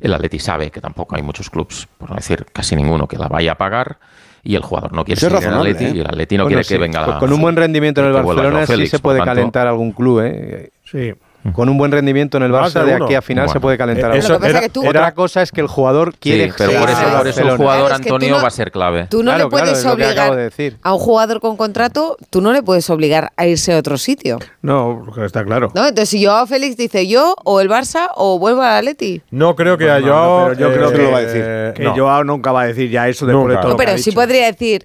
El 0.00 0.14
Atleti 0.14 0.38
sabe 0.38 0.70
que 0.70 0.80
tampoco 0.80 1.16
hay 1.16 1.22
muchos 1.22 1.50
clubes, 1.50 1.86
por 1.98 2.10
no 2.10 2.16
decir 2.16 2.46
casi 2.52 2.74
ninguno, 2.74 3.06
que 3.06 3.18
la 3.18 3.28
vaya 3.28 3.52
a 3.52 3.54
pagar. 3.56 3.98
Y 4.42 4.56
el 4.56 4.62
jugador 4.62 4.92
no 4.92 5.04
quiere 5.04 5.20
ser 5.20 5.32
el 5.32 5.54
Atleti 5.54 5.84
¿eh? 5.84 5.92
y 5.94 6.00
el 6.00 6.06
Atleti 6.06 6.36
no 6.36 6.46
quiere 6.46 6.64
que 6.64 6.76
venga 6.76 7.18
Con 7.20 7.32
un 7.32 7.40
buen 7.40 7.54
rendimiento 7.54 8.00
en 8.00 8.08
el 8.08 8.12
Barcelona 8.12 8.66
sí 8.66 8.86
se 8.88 8.98
puede 8.98 9.20
calentar 9.20 9.68
algún 9.68 9.92
club, 9.92 10.20
¿eh? 10.24 10.72
Sí 10.84 11.14
con 11.52 11.68
un 11.68 11.76
buen 11.76 11.90
rendimiento 11.90 12.36
en 12.36 12.44
el 12.44 12.52
Barça 12.52 12.84
de 12.84 12.94
aquí 12.94 13.14
a 13.14 13.22
final 13.22 13.48
se 13.48 13.60
puede 13.60 13.76
calentar. 13.76 14.16
Eso, 14.16 14.38
otra 14.86 15.12
cosa 15.12 15.42
es 15.42 15.50
que 15.50 15.60
el 15.60 15.66
jugador 15.66 16.14
quiere. 16.16 16.46
Sí, 16.46 16.54
pero 16.56 16.78
por 16.78 16.90
eso, 16.90 17.40
el 17.42 17.56
jugador 17.56 17.92
Antonio 17.92 18.36
va 18.36 18.48
a 18.48 18.50
ser 18.50 18.70
clave. 18.70 19.06
Tú 19.10 19.18
no 19.18 19.32
claro, 19.32 19.44
le 19.44 19.50
puedes 19.50 19.84
obligar 19.84 20.36
de 20.36 20.42
decir. 20.44 20.76
a 20.82 20.94
un 20.94 21.00
jugador 21.00 21.40
con 21.40 21.56
contrato, 21.56 22.16
tú 22.30 22.40
no 22.40 22.52
le 22.52 22.62
puedes 22.62 22.88
obligar 22.90 23.32
a 23.36 23.46
irse 23.46 23.72
a 23.72 23.78
otro 23.78 23.98
sitio. 23.98 24.38
No, 24.62 25.04
está 25.24 25.44
claro. 25.44 25.70
No, 25.74 25.86
entonces 25.86 26.08
si 26.10 26.24
Joao 26.24 26.46
Félix 26.46 26.76
dice 26.76 27.06
yo 27.06 27.34
o 27.44 27.60
el 27.60 27.68
Barça 27.68 28.08
o 28.14 28.38
vuelvo 28.38 28.62
al 28.62 28.78
Atleti. 28.78 29.22
No 29.30 29.56
creo 29.56 29.76
que 29.76 29.86
pues 29.86 30.04
no, 30.04 30.08
a 30.08 30.12
Joao. 30.12 30.52
Yo 30.54 30.70
eh, 30.70 30.74
creo 30.74 30.92
que 30.92 30.98
lo 30.98 31.10
va 31.10 31.18
a 31.18 31.22
eh, 31.22 31.26
decir. 31.26 31.42
Eh, 31.44 31.72
que 31.76 31.86
Joao 31.86 32.24
nunca 32.24 32.52
va 32.52 32.62
a 32.62 32.66
decir 32.66 32.90
ya 32.90 33.08
eso 33.08 33.26
de 33.26 33.32
todo. 33.32 33.48
No, 33.48 33.76
pero 33.76 33.98
sí 33.98 34.12
podría 34.12 34.46
decir. 34.46 34.84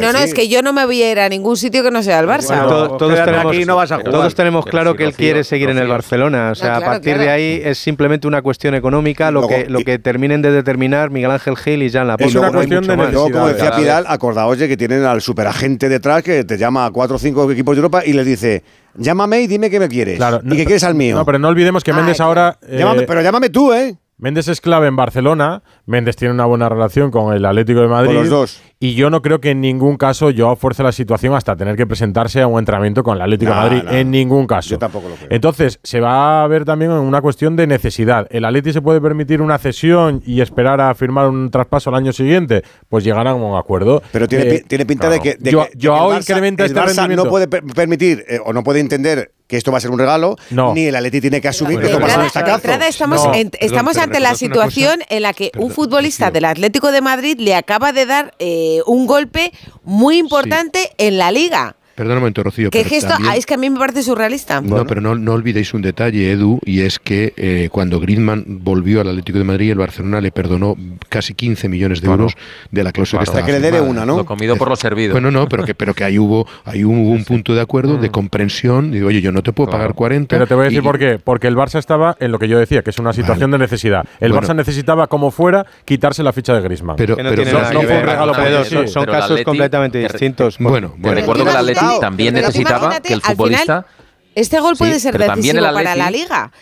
No, 0.00 0.12
no, 0.12 0.18
es 0.18 0.34
que 0.34 0.48
yo 0.48 0.62
no 0.62 0.72
me 0.72 0.86
voy 0.86 1.02
a 1.02 1.12
ir 1.12 1.20
a 1.20 1.28
ningún 1.28 1.56
sitio 1.56 1.82
que 1.82 1.90
no 1.90 2.02
sea 2.02 2.20
el 2.20 2.26
Barça. 2.26 2.66
Todos 2.98 4.34
tenemos 4.34 4.64
claro 4.66 4.94
que 4.94 5.04
él 5.04 5.14
quiere 5.14 5.44
seguir 5.44 5.70
en 5.70 5.78
el 5.78 5.88
Barça. 5.88 5.97
Barcelona. 5.98 6.50
O 6.52 6.54
sea, 6.54 6.76
a 6.76 6.80
partir 6.80 7.18
de 7.18 7.28
ahí 7.28 7.60
es 7.64 7.78
simplemente 7.78 8.26
una 8.26 8.40
cuestión 8.42 8.74
económica 8.74 9.30
lo, 9.30 9.46
que, 9.46 9.66
lo 9.68 9.80
que 9.80 9.98
terminen 9.98 10.42
de 10.42 10.52
determinar 10.52 11.10
Miguel 11.10 11.30
Ángel 11.30 11.56
Gil 11.56 11.82
y 11.82 11.90
Jan 11.90 12.06
Laporta. 12.06 12.28
Es 12.28 12.34
una 12.34 12.46
no 12.46 12.52
cuestión 12.54 12.86
de 12.86 12.96
más. 12.96 13.12
Luego, 13.12 13.30
como 13.30 13.48
decía 13.48 13.72
Pidal, 13.72 14.04
acordaos 14.06 14.58
de 14.58 14.68
que 14.68 14.76
tienen 14.76 15.04
al 15.04 15.20
superagente 15.20 15.88
detrás 15.88 16.22
que 16.22 16.44
te 16.44 16.56
llama 16.56 16.86
a 16.86 16.90
cuatro 16.90 17.16
o 17.16 17.18
cinco 17.18 17.50
equipos 17.50 17.74
de 17.74 17.80
Europa 17.80 18.02
y 18.04 18.12
les 18.12 18.26
dice 18.26 18.62
llámame 18.94 19.42
y 19.42 19.46
dime 19.46 19.70
que 19.70 19.78
me 19.78 19.88
quieres 19.88 20.16
claro, 20.16 20.40
y 20.44 20.56
que 20.56 20.64
quieres 20.64 20.84
al 20.84 20.94
mío. 20.94 21.16
No, 21.16 21.24
pero 21.24 21.38
no 21.38 21.48
olvidemos 21.48 21.84
que 21.84 21.90
ah, 21.90 21.94
Méndez 21.94 22.20
ahora... 22.20 22.58
Eh, 22.66 23.04
pero 23.06 23.22
llámame 23.22 23.50
tú, 23.50 23.72
¿eh? 23.72 23.96
Méndez 24.20 24.48
es 24.48 24.60
clave 24.60 24.88
en 24.88 24.96
Barcelona, 24.96 25.62
Méndez 25.86 26.16
tiene 26.16 26.34
una 26.34 26.44
buena 26.44 26.68
relación 26.68 27.12
con 27.12 27.32
el 27.32 27.44
Atlético 27.44 27.80
de 27.80 27.86
Madrid. 27.86 28.08
Con 28.08 28.16
los 28.16 28.28
dos. 28.28 28.62
Y 28.80 28.94
yo 28.94 29.10
no 29.10 29.22
creo 29.22 29.40
que 29.40 29.50
en 29.50 29.60
ningún 29.60 29.96
caso 29.96 30.30
Joao 30.36 30.56
fuerce 30.56 30.82
la 30.82 30.90
situación 30.90 31.34
hasta 31.34 31.54
tener 31.54 31.76
que 31.76 31.86
presentarse 31.86 32.42
a 32.42 32.48
un 32.48 32.58
entrenamiento 32.58 33.04
con 33.04 33.14
el 33.14 33.22
Atlético 33.22 33.52
de 33.52 33.56
Madrid. 33.56 33.82
En 33.88 34.10
ningún 34.10 34.48
caso. 34.48 34.70
Yo 34.70 34.78
tampoco 34.78 35.08
lo 35.08 35.14
creo. 35.14 35.28
Entonces, 35.30 35.78
se 35.84 36.00
va 36.00 36.42
a 36.42 36.46
ver 36.48 36.64
también 36.64 36.90
una 36.90 37.20
cuestión 37.20 37.54
de 37.54 37.68
necesidad. 37.68 38.26
¿El 38.30 38.44
Atlético 38.44 38.72
se 38.72 38.82
puede 38.82 39.00
permitir 39.00 39.40
una 39.40 39.56
cesión 39.56 40.20
y 40.26 40.40
esperar 40.40 40.80
a 40.80 40.92
firmar 40.94 41.28
un 41.28 41.48
traspaso 41.52 41.90
al 41.90 41.96
año 41.96 42.12
siguiente? 42.12 42.64
Pues 42.88 43.04
llegarán 43.04 43.28
a 43.28 43.34
un 43.34 43.56
acuerdo. 43.56 44.02
Pero 44.10 44.26
tiene, 44.26 44.48
eh, 44.48 44.64
tiene 44.66 44.84
pinta 44.84 45.08
de 45.10 45.20
que. 45.20 45.36
De 45.38 45.52
Joao, 45.80 46.16
incrementa 46.16 46.64
este 46.64 47.14
no 47.14 47.26
puede 47.26 47.46
permitir 47.46 48.24
eh, 48.28 48.40
o 48.44 48.52
no 48.52 48.64
puede 48.64 48.80
entender 48.80 49.32
que 49.48 49.56
esto 49.56 49.72
va 49.72 49.78
a 49.78 49.80
ser 49.80 49.90
un 49.90 49.98
regalo, 49.98 50.36
ni 50.50 50.84
el 50.84 50.94
Atleti 50.94 51.22
tiene 51.22 51.40
que 51.40 51.48
asumir 51.48 51.80
pero, 51.80 51.98
que 51.98 52.04
toma 52.04 52.14
un 52.22 52.82
Estamos, 52.82 53.24
no, 53.24 53.34
en, 53.34 53.50
estamos 53.60 53.96
ante 53.96 54.20
la 54.20 54.34
situación 54.34 55.00
en 55.08 55.22
la 55.22 55.32
que 55.32 55.50
un 55.56 55.70
futbolista 55.70 56.30
del 56.30 56.44
Atlético 56.44 56.92
de 56.92 57.00
Madrid 57.00 57.40
le 57.40 57.54
acaba 57.54 57.92
de 57.92 58.04
dar 58.04 58.34
eh, 58.38 58.80
un 58.86 59.06
golpe 59.06 59.52
muy 59.84 60.18
importante 60.18 60.92
en 60.98 61.16
la 61.16 61.32
liga. 61.32 61.76
Perdón 61.98 62.20
momento, 62.20 62.44
Rocío. 62.44 62.70
Es 62.72 63.44
que 63.44 63.54
a 63.54 63.56
mí 63.56 63.68
me 63.68 63.76
parece 63.76 64.04
surrealista. 64.04 64.60
No, 64.60 64.86
pero 64.86 65.00
no, 65.00 65.32
olvidéis 65.32 65.74
un 65.74 65.82
detalle, 65.82 66.30
Edu, 66.30 66.60
y 66.64 66.82
es 66.82 67.00
que 67.00 67.34
eh, 67.36 67.70
cuando 67.72 67.98
Griezmann 67.98 68.44
volvió 68.46 69.00
al 69.00 69.08
Atlético 69.08 69.38
de 69.38 69.44
Madrid, 69.44 69.72
el 69.72 69.78
Barcelona 69.78 70.20
le 70.20 70.30
perdonó 70.30 70.76
casi 71.08 71.34
15 71.34 71.68
millones 71.68 72.00
de 72.00 72.06
euros 72.06 72.34
de 72.70 72.84
la 72.84 72.92
cláusula 72.92 73.24
claro. 73.24 73.32
que 73.32 73.40
estaba. 73.40 73.40
Hasta 73.40 73.46
que 73.46 73.60
le 73.60 73.60
debe 73.60 73.80
una, 73.80 74.06
¿no? 74.06 74.18
Lo 74.18 74.24
comido 74.24 74.54
por 74.54 74.68
lo 74.68 74.76
servido. 74.76 75.10
Bueno, 75.10 75.32
no, 75.32 75.48
pero 75.48 75.64
que, 75.64 75.74
pero 75.74 75.92
que 75.92 76.04
ahí 76.04 76.20
hubo, 76.20 76.46
ahí 76.64 76.84
un 76.84 77.24
punto 77.24 77.52
de 77.52 77.62
acuerdo, 77.62 77.96
de 77.96 78.10
mm. 78.10 78.12
comprensión. 78.12 78.92
Digo, 78.92 79.08
oye, 79.08 79.20
yo 79.20 79.32
no 79.32 79.42
te 79.42 79.52
puedo 79.52 79.68
pagar 79.68 79.94
40. 79.94 80.36
Pero 80.36 80.46
te 80.46 80.54
voy 80.54 80.66
a 80.66 80.68
decir 80.68 80.84
por 80.84 81.00
qué. 81.00 81.18
Porque 81.18 81.48
el 81.48 81.56
Barça 81.56 81.80
estaba 81.80 82.16
en 82.20 82.30
lo 82.30 82.38
que 82.38 82.46
yo 82.46 82.60
decía, 82.60 82.82
que 82.82 82.90
es 82.90 82.98
una 83.00 83.12
situación 83.12 83.50
de 83.50 83.58
necesidad. 83.58 84.04
El. 84.20 84.32
Barça 84.32 84.54
necesitaba, 84.54 85.08
como 85.08 85.32
fuera, 85.32 85.66
quitarse 85.84 86.22
la 86.22 86.32
ficha 86.32 86.54
de 86.54 86.60
Griezmann. 86.60 86.94
Pero, 86.94 87.16
pero 87.16 87.44
no, 87.44 87.72
no 87.72 87.82
fue 87.82 87.98
un 87.98 88.06
regalo. 88.06 88.86
Son 88.86 89.04
casos 89.04 89.42
completamente 89.42 89.98
distintos. 89.98 90.58
Bueno, 90.60 90.94
bueno. 90.96 91.26
También 92.00 92.34
necesitaba 92.34 93.00
que 93.00 93.14
el 93.14 93.22
futbolista. 93.22 93.82
Final, 93.82 93.86
este 94.34 94.60
gol 94.60 94.76
puede 94.76 95.00
ser 95.00 95.18
decisivo 95.18 95.62
para 95.72 95.96
la 95.96 96.10
liga. 96.10 96.52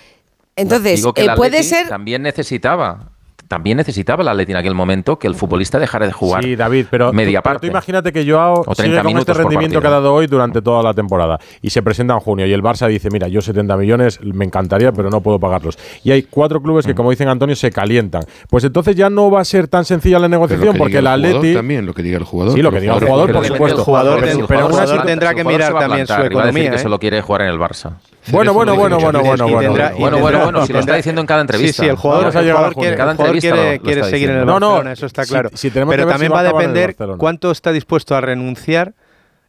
Entonces, 0.55 0.97
digo 0.97 1.13
que 1.13 1.25
eh, 1.25 1.31
puede 1.37 1.63
ser. 1.63 1.89
También 1.89 2.23
necesitaba 2.23 3.13
también 3.49 3.77
necesitaba 3.77 4.23
la 4.23 4.33
Atleti 4.33 4.53
en 4.53 4.59
aquel 4.59 4.75
momento 4.75 5.19
que 5.19 5.27
el 5.27 5.35
futbolista 5.35 5.79
dejara 5.79 6.07
de 6.07 6.13
jugar 6.13 6.43
sí, 6.43 6.57
David, 6.57 6.87
pero 6.91 7.13
media 7.13 7.43
parte. 7.43 7.67
Imagínate 7.67 8.13
que 8.13 8.29
Joao 8.29 8.63
o 8.67 8.75
sigue 8.75 9.01
con 9.03 9.19
este 9.19 9.35
rendimiento 9.35 9.81
que 9.81 9.87
ha 9.87 9.91
dado 9.91 10.13
hoy 10.15 10.27
durante 10.27 10.63
toda 10.63 10.83
la 10.83 10.95
temporada 10.95 11.39
y 11.63 11.71
se 11.71 11.83
presenta 11.83 12.15
en 12.15 12.21
junio 12.21 12.47
y 12.47 12.53
el 12.53 12.63
Barça 12.63 12.89
dice, 12.89 13.09
mira, 13.11 13.29
yo 13.29 13.41
70 13.41 13.77
millones 13.77 14.21
me 14.23 14.45
encantaría, 14.45 14.93
pero 14.93 15.11
no 15.11 15.21
puedo 15.21 15.39
pagarlos. 15.39 15.79
Y 16.03 16.11
hay 16.11 16.23
cuatro 16.23 16.61
clubes 16.61 16.87
que, 16.87 16.93
mm. 16.93 16.97
como 16.97 17.11
dicen 17.11 17.29
Antonio, 17.29 17.57
se 17.57 17.71
calientan. 17.71 18.23
Pues 18.49 18.65
entonces 18.65 18.97
ya 18.97 19.11
no 19.11 19.31
va 19.31 19.41
a 19.41 19.45
ser 19.45 19.69
tan 19.69 19.85
sencilla 19.85 20.19
la 20.19 20.29
negociación 20.29 20.77
porque 20.77 20.99
el, 20.99 21.07
Atleti... 21.07 21.55
También 21.55 21.87
lo 21.87 21.95
que 21.95 22.03
diga 22.03 22.19
el 22.19 22.25
jugador. 22.25 22.55
Sí, 22.55 22.63
lo 22.63 22.71
que 22.71 22.81
diga 22.81 22.95
el 22.95 23.05
jugador, 23.05 23.33
por 23.33 23.45
supuesto. 23.45 23.79
El 23.79 23.85
jugador, 23.85 24.21
pero, 24.21 24.67
el 24.67 24.73
jugador, 24.73 25.07
tendrá 25.07 25.35
que 25.35 25.45
mirar 25.45 25.79
también 25.79 26.07
su 26.07 26.21
economía. 26.21 26.71
que 26.71 26.77
¿eh? 26.77 26.81
solo 26.81 26.99
quiere 26.99 27.21
jugar 27.21 27.43
en 27.43 27.49
el 27.49 27.59
Barça. 27.59 27.95
Bueno, 28.29 28.53
bueno, 28.53 28.75
bueno, 28.77 28.99
bueno, 28.99 29.21
bueno, 29.23 29.49
bueno, 29.49 29.73
bueno, 29.99 30.19
bueno, 30.19 30.43
bueno, 30.45 30.67
si 30.67 30.73
lo 30.73 30.81
está 30.81 30.97
diciendo 30.97 31.21
en 31.21 31.27
cada 31.27 31.43
entrevista. 31.43 31.83
Sí, 31.83 31.87
sí, 31.87 31.89
el 31.89 31.97
jugador, 31.97 32.37
el 32.37 32.53
jugador 32.53 32.75
quiere, 32.75 34.05
seguir 34.05 34.31
en 34.31 34.39
el 34.39 34.45
Barcelona, 34.45 34.61
no, 34.61 34.83
no, 34.83 34.91
eso 34.91 35.07
está 35.07 35.25
claro. 35.25 35.51
Pero 35.89 36.07
también 36.07 36.33
va 36.33 36.41
a 36.41 36.45
depender 36.45 36.97
cuánto 37.19 37.51
está 37.51 37.73
dispuesto 37.73 38.15
a 38.17 38.21
renunciar 38.21 38.95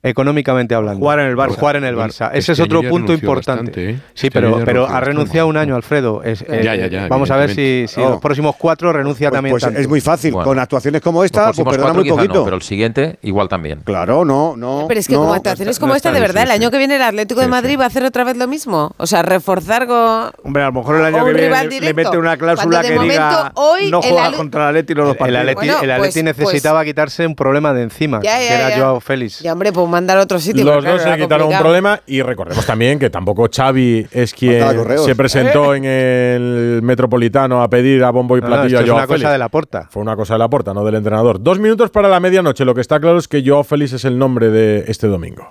económicamente 0.10 0.76
hablando. 0.76 1.00
Jugar 1.00 1.20
en 1.20 1.28
el 1.28 1.36
Barça. 1.36 1.56
Jugar 1.56 1.76
en 1.78 1.84
el 1.86 1.96
Barça. 1.96 2.30
Ese 2.34 2.54
es 2.54 2.60
otro 2.60 2.82
punto 2.84 3.14
importante. 3.14 3.92
¿eh? 3.92 4.00
Sí, 4.14 4.30
pero, 4.30 4.62
pero 4.64 4.88
ha 4.88 5.00
renunciado 5.00 5.48
un 5.48 5.58
año, 5.58 5.76
Alfredo. 5.76 6.22
Eh, 6.24 7.08
vamos 7.10 7.32
a 7.32 7.38
ver 7.38 7.54
si, 7.54 7.86
los 7.98 8.18
oh. 8.18 8.20
próximos 8.20 8.56
cuatro 8.58 8.94
renuncia 8.94 9.30
pues, 9.30 9.38
también. 9.38 9.52
Pues, 9.52 9.64
es 9.64 9.88
muy 9.88 10.02
fácil. 10.02 10.34
Con 10.34 10.60
actuaciones 10.60 11.02
como 11.02 11.24
esta, 11.24 11.52
pues 11.52 11.68
perdona 11.68 11.94
muy 11.94 12.10
poquito. 12.10 12.44
pero 12.44 12.56
el 12.56 12.62
siguiente 12.62 13.18
igual 13.22 13.48
también. 13.50 13.82
Claro, 13.84 14.26
no, 14.26 14.56
no. 14.56 14.82
Eh, 14.82 14.86
pero 14.88 15.00
es 15.00 15.08
que 15.08 15.16
con 15.16 15.34
actuaciones 15.34 15.80
como 15.80 15.96
esta, 15.96 16.12
de 16.12 16.20
verdad, 16.20 16.44
el 16.44 16.52
año 16.52 16.72
que 16.72 16.78
viene 16.78 16.96
el 16.96 17.02
Atlético 17.02 17.42
de 17.42 17.48
Madrid 17.48 17.78
va 17.80 17.86
a 17.86 17.88
hacer 17.88 18.04
otra 18.04 18.24
vez 18.24 18.38
lo 18.38 18.48
mismo. 18.48 18.94
O 18.98 19.08
sea, 19.08 19.22
reforzar 19.22 19.88
con. 19.88 20.32
Hombre, 20.44 20.64
a 20.64 20.68
lo 20.68 20.74
mejor 20.74 20.96
el 20.98 21.06
año 21.06 21.26
que 21.26 21.34
viene 21.34 21.80
le 21.80 21.94
mete 21.94 22.18
una 22.18 22.38
cláusula 22.38 22.82
que 22.82 23.00
diga 23.00 23.54
no 23.90 24.02
juega 24.02 24.32
contra 24.34 24.64
el 24.64 24.70
Atleti 24.70 24.94
los 24.94 25.08
dos 25.08 25.18
partidos. 25.18 25.42
El 25.84 25.92
Atleti 25.92 26.22
pues, 26.22 26.24
necesitaba 26.24 26.84
quitarse 26.86 27.26
un 27.26 27.36
problema 27.36 27.74
de 27.74 27.84
encima, 27.84 28.20
que 28.20 28.28
era 28.28 28.78
Joao 28.78 29.00
Félix. 29.00 29.40
Ya, 29.40 29.54
hombre, 29.54 29.72
pues 29.72 29.88
mandar 29.98 30.18
a 30.20 30.22
otro 30.22 30.40
sitio. 30.40 30.64
Los 30.64 30.84
dos 30.84 31.02
se 31.02 31.10
quitaron 31.16 31.28
complicado. 31.28 31.48
un 31.48 31.58
problema 31.58 32.02
y 32.06 32.22
recordemos 32.22 32.66
también 32.66 33.00
que 33.00 33.10
tampoco 33.10 33.48
Xavi 33.54 34.08
es 34.12 34.34
quien 34.34 34.64
se 35.04 35.16
presentó 35.16 35.74
¿Eh? 35.74 35.78
en 35.78 35.86
el 35.86 36.82
Metropolitano 36.84 37.62
a 37.62 37.70
pedir 37.70 38.04
a 38.04 38.12
Bombo 38.12 38.38
y 38.38 38.42
Platillo 38.42 38.80
no, 38.80 38.86
no, 38.86 38.86
es 38.86 38.92
a 38.92 38.94
una 38.96 39.08
cosa 39.08 39.32
de 39.32 39.38
la 39.38 39.50
porta. 39.50 39.88
Fue 39.90 40.02
una 40.02 40.16
cosa 40.16 40.36
de 40.36 40.40
la 40.40 40.50
porta, 40.50 40.74
no 40.74 40.86
del 40.86 40.96
entrenador. 40.96 41.42
Dos 41.42 41.60
minutos 41.60 41.90
para 41.90 42.08
la 42.08 42.20
medianoche. 42.20 42.64
Lo 42.64 42.76
que 42.76 42.82
está 42.82 43.00
claro 43.00 43.18
es 43.18 43.28
que 43.28 43.44
Joao 43.46 43.64
Félix 43.64 43.94
es 43.94 44.06
el 44.06 44.18
nombre 44.18 44.50
de 44.50 44.86
este 44.88 45.08
domingo. 45.08 45.50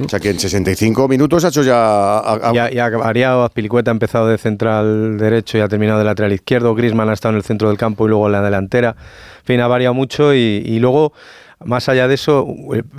O 0.05 0.09
sea 0.09 0.21
que 0.21 0.31
en 0.31 0.39
65 0.39 1.09
minutos 1.09 1.45
ha 1.45 1.49
hecho 1.49 1.63
ya... 1.63 1.75
a- 2.19 2.35
a- 2.51 2.53
Ya, 2.53 2.71
ya 2.71 3.45
Azpilicueta 3.45 3.91
ha 3.91 3.93
empezado 3.93 4.29
de 4.29 4.39
central 4.39 5.19
derecho 5.19 5.59
y 5.59 5.61
ha 5.61 5.69
terminado 5.69 5.99
de 5.99 6.05
lateral 6.05 6.33
izquierdo, 6.33 6.75
Grisman 6.75 7.09
ha 7.09 7.13
estado 7.15 7.33
en 7.33 7.37
el 7.39 7.43
centro 7.43 7.69
del 7.69 7.79
campo 7.79 8.07
y 8.07 8.09
luego 8.11 8.27
en 8.27 8.33
la 8.33 8.43
delantera. 8.43 8.95
En 9.41 9.45
fin, 9.45 9.61
ha 9.61 9.67
variado 9.67 9.95
mucho 9.95 10.35
y, 10.35 10.63
y 10.65 10.79
luego 10.79 11.13
más 11.65 11.89
allá 11.89 12.07
de 12.07 12.15
eso, 12.15 12.47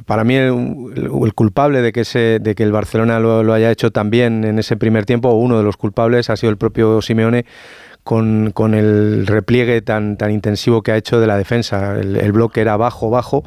para 0.06 0.26
mí 0.26 0.36
el, 0.36 0.92
el 1.24 1.34
culpable 1.34 1.82
de 1.82 1.94
que, 1.94 2.02
ese, 2.02 2.40
de 2.42 2.56
que 2.56 2.64
el 2.64 2.74
Barcelona 2.74 3.20
lo, 3.22 3.42
lo 3.44 3.54
haya 3.54 3.72
hecho 3.72 3.92
también 3.92 4.44
en 4.44 4.60
ese 4.60 4.76
primer 4.76 5.06
tiempo, 5.06 5.32
uno 5.32 5.58
de 5.58 5.64
los 5.64 5.78
culpables, 5.78 6.30
ha 6.30 6.36
sido 6.36 6.50
el 6.50 6.58
propio 6.58 7.02
Simeone 7.02 7.46
con, 8.04 8.52
con 8.54 8.74
el 8.74 9.26
repliegue 9.28 9.82
tan, 9.82 10.18
tan 10.18 10.32
intensivo 10.32 10.82
que 10.82 10.92
ha 10.92 10.98
hecho 10.98 11.22
de 11.22 11.28
la 11.28 11.38
defensa. 11.38 11.98
El, 11.98 12.18
el 12.18 12.32
bloque 12.34 12.60
era 12.60 12.76
bajo, 12.76 13.10
bajo. 13.10 13.44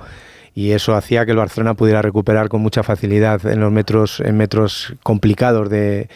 Y 0.54 0.72
eso 0.72 0.94
hacía 0.94 1.24
que 1.24 1.30
el 1.30 1.38
Barcelona 1.38 1.74
pudiera 1.74 2.02
recuperar 2.02 2.48
con 2.48 2.60
mucha 2.60 2.82
facilidad 2.82 3.46
en 3.46 3.60
los 3.60 3.72
metros, 3.72 4.20
en 4.20 4.36
metros 4.36 4.94
complicados 5.02 5.70
de, 5.70 6.08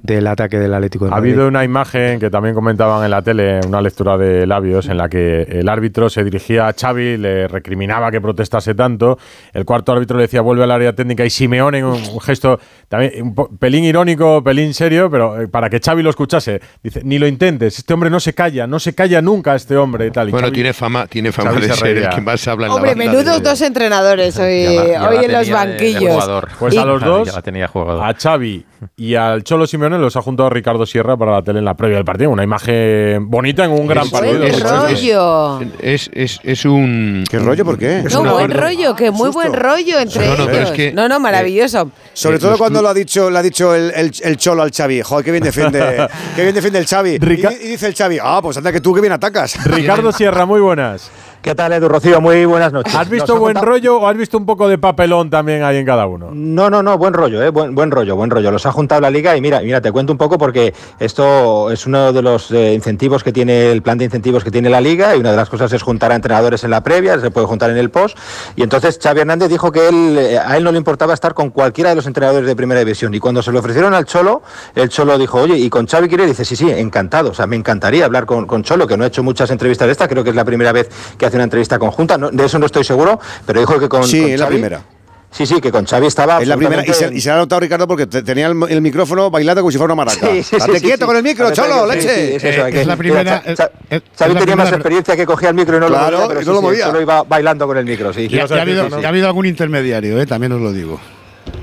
del 0.00 0.26
ataque 0.28 0.58
del 0.58 0.72
Atlético 0.72 1.06
de 1.06 1.10
Ha 1.10 1.14
Madrid. 1.16 1.32
habido 1.32 1.48
una 1.48 1.64
imagen 1.64 2.20
que 2.20 2.30
también 2.30 2.54
comentaban 2.54 3.04
en 3.04 3.10
la 3.10 3.20
tele, 3.20 3.58
una 3.66 3.80
lectura 3.80 4.16
de 4.16 4.46
labios, 4.46 4.88
en 4.88 4.96
la 4.96 5.08
que 5.08 5.42
el 5.42 5.68
árbitro 5.68 6.08
se 6.08 6.22
dirigía 6.22 6.68
a 6.68 6.72
Xavi, 6.72 7.16
le 7.16 7.48
recriminaba 7.48 8.10
que 8.12 8.20
protestase 8.20 8.74
tanto. 8.76 9.18
El 9.52 9.64
cuarto 9.64 9.92
árbitro 9.92 10.16
le 10.16 10.22
decía 10.22 10.40
vuelve 10.40 10.62
al 10.62 10.70
área 10.70 10.92
técnica 10.94 11.24
y 11.24 11.30
Simeone, 11.30 11.78
en 11.78 11.84
un, 11.86 11.94
un 11.94 12.20
gesto 12.20 12.60
también 12.88 13.12
un 13.22 13.58
pelín 13.58 13.84
irónico, 13.84 14.42
pelín 14.42 14.72
serio, 14.72 15.10
pero 15.10 15.40
eh, 15.42 15.48
para 15.48 15.68
que 15.68 15.80
Xavi 15.80 16.02
lo 16.02 16.10
escuchase. 16.10 16.60
Dice, 16.82 17.00
ni 17.04 17.18
lo 17.18 17.26
intentes, 17.26 17.78
este 17.78 17.92
hombre 17.92 18.08
no 18.08 18.20
se 18.20 18.32
calla, 18.34 18.66
no 18.68 18.78
se 18.78 18.94
calla 18.94 19.20
nunca 19.20 19.56
este 19.56 19.76
hombre 19.76 20.06
y 20.06 20.10
tal. 20.12 20.28
Y 20.28 20.30
Bueno, 20.30 20.46
Xavi- 20.48 20.52
tiene 20.54 20.72
fama, 20.74 21.06
tiene 21.08 21.32
fama 21.32 21.50
Xavi 21.50 21.62
de 21.62 21.68
se 21.72 21.74
ser 21.80 21.96
el 21.98 22.08
que 22.08 22.20
más 22.20 22.46
habla 22.46 22.66
en 22.66 22.72
Hombre, 22.72 22.92
la 22.94 22.96
banda. 23.04 23.12
menudos 23.12 23.42
dos 23.42 23.60
entrenadores 23.62 24.38
hoy, 24.38 24.62
Ya 24.62 24.70
la- 24.70 24.86
ya 24.86 25.08
hoy 25.08 25.16
la 25.16 25.22
en 25.24 25.32
los 25.32 25.42
tenía 25.42 25.42
de- 25.42 25.44
de 25.44 25.52
banquillos. 25.92 26.30
Pues 26.60 26.74
Y- 26.74 26.78
a 26.78 26.84
los 26.84 27.00
Ya 27.00 27.06
dos, 27.08 27.34
la 27.34 27.42
tenía 27.42 27.66
jugador. 27.68 28.04
a 28.04 28.14
Xavi 28.14 28.64
y 28.96 29.14
al 29.16 29.42
Cholo 29.42 29.66
Simeone 29.66 29.87
los 29.96 30.14
ha 30.16 30.20
juntado 30.22 30.50
Ricardo 30.50 30.84
Sierra 30.84 31.16
para 31.16 31.32
la 31.32 31.42
tele 31.42 31.60
en 31.60 31.64
la 31.64 31.74
previa 31.74 31.96
del 31.96 32.04
partido. 32.04 32.28
Una 32.30 32.42
imagen 32.44 33.30
bonita 33.30 33.64
en 33.64 33.70
un 33.70 33.86
gran 33.86 34.04
Es- 34.04 34.10
partido. 34.12 34.38
¡Buen 34.40 34.52
es- 34.52 34.60
rollo! 34.62 35.60
Es, 35.80 36.10
es, 36.12 36.40
es 36.42 36.64
un. 36.66 37.24
¿Qué 37.30 37.38
rollo? 37.38 37.64
¿Por 37.64 37.78
qué? 37.78 38.02
No, 38.12 38.22
buen 38.34 38.50
rollo, 38.50 38.94
que 38.94 39.10
muy 39.10 39.30
buen 39.30 39.54
rollo 39.54 39.98
entre 40.00 40.26
No, 40.26 40.36
no, 40.36 40.44
pero 40.44 40.56
ellos. 40.58 40.70
es 40.70 40.76
que- 40.76 40.92
no, 40.92 41.08
no, 41.08 41.18
maravilloso. 41.20 41.90
Sobre 42.12 42.36
Eh, 42.36 42.40
todo 42.40 42.58
cuando 42.58 42.82
lo 42.82 42.88
ha 42.88 42.94
dicho, 42.94 43.30
le 43.30 43.38
ha 43.38 43.42
dicho 43.42 43.74
el, 43.74 43.92
el- 43.94 44.12
el 44.22 44.36
cholo 44.36 44.62
al 44.62 44.70
Xavi. 44.72 45.00
Joder, 45.00 45.24
qué 45.24 45.30
bien 45.30 45.44
defiende, 45.44 45.78
qué 46.36 46.42
bien 46.42 46.54
defiende 46.54 46.78
el 46.80 46.86
Xavi. 46.86 47.10
Y 47.20 47.68
dice 47.68 47.86
el 47.86 47.94
Xavi, 47.94 48.18
ah, 48.22 48.40
pues 48.42 48.56
anda 48.58 48.72
que 48.72 48.80
tú 48.80 48.92
que 48.92 49.00
bien 49.00 49.12
atacas. 49.12 49.56
Ricardo 49.64 50.10
Sierra, 50.18 50.44
muy 50.44 50.60
buenas. 50.60 51.10
¿Qué 51.40 51.54
tal, 51.54 51.72
Edu 51.72 51.88
Rocío? 51.88 52.20
Muy 52.20 52.44
buenas 52.46 52.72
noches. 52.72 52.92
¿Has 52.96 53.08
visto 53.08 53.34
Nos 53.34 53.40
buen 53.40 53.56
rollo 53.56 54.00
o 54.00 54.08
has 54.08 54.16
visto 54.16 54.36
un 54.36 54.44
poco 54.44 54.66
de 54.66 54.76
papelón 54.76 55.30
también 55.30 55.62
ahí 55.62 55.76
en 55.76 55.86
cada 55.86 56.04
uno? 56.06 56.30
No, 56.32 56.68
no, 56.68 56.82
no, 56.82 56.98
buen 56.98 57.14
rollo, 57.14 57.40
eh, 57.40 57.50
buen, 57.50 57.76
buen 57.76 57.92
rollo, 57.92 58.16
buen 58.16 58.28
rollo. 58.28 58.50
Los 58.50 58.66
ha 58.66 58.72
juntado 58.72 59.00
la 59.00 59.10
liga 59.10 59.36
y 59.36 59.40
mira, 59.40 59.60
mira, 59.60 59.80
te 59.80 59.92
cuento 59.92 60.12
un 60.12 60.18
poco 60.18 60.36
porque 60.36 60.74
esto 60.98 61.70
es 61.70 61.86
uno 61.86 62.12
de 62.12 62.22
los 62.22 62.50
eh, 62.50 62.74
incentivos 62.74 63.22
que 63.22 63.32
tiene 63.32 63.70
el 63.70 63.82
plan 63.82 63.98
de 63.98 64.06
incentivos 64.06 64.42
que 64.42 64.50
tiene 64.50 64.68
la 64.68 64.80
liga 64.80 65.14
y 65.14 65.20
una 65.20 65.30
de 65.30 65.36
las 65.36 65.48
cosas 65.48 65.72
es 65.72 65.80
juntar 65.80 66.10
a 66.10 66.16
entrenadores 66.16 66.64
en 66.64 66.70
la 66.70 66.82
previa, 66.82 67.20
se 67.20 67.30
puede 67.30 67.46
juntar 67.46 67.70
en 67.70 67.78
el 67.78 67.90
post. 67.90 68.18
Y 68.56 68.64
entonces 68.64 68.98
Xavi 69.00 69.20
Hernández 69.20 69.48
dijo 69.48 69.70
que 69.70 69.88
él, 69.88 70.18
eh, 70.18 70.38
a 70.38 70.56
él 70.56 70.64
no 70.64 70.72
le 70.72 70.78
importaba 70.78 71.14
estar 71.14 71.34
con 71.34 71.50
cualquiera 71.50 71.90
de 71.90 71.96
los 71.96 72.06
entrenadores 72.06 72.48
de 72.48 72.56
primera 72.56 72.80
división. 72.80 73.14
Y 73.14 73.20
cuando 73.20 73.42
se 73.42 73.52
lo 73.52 73.60
ofrecieron 73.60 73.94
al 73.94 74.06
Cholo, 74.06 74.42
el 74.74 74.88
Cholo 74.88 75.16
dijo, 75.16 75.40
oye, 75.40 75.56
¿y 75.56 75.70
con 75.70 75.86
Xavi 75.86 76.08
quiere? 76.08 76.26
Dice, 76.26 76.44
sí, 76.44 76.56
sí, 76.56 76.68
encantado. 76.68 77.30
O 77.30 77.34
sea, 77.34 77.46
me 77.46 77.54
encantaría 77.54 78.04
hablar 78.04 78.26
con, 78.26 78.44
con 78.46 78.64
Cholo, 78.64 78.88
que 78.88 78.96
no 78.96 79.04
ha 79.04 79.06
hecho 79.06 79.22
muchas 79.22 79.52
entrevistas 79.52 79.86
de 79.86 79.92
esta, 79.92 80.08
creo 80.08 80.24
que 80.24 80.30
es 80.30 80.36
la 80.36 80.44
primera 80.44 80.72
vez 80.72 80.90
que 81.16 81.27
hace 81.28 81.36
una 81.36 81.44
entrevista 81.44 81.78
conjunta. 81.78 82.18
No, 82.18 82.30
de 82.30 82.44
eso 82.44 82.58
no 82.58 82.66
estoy 82.66 82.84
seguro, 82.84 83.20
pero 83.46 83.60
dijo 83.60 83.78
que 83.78 83.88
con. 83.88 84.04
Sí, 84.04 84.20
con 84.22 84.30
es 84.32 84.40
la 84.40 84.46
Xavi- 84.46 84.50
primera. 84.50 84.82
Sí, 85.30 85.44
sí, 85.44 85.60
que 85.60 85.70
con 85.70 85.84
Xavi 85.84 86.06
estaba. 86.06 86.40
Es 86.40 86.48
la 86.48 86.56
primera. 86.56 86.82
Y 86.86 86.92
se, 86.94 87.14
y 87.14 87.20
se 87.20 87.30
ha 87.30 87.36
notado, 87.36 87.60
Ricardo, 87.60 87.86
porque 87.86 88.06
te- 88.06 88.22
tenía 88.22 88.46
el, 88.46 88.56
el 88.70 88.80
micrófono 88.80 89.30
bailando 89.30 89.60
como 89.60 89.70
si 89.70 89.76
fuera 89.76 89.92
una 89.92 90.04
maraca. 90.04 90.26
Sí, 90.26 90.42
sí, 90.42 90.56
sí, 90.58 90.80
quieto 90.80 91.04
sí. 91.04 91.06
con 91.06 91.16
el 91.16 91.22
micro, 91.22 91.50
cholo, 91.52 91.86
leche. 91.86 92.00
sí, 92.30 92.34
es 92.36 92.44
eso, 92.44 92.64
hay 92.64 92.72
que- 92.72 92.80
es 92.80 92.86
la 92.86 92.96
mira, 92.96 93.14
primera- 93.20 93.42
Cha- 93.44 93.54
Cha- 93.54 93.70
es- 93.90 94.02
es 94.02 94.02
Xavi 94.18 94.32
la 94.34 94.40
tenía 94.40 94.56
más 94.56 94.72
experiencia 94.72 95.16
que 95.16 95.26
cogía 95.26 95.50
el 95.50 95.54
micro 95.54 95.76
y 95.76 95.80
no 95.80 95.86
Claro, 95.88 96.10
lo 96.12 96.16
movía, 96.16 96.28
pero 96.28 96.40
y 96.40 96.44
sí, 96.44 96.48
no 96.48 96.54
lo 96.54 96.60
sí, 96.60 96.66
movía. 96.66 96.86
solo 96.86 97.00
iba 97.02 97.22
bailando 97.24 97.66
con 97.66 97.76
el 97.76 97.84
micro, 97.84 98.12
sí. 98.14 98.24
A 98.40 98.46
ya 98.46 98.56
ha 98.56 98.62
habido, 98.62 98.88
no? 98.88 99.00
ya 99.00 99.06
ha 99.06 99.10
habido 99.10 99.26
algún 99.26 99.44
intermediario, 99.44 100.18
eh, 100.18 100.24
también 100.26 100.52
os 100.52 100.62
lo 100.62 100.72
digo. 100.72 100.98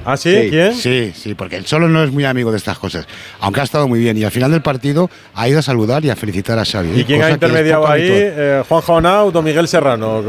¿Ah, 0.06 0.18
sí? 0.18 0.32
Sí. 0.43 0.49
¿Quién? 0.49 0.74
Sí, 0.76 1.12
sí, 1.16 1.34
porque 1.34 1.56
el 1.58 1.66
Cholo 1.66 1.89
no 1.89 2.03
es 2.03 2.12
muy 2.12 2.26
amigo 2.26 2.51
de 2.51 2.58
estas 2.58 2.78
cosas. 2.78 3.08
Aunque 3.39 3.62
ha 3.62 3.64
estado 3.64 3.88
muy 3.88 3.99
bien. 3.99 4.18
Y 4.18 4.24
al 4.24 4.32
final 4.32 4.51
del 4.51 4.62
partido 4.62 5.10
ha 5.34 5.47
ido 5.49 5.60
a 5.60 5.62
saludar 5.62 6.06
y 6.06 6.10
a 6.12 6.16
felicitar 6.16 6.60
a 6.60 6.66
Xavi. 6.66 6.89
¿Y 6.95 7.01
eh, 7.01 7.06
quién 7.06 7.24
ha 7.24 7.32
intermediado 7.32 7.88
ahí? 7.88 8.08
Eh, 8.10 8.64
¿Juan 8.70 8.82
Jaonaut 8.82 9.36
o 9.36 9.41
Miguel 9.41 9.68
Serrano? 9.68 10.24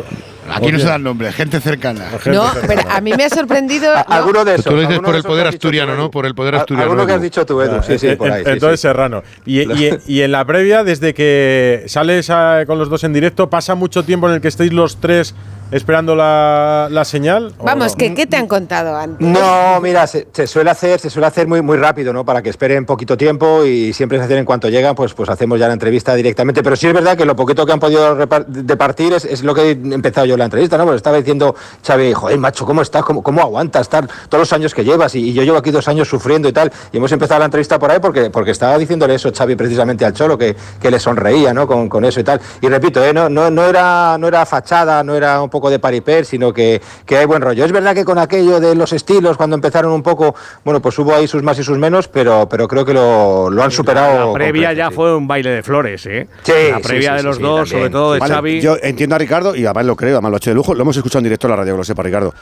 Aquí 0.48 0.70
no 0.70 0.78
se 0.78 0.86
dan 0.86 1.02
nombres, 1.02 1.34
gente 1.34 1.58
cercana. 1.60 2.04
Gente 2.20 2.30
No, 2.38 2.48
cercana. 2.52 2.66
pero 2.84 2.90
a 2.96 3.00
mí 3.00 3.12
me 3.16 3.24
ha 3.24 3.28
sorprendido. 3.28 3.92
No, 3.92 4.04
Alguno 4.08 4.44
de 4.44 4.52
esos. 4.54 4.64
Tú 4.66 4.76
lo 4.76 4.80
dices 4.82 5.00
por 5.00 5.16
el 5.16 5.24
poder 5.24 5.48
asturiano, 5.48 5.92
tú, 5.94 5.98
¿no? 6.02 6.10
Por 6.10 6.24
el 6.24 6.34
poder 6.36 6.54
A- 6.54 6.58
asturiano. 6.60 6.84
Alguno 6.92 7.04
que 7.06 7.12
has 7.14 7.20
dicho 7.22 7.44
tú, 7.44 7.60
Edu. 7.60 7.82
Sí, 7.82 7.98
sí, 7.98 8.06
Eh, 8.08 8.16
por 8.16 8.28
eh, 8.28 8.32
ahí. 8.32 8.44
sí, 8.44 8.50
Entonces 8.52 8.78
sí. 8.80 8.82
Serrano. 8.82 9.22
Y, 9.44 9.60
y- 9.62 9.98
y 10.06 10.22
en 10.22 10.30
la 10.30 10.44
previa, 10.44 10.84
desde 10.84 11.12
que 11.14 11.82
sales 11.88 12.30
a- 12.30 12.62
con 12.66 12.78
los 12.78 12.88
dos 12.88 13.02
en 13.02 13.12
directo, 13.12 13.50
¿pasa 13.50 13.74
mucho 13.74 14.04
tiempo 14.04 14.28
en 14.28 14.34
el 14.36 14.40
que 14.40 14.46
estéis 14.48 14.72
los 14.72 14.98
tres 15.00 15.34
esperando 15.70 16.14
la, 16.14 16.88
la 16.90 17.04
señal? 17.04 17.52
¿o 17.58 17.64
Vamos, 17.64 17.92
no? 17.92 17.96
que 17.98 18.14
¿qué 18.14 18.26
te 18.26 18.36
han 18.36 18.46
contado 18.46 18.96
antes? 18.96 19.26
No, 19.26 19.80
mira, 19.80 20.06
se, 20.06 20.28
se 20.32 20.46
suele 20.46 20.70
hacer, 20.70 21.00
se 21.00 21.10
suele 21.10 21.26
hacer 21.26 21.46
muy, 21.48 21.62
muy 21.62 21.76
rápido, 21.76 22.12
¿no? 22.12 22.24
Para 22.24 22.42
que 22.42 22.50
esperen 22.50 22.86
poquito 22.86 23.16
tiempo 23.16 23.64
y 23.64 23.92
siempre 23.92 24.18
se 24.18 24.24
hacen 24.24 24.38
en 24.38 24.44
cuanto 24.44 24.68
llegan, 24.68 24.94
pues, 24.94 25.14
pues 25.14 25.28
hacemos 25.28 25.58
ya 25.58 25.66
la 25.66 25.72
entrevista 25.74 26.14
directamente. 26.14 26.62
Pero 26.62 26.76
sí 26.76 26.86
es 26.86 26.92
verdad 26.94 27.16
que 27.16 27.24
lo 27.24 27.34
poquito 27.34 27.66
que 27.66 27.72
han 27.72 27.80
podido 27.80 28.16
repar- 28.16 28.46
departir 28.46 29.12
es, 29.12 29.24
es 29.24 29.42
lo 29.42 29.54
que 29.54 29.62
he 29.62 29.70
empezado 29.72 30.26
yo 30.26 30.36
la 30.36 30.44
entrevista, 30.44 30.78
¿no? 30.78 30.84
Pues 30.84 30.96
estaba 30.96 31.16
diciendo 31.16 31.54
Xavi, 31.84 32.12
joder, 32.12 32.38
macho, 32.38 32.64
¿cómo 32.64 32.82
estás? 32.82 33.02
¿Cómo, 33.04 33.22
cómo 33.22 33.40
aguantas 33.42 33.82
estar 33.82 34.06
todos 34.28 34.40
los 34.42 34.52
años 34.52 34.72
que 34.74 34.84
llevas? 34.84 35.14
Y, 35.14 35.30
y 35.30 35.32
yo 35.32 35.42
llevo 35.42 35.58
aquí 35.58 35.70
dos 35.70 35.88
años 35.88 36.08
sufriendo 36.08 36.48
y 36.48 36.52
tal. 36.52 36.70
Y 36.92 36.96
hemos 36.98 37.10
empezado 37.12 37.40
la 37.40 37.46
entrevista 37.46 37.78
por 37.78 37.90
ahí 37.90 37.98
porque, 38.00 38.30
porque 38.30 38.52
estaba 38.52 38.78
diciéndole 38.78 39.14
eso 39.16 39.32
Xavi 39.36 39.56
precisamente 39.56 40.04
al 40.04 40.12
Cholo, 40.12 40.38
que, 40.38 40.54
que 40.80 40.90
le 40.90 41.00
sonreía, 41.00 41.52
¿no? 41.52 41.66
Con, 41.66 41.88
con 41.88 42.04
eso 42.04 42.20
y 42.20 42.24
tal. 42.24 42.40
Y 42.60 42.68
repito, 42.68 43.04
¿eh? 43.04 43.12
no, 43.12 43.28
no, 43.28 43.50
no, 43.50 43.64
era, 43.64 44.16
no 44.18 44.28
era 44.28 44.46
fachada, 44.46 45.02
no 45.02 45.14
era 45.16 45.42
un 45.42 45.50
poco 45.50 45.55
de 45.70 45.78
paripé, 45.78 46.24
sino 46.24 46.52
que, 46.52 46.80
que 47.04 47.16
hay 47.16 47.26
buen 47.26 47.42
rollo. 47.42 47.64
Es 47.64 47.72
verdad 47.72 47.94
que 47.94 48.04
con 48.04 48.18
aquello 48.18 48.60
de 48.60 48.74
los 48.74 48.92
estilos, 48.92 49.36
cuando 49.36 49.56
empezaron 49.56 49.92
un 49.92 50.02
poco, 50.02 50.34
bueno, 50.64 50.80
pues 50.80 50.98
hubo 50.98 51.14
ahí 51.14 51.26
sus 51.26 51.42
más 51.42 51.58
y 51.58 51.64
sus 51.64 51.78
menos, 51.78 52.08
pero, 52.08 52.48
pero 52.48 52.68
creo 52.68 52.84
que 52.84 52.94
lo, 52.94 53.50
lo 53.50 53.62
han 53.62 53.70
superado. 53.70 54.28
La 54.28 54.34
previa 54.34 54.72
ya 54.72 54.88
sí. 54.88 54.94
fue 54.94 55.16
un 55.16 55.26
baile 55.26 55.50
de 55.50 55.62
flores, 55.62 56.06
¿eh? 56.06 56.28
Sí, 56.42 56.52
la 56.70 56.80
previa 56.80 57.12
sí, 57.12 57.16
de 57.16 57.22
los 57.22 57.36
sí, 57.36 57.42
dos, 57.42 57.56
también. 57.60 57.78
sobre 57.78 57.90
todo 57.90 58.12
de 58.14 58.20
Vale, 58.20 58.34
Xavi. 58.34 58.60
Yo 58.60 58.76
entiendo 58.82 59.14
a 59.16 59.18
Ricardo 59.18 59.56
y 59.56 59.64
además 59.64 59.86
lo 59.86 59.96
creo, 59.96 60.14
además 60.14 60.30
lo 60.30 60.36
he 60.36 60.38
hecho 60.38 60.50
de 60.50 60.56
lujo. 60.56 60.74
Lo 60.74 60.82
hemos 60.82 60.96
escuchado 60.96 61.20
en 61.20 61.24
directo 61.24 61.46
en 61.46 61.50
la 61.50 61.56
radio, 61.56 61.72
que 61.74 61.78
lo 61.78 61.84
sepa 61.84 62.02
Ricardo. 62.02 62.34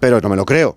Pero 0.00 0.20
no 0.20 0.28
me 0.28 0.36
lo 0.36 0.44
creo. 0.44 0.76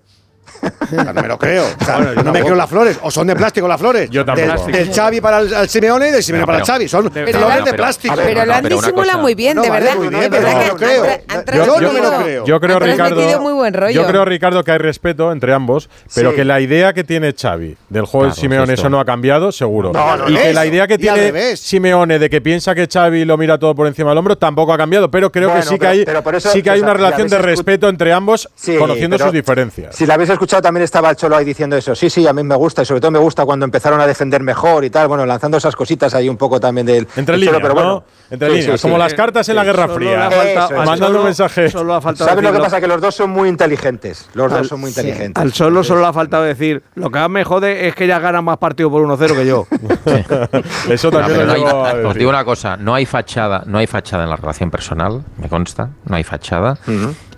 No 0.92 1.14
me 1.14 1.28
lo 1.28 1.38
creo. 1.38 1.64
O 1.80 1.84
sea, 1.84 1.96
Bueno, 1.96 2.14
yo 2.14 2.22
no 2.22 2.32
me 2.32 2.40
creo 2.42 2.54
las 2.54 2.68
flores. 2.68 2.98
O 3.02 3.10
son 3.10 3.26
de 3.26 3.34
plástico 3.34 3.66
las 3.66 3.80
flores. 3.80 4.10
Yo 4.10 4.24
tampoco. 4.24 4.66
Del, 4.66 4.72
del 4.86 4.94
Xavi 4.94 5.20
para 5.20 5.38
el, 5.40 5.68
Simeone 5.68 6.08
y 6.08 6.10
del 6.12 6.22
Simeone 6.22 6.42
No, 6.42 6.46
para 6.46 6.58
el 6.58 6.64
pero- 6.64 6.74
Xavi. 6.74 6.88
Son 6.88 7.10
Pero 7.10 7.26
flores 7.38 7.58
lo- 7.58 7.64
de 7.64 7.70
pero- 7.70 7.76
plástico. 7.82 8.14
Pero 8.16 8.40
no, 8.40 8.46
lo 8.46 8.54
han 8.54 8.62
pero 8.62 8.76
disimulado 8.76 9.18
muy 9.20 9.34
bien, 9.34 9.56
No, 9.56 9.62
de 9.62 9.70
vale, 9.70 9.84
verdad. 9.84 9.98
muy 9.98 10.08
bien, 10.08 10.20
de 10.22 10.30
pero 10.30 10.42
verdad 10.42 10.54
no 10.54 10.62
que 10.62 10.68
lo 10.68 10.76
creo. 10.76 11.04
han- 11.04 11.10
han 11.28 11.56
Yo- 11.66 11.80
no 11.80 11.92
me 11.92 12.00
lo 12.00 12.22
creo. 12.22 12.44
Yo 12.46 12.60
creo, 12.60 12.78
Ricardo, 12.78 13.40
muy 13.40 13.52
buen 13.54 13.74
rollo. 13.74 13.92
yo 13.92 14.06
creo, 14.06 14.24
Ricardo, 14.24 14.62
que 14.64 14.72
hay 14.72 14.78
respeto 14.78 15.32
entre 15.32 15.52
ambos, 15.54 15.88
pero 16.14 16.30
Sí. 16.30 16.36
que 16.36 16.44
la 16.44 16.60
idea 16.60 16.92
que 16.92 17.04
tiene 17.04 17.32
Xavi 17.32 17.76
del 17.88 18.04
juego 18.04 18.26
de 18.26 18.32
Claro, 18.32 18.40
Simeone, 18.40 18.72
esto. 18.74 18.82
eso 18.82 18.90
no 18.90 19.00
ha 19.00 19.04
cambiado, 19.04 19.50
seguro. 19.52 19.92
No, 19.92 20.16
no, 20.16 20.28
y 20.28 20.34
no. 20.34 20.40
que 20.40 20.52
la 20.52 20.66
idea 20.66 20.86
que 20.86 20.98
tiene. 20.98 21.56
Simeone 21.56 22.18
de 22.18 22.28
que 22.30 22.40
piensa 22.40 22.74
que 22.74 22.86
Xavi 22.86 23.24
lo 23.24 23.36
mira 23.36 23.58
todo 23.58 23.74
por 23.74 23.86
encima 23.86 24.10
del 24.10 24.18
hombro, 24.18 24.36
tampoco 24.36 24.72
ha 24.72 24.76
cambiado, 24.78 25.10
pero 25.10 25.32
creo 25.32 25.52
que 25.54 25.62
sí 25.62 25.70
que 25.74 25.78
pero- 25.78 25.90
hay, 25.90 26.04
pero 26.04 26.82
una 26.82 26.94
relación 26.94 27.28
de 27.28 27.38
respeto 27.38 27.88
entre 27.88 28.12
ambos, 28.12 28.48
conociendo 28.78 29.16
pero 29.16 29.26
sus 29.28 29.32
diferencias. 29.32 29.96
Si 29.96 30.06
la 30.06 30.14
habéis 30.14 30.30
escuchado, 30.30 30.51
también 30.60 30.82
estaba 30.84 31.08
el 31.10 31.16
Cholo 31.16 31.36
ahí 31.36 31.44
diciendo 31.44 31.76
eso. 31.76 31.94
Sí, 31.94 32.10
sí, 32.10 32.26
a 32.26 32.32
mí 32.32 32.42
me 32.42 32.56
gusta 32.56 32.82
y 32.82 32.84
sobre 32.84 33.00
todo 33.00 33.10
me 33.12 33.18
gusta 33.18 33.44
cuando 33.46 33.64
empezaron 33.64 34.00
a 34.00 34.06
defender 34.06 34.42
mejor 34.42 34.84
y 34.84 34.90
tal. 34.90 35.08
Bueno, 35.08 35.24
lanzando 35.24 35.56
esas 35.56 35.74
cositas 35.76 36.12
ahí 36.14 36.28
un 36.28 36.36
poco 36.36 36.58
también 36.60 36.86
del. 36.86 37.06
Entre 37.16 37.36
líneas, 37.38 37.54
Cholo, 37.56 37.62
pero 37.62 37.74
¿no? 37.74 37.80
bueno. 37.80 38.04
Entre 38.30 38.48
Sí, 38.50 38.56
líneas, 38.60 38.80
sí, 38.80 38.82
como 38.88 38.94
sí. 38.96 38.98
las 38.98 39.14
cartas 39.14 39.48
en 39.48 39.56
la 39.56 39.64
Guerra 39.64 39.84
Solo 39.84 39.94
Fría. 39.94 40.26
al 40.26 40.74
Mandando 40.76 41.06
Cholo 41.06 41.22
mensajes. 41.22 41.72
Solo 41.72 41.94
ha 41.94 42.00
faltado 42.00 42.28
¿Sabes 42.28 42.44
lo 42.44 42.52
que 42.52 42.58
pasa? 42.58 42.80
Que 42.80 42.86
los 42.88 43.00
dos 43.00 43.14
son 43.14 43.30
muy 43.30 43.48
inteligentes. 43.48 44.28
Los 44.34 44.50
dos 44.50 44.68
son 44.68 44.80
muy 44.80 44.88
inteligentes. 44.88 45.40
Al 45.40 45.52
solo 45.52 45.84
solo 45.84 46.00
le 46.00 46.06
ha 46.08 46.12
faltado 46.12 46.42
decir, 46.42 46.82
lo 46.94 47.10
que 47.10 47.18
más 47.18 47.30
me 47.30 47.44
jode 47.44 47.86
es 47.88 47.94
que 47.94 48.06
ya 48.06 48.18
ganan 48.18 48.44
más 48.44 48.58
partidos 48.58 48.90
por 48.90 49.02
1-0 49.06 49.34
que 49.36 49.46
yo. 49.46 49.66
Eso 50.88 51.10
también 51.10 51.46
lo 51.46 51.46
no 51.46 51.52
hay- 51.86 52.04
a 52.04 52.08
os 52.08 52.14
digo 52.14 52.30
una 52.30 52.44
cosa, 52.44 52.76
no 52.76 52.94
hay 52.94 53.06
fachada, 53.06 53.62
no 53.66 53.78
hay 53.78 53.86
fachada 53.86 54.24
en 54.24 54.30
la 54.30 54.36
relación 54.36 54.70
personal, 54.70 55.24
me 55.38 55.48
consta, 55.48 55.90
no 56.04 56.16
hay 56.16 56.24
fachada, 56.24 56.78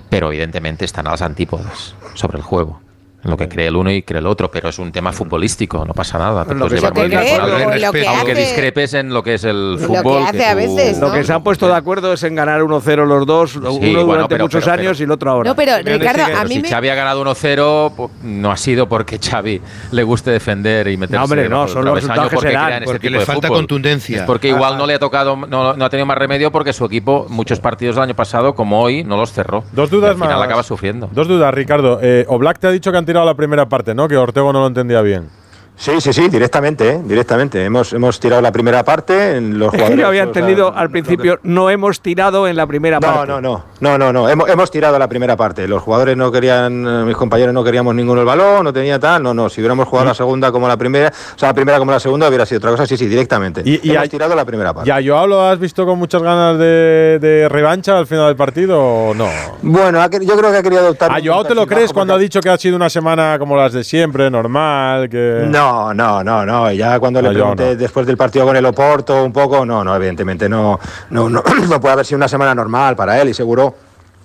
pero 0.08 0.28
evidentemente 0.28 0.84
están 0.84 1.06
a 1.06 1.10
las 1.12 1.22
antípodas 1.22 1.94
sobre 2.14 2.38
el 2.38 2.44
juego. 2.44 2.80
En 3.24 3.30
lo 3.30 3.36
que 3.36 3.48
cree 3.48 3.68
el 3.68 3.76
uno 3.76 3.90
y 3.90 4.02
cree 4.02 4.20
el 4.20 4.26
otro, 4.26 4.50
pero 4.50 4.68
es 4.68 4.78
un 4.78 4.92
tema 4.92 5.10
futbolístico, 5.12 5.84
no 5.86 5.94
pasa 5.94 6.18
nada. 6.18 6.44
Te 6.44 6.52
Lo 6.54 6.66
puedes 6.66 6.74
que 6.74 6.80
llevar 6.80 6.92
cree, 6.92 7.08
con 7.08 7.18
o 7.40 7.44
alguien, 7.44 7.82
lo 7.82 7.92
que 7.92 8.06
aunque 8.06 8.32
hace- 8.32 8.40
discrepes 8.42 8.94
en 8.94 9.14
lo 9.14 9.22
que 9.22 9.34
es 9.34 9.44
el 9.44 9.72
Lo 9.72 9.78
que 9.78 9.84
fútbol. 9.86 10.22
hace 10.26 10.44
a 10.44 10.50
tú- 10.52 10.56
veces, 10.58 10.98
Lo 11.00 11.10
que 11.12 11.24
se 11.24 11.32
han 11.32 11.42
puesto 11.42 11.66
de 11.66 11.74
acuerdo 11.74 12.12
es 12.12 12.22
en 12.22 12.34
ganar 12.34 12.62
1-0 12.62 13.06
los 13.06 13.26
dos, 13.26 13.56
uno 13.56 13.70
bueno, 13.70 14.04
durante 14.04 14.34
pero- 14.34 14.44
muchos 14.44 14.62
pero- 14.64 14.74
años 14.80 15.00
y 15.00 15.04
el 15.04 15.10
otro 15.10 15.30
ahora. 15.30 15.48
No, 15.50 15.56
pero 15.56 15.76
Ricardo, 15.78 16.22
sigue- 16.22 16.22
a 16.22 16.36
Pero 16.36 16.48
mí 16.48 16.54
si 16.56 16.62
me- 16.62 16.68
Xavi 16.68 16.88
ha 16.90 16.94
ganado 16.94 17.20
1-0, 17.22 17.92
pues, 17.96 18.10
no 18.22 18.50
ha 18.52 18.56
sido 18.58 18.88
porque 18.88 19.18
Xavi 19.18 19.60
le 19.90 20.02
guste 20.02 20.30
defender 20.30 20.88
y 20.88 20.96
meterse 20.96 21.16
No, 21.18 21.24
hombre, 21.24 21.48
no, 21.48 21.66
son 21.66 21.84
los 21.86 21.94
resultados 21.94 22.28
que 22.28 22.34
porque 22.36 22.48
se 22.50 22.54
dan, 22.54 22.66
crean 22.66 22.82
ese 22.82 22.92
porque 22.92 23.00
tipo 23.08 23.12
le 23.12 23.18
de 23.20 23.24
falta 23.26 23.48
contundencia. 23.48 24.16
Es 24.18 24.22
porque 24.24 24.48
igual 24.48 24.76
no 24.76 24.86
le 24.86 24.94
ha 24.94 24.98
tocado, 24.98 25.34
no, 25.36 25.72
no 25.74 25.84
ha 25.84 25.88
tenido 25.88 26.04
más 26.06 26.18
remedio 26.18 26.52
porque 26.52 26.72
su 26.74 26.84
equipo, 26.84 27.26
muchos 27.30 27.58
partidos 27.60 27.96
del 27.96 28.04
año 28.04 28.14
pasado, 28.14 28.54
como 28.54 28.82
hoy, 28.82 29.02
no 29.02 29.16
los 29.16 29.32
cerró. 29.32 29.64
Dos 29.72 29.88
dudas 29.88 30.10
al 30.10 30.16
final 30.16 30.36
más. 30.36 30.44
acaba 30.46 30.62
sufriendo. 30.62 31.08
Dos 31.12 31.26
dudas, 31.26 31.54
Ricardo. 31.54 32.00
Eh, 32.02 32.26
Oblak 32.28 32.58
te 32.58 32.66
ha 32.66 32.70
dicho 32.70 32.92
que 32.92 32.98
han 32.98 33.06
la 33.22 33.34
primera 33.34 33.68
parte, 33.68 33.94
¿no? 33.94 34.08
Que 34.08 34.16
Ortego 34.16 34.52
no 34.52 34.60
lo 34.60 34.66
entendía 34.66 35.02
bien. 35.02 35.28
Sí, 35.76 36.00
sí, 36.00 36.12
sí, 36.12 36.28
directamente, 36.28 36.88
¿eh? 36.88 37.00
directamente. 37.04 37.64
Hemos, 37.64 37.92
hemos 37.92 38.20
tirado 38.20 38.40
la 38.40 38.52
primera 38.52 38.84
parte. 38.84 39.36
En 39.36 39.58
los 39.58 39.70
jugadores, 39.70 39.98
Yo 39.98 40.06
había 40.06 40.22
entendido 40.22 40.74
al 40.74 40.88
principio, 40.90 41.40
no 41.42 41.68
hemos 41.68 42.00
tirado 42.00 42.46
en 42.46 42.56
la 42.56 42.66
primera 42.66 43.00
no, 43.00 43.06
parte. 43.06 43.26
No, 43.26 43.40
no, 43.40 43.64
no, 43.80 43.98
no, 43.98 44.12
no, 44.12 44.28
hemos, 44.28 44.48
hemos 44.48 44.70
tirado 44.70 44.98
la 44.98 45.08
primera 45.08 45.36
parte. 45.36 45.66
Los 45.66 45.82
jugadores 45.82 46.16
no 46.16 46.30
querían, 46.30 46.86
eh, 46.86 47.04
mis 47.04 47.16
compañeros 47.16 47.52
no 47.52 47.64
queríamos 47.64 47.94
ninguno 47.94 48.20
el 48.20 48.26
balón, 48.26 48.64
no 48.64 48.72
tenía 48.72 48.98
tal, 48.98 49.22
no, 49.22 49.34
no. 49.34 49.48
Si 49.48 49.60
hubiéramos 49.60 49.88
jugado 49.88 50.06
la 50.06 50.12
mm. 50.12 50.16
segunda 50.16 50.52
como 50.52 50.68
la 50.68 50.76
primera, 50.76 51.08
o 51.08 51.38
sea, 51.38 51.48
la 51.48 51.54
primera 51.54 51.78
como 51.78 51.90
la 51.90 52.00
segunda 52.00 52.28
hubiera 52.28 52.46
sido 52.46 52.58
otra 52.58 52.70
cosa, 52.70 52.86
sí, 52.86 52.96
sí, 52.96 53.06
directamente. 53.06 53.62
Y, 53.64 53.80
y 53.86 53.94
hemos 53.94 54.08
tirado 54.08 54.34
la 54.34 54.44
primera 54.44 54.72
parte. 54.72 54.88
¿Ya 54.88 55.00
Joao 55.04 55.26
lo 55.26 55.42
has 55.42 55.58
visto 55.58 55.84
con 55.84 55.98
muchas 55.98 56.22
ganas 56.22 56.56
de, 56.58 57.48
revancha 57.50 57.98
al 57.98 58.06
final 58.06 58.28
del 58.28 58.36
partido 58.36 58.80
o 58.80 59.14
no? 59.14 59.28
Bueno, 59.62 60.00
yo 60.20 60.36
creo 60.36 60.50
que 60.52 60.58
ha 60.58 60.62
querido 60.62 60.82
adoptar. 60.82 61.10
¿A 61.12 61.18
Joao 61.22 61.44
te 61.44 61.54
lo 61.54 61.66
crees 61.66 61.92
cuando 61.92 62.14
ha 62.14 62.18
dicho 62.18 62.40
que 62.40 62.48
ha 62.48 62.56
sido 62.56 62.76
una 62.76 62.88
semana 62.88 63.38
como 63.38 63.56
las 63.56 63.72
de 63.72 63.82
siempre, 63.82 64.30
normal, 64.30 65.08
que. 65.08 65.44
No, 65.48 65.63
no, 65.64 65.94
no, 65.94 66.22
no, 66.22 66.44
no. 66.44 66.72
Ya 66.72 66.98
cuando 66.98 67.22
no, 67.22 67.28
le 67.28 67.34
pregunté 67.34 67.70
no. 67.70 67.76
después 67.76 68.06
del 68.06 68.16
partido 68.16 68.44
con 68.44 68.56
el 68.56 68.66
Oporto 68.66 69.24
un 69.24 69.32
poco, 69.32 69.64
no, 69.64 69.82
no, 69.82 69.96
evidentemente 69.96 70.48
no, 70.48 70.78
no, 71.10 71.28
no, 71.28 71.42
no 71.68 71.80
puede 71.80 71.92
haber 71.92 72.06
sido 72.06 72.16
una 72.16 72.28
semana 72.28 72.54
normal 72.54 72.96
para 72.96 73.20
él 73.20 73.30
y 73.30 73.34
seguro 73.34 73.74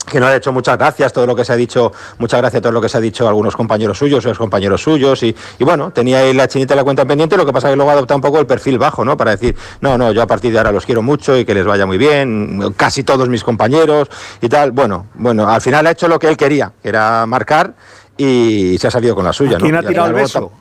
que 0.10 0.20
no 0.20 0.26
ha 0.26 0.36
hecho 0.36 0.52
muchas 0.52 0.78
gracias 0.78 1.14
todo 1.14 1.26
lo 1.26 1.36
que 1.36 1.46
se 1.46 1.54
ha 1.54 1.56
dicho, 1.56 1.92
muchas 2.18 2.40
gracias 2.40 2.60
a 2.60 2.62
todo 2.64 2.72
lo 2.72 2.82
que 2.82 2.90
se 2.90 2.98
ha 2.98 3.02
dicho 3.02 3.26
a 3.26 3.30
algunos 3.30 3.56
compañeros 3.56 3.98
suyos, 3.98 4.26
los 4.26 4.38
compañeros 4.38 4.82
suyos, 4.82 5.22
y, 5.24 5.36
y, 5.58 5.64
bueno, 5.64 5.92
tenía 5.92 6.20
ahí 6.20 6.34
la 6.34 6.48
chinita 6.48 6.74
de 6.74 6.78
la 6.78 6.84
cuenta 6.84 7.06
pendiente, 7.06 7.38
lo 7.38 7.46
que 7.46 7.54
pasa 7.54 7.68
es 7.68 7.74
que 7.74 7.76
luego 7.76 7.92
adopta 7.92 8.16
un 8.16 8.22
poco 8.22 8.40
el 8.40 8.48
perfil 8.48 8.80
bajo, 8.80 9.06
¿no? 9.06 9.16
Para 9.16 9.32
decir, 9.32 9.56
no, 9.82 9.98
no, 9.98 10.12
yo 10.12 10.22
a 10.22 10.28
partir 10.28 10.52
de 10.52 10.58
ahora 10.58 10.72
los 10.72 10.86
quiero 10.86 11.02
mucho 11.02 11.38
y 11.38 11.46
que 11.46 11.54
les 11.54 11.66
vaya 11.66 11.86
muy 11.86 11.98
bien, 11.98 12.74
casi 12.76 13.04
todos 13.04 13.30
mis 13.30 13.44
compañeros 13.44 14.10
y 14.42 14.50
tal. 14.50 14.72
Bueno, 14.72 15.08
bueno, 15.14 15.48
al 15.48 15.62
final 15.62 15.86
ha 15.86 15.92
hecho 15.92 16.08
lo 16.08 16.18
que 16.18 16.28
él 16.28 16.38
quería, 16.38 16.72
que 16.82 16.90
era 16.90 17.26
marcar 17.26 17.74
y 18.18 18.78
se 18.80 18.88
ha 18.88 18.92
salido 18.92 19.16
con 19.16 19.26
la 19.26 19.34
suya, 19.34 19.58
¿no? 19.58 19.64
¿Quién 19.64 19.76
ha 19.76 19.84
tirado 19.84 20.08
el 20.08 20.14
beso? 20.14 20.52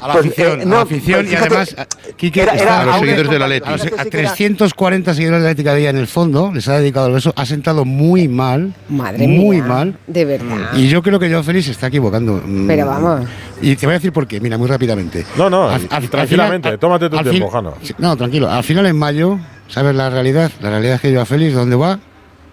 A 0.00 0.08
la 0.08 0.14
afición, 0.14 0.60
a 0.60 0.64
la 0.64 0.80
afición 0.82 1.26
y 1.30 1.34
además, 1.34 1.74
eh, 1.74 2.40
a 2.68 2.84
los 2.84 2.98
seguidores 2.98 3.30
del 3.30 3.42
Atlético. 3.42 3.70
A, 3.70 4.02
a 4.02 4.04
340 4.04 5.14
seguidores 5.14 5.40
del 5.42 5.50
Atlético 5.50 5.72
de 5.74 5.80
ella 5.80 5.90
en 5.90 5.96
el 5.96 6.06
fondo, 6.06 6.52
les 6.52 6.68
ha 6.68 6.78
dedicado 6.78 7.06
el 7.08 7.14
beso, 7.14 7.32
ha 7.36 7.46
sentado 7.46 7.84
muy 7.84 8.28
mal. 8.28 8.74
Madre 8.88 9.26
muy 9.26 9.62
mal. 9.62 9.96
De 10.06 10.24
verdad. 10.24 10.72
Y 10.74 10.88
yo 10.88 11.02
creo 11.02 11.18
que 11.18 11.30
Joao 11.30 11.42
Félix 11.42 11.66
se 11.66 11.72
está 11.72 11.86
equivocando. 11.86 12.42
Mm, 12.44 12.66
Pero 12.66 12.86
vamos. 12.86 13.28
Y 13.62 13.74
te 13.76 13.86
voy 13.86 13.94
a 13.94 13.98
decir 13.98 14.12
por 14.12 14.26
qué, 14.26 14.40
mira, 14.40 14.58
muy 14.58 14.68
rápidamente. 14.68 15.24
No, 15.36 15.48
no, 15.48 15.70
tranquilamente, 16.10 16.76
tómate 16.78 17.08
tu 17.08 17.18
tiempo, 17.22 17.48
Jano. 17.48 17.74
No, 17.98 18.16
tranquilo. 18.16 18.50
Al 18.50 18.64
final 18.64 18.86
en 18.86 18.96
mayo, 18.96 19.38
¿sabes 19.68 19.94
la 19.94 20.10
realidad? 20.10 20.50
La 20.60 20.70
realidad 20.70 20.96
es 20.96 21.00
que 21.00 21.12
Joao 21.12 21.26
Félix, 21.26 21.54
¿dónde 21.54 21.76
va? 21.76 21.98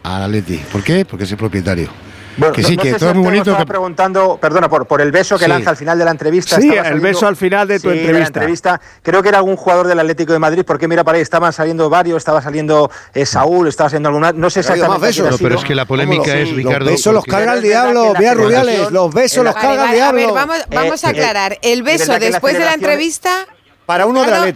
Al 0.04 0.24
Atleti. 0.24 0.58
¿Por 0.72 0.84
qué? 0.84 1.06
Porque 1.06 1.26
es 1.26 1.32
el 1.32 1.38
propietario. 1.38 1.90
Bueno, 2.38 2.54
que 2.54 2.62
no 2.62 2.68
que 2.82 3.00
sé 3.00 3.14
si 3.14 3.66
preguntando, 3.66 4.38
perdona, 4.38 4.70
por, 4.70 4.86
por 4.86 5.02
el 5.02 5.12
beso 5.12 5.38
que 5.38 5.46
sí. 5.46 5.50
lanza 5.50 5.70
al 5.70 5.78
final 5.78 5.98
de 5.98 6.06
la 6.06 6.12
entrevista. 6.12 6.60
Sí, 6.60 6.70
el 6.70 7.00
beso 7.00 7.28
al 7.28 7.36
final 7.36 7.68
de 7.68 7.80
tu 7.80 7.90
entrevista. 7.90 8.80
Creo 9.02 9.22
que 9.22 9.30
era 9.30 9.38
algún 9.38 9.56
jugador 9.56 9.88
del 9.88 10.00
Atlético 10.00 10.34
de 10.34 10.40
Madrid, 10.40 10.64
porque 10.66 10.88
mira, 10.88 11.04
para 11.04 11.18
ahí 11.18 11.22
estaban 11.22 11.54
saliendo 11.54 11.90
varios, 11.90 12.18
estaba 12.18 12.42
saliendo 12.42 12.90
eh, 13.14 13.26
Saúl, 13.26 13.68
estaba 13.68 13.90
saliendo 13.90 14.10
alguna. 14.10 14.32
No 14.32 14.50
sé 14.50 14.62
exactamente. 14.62 15.00
Más 15.00 15.02
besos. 15.02 15.40
Pero 15.42 15.56
es 15.56 15.64
que 15.64 15.76
la 15.76 15.86
polémica 15.86 16.36
es, 16.36 16.52
Ricardo. 16.52 16.80
Los 16.80 16.94
besos 16.94 17.14
los 17.14 17.26
carga 17.26 17.54
el 17.54 17.62
diablo, 17.62 18.14
mira 18.18 18.34
Rubiales, 18.34 18.92
los 18.92 19.14
besos 19.14 19.44
los 19.44 19.56
carga 19.56 19.86
el 19.86 19.96
diablo. 19.96 20.36
Vamos 20.70 21.04
a 21.04 21.10
aclarar, 21.10 21.58
el 21.62 21.84
beso 21.84 22.18
después 22.20 22.58
de 22.58 22.66
la 22.66 22.74
entrevista 22.74 23.48
para. 23.86 24.06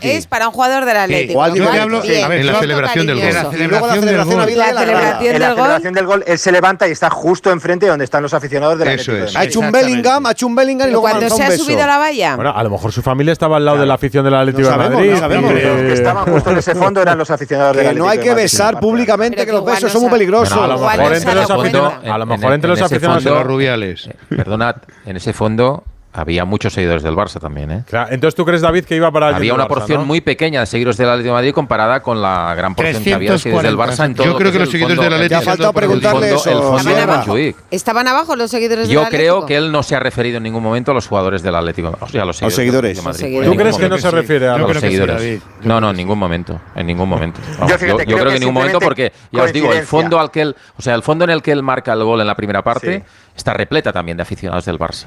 Es 0.02 0.28
para 0.28 0.48
un 0.48 0.54
jugador 0.54 0.86
del 0.86 0.98
Atleti. 0.98 1.34
Sí, 1.34 2.14
en 2.14 2.46
la 2.48 2.60
celebración 2.60 3.08
del 3.08 3.22
gol. 3.22 3.68
Luego 3.68 3.88
la 3.88 3.94
celebración 3.94 4.46
del. 4.46 4.58
La, 4.58 4.72
en 5.20 5.40
la 5.40 5.50
celebración 5.50 5.94
del 5.94 6.06
gol, 6.06 6.24
él 6.26 6.38
se 6.38 6.52
levanta 6.52 6.88
y 6.88 6.92
está 6.92 7.10
justo 7.10 7.52
enfrente 7.52 7.86
de 7.86 7.90
donde 7.90 8.06
están 8.06 8.24
los 8.24 8.34
aficionados 8.34 8.80
del 8.80 8.88
Eso 8.90 9.12
Atleti. 9.12 9.30
Es. 9.32 9.36
Ha 9.36 9.44
hecho 9.44 9.60
un 9.60 9.72
Bellingham, 9.72 10.26
ha 10.26 10.32
hecho 10.32 10.48
un 10.48 10.56
Bellingham 10.56 10.88
y, 10.88 10.92
luego 10.92 11.08
cuando 11.08 11.30
se 11.30 11.44
ha 11.44 11.58
subido 11.58 11.84
a 11.84 11.88
la 11.88 11.98
valla. 11.98 12.36
Bueno, 12.36 12.54
a 12.56 12.64
lo 12.64 12.70
mejor 12.70 12.92
su 12.92 13.02
familia 13.02 13.34
estaba 13.34 13.58
al 13.58 13.66
lado 13.66 13.78
de 13.80 13.86
la 13.86 13.96
afición 13.96 14.24
del 14.24 14.36
Atleti 14.36 14.62
no 14.62 14.70
de 14.70 14.78
Madrid. 14.78 15.12
Los 15.12 15.82
que 15.82 15.94
estaban 15.94 16.26
justo 16.26 16.52
en 16.52 16.58
ese 16.58 16.76
fondo 16.76 17.02
eran 17.02 17.18
los 17.18 17.30
aficionados 17.30 17.76
del 17.76 17.88
Atleti. 17.88 17.96
Que 17.96 18.02
no 18.02 18.10
hay 18.10 18.20
que 18.20 18.34
besar 18.34 18.80
públicamente 18.80 19.46
que 19.46 19.52
los 19.52 19.66
besos 19.66 19.92
son 19.92 20.04
muy 20.04 20.12
peligrosos. 20.12 20.58
A 20.58 20.68
lo 20.68 22.26
mejor 22.26 22.54
entre 22.54 22.70
los 22.70 22.82
aficionados 22.82 23.24
de 23.24 23.30
los 23.30 23.44
Rubiales. 23.44 24.08
Eh, 24.08 24.16
perdonad, 24.30 24.76
en 25.06 25.18
ese 25.18 25.34
fondo 25.34 25.84
había 26.18 26.46
muchos 26.46 26.74
seguidores 26.74 27.04
del 27.04 27.16
Barça 27.16 27.40
también, 27.40 27.70
¿eh? 27.70 27.84
Claro. 27.88 28.12
Entonces, 28.12 28.34
¿tú 28.34 28.44
crees, 28.44 28.62
David, 28.62 28.86
que 28.86 28.96
iba 28.96 29.12
para 29.12 29.36
Había 29.36 29.54
una 29.54 29.68
porción 29.68 30.08
muy 30.08 30.20
pequeña 30.20 30.62
de 30.62 30.66
seguidores 30.66 30.98
del 30.98 31.08
Atlético 31.10 31.28
de 31.28 31.34
Madrid 31.34 31.54
comparada 31.54 32.02
con 32.02 32.24
la 32.24 32.56
gran 32.56 32.74
porción 32.74 33.04
que 33.04 33.14
había 33.14 33.34
de 33.34 33.38
seguidores 33.38 33.70
del 33.70 33.78
Barça 33.80 34.06
en 34.06 34.16
todo 34.16 34.26
Yo 34.26 34.36
creo 34.36 34.52
que, 34.52 34.58
los 34.58 34.72
seguidores 34.72 34.98
del 34.98 35.14
Atlético... 35.14 35.42
Ya 35.42 35.46
falta 35.46 35.72
preguntarle. 35.74 36.32
El 36.32 36.38
fondo 36.40 37.38
¿Estaban, 37.70 38.08
abajo? 38.08 38.36
Los 38.36 38.50
seguidores 38.50 38.90
Yo 38.90 39.02
del 39.02 39.06
Atlético? 39.06 39.26
Yo 39.26 39.36
creo 39.36 39.46
que 39.46 39.58
él 39.58 39.72
no 39.72 39.84
se 39.84 39.96
ha 39.96 40.00
referido 40.00 40.38
en 40.38 40.44
ningún 40.44 40.64
momento 40.64 40.90
a 40.90 40.96
los 40.96 41.06
jugadores 41.06 41.44
del 41.44 41.54
Atlético. 41.54 41.96
O 42.02 42.08
sea, 42.08 42.24
a 42.24 42.26
los 42.26 42.38
seguidores. 42.38 43.00
¿Tú, 43.00 43.56
crees 43.56 43.78
que 43.78 43.88
no 43.88 44.00
se 44.00 44.10
refiere 44.10 44.48
a 44.48 44.58
los 44.58 44.76
seguidores? 44.80 45.42
No, 45.62 45.80
no, 45.80 45.92
en 45.92 45.98
ningún 45.98 46.18
momento. 46.18 46.60
En 46.76 46.88
ningún 46.88 47.08
momento. 47.10 47.40
Yo 47.68 47.78
creo 47.78 47.98
que 47.98 48.34
en 48.34 48.40
ningún 48.40 48.56
momento 48.56 48.80
porque, 48.80 49.14
ya 49.32 49.44
os 49.44 49.54
digo, 49.54 49.72
el 49.72 49.86
fondo 49.86 50.20
al 50.20 50.32
que 50.32 50.42
él... 50.42 50.56
O 50.78 50.82
sea, 50.82 50.96
el 50.96 51.04
fondo 51.04 51.26
en 51.26 51.30
el 51.30 51.44
que 51.44 51.52
él 51.52 51.62
marca 51.62 51.94
el 51.94 52.04
gol 52.04 52.22
en 52.22 52.28
la 52.28 52.36
primera 52.36 52.64
parte 52.64 53.04
está 53.36 53.54
repleta 53.54 53.94
también 53.94 54.18
de 54.18 54.24
aficionados 54.24 54.66
del 54.66 54.80
Barça. 54.80 55.06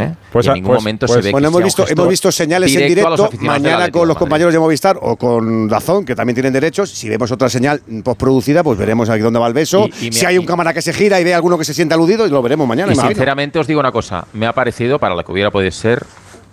¿eh? 0.00 0.14
Pues, 0.32 0.46
en 0.46 0.54
ningún 0.54 0.70
pues 0.70 0.80
momento 0.80 1.06
se 1.06 1.14
pues 1.14 1.24
ve 1.24 1.30
que 1.32 1.38
hemos, 1.38 1.52
sea 1.52 1.64
visto, 1.64 1.88
hemos 1.88 2.08
visto 2.08 2.32
señales 2.32 2.74
en 2.74 2.88
directo 2.88 3.30
mañana 3.40 3.90
con 3.90 4.08
los 4.08 4.16
compañeros 4.16 4.52
de 4.52 4.58
Movistar 4.58 4.98
o 5.00 5.16
con 5.16 5.68
Dazón, 5.68 6.04
que 6.04 6.14
también 6.14 6.34
tienen 6.34 6.52
derechos. 6.52 6.90
Si 6.90 7.08
vemos 7.08 7.30
otra 7.30 7.48
señal 7.48 7.80
postproducida, 8.02 8.62
pues 8.62 8.78
veremos 8.78 9.08
aquí 9.08 9.20
dónde 9.20 9.38
va 9.38 9.46
el 9.46 9.54
beso. 9.54 9.88
Y, 10.00 10.12
si 10.12 10.26
hay 10.26 10.38
un 10.38 10.46
cámara 10.46 10.72
que 10.72 10.82
se 10.82 10.92
gira 10.92 11.20
y 11.20 11.24
ve 11.24 11.32
a 11.32 11.36
alguno 11.36 11.58
que 11.58 11.64
se 11.64 11.74
siente 11.74 11.94
aludido, 11.94 12.26
y 12.26 12.30
lo 12.30 12.42
veremos 12.42 12.66
mañana. 12.66 12.92
Y 12.92 12.96
sinceramente 12.96 13.58
os 13.58 13.66
digo 13.66 13.80
una 13.80 13.92
cosa, 13.92 14.26
me 14.32 14.46
ha 14.46 14.52
parecido, 14.52 14.98
para 14.98 15.14
lo 15.14 15.24
que 15.24 15.32
hubiera 15.32 15.50
podido 15.50 15.70
ser, 15.70 16.04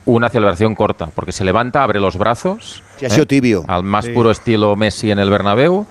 una 0.06 0.30
celebración 0.30 0.74
corta, 0.74 1.10
porque 1.14 1.32
se 1.32 1.44
levanta, 1.44 1.84
abre 1.84 2.00
los 2.00 2.18
brazos. 2.18 2.82
Ha 3.06 3.10
sido 3.10 3.24
¿eh? 3.24 3.28
tibio. 3.28 3.66
Al 3.68 3.84
más 3.84 4.08
puro 4.08 4.32
estilo 4.32 4.76
Messi 4.76 5.12
en 5.12 5.20
el 5.20 5.30
Bernabéu 5.30 5.86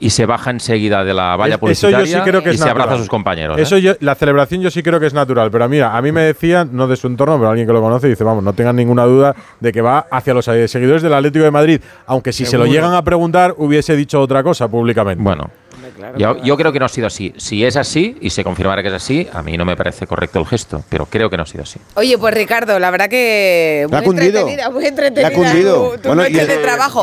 y 0.00 0.10
se 0.10 0.26
baja 0.26 0.50
enseguida 0.50 1.04
de 1.04 1.14
la 1.14 1.36
valla 1.36 1.54
es, 1.54 1.60
publicitaria 1.60 2.52
y 2.52 2.58
se 2.58 2.68
abraza 2.68 2.94
a 2.94 2.98
sus 2.98 3.08
compañeros. 3.08 3.58
¿eh? 3.58 3.62
Eso 3.62 3.78
yo, 3.78 3.94
la 4.00 4.14
celebración 4.14 4.60
yo 4.60 4.70
sí 4.70 4.82
creo 4.82 5.00
que 5.00 5.06
es 5.06 5.14
natural, 5.14 5.50
pero 5.50 5.68
mira, 5.68 5.96
a 5.96 6.02
mí 6.02 6.12
me 6.12 6.22
decían, 6.22 6.70
no 6.72 6.86
de 6.86 6.96
su 6.96 7.06
entorno, 7.06 7.36
pero 7.36 7.50
alguien 7.50 7.66
que 7.66 7.72
lo 7.72 7.80
conoce 7.80 8.08
dice, 8.08 8.24
vamos, 8.24 8.42
no 8.44 8.52
tengan 8.52 8.76
ninguna 8.76 9.04
duda 9.04 9.34
de 9.60 9.72
que 9.72 9.80
va 9.80 10.06
hacia 10.10 10.34
los 10.34 10.46
eh, 10.48 10.68
seguidores 10.68 11.02
del 11.02 11.14
Atlético 11.14 11.44
de 11.44 11.50
Madrid, 11.50 11.80
aunque 12.06 12.32
si 12.32 12.46
se 12.46 12.58
lo 12.58 12.66
llegan 12.66 12.94
a 12.94 13.02
preguntar 13.02 13.54
hubiese 13.56 13.96
dicho 13.96 14.20
otra 14.20 14.42
cosa 14.42 14.68
públicamente. 14.68 15.22
Bueno, 15.22 15.50
yo, 16.16 16.56
creo 16.56 16.72
que 16.72 16.78
no 16.78 16.86
ha 16.86 16.88
sido 16.88 17.06
así. 17.06 17.32
Si 17.36 17.64
es 17.64 17.76
así 17.76 18.16
y 18.20 18.30
se 18.30 18.44
confirmara 18.44 18.82
que 18.82 18.88
es 18.88 18.94
así, 18.94 19.28
a 19.32 19.42
mí 19.42 19.56
no 19.56 19.64
me 19.64 19.76
parece 19.76 20.06
correcto 20.06 20.38
el 20.38 20.46
gesto, 20.46 20.82
pero 20.88 21.06
creo 21.06 21.30
que 21.30 21.36
no 21.36 21.42
ha 21.42 21.46
sido 21.46 21.62
así. 21.62 21.78
Oye, 21.94 22.16
pues 22.18 22.34
Ricardo, 22.34 22.78
la 22.78 22.90
verdad 22.90 23.08
que 23.08 23.86
muy 23.88 23.98
ha 23.98 24.02
cundido. 24.02 24.40
entretenida, 24.40 24.70
muy 24.70 24.86
entretenida. 24.86 25.28
Ha 25.28 25.32
cundido. 25.32 25.94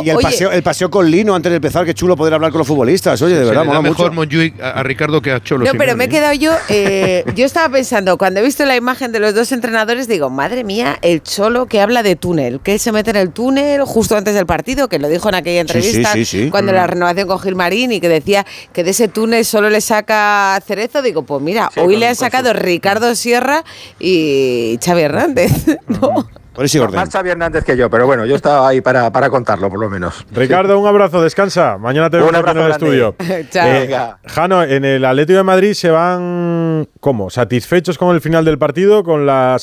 Y 0.03 0.09
el, 0.09 0.17
paseo, 0.17 0.51
el 0.51 0.63
paseo 0.63 0.89
con 0.89 1.09
Lino 1.09 1.35
antes 1.35 1.49
de 1.49 1.57
empezar, 1.57 1.85
qué 1.85 1.93
chulo 1.93 2.15
poder 2.15 2.33
hablar 2.33 2.51
con 2.51 2.59
los 2.59 2.67
futbolistas. 2.67 3.21
Oye, 3.21 3.35
de 3.35 3.45
verdad, 3.45 3.61
se 3.63 3.67
le 3.67 3.73
da 3.73 3.81
mejor 3.81 4.11
mucho. 4.11 4.39
A, 4.61 4.83
Ricardo 4.83 5.21
que 5.21 5.31
a 5.31 5.41
Cholo. 5.41 5.65
No, 5.65 5.71
pero 5.77 5.95
me 5.95 6.05
he 6.05 6.07
¿eh? 6.07 6.09
quedado 6.09 6.33
yo. 6.33 6.51
Eh, 6.77 7.23
yo 7.35 7.45
estaba 7.45 7.69
pensando, 7.69 8.17
cuando 8.17 8.39
he 8.39 8.43
visto 8.43 8.65
la 8.65 8.75
imagen 8.75 9.11
de 9.11 9.19
los 9.19 9.33
dos 9.33 9.51
entrenadores, 9.51 10.07
digo, 10.07 10.29
madre 10.29 10.63
mía, 10.63 10.97
el 11.01 11.23
Cholo 11.23 11.67
que 11.67 11.79
habla 11.79 12.03
de 12.03 12.15
túnel, 12.15 12.59
que 12.59 12.79
se 12.79 12.91
mete 12.91 13.11
en 13.11 13.17
el 13.17 13.31
túnel 13.31 13.83
justo 13.83 14.17
antes 14.17 14.33
del 14.33 14.45
partido, 14.45 14.87
que 14.89 14.99
lo 14.99 15.07
dijo 15.07 15.29
en 15.29 15.35
aquella 15.35 15.61
entrevista 15.61 16.13
cuando 16.51 16.73
la 16.73 16.85
mm. 16.85 16.89
renovación 16.89 17.27
con 17.27 17.39
Gilmarín 17.39 17.91
y 17.91 17.99
que 17.99 18.09
decía 18.09 18.45
que 18.73 18.83
de 18.85 18.91
ese 18.91 19.07
túnel 19.07 19.43
solo 19.43 19.69
le 19.69 19.81
saca 19.81 20.57
Cerezo, 20.65 21.01
digo, 21.01 21.23
pues 21.23 21.41
mira, 21.41 21.69
hoy 21.77 21.97
le 21.97 22.07
ha 22.07 22.15
sacado. 22.15 22.53
Ricardo 22.53 23.15
Sierra 23.15 23.63
y 23.99 24.77
Xavi 24.83 25.01
Hernández. 25.01 25.51
Más 26.93 27.09
Xavi 27.09 27.31
Hernández 27.31 27.65
que 27.65 27.75
yo, 27.75 27.89
pero 27.89 28.05
bueno, 28.05 28.25
yo 28.25 28.35
estaba 28.35 28.69
ahí 28.69 28.79
para, 28.79 29.11
para 29.11 29.29
contarlo, 29.29 29.69
por 29.69 29.79
lo 29.79 29.89
menos. 29.89 30.25
Ricardo, 30.31 30.79
un 30.79 30.87
abrazo, 30.87 31.21
descansa. 31.21 31.77
Mañana 31.77 32.09
te 32.09 32.17
vemos 32.17 32.33
en 32.33 32.57
el 32.57 32.71
estudio. 32.71 33.15
Chao. 33.49 33.67
Eh, 33.67 33.97
Jano, 34.25 34.63
en 34.63 34.85
el 34.85 35.03
Atlético 35.03 35.37
de 35.37 35.43
Madrid 35.43 35.73
se 35.73 35.89
van, 35.89 36.87
¿cómo? 37.01 37.29
¿Satisfechos 37.29 37.97
con 37.97 38.15
el 38.15 38.21
final 38.21 38.45
del 38.45 38.57
partido? 38.57 39.03
¿Con 39.03 39.25
la 39.25 39.57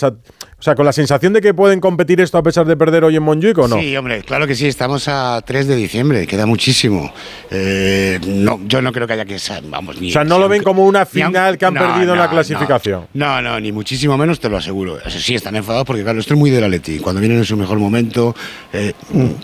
o 0.63 0.65
sea, 0.65 0.77
con 0.77 0.87
la 0.87 0.93
sensación 0.93 1.33
de 1.33 1.41
que 1.41 1.55
pueden 1.55 1.81
competir 1.81 2.21
esto 2.21 2.39
a 2.39 2.43
pesar 2.45 2.65
de 2.67 2.77
perder 2.77 3.03
hoy 3.03 3.17
en 3.17 3.25
Montjuic 3.25 3.59
o 3.59 3.67
no. 3.67 3.81
Sí, 3.81 3.97
hombre, 3.97 4.23
claro 4.23 4.47
que 4.47 4.55
sí, 4.55 4.69
estamos 4.69 5.09
a 5.09 5.43
3 5.45 5.67
de 5.67 5.75
diciembre, 5.75 6.25
queda 6.25 6.47
muchísimo. 6.47 7.13
Eh, 7.51 8.21
no, 8.25 8.61
yo 8.69 8.81
no 8.81 8.93
creo 8.93 9.09
que 9.09 9.15
haya 9.15 9.25
que. 9.25 9.39
Vamos, 9.65 10.01
ni, 10.01 10.11
o 10.11 10.13
sea, 10.13 10.23
no 10.23 10.37
lo 10.37 10.45
aunque, 10.45 10.59
ven 10.59 10.63
como 10.63 10.87
una 10.87 11.05
final 11.05 11.59
que 11.59 11.67
han 11.67 11.75
no, 11.75 11.81
perdido 11.81 12.07
no, 12.07 12.13
en 12.13 12.19
la 12.21 12.31
clasificación. 12.31 13.09
No, 13.13 13.43
no, 13.43 13.59
ni 13.59 13.73
muchísimo 13.73 14.17
menos, 14.17 14.39
te 14.39 14.49
lo 14.49 14.57
aseguro. 14.57 15.01
Eso 15.05 15.19
sí, 15.19 15.35
están 15.35 15.57
enfadados 15.57 15.85
porque, 15.85 16.05
claro, 16.05 16.21
esto 16.21 16.35
es 16.35 16.39
muy 16.39 16.51
del 16.51 16.63
Atleti. 16.63 17.01
Cuando 17.01 17.21
vienen 17.21 17.39
en 17.39 17.45
su 17.45 17.57
mejor 17.57 17.81
momento, 17.81 18.33
eh, 18.73 18.93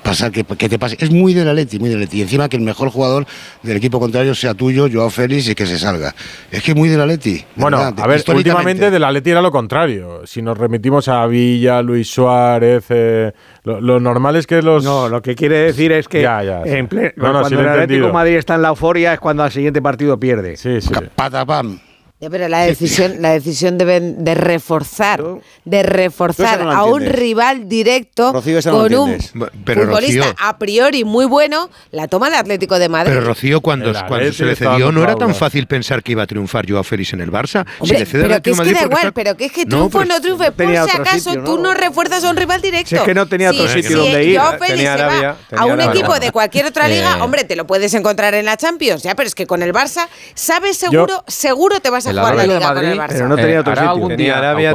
pasar 0.04 0.30
que, 0.30 0.44
que, 0.44 0.68
te 0.68 0.78
pase. 0.78 0.98
Es 1.00 1.10
muy 1.10 1.34
del 1.34 1.48
Atleti, 1.48 1.80
muy 1.80 1.88
del 1.88 1.98
Atleti. 1.98 2.18
Y 2.18 2.22
encima 2.22 2.48
que 2.48 2.58
el 2.58 2.62
mejor 2.62 2.90
jugador 2.90 3.26
del 3.64 3.76
equipo 3.76 3.98
contrario 3.98 4.36
sea 4.36 4.54
tuyo, 4.54 4.86
Joao 4.88 5.10
Félix, 5.10 5.48
y 5.48 5.56
que 5.56 5.66
se 5.66 5.80
salga. 5.80 6.14
Es 6.52 6.62
que 6.62 6.76
muy 6.76 6.88
del 6.88 7.00
Atleti. 7.00 7.38
De 7.38 7.46
bueno, 7.56 7.78
verdad, 7.78 8.04
a 8.04 8.06
ver, 8.06 8.22
últimamente 8.28 8.88
del 8.92 9.02
Atleti 9.02 9.30
era 9.30 9.42
lo 9.42 9.50
contrario. 9.50 10.22
Si 10.24 10.42
nos 10.42 10.56
remitimos 10.56 11.07
a 11.08 11.26
Villa, 11.26 11.82
Luis 11.82 12.08
Suárez, 12.10 12.84
eh, 12.90 13.32
lo, 13.64 13.80
lo 13.80 13.98
normal 14.00 14.36
es 14.36 14.46
que 14.46 14.62
los... 14.62 14.84
No, 14.84 15.08
lo 15.08 15.20
que 15.22 15.34
quiere 15.34 15.58
decir 15.58 15.90
es 15.92 16.06
que 16.08 16.22
Ya, 16.22 16.42
ya, 16.42 16.62
sí. 16.64 16.70
en 16.70 16.88
ple- 16.88 17.12
No, 17.16 17.24
no, 17.26 17.32
cuando 17.40 17.48
sí 17.48 17.54
el 17.56 17.68
Atlético 17.68 18.12
Madrid 18.12 18.36
está 18.36 18.54
en 18.54 18.62
la 18.62 18.68
euforia 18.68 19.14
es 19.14 19.20
cuando 19.20 19.42
al 19.42 19.50
siguiente 19.50 19.80
partido 19.82 20.18
pierde. 20.20 20.56
Sí, 20.56 20.80
sí. 20.80 20.92
Patapam. 21.14 21.78
Pero 22.20 22.48
la 22.48 22.62
decisión, 22.62 23.22
la 23.22 23.30
decisión 23.30 23.78
de, 23.78 24.34
reforzar, 24.34 25.22
de 25.64 25.82
reforzar 25.84 26.62
a 26.62 26.82
un 26.82 27.06
rival 27.06 27.68
directo 27.68 28.32
con 28.32 28.94
un 28.94 29.18
futbolista 29.64 30.34
a 30.36 30.58
priori 30.58 31.04
muy 31.04 31.26
bueno, 31.26 31.70
la 31.92 32.08
toma 32.08 32.26
el 32.26 32.34
Atlético 32.34 32.80
de 32.80 32.88
Madrid. 32.88 33.12
Pero 33.12 33.24
Rocío, 33.24 33.60
cuando, 33.60 33.94
se 34.32 34.44
le 34.44 34.56
cedió, 34.56 34.90
no 34.90 35.04
era 35.04 35.14
tan 35.14 35.32
fácil 35.32 35.68
pensar 35.68 36.02
que 36.02 36.12
iba 36.12 36.24
a 36.24 36.26
triunfar 36.26 36.68
Joao 36.68 36.82
Félix 36.82 37.12
en 37.12 37.20
el 37.20 37.30
Barça. 37.30 37.64
Hombre, 37.78 38.04
si 38.04 38.12
pero 38.12 38.42
que 38.42 38.50
es 38.50 38.60
que 38.60 38.72
da 38.72 38.82
igual, 38.82 39.12
pero 39.12 39.36
que 39.36 39.44
es 39.44 39.52
que 39.52 39.64
triunfo 39.64 40.04
no, 40.04 40.18
no 40.18 40.52
por 40.52 40.66
si 40.66 40.76
acaso 40.76 41.34
tú 41.44 41.58
no 41.58 41.72
refuerzas 41.72 42.24
a 42.24 42.30
un 42.30 42.36
rival 42.36 42.60
directo. 42.60 42.88
Si 42.88 42.96
es 42.96 43.02
que 43.02 43.14
no 43.14 43.26
tenía 43.26 43.50
otro 43.50 43.68
sitio 43.68 43.90
sí, 43.90 43.94
donde 43.94 44.24
ir. 44.24 44.40
Félix 44.58 44.90
se 44.90 44.96
va 44.96 45.36
a 45.56 45.66
un 45.66 45.80
equipo 45.80 46.18
de 46.18 46.32
cualquier 46.32 46.66
otra 46.66 46.88
liga, 46.88 47.18
eh. 47.18 47.22
hombre, 47.22 47.44
te 47.44 47.54
lo 47.54 47.64
puedes 47.64 47.94
encontrar 47.94 48.34
en 48.34 48.44
la 48.44 48.56
Champions, 48.56 49.04
ya, 49.04 49.14
pero 49.14 49.28
es 49.28 49.36
que 49.36 49.46
con 49.46 49.62
el 49.62 49.72
Barça, 49.72 50.08
sabes 50.34 50.78
seguro, 50.78 51.22
seguro 51.28 51.78
te 51.78 51.90
vas 51.90 52.06
a 52.06 52.07
el 52.10 52.18
Arabia. 52.18 52.54
De 52.54 52.60
Madrid, 52.60 53.00
pero 53.08 53.28
no 53.28 53.36
tenía 53.36 53.54
eh, 53.54 53.58
otro 53.58 53.72
¿hará 53.72 53.80
sitio? 53.82 53.92
Algún 53.92 54.08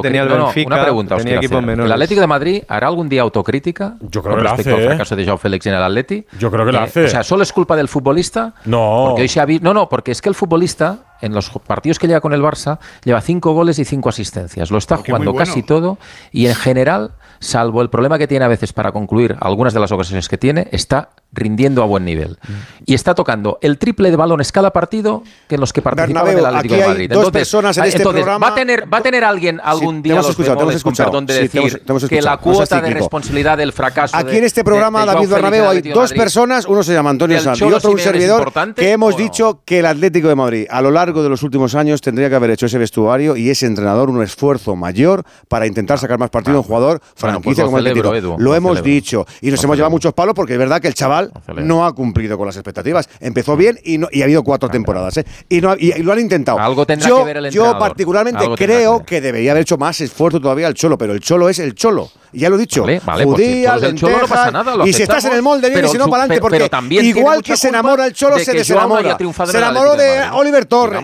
tenía 0.02 0.24
el 0.24 0.30
Benfica, 0.30 0.68
una 0.68 0.84
pregunta, 0.84 1.18
tenía 1.18 1.40
¿El 1.40 1.92
Atlético 1.92 2.22
de 2.22 2.28
Madrid 2.28 2.64
hará 2.68 2.88
algún 2.88 3.10
día 3.10 3.22
autocrítica 3.22 3.96
Yo 4.02 4.22
creo 4.22 4.36
que 4.38 4.44
respecto 4.44 4.70
la 4.70 4.76
hace, 4.76 4.84
al 4.84 4.84
¿eh? 4.84 4.96
fracaso 4.96 5.16
de 5.16 5.26
Joao 5.26 5.38
Félix 5.38 5.66
en 5.68 5.74
el 5.74 5.84
Atleti? 5.84 6.26
Yo 6.40 6.52
creo 6.52 6.66
que 6.66 6.72
eh, 6.72 6.80
hace. 6.80 7.06
O 7.06 7.10
sea, 7.10 7.24
¿solo 7.24 7.44
es 7.44 7.54
culpa 7.54 7.76
del 7.76 7.88
futbolista? 7.88 8.54
No. 8.66 9.16
Porque 9.16 9.60
no, 9.62 9.74
no, 9.74 9.90
porque 9.90 10.12
es 10.12 10.22
que 10.22 10.30
el 10.30 10.36
futbolista 10.36 11.00
en 11.24 11.34
los 11.34 11.50
partidos 11.50 12.00
que 12.00 12.08
lleva 12.08 12.20
con 12.20 12.34
el 12.34 12.42
Barça, 12.42 12.80
lleva 13.06 13.22
cinco 13.22 13.54
goles 13.54 13.80
y 13.80 13.86
cinco 13.86 14.10
asistencias. 14.10 14.70
Lo 14.72 14.78
está 14.78 14.98
jugando 14.98 15.34
casi 15.34 15.64
todo 15.64 15.98
y 16.34 16.48
en 16.48 16.56
general, 16.56 17.14
salvo 17.40 17.82
el 17.82 17.90
problema 17.90 18.18
que 18.18 18.28
tiene 18.28 18.44
a 18.44 18.50
veces 18.50 18.74
para 18.74 18.92
concluir 18.92 19.38
algunas 19.40 19.74
de 19.74 19.80
las 19.80 19.92
ocasiones 19.94 20.28
que 20.28 20.38
tiene, 20.38 20.68
está 20.72 21.12
rindiendo 21.34 21.84
a 21.84 21.86
buen 21.86 22.06
nivel. 22.06 22.38
Mm. 22.42 22.52
Y 22.86 22.94
está 22.94 23.16
tocando 23.16 23.58
el 23.62 23.78
triple 23.78 24.12
de 24.12 24.18
balones 24.18 24.52
cada 24.52 24.72
partido 24.72 25.24
que 25.48 25.56
en 25.56 25.62
los 25.62 25.74
que 25.74 25.82
participaba 25.82 26.26
Bernabéu, 26.26 26.46
del 26.46 26.56
Atlético 26.56 26.76
aquí 26.76 26.82
de 26.82 26.88
Madrid. 26.88 27.10
Dos 27.10 27.18
entonces, 27.18 27.40
personas 27.42 27.78
en 27.78 27.84
este 27.86 27.98
entonces, 27.98 28.22
programa, 28.22 28.48
va 28.48 28.54
a 28.54 28.56
tener, 28.56 28.94
va 28.94 28.98
a 28.98 29.02
tener 29.02 29.24
alguien 29.24 29.60
algún 29.64 29.98
sí, 29.98 30.02
día 30.04 30.16
los 30.16 30.30
escuchado, 30.30 30.58
bemoles, 30.60 30.84
con 30.84 30.94
perdón 30.94 31.26
de 31.26 31.42
sí, 31.42 31.50
te 31.50 31.58
hemos, 31.58 31.72
te 31.72 31.82
hemos 31.88 32.08
que 32.08 32.22
la 32.22 32.38
cuota 32.38 32.82
de 32.82 32.90
responsabilidad 32.92 33.58
del 33.58 33.74
fracaso 33.74 34.16
Aquí 34.16 34.32
de, 34.32 34.38
en 34.40 34.44
este 34.44 34.64
programa, 34.64 35.02
de, 35.02 35.08
de 35.08 35.14
David 35.14 35.30
Bernabéu, 35.30 35.70
hay 35.70 35.82
dos 35.82 35.96
Madrid. 35.96 36.18
personas, 36.18 36.66
uno 36.66 36.84
se 36.84 36.94
llama 36.94 37.10
Antonio 37.10 37.40
Sanz 37.40 37.62
y 37.62 37.64
otro 37.64 37.92
un 37.92 38.00
servidor, 38.00 38.52
que 38.76 38.92
hemos 38.92 39.18
dicho 39.18 39.62
que 39.66 39.80
el 39.80 39.86
Atlético 39.86 40.28
de 40.28 40.36
Madrid 40.36 40.68
a 40.70 40.82
lo 40.82 40.92
largo 40.92 41.24
de 41.24 41.30
los 41.30 41.44
últimos 41.44 41.76
años 41.76 42.02
tendría 42.02 42.30
que 42.30 42.36
haber 42.36 42.52
hecho 42.52 42.66
ese 42.66 42.78
vestuario 42.78 43.36
y 43.36 43.50
ese 43.50 43.66
entrenador 43.66 44.10
un 44.10 44.22
esfuerzo 44.22 44.76
mayor 44.76 45.24
para 45.48 45.66
intentar 45.66 46.00
sacar 46.00 46.20
más 46.20 46.30
partido 46.30 46.58
a 46.58 46.60
un 46.60 46.66
ah, 46.66 46.68
jugador 46.68 47.00
pues 47.00 47.12
franquicia 47.16 47.66
como 47.66 47.80
el 47.80 47.88
Atlético. 47.88 48.36
Lo 48.38 48.56
hemos 48.56 48.84
dicho 48.84 49.26
y 49.42 49.52
nos 49.52 49.64
hemos 49.64 49.78
llevado 49.78 49.92
muchos 49.92 50.14
palos 50.14 50.34
porque 50.36 50.54
es 50.54 50.60
verdad 50.60 50.82
que 50.82 50.88
el 50.88 50.94
chaval 50.94 51.23
no 51.56 51.86
ha 51.86 51.94
cumplido 51.94 52.38
con 52.38 52.48
las 52.48 52.56
expectativas. 52.56 53.10
Empezó 53.20 53.56
bien 53.56 53.80
y, 53.84 53.98
no, 53.98 54.08
ha 54.08 54.24
habido 54.24 54.44
cuatro 54.44 54.70
temporadas. 54.70 55.18
¿eh? 55.18 55.26
Y, 55.50 55.62
no, 55.62 55.76
lo 55.76 56.14
han 56.14 56.20
intentado. 56.20 56.60
Algo 56.60 56.86
tendrá 56.86 57.08
yo, 57.08 57.20
que 57.20 57.26
ver 57.26 57.38
el 57.38 57.46
entrenador. 57.46 57.76
Yo 57.76 57.80
particularmente 57.80 58.46
creo 58.56 59.04
que, 59.06 59.22
debería 59.22 59.52
haber 59.52 59.64
hecho 59.64 59.78
más 59.78 60.00
esfuerzo 60.02 60.40
todavía 60.40 60.68
el 60.68 60.74
Cholo, 60.74 60.98
pero 60.98 61.14
el 61.14 61.20
Cholo 61.20 61.50
es 61.50 61.60
el 61.60 61.76
Cholo. 61.76 62.10
Ya 62.34 62.50
lo 62.50 62.56
he 62.56 62.60
dicho. 62.60 62.84
Vale, 63.06 63.26
Judía, 63.26 63.76
el 63.76 63.96
Cholo 63.96 64.20
no 64.20 64.28
pasa 64.28 64.52
nada, 64.52 64.76
lo 64.76 64.88
y 64.88 64.94
si 64.94 65.04
estás 65.04 65.24
en 65.26 65.34
el 65.34 65.42
molde, 65.42 65.70
bien, 65.70 65.86
y 65.86 65.88
si 65.88 65.98
no, 65.98 66.08
para 66.08 66.24
adelante. 66.24 66.42
Porque 66.42 66.70
también 66.70 67.06
igual 67.06 67.44
que 67.44 67.56
se 67.56 67.70
enamora 67.70 68.06
el 68.06 68.14
Cholo, 68.14 68.40
se 68.40 68.54
desenamora. 68.54 69.18
Se 69.46 69.58
enamoró 69.58 69.96
de, 69.96 70.22
Oliver 70.34 70.66
Torres 70.66 71.02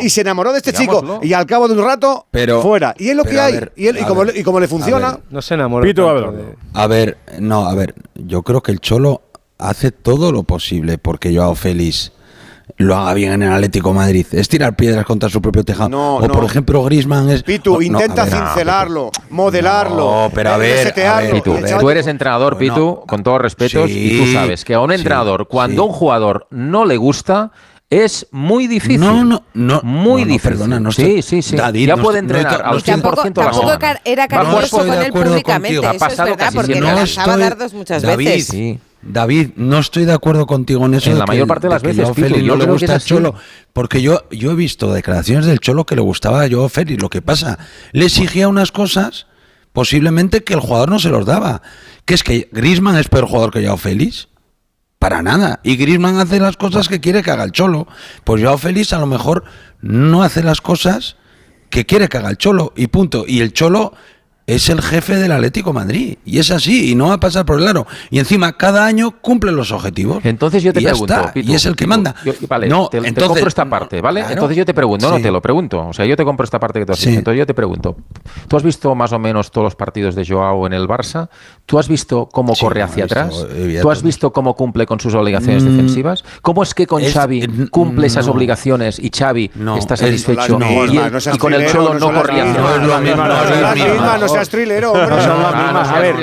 y, 0.00 0.10
se, 0.10 0.20
enamoró 0.20 0.52
de 0.52 0.58
este 0.58 0.72
chico. 0.72 1.20
Y 1.22 1.32
al 1.32 1.46
cabo 1.46 1.68
de 1.68 1.74
un 1.74 1.84
rato, 1.84 2.26
pero, 2.30 2.62
fuera. 2.62 2.94
Y 2.98 3.10
es 3.10 3.16
lo 3.16 3.24
que 3.24 3.38
hay. 3.40 3.60
Y, 3.76 3.88
y, 3.88 4.42
como, 4.42 4.60
le 4.60 4.68
funciona. 4.68 5.18
No 5.30 5.42
se 5.42 5.54
enamora 5.54 5.84
Pito, 5.84 6.08
a 6.74 6.86
ver, 6.86 7.18
no, 7.40 7.66
a 7.66 7.74
ver. 7.74 7.94
Yo 8.14 8.42
creo 8.42 8.62
que 8.62 8.72
el 8.72 8.80
Cholo 8.80 9.22
hace 9.58 9.92
todo 9.92 10.32
lo 10.32 10.44
posible 10.44 10.98
porque 10.98 11.34
Joao 11.34 11.54
Félix 11.54 12.12
lo 12.76 12.96
haga 12.96 13.14
bien 13.14 13.32
en 13.32 13.42
el 13.42 13.52
Atlético 13.52 13.92
Madrid. 13.92 14.26
Es 14.32 14.48
tirar 14.48 14.76
piedras 14.76 15.04
contra 15.04 15.28
su 15.28 15.42
propio 15.42 15.64
tejado. 15.64 15.88
No, 15.88 16.16
o 16.16 16.26
no. 16.26 16.32
por 16.32 16.44
ejemplo 16.44 16.82
Griezmann 16.84 17.28
es 17.30 17.42
Pitu, 17.42 17.82
intenta 17.82 18.26
cincelarlo, 18.26 19.10
modelarlo. 19.30 19.96
No, 19.96 20.30
pero 20.34 20.50
a 20.50 20.56
eh, 20.56 20.58
ver, 20.94 21.06
a 21.06 21.20
ver, 21.20 21.32
Pitu, 21.32 21.56
tú 21.80 21.90
eres 21.90 22.06
entrenador, 22.06 22.56
Pitu, 22.56 23.02
con 23.06 23.22
todos 23.22 23.40
respetos, 23.40 23.90
y 23.90 24.18
tú 24.18 24.32
sabes 24.32 24.64
que 24.64 24.74
a 24.74 24.80
un 24.80 24.92
entrenador 24.92 25.48
cuando 25.48 25.84
un 25.84 25.92
jugador 25.92 26.46
no 26.50 26.84
le 26.84 26.96
gusta 26.96 27.52
es 27.90 28.26
muy 28.32 28.66
difícil. 28.66 29.00
No, 29.00 29.24
no, 29.24 29.44
no. 29.54 29.80
Muy 29.82 30.22
no, 30.22 30.32
difícil. 30.32 30.50
Perdona, 30.50 30.78
no 30.78 30.90
estoy, 30.90 31.22
Sí, 31.22 31.42
sí, 31.42 31.56
sí. 31.56 31.86
Ya 31.86 31.96
puede 31.96 32.18
entrenar 32.18 32.60
al 32.62 32.82
100% 32.82 33.32
tampoco, 33.32 33.66
la 33.66 34.00
era 34.04 34.28
cariñoso 34.28 34.78
con 34.78 34.92
él 34.92 35.10
públicamente. 35.10 35.78
Eso 35.78 35.88
ha 35.88 35.94
pasado 35.94 36.28
es 36.28 36.36
verdad, 36.36 36.52
porque 36.54 36.80
no 36.80 36.92
lanzaba 36.92 37.36
dardos 37.38 37.72
muchas 37.72 38.02
David, 38.02 38.26
veces. 38.26 38.46
Sí. 38.48 38.78
David, 39.02 39.50
no 39.56 39.78
estoy 39.78 40.04
de 40.04 40.12
acuerdo 40.12 40.46
contigo 40.46 40.84
en 40.86 40.94
eso. 40.94 41.10
En 41.10 41.18
la 41.18 41.26
mayor 41.26 41.46
parte 41.46 41.68
de 41.68 41.74
las 41.74 41.82
de 41.82 41.88
veces, 41.88 42.10
Feli, 42.14 42.34
Feli, 42.34 42.46
no 42.46 42.56
le 42.56 42.66
gusta 42.66 42.96
el 42.96 43.00
Cholo. 43.00 43.34
Porque 43.72 44.02
yo, 44.02 44.24
yo 44.30 44.50
he 44.50 44.54
visto 44.54 44.92
declaraciones 44.92 45.46
del 45.46 45.60
Cholo 45.60 45.86
que 45.86 45.94
le 45.94 46.00
gustaba 46.00 46.42
a 46.42 46.50
Joao 46.50 46.68
Félix. 46.68 47.00
Lo 47.00 47.08
que 47.08 47.22
pasa, 47.22 47.58
le 47.92 48.06
exigía 48.06 48.48
unas 48.48 48.72
cosas 48.72 49.26
posiblemente 49.72 50.42
que 50.42 50.54
el 50.54 50.60
jugador 50.60 50.90
no 50.90 50.98
se 50.98 51.10
los 51.10 51.26
daba. 51.26 51.62
Que 52.04 52.14
es 52.14 52.24
que 52.24 52.48
Grisman 52.52 52.96
es 52.96 53.08
peor 53.08 53.26
jugador 53.26 53.52
que 53.52 53.64
Joao 53.64 53.76
Félix. 53.76 54.28
Para 54.98 55.22
nada. 55.22 55.60
Y 55.62 55.76
Grisman 55.76 56.18
hace 56.18 56.40
las 56.40 56.56
cosas 56.56 56.88
que 56.88 57.00
quiere 57.00 57.22
que 57.22 57.30
haga 57.30 57.44
el 57.44 57.52
Cholo. 57.52 57.86
Pues 58.24 58.42
Joao 58.42 58.58
Félix 58.58 58.92
a 58.92 58.98
lo 58.98 59.06
mejor 59.06 59.44
no 59.80 60.24
hace 60.24 60.42
las 60.42 60.60
cosas 60.60 61.16
que 61.70 61.86
quiere 61.86 62.08
que 62.08 62.16
haga 62.16 62.30
el 62.30 62.36
Cholo. 62.36 62.72
Y 62.74 62.88
punto. 62.88 63.24
Y 63.28 63.40
el 63.40 63.52
Cholo 63.52 63.94
es 64.48 64.70
el 64.70 64.80
jefe 64.80 65.16
del 65.16 65.30
Atlético 65.30 65.74
Madrid. 65.74 66.16
Y 66.24 66.38
es 66.38 66.50
así, 66.50 66.90
y 66.90 66.94
no 66.94 67.08
va 67.08 67.14
a 67.14 67.20
pasar 67.20 67.44
por 67.44 67.60
el 67.60 67.68
aro. 67.68 67.86
Y 68.08 68.18
encima, 68.18 68.56
cada 68.56 68.86
año 68.86 69.20
cumple 69.20 69.52
los 69.52 69.72
objetivos. 69.72 70.24
Entonces 70.24 70.62
yo 70.62 70.72
te 70.72 70.80
y 70.80 70.84
pregunto. 70.84 71.14
Y 71.34 71.54
es 71.54 71.66
el 71.66 71.76
que 71.76 71.86
manda. 71.86 72.14
Vale, 72.48 72.66
no, 72.66 72.88
te, 72.88 72.96
entonces, 72.96 73.14
te, 73.14 73.26
compro 73.26 73.48
esta 73.48 73.68
parte, 73.68 74.00
¿vale? 74.00 74.24
Entonces 74.26 74.56
yo 74.56 74.64
te 74.64 74.72
pregunto, 74.72 75.06
no, 75.06 75.18
no 75.18 75.22
te 75.22 75.30
lo 75.30 75.42
pregunto. 75.42 75.88
O 75.88 75.92
sea, 75.92 76.06
yo 76.06 76.16
te 76.16 76.24
compro 76.24 76.44
esta 76.44 76.58
parte 76.58 76.80
que 76.80 76.86
tú 76.86 76.92
has 76.92 76.98
dicho. 76.98 77.10
Entonces 77.10 77.38
yo 77.38 77.46
te 77.46 77.52
pregunto, 77.52 77.98
¿tú 78.48 78.56
has 78.56 78.62
visto 78.62 78.94
más 78.94 79.12
o 79.12 79.18
menos 79.18 79.50
todos 79.50 79.66
los 79.66 79.76
partidos 79.76 80.14
de 80.14 80.24
Joao 80.26 80.66
en 80.66 80.72
el 80.72 80.88
Barça? 80.88 81.28
¿Tú 81.66 81.78
has 81.78 81.86
visto 81.86 82.26
cómo 82.32 82.54
corre 82.54 82.80
hacia 82.80 83.04
atrás? 83.04 83.46
Eh, 83.50 83.80
¿Tú 83.82 83.90
has 83.90 84.02
visto 84.02 84.32
cómo 84.32 84.54
cumple 84.54 84.86
con 84.86 84.98
sus 84.98 85.14
obligaciones 85.14 85.62
mm, 85.62 85.66
defensivas? 85.66 86.24
¿Cómo 86.40 86.62
es 86.62 86.72
que 86.72 86.86
con 86.86 87.04
Xavi 87.04 87.68
cumple 87.68 88.06
esas 88.06 88.26
obligaciones 88.28 88.98
y 88.98 89.10
Xavi 89.10 89.50
no, 89.56 89.76
está 89.76 89.94
satisfecho? 89.94 90.58
Y, 91.34 91.38
con 91.38 91.52
el 91.52 91.70
Cholo 91.70 91.98
no 91.98 92.14
corría. 92.14 92.46
No 92.46 92.74
es 92.74 92.82
lo 92.82 92.98
mismo, 93.00 93.24
no 93.26 94.37
seas 94.38 94.48
trilero. 94.48 94.92
No, 94.94 95.06
no, 95.06 95.72
no, 95.72 95.78
a 95.80 96.00
ver, 96.00 96.16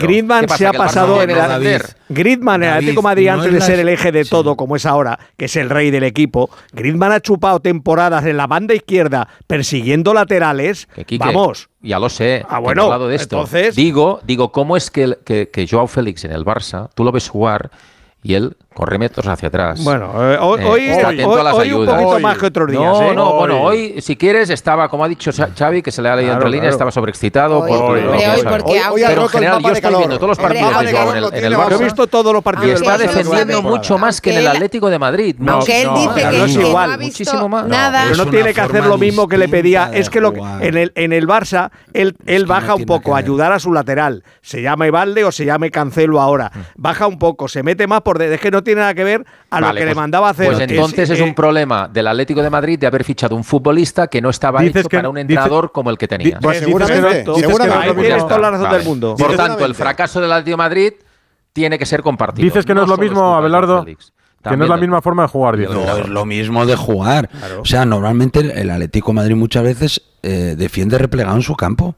Gridman, 0.00 0.48
se 0.48 0.66
ha 0.66 0.72
pasado 0.72 1.22
en 1.22 1.30
el 1.30 1.82
Gridman, 2.08 2.62
el 2.62 2.70
Atlético 2.70 3.02
Madrid, 3.02 3.28
antes 3.28 3.52
de 3.52 3.60
ser 3.60 3.80
el 3.80 3.88
eje 3.88 4.12
de 4.12 4.24
todo, 4.24 4.56
como 4.56 4.76
es 4.76 4.86
ahora, 4.86 5.18
que 5.36 5.46
es 5.46 5.56
el 5.56 5.70
rey 5.70 5.90
del 5.90 6.04
equipo, 6.04 6.50
Gridman 6.72 7.12
ha 7.12 7.20
chupado 7.20 7.60
temporadas 7.60 8.24
en 8.26 8.36
la 8.36 8.46
banda 8.46 8.74
izquierda 8.74 9.28
persiguiendo 9.46 10.14
laterales. 10.14 10.88
Vamos. 11.18 11.68
Ya 11.80 11.98
lo 11.98 12.08
sé. 12.08 12.44
Ah, 12.48 12.60
bueno. 12.60 13.10
Entonces... 13.10 13.76
Digo, 13.76 14.20
digo, 14.24 14.52
¿cómo 14.52 14.76
es 14.76 14.90
que, 14.90 15.18
que, 15.24 15.50
que 15.50 15.66
Joao 15.68 15.86
Félix 15.86 16.24
en 16.24 16.32
el 16.32 16.44
Barça, 16.44 16.88
tú 16.94 17.04
lo 17.04 17.12
ves 17.12 17.28
jugar 17.28 17.70
y 18.22 18.34
él 18.34 18.56
Corre 18.74 18.98
metros 18.98 19.24
hacia 19.28 19.48
atrás. 19.48 19.84
Bueno, 19.84 20.12
eh, 20.16 20.36
hoy, 20.40 20.60
eh, 20.60 20.66
hoy, 20.66 20.88
está 20.88 21.08
hoy, 21.08 21.16
las 21.16 21.54
hoy 21.54 21.68
ayudas. 21.68 21.96
un 21.96 22.04
poquito 22.04 22.20
más 22.20 22.38
que 22.38 22.46
otros 22.46 22.70
días. 22.72 22.82
No, 22.82 23.02
¿eh? 23.02 23.14
no, 23.14 23.32
bueno, 23.34 23.62
hoy, 23.62 24.00
si 24.00 24.16
quieres, 24.16 24.50
estaba, 24.50 24.88
como 24.88 25.04
ha 25.04 25.08
dicho 25.08 25.30
Xavi, 25.32 25.80
que 25.80 25.92
se 25.92 26.02
le 26.02 26.08
ha 26.08 26.16
leído 26.16 26.32
claro, 26.32 26.40
entre 26.40 26.50
claro. 26.50 26.56
líneas, 26.56 26.72
estaba 26.72 26.90
sobreexcitado. 26.90 27.60
Hoy, 27.60 27.68
por, 27.70 27.78
porque, 27.78 28.82
pero 29.06 29.22
en 29.22 29.28
general, 29.28 29.62
yo 29.62 29.68
estoy 29.70 29.94
viendo 29.94 30.16
todos 30.16 30.28
los 30.30 30.38
partidos 30.38 30.74
hombre, 30.74 30.90
yo, 30.90 31.10
en 31.10 31.16
el, 31.16 31.24
en 31.34 31.44
el 31.44 31.54
Barça. 31.54 31.70
Yo 31.70 31.80
he 31.80 31.84
visto 31.84 32.06
todos 32.08 32.32
los 32.32 32.42
partidos. 32.42 32.80
Y 32.80 32.84
está 32.84 32.98
defendiendo 32.98 33.62
mucho 33.62 33.96
más 33.96 34.20
que 34.20 34.32
en 34.32 34.38
el 34.38 34.48
Atlético 34.48 34.90
de 34.90 34.98
Madrid. 34.98 35.36
No, 35.38 35.52
aunque 35.52 35.82
él 35.82 35.90
dice 35.94 36.28
que, 36.30 36.38
no 36.38 36.44
es 36.44 36.56
igual, 36.56 36.88
no 36.88 36.94
ha 36.94 36.96
visto 36.96 37.22
muchísimo 37.22 37.48
más. 37.48 37.68
Nada. 37.68 38.06
Pero 38.10 38.24
no 38.24 38.30
tiene 38.30 38.52
que 38.52 38.60
hacer 38.60 38.86
lo 38.86 38.98
mismo 38.98 39.28
que 39.28 39.38
le 39.38 39.48
pedía. 39.48 39.90
Es 39.94 40.10
que 40.10 40.18
en 40.18 40.76
el, 40.76 40.90
en 40.96 41.12
el 41.12 41.28
Barça, 41.28 41.70
él, 41.92 42.16
baja 42.46 42.74
un 42.74 42.86
poco, 42.86 43.14
ayudar 43.14 43.52
a 43.52 43.60
su 43.60 43.72
lateral. 43.72 44.24
Se 44.42 44.62
llame 44.62 44.90
Valde 44.90 45.22
o 45.22 45.30
se 45.30 45.44
llame 45.44 45.70
Cancelo 45.70 46.20
ahora. 46.20 46.50
Mm. 46.52 46.60
Baja 46.74 47.06
un 47.06 47.20
poco, 47.20 47.46
se 47.46 47.62
mete 47.62 47.86
más 47.86 48.00
por... 48.00 48.20
Es 48.20 48.40
que 48.40 48.50
no 48.50 48.63
tiene 48.64 48.80
nada 48.80 48.94
que 48.94 49.04
ver 49.04 49.24
a 49.50 49.60
lo 49.60 49.68
que 49.68 49.74
le 49.80 49.84
pues- 49.86 49.96
mandaba 49.96 50.30
hacer. 50.30 50.46
Pues 50.46 50.58
entonces 50.60 51.10
es 51.10 51.20
eh, 51.20 51.22
un 51.22 51.34
problema 51.34 51.86
del 51.86 52.06
Atlético 52.08 52.42
de 52.42 52.50
Madrid 52.50 52.78
de 52.78 52.86
haber 52.86 53.04
fichado 53.04 53.36
un 53.36 53.44
futbolista 53.44 54.06
que 54.08 54.20
no 54.20 54.30
estaba 54.30 54.60
Dices 54.60 54.80
hecho 54.80 54.88
que- 54.88 54.96
para 54.96 55.08
un 55.10 55.18
entrenador 55.18 55.70
como 55.70 55.90
el 55.90 55.98
que 55.98 56.08
tenía. 56.08 56.38
Pues 56.40 56.58
seguramente, 56.58 57.24
no- 57.24 57.34
seguramente. 57.36 57.94
Tienes 57.94 58.26
toda 58.26 58.38
la 58.38 58.50
razón 58.50 58.64
Vale. 58.66 58.78
del 58.78 58.86
mundo. 58.86 59.14
Por 59.16 59.36
tanto, 59.36 59.64
el 59.64 59.74
fracaso 59.74 60.20
del 60.20 60.32
Atlético 60.32 60.52
de 60.54 60.56
Madrid 60.56 60.92
tiene 61.52 61.78
que 61.78 61.86
ser 61.86 62.02
compartido. 62.02 62.44
Dices 62.44 62.64
que 62.66 62.74
no, 62.74 62.82
es 62.82 62.88
lo 62.88 62.96
mismo, 62.96 63.36
Abelardo, 63.36 63.84
que 63.84 64.56
no 64.56 64.64
es 64.64 64.70
la 64.70 64.76
misma 64.76 65.00
forma 65.00 65.22
de 65.22 65.28
jugar. 65.28 65.58
No 65.58 65.96
es 65.98 66.08
lo 66.08 66.24
mismo 66.24 66.66
de 66.66 66.76
jugar. 66.76 67.30
O 67.60 67.64
sea, 67.64 67.84
normalmente 67.84 68.40
el- 68.40 68.50
el 68.50 68.70
Atlético 68.70 69.12
de 69.12 69.14
Madrid 69.14 69.36
muchas 69.36 69.62
veces 69.62 70.02
eh, 70.22 70.54
defiende 70.56 70.96
replegado 70.98 71.36
en 71.36 71.42
su 71.42 71.54
campo. 71.54 71.94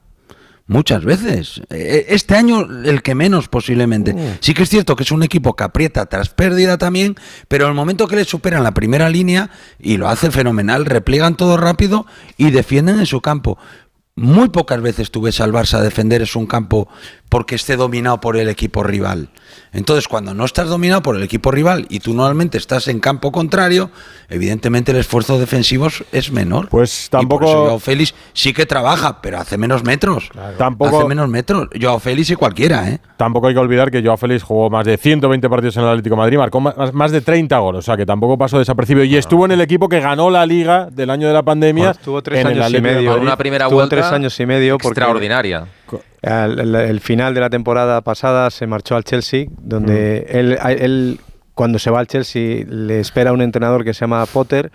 Muchas 0.69 1.05
veces. 1.05 1.63
Eh, 1.71 2.07
Este 2.09 2.35
año 2.35 2.61
el 2.85 3.03
que 3.03 3.15
menos 3.15 3.49
posiblemente. 3.49 4.15
Sí 4.41 4.53
que 4.53 4.65
es 4.65 4.69
cierto 4.69 4.97
que 4.97 5.05
es 5.05 5.13
un 5.13 5.23
equipo 5.23 5.55
que 5.55 5.65
aprieta 5.65 6.07
tras 6.07 6.31
pérdida 6.31 6.77
también, 6.77 7.15
pero 7.47 7.65
en 7.65 7.71
el 7.71 7.77
momento 7.77 8.09
que 8.09 8.17
le 8.17 8.25
superan 8.25 8.65
la 8.65 8.75
primera 8.75 9.09
línea 9.09 9.51
y 9.79 9.97
lo 9.97 10.09
hace 10.09 10.31
fenomenal, 10.31 10.85
repliegan 10.85 11.37
todo 11.37 11.57
rápido 11.57 12.07
y 12.37 12.51
defienden 12.51 12.99
en 12.99 13.07
su 13.07 13.21
campo. 13.21 13.59
Muy 14.17 14.49
pocas 14.49 14.81
veces 14.81 15.11
tú 15.11 15.21
ves 15.21 15.41
al 15.41 15.53
Barça 15.53 15.79
defender 15.81 16.23
en 16.23 16.27
su 16.27 16.49
campo 16.49 16.89
porque 17.29 17.55
esté 17.57 17.77
dominado 17.77 18.21
por 18.21 18.37
el 18.37 18.49
equipo 18.49 18.83
rival. 18.83 19.29
Entonces, 19.73 20.09
cuando 20.09 20.33
no 20.33 20.45
estás 20.45 20.69
dominado 20.69 21.03
por 21.03 21.17
el 21.17 21.23
equipo 21.23 21.51
rival 21.51 21.87
y 21.91 22.01
tú 22.01 22.15
normalmente 22.15 22.57
estás 22.57 22.89
en 22.89 22.99
campo 23.01 23.31
contrario, 23.33 23.91
evidentemente 24.29 24.93
el 24.93 24.99
esfuerzo 24.99 25.39
defensivo 25.39 25.89
es 26.13 26.31
menor. 26.33 26.69
Pues 26.69 27.07
Y 27.07 27.11
por 27.11 27.21
tampoco. 27.21 27.45
eso 27.45 27.65
Joao 27.67 27.79
Félix 27.79 28.15
sí 28.33 28.53
que 28.53 28.65
trabaja, 28.65 29.21
pero 29.21 29.39
hace 29.39 29.59
menos 29.59 29.85
metros. 29.85 30.31
Tampoco- 30.57 30.99
Hace 30.99 31.09
menos 31.09 31.29
metros. 31.29 31.69
Joao 31.79 31.99
Félix 31.99 32.31
y 32.31 32.37
cualquiera, 32.37 32.89
¿eh? 32.89 33.01
Tampoco 33.17 33.49
hay 33.49 33.55
que 33.55 33.61
olvidar 33.61 33.91
que 33.91 34.03
Joao 34.03 34.17
Félix 34.17 34.43
jugó 34.43 34.71
más 34.71 34.87
de 34.87 34.97
120 34.97 35.49
partidos 35.51 35.77
en 35.77 35.83
el 35.83 35.89
Atlético 35.91 36.15
de 36.17 36.21
Madrid, 36.23 36.39
marcó 36.39 36.61
más, 36.61 36.93
más 36.95 37.11
de 37.13 37.21
30 37.21 37.59
goles, 37.59 37.81
o 37.81 37.83
sea 37.83 37.97
que 37.97 38.07
tampoco 38.07 38.39
pasó 38.39 38.59
desapercibido. 38.59 39.05
Y 39.05 39.17
estuvo 39.17 39.45
en 39.45 39.51
el 39.53 39.61
equipo 39.61 39.89
que 39.89 40.01
ganó 40.01 40.31
la 40.31 40.47
liga 40.47 40.89
del 40.91 41.11
año 41.11 41.27
de 41.29 41.35
la 41.35 41.43
pandemia. 41.43 41.85
Bueno, 41.87 41.99
estuvo 41.99 42.23
tres 42.23 42.41
en 42.41 42.47
el 42.53 42.63
años 42.63 42.79
y 42.79 42.81
medio. 42.81 43.21
Una 43.21 43.37
primera 43.37 43.67
Estuvo 43.67 43.79
vuelta 43.81 43.97
tres 43.97 44.07
años 44.07 44.39
y 44.41 44.47
medio 44.47 44.79
porque- 44.79 44.89
extraordinaria. 45.01 45.67
Al- 46.23 46.59
El, 46.59 46.75
el 46.75 47.01
final 47.01 47.35
de 47.35 47.41
la 47.41 47.51
temporada 47.51 48.01
pasada 48.01 48.51
se 48.51 48.67
marchó 48.67 48.97
al 48.97 49.05
Chelsea, 49.05 49.47
donde 49.59 50.27
él, 50.31 50.59
a- 50.61 50.73
él, 50.73 51.21
cuando 51.55 51.79
se 51.79 51.91
va 51.91 52.01
al 52.01 52.07
Chelsea, 52.07 52.65
le 52.69 53.01
espera 53.01 53.33
un 53.33 53.41
entrenador 53.43 53.85
que 53.85 53.95
se 53.95 54.01
llama 54.01 54.25
Potter 54.27 54.71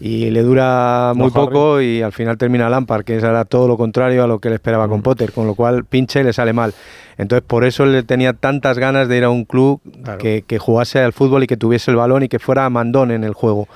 y 0.00 0.30
le 0.30 0.42
dura 0.42 1.12
muy 1.14 1.30
No, 1.30 1.40
Harry. 1.40 1.46
poco 1.46 1.80
y 1.80 2.02
al 2.02 2.12
final 2.12 2.38
termina 2.38 2.68
Lampard, 2.68 3.04
que 3.04 3.16
era 3.16 3.44
todo 3.44 3.68
lo 3.68 3.76
contrario 3.76 4.24
a 4.24 4.26
lo 4.26 4.38
que 4.38 4.48
él 4.48 4.54
esperaba 4.54 4.88
con 4.88 5.02
Potter, 5.02 5.32
con 5.32 5.46
lo 5.46 5.54
cual 5.54 5.84
pinche 5.84 6.20
y 6.20 6.24
le 6.24 6.32
sale 6.32 6.52
mal. 6.52 6.74
Entonces 7.18 7.44
por 7.46 7.64
eso 7.64 7.84
él 7.84 8.04
tenía 8.06 8.32
tantas 8.32 8.78
ganas 8.78 9.06
de 9.06 9.18
ir 9.18 9.24
a 9.24 9.30
un 9.30 9.44
club 9.44 9.80
que, 10.18 10.44
que 10.46 10.58
jugase 10.58 10.98
al 11.00 11.12
fútbol 11.12 11.42
y 11.42 11.46
que 11.46 11.56
tuviese 11.56 11.90
el 11.90 11.96
balón 11.96 12.22
y 12.22 12.28
que 12.28 12.38
fuera 12.38 12.68
mandón 12.70 13.10
en 13.10 13.22
el 13.22 13.34
juego. 13.34 13.68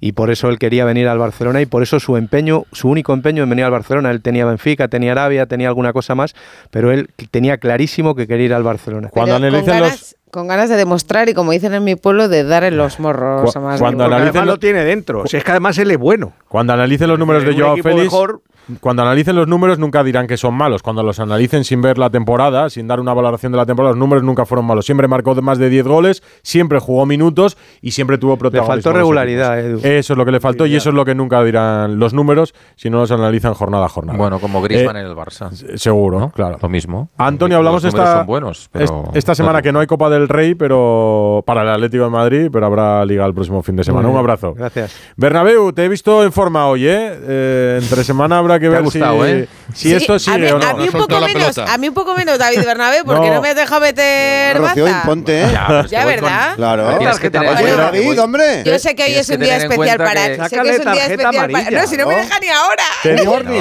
Y 0.00 0.12
por 0.12 0.30
eso 0.30 0.48
él 0.48 0.58
quería 0.58 0.84
venir 0.84 1.08
al 1.08 1.18
Barcelona 1.18 1.60
y 1.60 1.66
por 1.66 1.82
eso 1.82 1.98
su 1.98 2.16
empeño, 2.16 2.64
su 2.72 2.88
único 2.88 3.12
empeño 3.12 3.42
en 3.42 3.50
venir 3.50 3.64
al 3.64 3.70
Barcelona. 3.70 4.10
Él 4.10 4.22
tenía 4.22 4.44
Benfica, 4.44 4.88
tenía 4.88 5.12
Arabia, 5.12 5.46
tenía 5.46 5.68
alguna 5.68 5.92
cosa 5.92 6.14
más, 6.14 6.34
pero 6.70 6.92
él 6.92 7.08
tenía 7.30 7.58
clarísimo 7.58 8.14
que 8.14 8.26
quería 8.26 8.46
ir 8.46 8.54
al 8.54 8.62
Barcelona. 8.62 9.10
Pero 9.12 9.26
con, 9.26 9.42
ganas, 9.66 10.16
con 10.34 10.48
ganas 10.48 10.68
de 10.68 10.76
demostrar 10.76 11.28
y, 11.28 11.34
como 11.34 11.52
dicen 11.52 11.72
en 11.74 11.84
mi 11.84 11.94
pueblo, 11.94 12.28
de 12.28 12.42
dar 12.42 12.64
en 12.64 12.76
los 12.76 12.98
morros 12.98 13.52
Cu- 13.52 13.58
a 13.58 13.62
más 13.62 13.80
cuando 13.80 14.04
analicen 14.04 14.28
Además 14.30 14.46
lo- 14.46 14.52
lo 14.54 14.58
tiene 14.58 14.84
dentro. 14.84 15.24
Si 15.26 15.36
es 15.36 15.44
que 15.44 15.50
además 15.52 15.78
él 15.78 15.92
es 15.92 15.98
bueno. 15.98 16.32
Cuando 16.48 16.72
analicen 16.72 17.08
los 17.08 17.18
números 17.20 17.44
de 17.44 17.54
Joao 17.54 17.76
Félix, 17.76 18.02
mejor- 18.04 18.42
cuando 18.80 19.02
analicen 19.02 19.36
los 19.36 19.46
números 19.48 19.78
nunca 19.78 20.02
dirán 20.04 20.26
que 20.26 20.36
son 20.36 20.54
malos. 20.54 20.82
Cuando 20.82 21.02
los 21.02 21.18
analicen 21.20 21.64
sin 21.64 21.82
ver 21.82 21.98
la 21.98 22.10
temporada, 22.10 22.70
sin 22.70 22.86
dar 22.88 23.00
una 23.00 23.12
valoración 23.14 23.52
de 23.52 23.58
la 23.58 23.66
temporada, 23.66 23.92
los 23.92 23.98
números 23.98 24.24
nunca 24.24 24.46
fueron 24.46 24.64
malos. 24.66 24.84
Siempre 24.86 25.08
marcó 25.08 25.34
más 25.42 25.58
de 25.58 25.68
10 25.68 25.86
goles, 25.86 26.22
siempre 26.42 26.78
jugó 26.78 27.06
minutos 27.06 27.56
y 27.82 27.90
siempre 27.90 28.18
tuvo 28.18 28.36
protagonismo. 28.36 28.72
faltó 28.74 28.88
en 28.90 28.94
los 28.94 29.00
regularidad, 29.00 29.60
equipos. 29.60 29.84
Eso 29.84 30.12
es 30.14 30.16
lo 30.18 30.24
que 30.24 30.30
le 30.32 30.40
faltó 30.40 30.66
y 30.66 30.76
eso 30.76 30.88
es 30.90 30.94
lo 30.94 31.04
que 31.04 31.14
nunca 31.14 31.42
dirán 31.42 31.98
los 31.98 32.14
números 32.14 32.54
si 32.76 32.90
no 32.90 32.98
los 32.98 33.10
analizan 33.10 33.54
jornada 33.54 33.86
a 33.86 33.88
jornada. 33.88 34.18
Bueno, 34.18 34.38
como 34.38 34.62
Griezmann 34.62 34.96
Eh, 34.96 35.00
en 35.00 35.06
el 35.06 35.14
Barça. 35.16 35.50
Seguro, 35.76 36.30
claro. 36.34 36.58
Lo 36.62 36.68
mismo. 36.68 37.10
Antonio, 37.18 37.58
hablamos 37.58 37.84
esta, 37.84 38.18
son 38.18 38.26
buenos, 38.26 38.68
pero 38.72 38.84
est- 38.84 39.16
esta 39.16 39.34
semana 39.34 39.60
que 39.62 39.72
no 39.72 39.80
hay 39.80 39.86
Copa 39.86 40.08
del 40.10 40.28
Rey, 40.28 40.54
pero 40.54 41.42
para 41.46 41.62
el 41.62 41.68
Atlético 41.68 42.04
de 42.04 42.10
Madrid, 42.10 42.48
pero 42.52 42.66
habrá 42.66 43.04
Liga 43.04 43.24
el 43.26 43.34
próximo 43.34 43.62
fin 43.62 43.76
de 43.76 43.84
semana. 43.84 44.08
Un 44.08 44.16
abrazo. 44.16 44.54
Gracias. 44.54 44.96
Bernabéu, 45.16 45.72
te 45.72 45.84
he 45.84 45.88
visto 45.88 46.22
en 46.24 46.32
forma 46.32 46.66
hoy, 46.66 46.86
¿eh? 46.86 47.18
Eh, 47.22 47.78
entre 47.82 48.04
semana 48.04 48.38
habrá 48.38 48.53
que 48.58 48.66
Te 48.66 48.66
ha 48.66 48.70
ver 48.70 48.82
gustado, 48.82 49.24
si, 49.24 49.30
¿eh? 49.30 49.48
si 49.74 49.88
Sí, 49.88 49.94
esto 49.94 50.14
a 50.14 50.18
sigue 50.18 50.38
mí, 50.38 50.50
o 50.50 50.58
no. 50.58 50.66
a 50.66 50.74
mí 50.74 50.84
un 50.84 50.92
poco 50.92 51.20
menos, 51.20 51.58
a 51.58 51.78
mí 51.78 51.88
un 51.88 51.94
poco 51.94 52.14
menos 52.16 52.38
David 52.38 52.64
Bernabé, 52.64 52.98
porque 53.04 53.28
No. 53.28 53.34
no, 53.34 53.42
me 53.42 53.48
has 53.50 53.56
dejado 53.56 53.80
meter 53.80 54.56
Rocío, 54.58 54.88
imponte, 54.88 55.42
¿eh? 55.42 55.48
Ya, 55.52 55.82
que 55.82 55.88
Ya, 55.88 56.04
voy 56.04 56.14
con- 56.14 56.22
¿verdad? 56.24 56.54
Claro. 56.56 56.98
Tienes 56.98 57.18
que 57.18 57.30
tener 57.30 57.48
Bueno, 57.52 57.66
que 57.66 57.76
David, 57.76 58.20
hombre. 58.22 58.62
Yo 58.64 58.78
sé 58.78 58.94
que 58.94 59.04
hoy 59.04 59.14
es 59.14 59.28
un 59.28 59.36
que 59.38 59.44
día 59.44 59.56
especial 59.56 59.98
para 59.98 60.12
que- 60.12 60.20
sé 60.36 60.42
que 60.42 60.48
Sácale 60.48 60.70
es 60.70 60.78
un 60.78 60.84
día 60.84 60.92
tarjeta 60.92 61.12
especial 61.12 61.32
para 61.34 61.44
amarilla, 61.58 61.80
No, 61.82 61.86
si 61.88 61.96
no 61.96 62.06
me 62.06 62.16
deja 62.16 62.38
ni 62.40 62.48
ahora. 62.48 62.82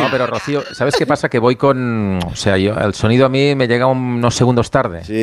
No, 0.01 0.07
pero 0.11 0.27
Rocío, 0.27 0.63
¿sabes 0.73 0.95
qué 0.97 1.05
pasa? 1.05 1.29
Que 1.29 1.39
voy 1.39 1.55
con. 1.55 2.19
O 2.23 2.35
sea, 2.35 2.57
yo, 2.57 2.73
el 2.77 2.93
sonido 2.93 3.25
a 3.25 3.29
mí 3.29 3.55
me 3.55 3.67
llega 3.67 3.85
unos 3.87 4.35
segundos 4.35 4.69
tarde. 4.71 5.03
Sí, 5.03 5.13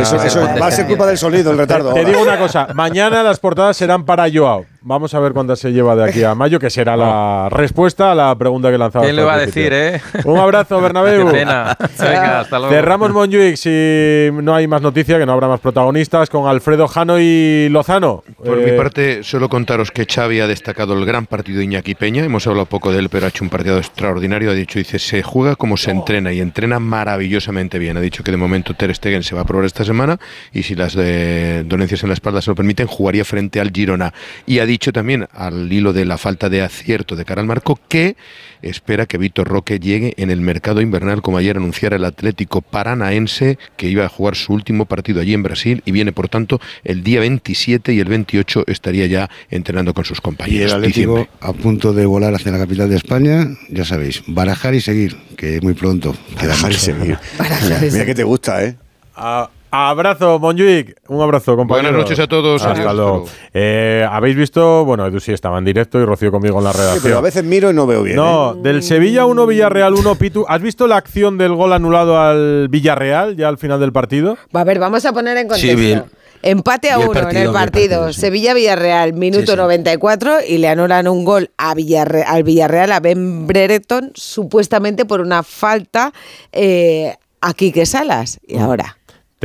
eso, 0.00 0.22
eso 0.22 0.40
va 0.60 0.66
a 0.66 0.70
ser 0.70 0.86
culpa 0.86 1.06
del 1.06 1.18
sonido, 1.18 1.50
el 1.50 1.58
retardo. 1.58 1.92
Te 1.92 2.04
digo 2.04 2.20
una 2.22 2.38
cosa, 2.38 2.68
mañana 2.74 3.22
las 3.22 3.38
portadas 3.38 3.76
serán 3.76 4.04
para 4.04 4.26
Joao. 4.32 4.64
Vamos 4.88 5.12
a 5.14 5.18
ver 5.18 5.32
cuántas 5.32 5.58
se 5.58 5.72
lleva 5.72 5.96
de 5.96 6.04
aquí 6.04 6.22
a 6.22 6.32
mayo, 6.36 6.60
que 6.60 6.70
será 6.70 6.96
la 6.96 7.48
respuesta 7.50 8.12
a 8.12 8.14
la 8.14 8.32
pregunta 8.36 8.70
que 8.70 8.78
lanzaba. 8.78 9.04
¿Quién 9.04 9.16
le 9.16 9.24
va 9.24 9.34
a 9.34 9.38
decir, 9.38 9.72
eh? 9.72 10.00
Un 10.24 10.38
abrazo, 10.38 10.80
Bernabéu. 10.80 11.26
Qué 11.26 11.32
pena. 11.32 11.76
Venga, 11.98 12.40
hasta 12.40 12.58
luego. 12.60 12.72
Cerramos 12.72 13.10
Montjuic 13.10 13.56
si 13.56 14.28
no 14.32 14.54
hay 14.54 14.68
más 14.68 14.82
noticia, 14.82 15.18
que 15.18 15.26
no 15.26 15.32
habrá 15.32 15.48
más 15.48 15.58
protagonistas, 15.58 16.30
con 16.30 16.46
Alfredo 16.46 16.86
Jano 16.86 17.18
y 17.18 17.68
Lozano. 17.68 18.22
Por 18.36 18.60
Eh, 18.60 18.70
mi 18.70 18.78
parte, 18.78 19.24
solo 19.24 19.48
contaros 19.48 19.90
que 19.90 20.06
Xavi 20.06 20.38
ha 20.38 20.46
destacado 20.46 20.96
el 20.96 21.04
gran 21.04 21.26
partido 21.26 21.58
de 21.58 21.64
Iñaki 21.64 21.96
Peña. 21.96 22.22
Hemos 22.22 22.46
hablado 22.46 22.66
poco 22.66 22.92
de 22.92 23.00
él, 23.00 23.08
pero 23.08 23.26
ha 23.26 23.30
hecho 23.30 23.42
un 23.42 23.50
partido 23.50 23.78
extraordinario. 23.78 24.52
Ha 24.52 24.54
dicho, 24.54 24.78
dice, 24.78 25.00
se 25.00 25.20
juega 25.24 25.56
como 25.56 25.76
se 25.76 25.90
entrena 25.90 26.32
y 26.32 26.40
entrena 26.40 26.78
maravillosamente 26.78 27.80
bien. 27.80 27.96
Ha 27.96 28.00
dicho 28.00 28.22
que 28.22 28.30
de 28.30 28.36
momento 28.36 28.72
Ter 28.74 28.94
Stegen 28.94 29.24
se 29.24 29.34
va 29.34 29.40
a 29.40 29.44
probar 29.44 29.64
esta 29.66 29.82
semana 29.84 30.20
y 30.52 30.62
si 30.62 30.76
las 30.76 30.94
de 30.94 31.64
dolencias 31.64 32.04
en 32.04 32.10
la 32.10 32.14
espalda 32.14 32.40
se 32.40 32.52
lo 32.52 32.54
permiten, 32.54 32.86
jugaría 32.86 33.24
frente 33.24 33.58
al 33.58 33.72
Girona. 33.74 34.14
Y 34.46 34.60
ha 34.60 34.64
dicho 34.64 34.75
también, 34.78 35.26
al 35.32 35.72
hilo 35.72 35.92
de 35.92 36.04
la 36.04 36.18
falta 36.18 36.48
de 36.48 36.62
acierto 36.62 37.16
de 37.16 37.24
cara 37.24 37.40
al 37.40 37.46
marco, 37.46 37.78
que 37.88 38.16
espera 38.62 39.06
que 39.06 39.18
Víctor 39.18 39.48
Roque 39.48 39.78
llegue 39.78 40.14
en 40.16 40.30
el 40.30 40.40
mercado 40.40 40.80
invernal, 40.80 41.22
como 41.22 41.38
ayer 41.38 41.56
anunciara 41.56 41.96
el 41.96 42.04
Atlético 42.04 42.62
Paranaense, 42.62 43.58
que 43.76 43.88
iba 43.88 44.04
a 44.04 44.08
jugar 44.08 44.36
su 44.36 44.52
último 44.52 44.86
partido 44.86 45.20
allí 45.20 45.34
en 45.34 45.42
Brasil 45.42 45.82
y 45.84 45.92
viene, 45.92 46.12
por 46.12 46.28
tanto, 46.28 46.60
el 46.84 47.02
día 47.02 47.20
27 47.20 47.92
y 47.92 48.00
el 48.00 48.08
28 48.08 48.64
estaría 48.66 49.06
ya 49.06 49.30
entrenando 49.50 49.94
con 49.94 50.04
sus 50.04 50.16
Y 50.16 50.20
el 50.20 50.22
compañeros. 50.22 50.72
Atlético 50.72 51.16
Diciembre. 51.18 51.28
a 51.40 51.52
punto 51.52 51.92
de 51.92 52.06
volar 52.06 52.34
hacia 52.34 52.52
la 52.52 52.58
capital 52.58 52.88
de 52.88 52.96
España, 52.96 53.46
ya 53.68 53.84
sabéis, 53.84 54.22
barajar 54.26 54.74
y 54.74 54.80
seguir, 54.80 55.16
que 55.36 55.60
muy 55.60 55.74
pronto. 55.74 56.14
Barajar 56.36 56.72
y 56.72 56.76
seguir. 56.76 57.18
Mira, 57.62 57.80
mira 57.92 58.04
que 58.06 58.14
te 58.14 58.24
gusta, 58.24 58.64
¿eh? 58.64 58.76
a- 59.14 59.50
abrazo, 59.76 60.38
Montjuic. 60.38 60.96
Un 61.08 61.20
abrazo, 61.22 61.56
compañero. 61.56 61.88
Buenas 61.90 62.04
noches 62.08 62.18
a 62.18 62.26
todos. 62.28 62.62
Hasta 62.64 62.80
Adiós, 62.80 62.94
luego. 62.94 63.24
Eh, 63.54 64.06
Habéis 64.10 64.36
visto, 64.36 64.84
bueno, 64.84 65.06
Edu 65.06 65.20
sí 65.20 65.32
estaba 65.32 65.58
en 65.58 65.64
directo 65.64 65.98
y 66.00 66.04
Rocío 66.04 66.30
conmigo 66.30 66.58
en 66.58 66.64
la 66.64 66.72
Sí, 66.72 66.78
redacción. 66.78 67.02
pero 67.02 67.18
a 67.18 67.20
veces 67.20 67.44
miro 67.44 67.70
y 67.70 67.74
no 67.74 67.86
veo 67.86 68.02
bien. 68.02 68.16
No, 68.16 68.52
¿eh? 68.54 68.56
del 68.62 68.82
Sevilla 68.82 69.26
1, 69.26 69.46
Villarreal 69.46 69.94
1, 69.94 70.14
Pitu. 70.16 70.44
¿Has 70.48 70.62
visto 70.62 70.86
la 70.86 70.96
acción 70.96 71.38
del 71.38 71.54
gol 71.54 71.72
anulado 71.72 72.18
al 72.20 72.68
Villarreal 72.68 73.36
ya 73.36 73.48
al 73.48 73.58
final 73.58 73.80
del 73.80 73.92
partido? 73.92 74.36
Va, 74.54 74.60
a 74.60 74.64
ver, 74.64 74.78
vamos 74.78 75.04
a 75.04 75.12
poner 75.12 75.36
en 75.36 75.44
Sí, 75.44 75.48
contexto. 75.68 75.76
bien. 75.76 76.04
Empate 76.42 76.90
a 76.90 76.98
uno 76.98 77.06
en 77.08 77.12
partido, 77.14 77.42
el 77.44 77.52
partido. 77.52 77.52
partido, 78.00 78.12
sí. 78.12 78.20
Sevilla-Villarreal, 78.20 79.14
minuto 79.14 79.46
Sí, 79.46 79.50
sí. 79.52 79.56
94, 79.56 80.36
y 80.46 80.58
le 80.58 80.68
anulan 80.68 81.08
un 81.08 81.24
gol 81.24 81.50
a 81.56 81.74
Villarre- 81.74 82.24
al 82.26 82.42
Villarreal, 82.44 82.92
a 82.92 83.00
Ben 83.00 83.46
Brereton, 83.46 84.12
supuestamente 84.14 85.04
por 85.06 85.20
una 85.22 85.42
falta 85.42 86.12
eh, 86.52 87.14
a 87.40 87.54
Quique 87.54 87.84
Salas. 87.86 88.38
Y 88.46 88.58
ahora. 88.58 88.96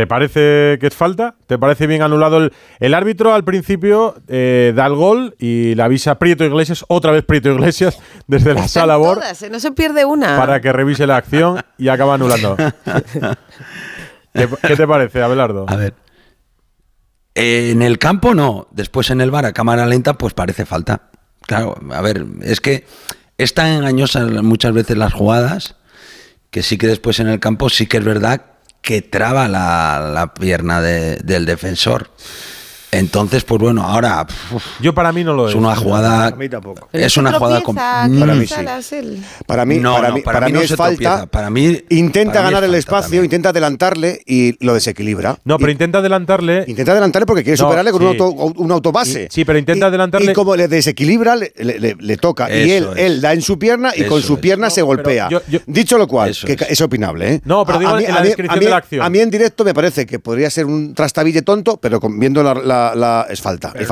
¿Te 0.02 0.08
parece 0.08 0.80
que 0.80 0.88
es 0.88 0.96
falta? 0.96 1.36
¿Te 1.46 1.60
parece 1.60 1.86
bien 1.86 2.02
anulado 2.02 2.38
el, 2.38 2.54
el 2.80 2.96
árbitro 2.96 3.36
al 3.36 3.44
principio 3.44 4.16
eh, 4.28 4.74
da 4.76 4.88
el 4.88 4.96
gol 4.96 5.36
y 5.38 5.76
le 5.76 5.84
avisa 5.84 6.18
Prieto 6.18 6.44
Iglesias, 6.44 6.84
otra 6.88 7.12
vez 7.12 7.24
Prieto 7.24 7.52
Iglesias, 7.52 8.00
desde 8.28 8.56
la 8.56 8.62
Están 8.62 8.70
sala 8.70 8.98
BOR 8.98 9.20
todas, 9.20 9.44
eh, 9.44 9.52
no 9.52 9.60
se 9.60 9.72
pierde 9.74 10.04
una. 10.04 10.40
para 10.40 10.60
que 10.60 10.74
revise 10.74 11.06
la 11.06 11.18
acción 11.18 11.62
y 11.78 11.90
acaba 11.90 12.16
anulando. 12.16 12.58
¿Qué, 14.34 14.50
qué 14.68 14.76
te 14.76 14.88
parece, 14.88 15.22
Abelardo? 15.22 15.68
A 15.70 15.76
ver. 15.76 15.94
Eh, 17.36 17.70
en 17.70 17.84
el 17.84 18.00
campo 18.00 18.34
no, 18.34 18.70
después 18.72 19.12
en 19.12 19.22
el 19.22 19.30
bar 19.30 19.46
a 19.46 19.54
cámara 19.54 19.86
lenta 19.86 20.16
pues 20.16 20.34
parece 20.34 20.66
falta. 20.66 21.12
Claro, 21.46 21.76
a 21.92 22.02
ver, 22.02 22.26
es 22.42 22.60
que 22.60 22.88
es 23.38 23.54
tan 23.54 23.68
engañosa 23.68 24.26
muchas 24.42 24.74
veces 24.74 24.98
las 24.98 25.14
jugadas 25.14 25.76
que 26.50 26.64
sí 26.64 26.80
que 26.80 26.88
después 26.88 27.20
en 27.20 27.28
el 27.28 27.40
campo 27.40 27.70
sí 27.70 27.86
que 27.86 27.98
es 27.98 28.04
verdad 28.04 28.51
que 28.82 29.02
traba 29.02 29.48
la, 29.48 30.12
la 30.14 30.34
pierna 30.34 30.82
de- 30.82 31.18
del 31.18 31.46
defensor. 31.46 32.10
Entonces, 32.92 33.44
pues 33.46 33.62
bueno, 33.62 33.84
ahora 33.84 34.28
uf, 34.52 34.64
Yo 34.82 34.94
para 34.94 35.12
mí 35.14 35.24
no 35.24 35.34
lo 35.34 35.46
es. 35.48 35.52
es 35.52 35.56
una 35.56 35.76
jugada. 35.76 36.32
Mí 36.36 36.50
tampoco. 36.50 36.90
Es 36.92 37.16
una 37.18 37.32
jugada. 37.34 37.62
con- 37.64 37.76
tropieza, 37.76 38.08
Mm. 38.08 38.20
Para 38.20 38.36
mí 38.36 38.48
sí. 38.84 39.22
Para 39.46 39.66
mí, 39.66 39.78
No, 39.80 39.94
para 39.96 40.10
no, 40.10 40.16
mí, 40.16 40.22
para 40.22 40.36
para 40.36 40.48
mí 40.48 40.54
mí 40.54 40.60
no 40.60 40.64
es 40.66 40.76
falta. 40.76 40.96
tropieza. 40.98 41.26
Para 41.28 41.50
mí- 41.50 41.80
intenta 41.90 42.34
para 42.34 42.46
mí 42.48 42.52
ganar 42.54 42.64
es 42.64 42.70
el 42.70 42.76
espacio, 42.76 43.02
también. 43.04 43.24
intenta 43.26 43.50
adelantarle 43.50 44.22
y 44.26 44.64
lo 44.66 44.74
desequilibra. 44.74 45.38
No, 45.46 45.58
pero 45.58 45.70
Y- 45.70 45.74
intenta 45.74 46.00
adelantarle. 46.00 46.66
Intenta 46.68 46.92
adelantarle 46.92 47.26
porque 47.26 47.44
quiere 47.44 47.58
No, 47.58 47.66
superarle 47.66 47.92
con 47.92 48.02
sí. 48.02 48.06
un, 48.08 48.12
auto, 48.12 48.30
un 48.30 48.72
autobase. 48.72 49.24
Y- 49.24 49.34
sí, 49.34 49.46
pero 49.46 49.58
intenta 49.58 49.86
Y- 49.86 49.90
adelantarle- 49.90 50.32
Y 50.32 50.36
como 50.36 50.56
le 50.58 50.68
desequilibra, 50.68 51.36
le, 51.38 51.54
le- 51.58 51.80
le- 51.80 51.96
le 51.98 52.18
toca. 52.18 52.50
y 52.54 52.72
él, 52.72 52.88
es. 52.96 53.00
él 53.00 53.22
da 53.22 53.32
en 53.34 53.42
su 53.42 53.58
pierna 53.58 53.92
y 53.96 54.04
con 54.04 54.22
su 54.22 54.34
es. 54.34 54.40
pierna 54.40 54.70
se 54.70 54.82
golpea. 54.82 55.30
yo- 55.30 55.42
yo- 55.50 55.60
Dicho 55.66 55.98
lo 55.98 56.08
cual, 56.08 56.32
Eso 56.32 56.46
que 56.48 56.58
es. 56.70 56.82
opinable, 56.82 57.36
¿eh? 57.36 57.42
No, 57.46 57.66
pero 57.66 57.80
digo 57.80 57.98
en 57.98 58.14
la 58.14 58.22
descripción 58.22 58.58
a 58.58 58.60
mí- 58.60 58.66
de 58.66 58.70
la 58.72 58.78
acción. 58.78 59.02
A 59.06 59.10
mí 59.10 59.20
en 59.20 59.30
directo 59.32 59.64
me 59.64 59.74
parece 59.74 60.06
que 60.06 60.20
podría 60.20 60.50
ser 60.50 60.66
un 60.66 60.94
trastabille 60.94 61.42
tonto, 61.44 61.78
pero 61.78 62.00
viendo 62.02 62.44
la, 62.44 62.56
la- 62.90 62.96
la- 62.96 63.28
es 63.30 63.42
falta. 63.42 63.74
Es 63.76 63.88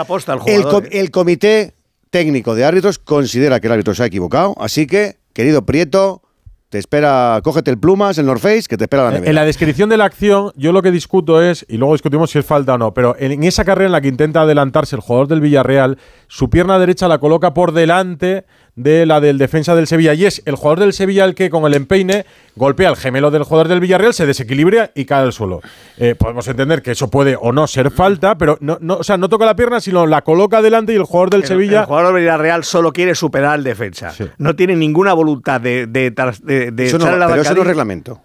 aposta 0.00 0.32
jugador. 0.40 0.72
com- 0.72 0.84
¿eh? 0.84 0.88
el 1.00 1.10
comité 1.10 1.74
técnico 2.10 2.54
de 2.54 2.64
árbitros 2.64 2.98
considera 2.98 3.60
que 3.60 3.66
el 3.66 3.72
árbitro 3.74 3.94
se 3.94 4.02
ha 4.02 4.06
equivocado, 4.06 4.54
así 4.58 4.86
que, 4.86 5.16
querido 5.34 5.66
Prieto, 5.66 6.22
te 6.70 6.76
espera, 6.78 7.40
cógete 7.42 7.70
el 7.70 7.78
plumas, 7.78 8.18
el 8.18 8.26
North 8.26 8.42
Face, 8.42 8.64
que 8.68 8.76
te 8.76 8.84
espera 8.84 9.04
la 9.04 9.10
nevera. 9.12 9.28
En 9.30 9.34
la 9.34 9.44
descripción 9.46 9.88
de 9.88 9.96
la 9.96 10.04
acción, 10.04 10.52
yo 10.54 10.72
lo 10.72 10.82
que 10.82 10.90
discuto 10.90 11.40
es, 11.42 11.64
y 11.66 11.78
luego 11.78 11.94
discutimos 11.94 12.30
si 12.30 12.38
es 12.38 12.44
falta 12.44 12.74
o 12.74 12.78
no, 12.78 12.92
pero 12.92 13.16
en, 13.18 13.32
en 13.32 13.44
esa 13.44 13.64
carrera 13.64 13.86
en 13.86 13.92
la 13.92 14.00
que 14.02 14.08
intenta 14.08 14.42
adelantarse 14.42 14.94
el 14.94 15.00
jugador 15.00 15.28
del 15.28 15.40
Villarreal, 15.40 15.96
su 16.26 16.50
pierna 16.50 16.78
derecha 16.78 17.08
la 17.08 17.18
coloca 17.18 17.54
por 17.54 17.72
delante 17.72 18.44
de 18.78 19.06
la 19.06 19.20
del 19.20 19.38
defensa 19.38 19.74
del 19.74 19.86
Sevilla 19.88 20.14
y 20.14 20.24
es 20.24 20.40
el 20.46 20.54
jugador 20.54 20.78
del 20.80 20.92
Sevilla 20.92 21.24
el 21.24 21.34
que 21.34 21.50
con 21.50 21.64
el 21.66 21.74
empeine 21.74 22.24
golpea 22.54 22.88
al 22.88 22.96
gemelo 22.96 23.30
del 23.32 23.42
jugador 23.42 23.66
del 23.68 23.80
Villarreal, 23.80 24.14
se 24.14 24.24
desequilibra 24.24 24.92
y 24.94 25.04
cae 25.04 25.22
al 25.24 25.32
suelo. 25.32 25.60
Eh, 25.96 26.14
podemos 26.16 26.46
entender 26.48 26.80
que 26.82 26.92
eso 26.92 27.10
puede 27.10 27.36
o 27.40 27.52
no 27.52 27.66
ser 27.66 27.90
falta, 27.90 28.38
pero 28.38 28.56
no, 28.60 28.78
no, 28.80 28.94
o 28.98 29.02
sea, 29.04 29.16
no 29.16 29.28
toca 29.28 29.44
la 29.46 29.56
pierna, 29.56 29.80
sino 29.80 30.06
la 30.06 30.22
coloca 30.22 30.62
delante 30.62 30.92
y 30.92 30.96
el 30.96 31.02
jugador 31.04 31.30
del 31.30 31.42
El- 31.42 31.46
Sevilla. 31.48 31.80
El 31.80 31.86
jugador 31.86 32.14
del 32.14 32.22
Villarreal 32.22 32.62
solo 32.64 32.92
quiere 32.92 33.14
superar 33.14 33.54
al 33.54 33.64
defensa. 33.64 34.14
No 34.38 34.54
tiene 34.54 34.76
ninguna 34.76 35.12
voluntad 35.12 35.60
de, 35.60 35.86
de, 35.86 36.10
de, 36.42 36.70
de 36.70 36.86
Eso 36.86 36.98
no, 36.98 37.04
echarle 37.04 37.18
la 37.20 37.28
pero 37.28 37.42
eso 37.42 37.54
no 37.54 37.60
es 37.62 37.66
reglamento. 37.66 38.20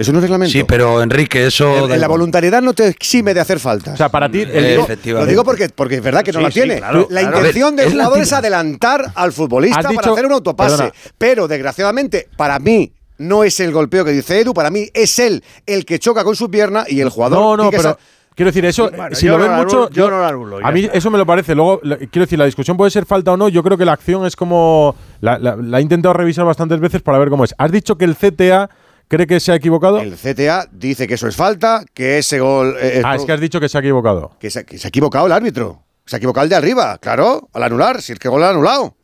Eso 0.00 0.12
no 0.12 0.18
es 0.18 0.22
reglamento. 0.22 0.50
Sí, 0.50 0.64
pero 0.64 1.02
Enrique, 1.02 1.44
eso. 1.46 1.86
El- 1.92 2.00
la 2.00 2.08
voluntariedad 2.08 2.62
no 2.62 2.72
te 2.72 2.88
exime 2.88 3.34
de 3.34 3.40
hacer 3.40 3.60
falta. 3.60 3.92
O 3.92 3.96
sea, 3.98 4.08
para 4.08 4.30
ti, 4.30 4.40
el- 4.40 4.50
digo, 4.70 4.84
Efectivamente. 4.84 5.26
lo 5.26 5.30
digo 5.30 5.44
porque, 5.44 5.68
porque 5.68 5.96
es 5.96 6.02
verdad 6.02 6.22
que 6.22 6.32
no 6.32 6.38
Sí, 6.38 6.44
la 6.44 6.50
sí, 6.50 6.60
tiene. 6.60 6.76
claro, 6.78 7.06
la 7.10 7.20
claro. 7.20 7.36
intención 7.36 7.76
del 7.76 7.90
jugador 7.92 8.18
es 8.20 8.32
adelantar 8.32 9.12
al 9.14 9.32
futbolista 9.32 9.82
para 9.82 9.90
dicho- 9.90 10.12
hacer 10.14 10.24
un 10.24 10.32
autopase. 10.32 10.76
Perdona. 10.76 10.92
Pero 11.18 11.48
desgraciadamente, 11.48 12.28
para 12.38 12.58
mí, 12.58 12.92
no 13.18 13.44
es 13.44 13.60
el 13.60 13.72
golpeo 13.72 14.02
que 14.02 14.12
dice 14.12 14.40
Edu, 14.40 14.54
para 14.54 14.70
mí 14.70 14.88
es 14.94 15.18
él 15.18 15.44
el 15.66 15.84
que 15.84 15.98
choca 15.98 16.24
con 16.24 16.34
su 16.34 16.50
pierna 16.50 16.84
y 16.88 17.00
el 17.02 17.10
jugador. 17.10 17.38
No, 17.38 17.56
no, 17.64 17.70
que 17.70 17.76
pero 17.76 17.98
quiero 18.34 18.48
decir, 18.50 18.64
eso, 18.64 18.90
Bueno, 18.96 19.14
si 19.14 19.26
lo 19.26 19.36
no 19.36 19.44
ven 19.44 19.52
mucho. 19.52 19.90
yo 19.90 20.08
no 20.10 20.16
lo 20.20 20.24
anulo, 20.26 20.60
ya 20.62 20.66
a 20.66 20.72
mí 20.72 20.84
está. 20.84 20.96
eso 20.96 21.10
me 21.10 21.18
lo 21.18 21.26
parece. 21.26 21.54
Luego, 21.54 21.78
quiero 21.80 22.24
decir, 22.24 22.38
la 22.38 22.46
discusión 22.46 22.78
puede 22.78 22.90
ser 22.90 23.04
falta 23.04 23.32
o 23.32 23.36
no. 23.36 23.50
Yo 23.50 23.62
creo 23.62 23.76
que 23.76 23.84
la 23.84 23.92
acción 23.92 24.24
es 24.24 24.34
como. 24.34 24.96
La, 25.20 25.38
la- 25.38 25.56
la 25.56 25.78
he 25.78 25.82
intentado 25.82 26.14
revisar 26.14 26.46
bastantes 26.46 26.80
veces 26.80 27.02
para 27.02 27.18
ver 27.18 27.28
cómo 27.28 27.44
es. 27.44 27.54
Has 27.58 27.70
dicho 27.70 27.98
que 27.98 28.06
el 28.06 28.16
CTA 28.16 28.70
cree 29.10 29.26
que 29.26 29.40
se 29.40 29.50
ha 29.52 29.56
equivocado. 29.56 29.98
El 29.98 30.14
CTA 30.14 30.68
dice 30.70 31.06
que 31.08 31.14
eso 31.14 31.26
es 31.26 31.36
falta, 31.36 31.84
que 31.92 32.18
ese 32.18 32.38
gol. 32.38 32.76
eh, 32.80 33.02
ah, 33.04 33.16
es 33.16 33.24
que 33.24 33.32
has 33.32 33.40
dicho 33.40 33.60
que 33.60 33.68
se 33.68 33.76
ha 33.76 33.80
equivocado. 33.80 34.36
que 34.38 34.50
se, 34.50 34.64
que 34.64 34.78
se 34.78 34.86
ha 34.86 34.88
equivocado 34.88 35.26
el 35.26 35.32
árbitro. 35.32 35.82
Se 36.06 36.16
ha 36.16 36.18
equivocado 36.18 36.44
el 36.44 36.50
de 36.50 36.56
arriba, 36.56 36.96
claro, 36.98 37.50
al 37.52 37.62
anular, 37.64 38.00
si 38.00 38.12
es 38.12 38.18
que 38.18 38.28
gol 38.28 38.42
ha 38.44 38.50
anulado. 38.50 38.96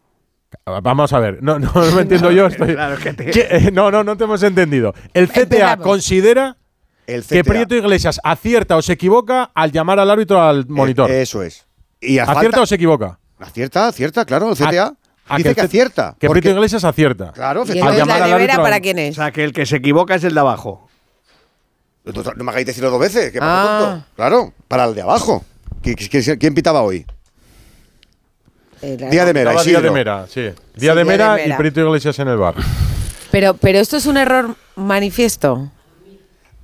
Vamos 0.82 1.12
a 1.12 1.18
ver, 1.18 1.42
no, 1.42 1.58
no, 1.58 1.70
no 1.74 1.90
me 1.92 2.02
entiendo 2.02 2.30
yo. 2.30 2.46
Estoy, 2.48 2.74
Claro 2.74 2.96
que 2.98 3.70
no, 3.72 3.90
no, 3.90 4.04
no 4.04 4.16
te 4.16 4.24
hemos 4.24 4.42
entendido. 4.42 4.94
El 5.12 5.28
CTA 5.28 5.76
considera 5.76 6.56
El 7.06 7.24
que. 7.24 7.44
Prieto 7.44 7.74
Iglesias 7.74 8.20
acierta 8.22 8.76
o 8.76 8.82
se 8.82 8.92
equivoca 8.94 9.50
al 9.54 9.72
llamar 9.72 9.98
al 9.98 10.10
árbitro 10.10 10.40
al 10.40 10.66
monitor. 10.68 11.10
Eh, 11.10 11.22
eso 11.22 11.42
es. 11.42 11.66
Y 12.00 12.18
¿Acierta 12.18 12.40
falta- 12.42 12.60
o 12.62 12.66
se 12.66 12.76
equivoca? 12.76 13.18
Acierta, 13.38 13.88
acierta, 13.88 14.24
claro, 14.24 14.50
el 14.50 14.56
CTA. 14.56 14.94
Ah, 15.28 15.36
dice 15.38 15.54
que, 15.54 15.60
C- 15.62 15.66
acierta. 15.66 16.14
Que 16.18 16.26
porque- 16.28 16.40
Prieto 16.42 16.56
Iglesias 16.56 16.84
acierta. 16.84 17.32
Claro, 17.32 17.64
¿Y 17.66 17.70
Al 17.70 17.76
entonces 17.78 17.98
llamar 17.98 18.18
la 18.20 18.24
al 18.26 18.30
nevera 18.32 18.54
árbitro- 18.54 18.62
para 18.62 18.80
quién 18.80 18.98
es? 18.98 19.12
O 19.18 19.22
sea, 19.22 19.32
que 19.32 19.44
el 19.44 19.52
que 19.52 19.66
se 19.66 19.76
equivoca 19.76 20.14
es 20.14 20.24
el 20.24 20.34
de 20.34 20.40
abajo. 20.40 20.88
No 22.04 22.44
me 22.44 22.50
hagáis 22.52 22.66
decirlo 22.66 22.90
dos 22.90 23.00
veces, 23.00 23.32
que 23.32 23.40
para 23.40 23.62
Ah. 23.62 23.78
tonto. 23.80 24.06
Claro, 24.14 24.52
para 24.68 24.84
el 24.84 24.94
de 24.94 25.02
abajo. 25.02 25.44
¿Qui- 25.82 25.96
qui- 25.96 26.08
qui- 26.08 26.38
¿Quién 26.38 26.54
pitaba 26.54 26.82
hoy? 26.82 27.04
Era- 28.82 29.08
Día 29.10 29.24
de 29.24 29.34
Mera, 29.34 29.62
Día 29.62 29.80
de. 29.80 29.90
Mera, 29.90 30.26
sí. 30.28 30.40
Día 30.42 30.52
Sí, 30.52 30.56
de 30.74 30.80
Día 30.80 30.94
de 30.94 31.04
Mera 31.04 31.34
Mera. 31.34 31.54
y 31.54 31.58
Prieto 31.58 31.80
Iglesias 31.80 32.18
en 32.18 32.28
el 32.28 32.36
bar. 32.36 32.54
Pero, 33.32 33.54
pero 33.54 33.78
esto 33.78 33.96
es 33.96 34.06
un 34.06 34.16
error 34.16 34.54
manifiesto. 34.76 35.70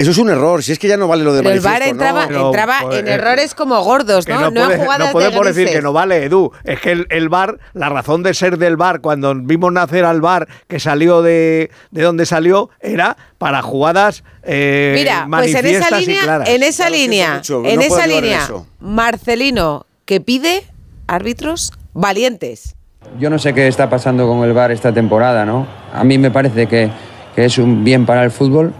Eso 0.03 0.11
es 0.11 0.19
un 0.19 0.31
error, 0.31 0.65
si 0.65 0.73
es 0.73 0.81
que 0.81 0.89
ya 0.89 0.97
no 0.97 1.07
vale 1.07 1.23
lo 1.23 1.33
de 1.33 1.45
Pero 1.45 1.55
el 1.55 1.61
VAR 1.61 1.81
entraba, 1.83 2.24
entraba 2.24 2.79
pues, 2.83 2.99
en 2.99 3.07
eh, 3.07 3.12
errores 3.12 3.55
como 3.55 3.81
gordos, 3.85 4.27
Que 4.27 4.33
¿no? 4.33 4.51
no, 4.51 4.65
jugadas 4.65 4.99
no 4.99 5.12
podemos 5.12 5.45
de 5.47 5.53
decir 5.53 5.73
que 5.73 5.81
no 5.81 5.93
vale, 5.93 6.24
Edu. 6.24 6.51
Es 6.65 6.81
que 6.81 6.91
el, 6.91 7.07
el 7.09 7.29
VAR, 7.29 7.61
la 7.73 7.89
razón 7.89 8.24
de 8.24 8.35
ser 8.35 8.59
del 8.59 8.77
VAR, 8.77 9.01
cuando 9.01 9.33
vimos 9.37 9.73
nacer 9.73 10.05
al 10.05 10.20
VAR 10.20 10.49
que 10.66 10.81
salió 10.81 11.23
de, 11.23 11.70
de 11.93 12.03
donde 12.03 12.27
salió, 12.27 12.69
era 12.81 13.16
para 13.39 13.62
jugadas 13.62 14.24
eh, 14.43 14.93
Mira, 14.99 15.24
pues 15.31 15.55
en 15.55 15.66
esa 15.66 15.91
manifiestas 15.91 16.03
y 16.03 16.07
línea, 16.07 16.23
claras. 16.24 16.49
en 16.49 16.62
esa 16.65 16.91
línea, 16.91 17.35
mucho, 17.37 17.57
en 17.59 17.62
no 17.62 17.69
puedo 17.69 17.83
esa 17.83 18.03
ayudar 18.03 18.09
en 18.09 18.24
línea, 18.24 18.43
eso. 18.43 18.66
Marcelino 18.81 19.87
que 20.05 20.20
pide 20.20 20.65
árbitros 21.07 21.73
valientes. 21.93 22.74
Yo 23.20 23.31
no 23.31 23.39
sé 23.39 23.55
qué 23.55 23.69
está 23.69 23.89
pasando 23.89 24.27
con 24.27 24.43
el 24.43 24.53
VAR 24.53 24.73
esta 24.73 24.93
temporada, 24.93 25.45
¿no? 25.45 25.65
A 25.95 26.03
mí 26.03 26.19
me 26.19 26.33
parece 26.33 26.66
que, 26.66 26.91
que 27.37 27.45
es 27.45 27.57
un 27.59 27.85
bien 27.85 28.05
para 28.05 28.24
el 28.24 28.33
fútbol, 28.33 28.74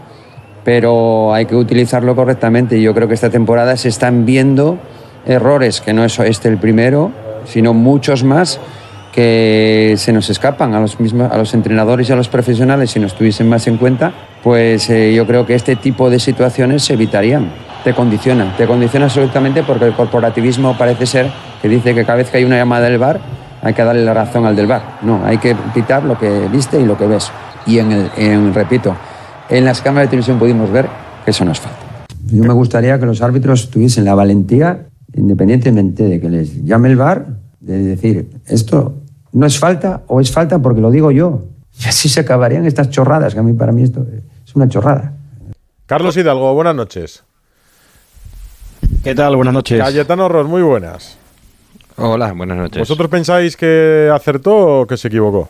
pero 0.63 1.33
hay 1.33 1.45
que 1.45 1.55
utilizarlo 1.55 2.15
correctamente. 2.15 2.77
Y 2.77 2.81
yo 2.81 2.93
creo 2.93 3.07
que 3.07 3.13
esta 3.13 3.29
temporada 3.29 3.75
se 3.77 3.89
están 3.89 4.25
viendo 4.25 4.77
errores, 5.25 5.81
que 5.81 5.93
no 5.93 6.03
es 6.03 6.17
este 6.19 6.49
el 6.49 6.57
primero, 6.57 7.11
sino 7.45 7.73
muchos 7.73 8.23
más 8.23 8.59
que 9.13 9.93
se 9.97 10.11
nos 10.11 10.29
escapan 10.29 10.73
a 10.73 10.79
los 10.79 10.99
mismos, 10.99 11.31
a 11.31 11.37
los 11.37 11.53
entrenadores 11.53 12.09
y 12.09 12.13
a 12.13 12.15
los 12.15 12.29
profesionales 12.29 12.91
si 12.91 12.99
nos 12.99 13.13
tuviesen 13.13 13.47
más 13.47 13.67
en 13.67 13.77
cuenta, 13.77 14.11
pues 14.41 14.89
eh, 14.89 15.13
yo 15.13 15.27
creo 15.27 15.45
que 15.45 15.53
este 15.53 15.75
tipo 15.75 16.09
de 16.09 16.19
situaciones 16.19 16.83
se 16.83 16.93
evitarían. 16.93 17.51
Te 17.83 17.93
condiciona, 17.93 18.55
te 18.57 18.65
condiciona 18.65 19.05
absolutamente 19.05 19.61
porque 19.61 19.85
el 19.85 19.93
corporativismo 19.93 20.77
parece 20.77 21.05
ser 21.05 21.29
que 21.61 21.67
dice 21.67 21.93
que 21.93 22.05
cada 22.05 22.17
vez 22.17 22.29
que 22.29 22.37
hay 22.37 22.43
una 22.43 22.57
llamada 22.57 22.85
del 22.85 22.97
VAR 22.97 23.19
hay 23.61 23.73
que 23.73 23.83
darle 23.83 24.03
la 24.03 24.13
razón 24.13 24.45
al 24.45 24.55
del 24.55 24.67
VAR. 24.67 24.99
No, 25.01 25.21
hay 25.25 25.37
que 25.37 25.55
pitar 25.73 26.03
lo 26.03 26.17
que 26.17 26.47
viste 26.51 26.79
y 26.79 26.85
lo 26.85 26.97
que 26.97 27.07
ves. 27.07 27.31
Y 27.65 27.79
en 27.79 27.91
el, 27.91 28.53
repito, 28.53 28.95
en 29.53 29.65
las 29.65 29.81
cámaras 29.81 30.07
de 30.07 30.09
televisión 30.09 30.39
pudimos 30.39 30.71
ver 30.71 30.89
que 31.23 31.31
eso 31.31 31.45
no 31.45 31.51
es 31.51 31.59
falta. 31.59 31.77
Yo 32.25 32.43
me 32.43 32.53
gustaría 32.53 32.99
que 32.99 33.05
los 33.05 33.21
árbitros 33.21 33.69
tuviesen 33.69 34.03
la 34.03 34.15
valentía, 34.15 34.87
independientemente 35.13 36.03
de 36.03 36.19
que 36.19 36.27
les 36.27 36.65
llame 36.65 36.89
el 36.89 36.95
VAR, 36.95 37.27
de 37.59 37.77
decir, 37.83 38.29
esto 38.47 38.95
no 39.31 39.45
es 39.45 39.59
falta 39.59 40.01
o 40.07 40.19
es 40.19 40.31
falta 40.31 40.57
porque 40.59 40.81
lo 40.81 40.89
digo 40.89 41.11
yo. 41.11 41.43
Y 41.79 41.87
así 41.87 42.09
se 42.09 42.21
acabarían 42.21 42.65
estas 42.65 42.89
chorradas, 42.89 43.35
que 43.35 43.39
a 43.39 43.43
mí 43.43 43.53
para 43.53 43.71
mí 43.71 43.83
esto 43.83 44.05
es 44.45 44.55
una 44.55 44.67
chorrada. 44.67 45.13
Carlos 45.85 46.17
Hidalgo, 46.17 46.53
buenas 46.55 46.75
noches. 46.75 47.23
¿Qué 49.03 49.13
tal? 49.13 49.35
Buenas 49.35 49.53
noches. 49.53 49.79
Cayetano 49.79 50.29
Ross, 50.29 50.47
muy 50.47 50.63
buenas. 50.63 51.17
Hola, 51.97 52.33
buenas 52.33 52.57
noches. 52.57 52.79
¿Vosotros 52.79 53.07
pensáis 53.07 53.55
que 53.55 54.09
acertó 54.11 54.81
o 54.81 54.87
que 54.87 54.97
se 54.97 55.09
equivocó? 55.09 55.49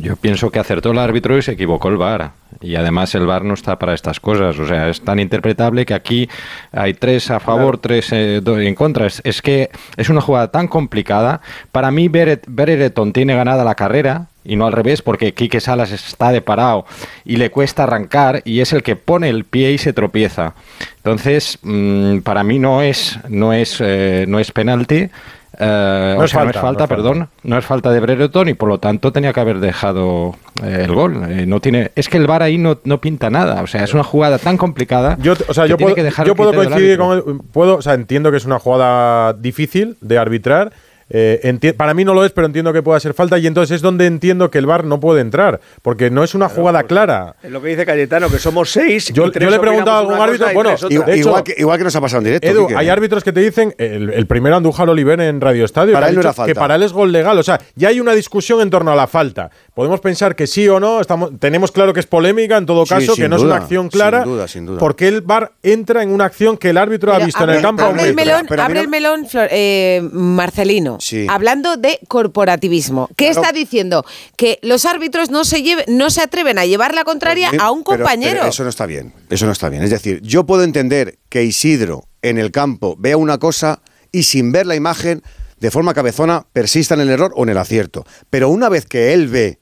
Yo 0.00 0.16
pienso 0.16 0.50
que 0.50 0.58
acertó 0.58 0.90
el 0.90 0.98
árbitro 0.98 1.38
y 1.38 1.42
se 1.42 1.52
equivocó 1.52 1.88
el 1.88 1.96
VAR. 1.96 2.32
Y 2.60 2.74
además 2.74 3.14
el 3.14 3.26
VAR 3.26 3.44
no 3.44 3.54
está 3.54 3.78
para 3.78 3.94
estas 3.94 4.18
cosas. 4.18 4.58
O 4.58 4.66
sea, 4.66 4.88
es 4.88 5.00
tan 5.00 5.20
interpretable 5.20 5.86
que 5.86 5.94
aquí 5.94 6.28
hay 6.72 6.94
tres 6.94 7.30
a 7.30 7.38
favor, 7.38 7.78
tres 7.78 8.12
eh, 8.12 8.42
en 8.44 8.74
contra. 8.74 9.06
Es, 9.06 9.20
es 9.24 9.40
que 9.42 9.70
es 9.96 10.08
una 10.08 10.20
jugada 10.20 10.50
tan 10.50 10.66
complicada. 10.66 11.40
Para 11.70 11.92
mí, 11.92 12.08
Beret, 12.08 12.44
Bereton 12.48 13.12
tiene 13.12 13.36
ganada 13.36 13.62
la 13.62 13.76
carrera 13.76 14.26
y 14.44 14.56
no 14.56 14.66
al 14.66 14.72
revés, 14.72 15.02
porque 15.02 15.34
Quique 15.34 15.60
Salas 15.60 15.92
está 15.92 16.32
de 16.32 16.40
parado 16.40 16.86
y 17.24 17.36
le 17.36 17.50
cuesta 17.50 17.84
arrancar 17.84 18.42
y 18.44 18.60
es 18.60 18.72
el 18.72 18.82
que 18.82 18.96
pone 18.96 19.28
el 19.28 19.44
pie 19.44 19.72
y 19.72 19.78
se 19.78 19.92
tropieza. 19.92 20.54
Entonces, 20.96 21.58
mm, 21.62 22.18
para 22.18 22.42
mí 22.42 22.58
no 22.58 22.82
es, 22.82 23.18
no 23.28 23.52
es, 23.52 23.76
eh, 23.80 24.24
no 24.26 24.38
es 24.40 24.50
penalti. 24.52 25.10
Eh, 25.58 26.12
No 26.16 26.22
o 26.22 26.24
es 26.24 26.30
sea, 26.30 26.44
no 26.44 26.52
falta, 26.52 26.58
es 26.58 26.62
falta, 26.62 26.62
no 26.62 26.62
es 26.62 26.62
falta. 26.62 26.86
perdón, 26.86 27.28
no 27.42 27.58
es 27.58 27.64
falta 27.64 27.90
de 27.90 28.00
Brereton 28.00 28.48
y 28.48 28.54
por 28.54 28.68
lo 28.68 28.78
tanto 28.78 29.12
tenía 29.12 29.32
que 29.32 29.40
haber 29.40 29.58
dejado 29.60 30.34
eh, 30.62 30.82
el 30.84 30.94
gol. 30.94 31.22
Eh, 31.28 31.46
no 31.46 31.60
tiene, 31.60 31.92
es 31.94 32.08
que 32.08 32.16
el 32.16 32.26
VAR 32.26 32.42
ahí 32.42 32.58
no, 32.58 32.78
no 32.84 33.00
pinta 33.00 33.30
nada, 33.30 33.62
o 33.62 33.66
sea, 33.66 33.84
es 33.84 33.94
una 33.94 34.04
jugada 34.04 34.38
tan 34.38 34.56
complicada. 34.56 35.16
Yo, 35.20 35.34
o 35.48 35.54
sea, 35.54 35.64
que 35.64 35.70
yo 35.70 35.76
puedo, 35.76 35.94
que 35.94 36.02
dejar 36.02 36.26
yo 36.26 36.34
puedo 36.34 36.52
coincidir 36.52 36.98
con 36.98 37.16
él, 37.16 37.40
puedo, 37.52 37.76
o 37.76 37.82
sea, 37.82 37.94
entiendo 37.94 38.30
que 38.30 38.36
es 38.36 38.44
una 38.44 38.58
jugada 38.58 39.32
difícil 39.32 39.96
de 40.00 40.18
arbitrar. 40.18 40.72
Eh, 41.08 41.72
para 41.76 41.94
mí 41.94 42.04
no 42.04 42.14
lo 42.14 42.24
es, 42.24 42.32
pero 42.32 42.46
entiendo 42.46 42.72
que 42.72 42.82
pueda 42.82 42.98
ser 43.00 43.14
falta 43.14 43.38
y 43.38 43.46
entonces 43.46 43.76
es 43.76 43.82
donde 43.82 44.06
entiendo 44.06 44.50
que 44.50 44.58
el 44.58 44.66
VAR 44.66 44.84
no 44.84 44.98
puede 45.00 45.20
entrar, 45.20 45.60
porque 45.82 46.10
no 46.10 46.24
es 46.24 46.34
una 46.34 46.48
jugada 46.48 46.82
clara. 46.82 47.36
Es 47.42 47.50
lo 47.50 47.62
que 47.62 47.68
dice 47.68 47.86
Cayetano, 47.86 48.28
que 48.28 48.38
somos 48.38 48.70
seis. 48.70 49.12
Yo, 49.12 49.26
y 49.26 49.30
tres 49.30 49.44
yo 49.44 49.50
le 49.50 49.56
he 49.56 49.60
preguntado 49.60 49.96
a 49.96 50.00
algún 50.00 50.14
árbitro, 50.14 50.48
bueno, 50.52 50.72
hecho, 50.72 50.88
igual, 50.90 51.42
que, 51.44 51.54
igual 51.58 51.78
que 51.78 51.84
nos 51.84 51.94
ha 51.96 52.00
pasado 52.00 52.18
en 52.20 52.24
directo. 52.24 52.48
Edu, 52.48 52.66
Quique. 52.66 52.78
hay 52.78 52.88
árbitros 52.88 53.22
que 53.24 53.32
te 53.32 53.40
dicen, 53.40 53.74
el, 53.78 54.10
el 54.10 54.26
primero 54.26 54.56
Andújar 54.56 54.88
Oliver 54.88 55.20
en 55.20 55.40
Radio 55.40 55.64
Estadio, 55.64 55.92
Para 55.94 56.06
que, 56.06 56.08
ha 56.08 56.10
él 56.10 56.16
no 56.16 56.20
dicho 56.20 56.28
era 56.28 56.34
falta. 56.34 56.52
que 56.52 56.58
para 56.58 56.74
él 56.74 56.82
es 56.82 56.92
gol 56.92 57.12
legal. 57.12 57.38
O 57.38 57.42
sea, 57.42 57.60
ya 57.74 57.88
hay 57.88 58.00
una 58.00 58.12
discusión 58.12 58.60
en 58.60 58.70
torno 58.70 58.90
a 58.90 58.96
la 58.96 59.06
falta. 59.06 59.50
Podemos 59.76 60.00
pensar 60.00 60.34
que 60.34 60.46
sí 60.46 60.66
o 60.68 60.80
no, 60.80 61.02
estamos, 61.02 61.38
tenemos 61.38 61.70
claro 61.70 61.92
que 61.92 62.00
es 62.00 62.06
polémica 62.06 62.56
en 62.56 62.64
todo 62.64 62.86
caso, 62.86 63.14
sin 63.14 63.24
que 63.24 63.28
no 63.28 63.36
es 63.36 63.42
una 63.42 63.56
acción 63.56 63.82
sin 63.84 63.90
clara. 63.90 64.22
duda, 64.24 64.48
sin 64.48 64.64
duda. 64.64 64.78
Porque 64.78 65.06
el 65.06 65.20
VAR 65.20 65.52
entra 65.62 66.02
en 66.02 66.10
una 66.12 66.24
acción 66.24 66.56
que 66.56 66.70
el 66.70 66.78
árbitro 66.78 67.12
ha 67.12 67.18
visto 67.18 67.44
en 67.44 67.50
el 67.50 67.60
campo 67.60 67.82
a 67.82 67.88
un 67.90 67.98
abre 67.98 68.08
el 68.08 68.14
melón, 68.14 68.46
Pero 68.48 68.62
a 68.62 68.64
mí 68.64 68.70
abre 68.70 68.78
no- 68.78 68.84
el 68.84 68.88
melón, 68.88 69.26
Flor- 69.28 69.48
eh, 69.50 70.00
Marcelino. 70.12 70.96
Sí. 70.98 71.26
Hablando 71.28 71.76
de 71.76 72.00
corporativismo. 72.08 73.10
¿Qué 73.16 73.28
está 73.28 73.52
diciendo? 73.52 74.04
Que 74.36 74.58
los 74.62 74.86
árbitros 74.86 75.30
no 75.30 75.44
se, 75.44 75.62
lleve- 75.62 75.84
no 75.88 76.08
se 76.08 76.22
atreven 76.22 76.58
a 76.58 76.64
llevar 76.64 76.94
la 76.94 77.04
contraria 77.04 77.50
a 77.58 77.70
un 77.70 77.84
Pero- 77.84 77.98
compañero. 77.98 78.36
pero 78.38 78.48
eso 78.48 78.62
no 78.62 78.70
está 78.70 78.86
bien. 78.86 79.12
Eso 79.28 79.44
no 79.44 79.52
está 79.52 79.68
bien. 79.68 79.82
Es 79.82 79.90
decir, 79.90 80.22
yo 80.22 80.46
puedo 80.46 80.64
entender 80.64 81.18
que 81.28 81.44
Isidro 81.44 82.04
en 82.22 82.38
el 82.38 82.50
campo 82.50 82.96
vea 82.98 83.18
una 83.18 83.36
cosa 83.36 83.82
y 84.10 84.22
sin 84.22 84.52
ver 84.52 84.66
la 84.66 84.74
imagen, 84.74 85.22
de 85.60 85.70
forma 85.70 85.92
cabezona, 85.94 86.46
persista 86.52 86.94
en 86.94 87.00
el 87.00 87.10
error 87.10 87.32
o 87.36 87.42
en 87.42 87.50
el 87.50 87.58
acierto. 87.58 88.04
Pero 88.30 88.48
una 88.48 88.68
vez 88.70 88.86
que 88.86 89.12
él 89.12 89.28
ve 89.28 89.58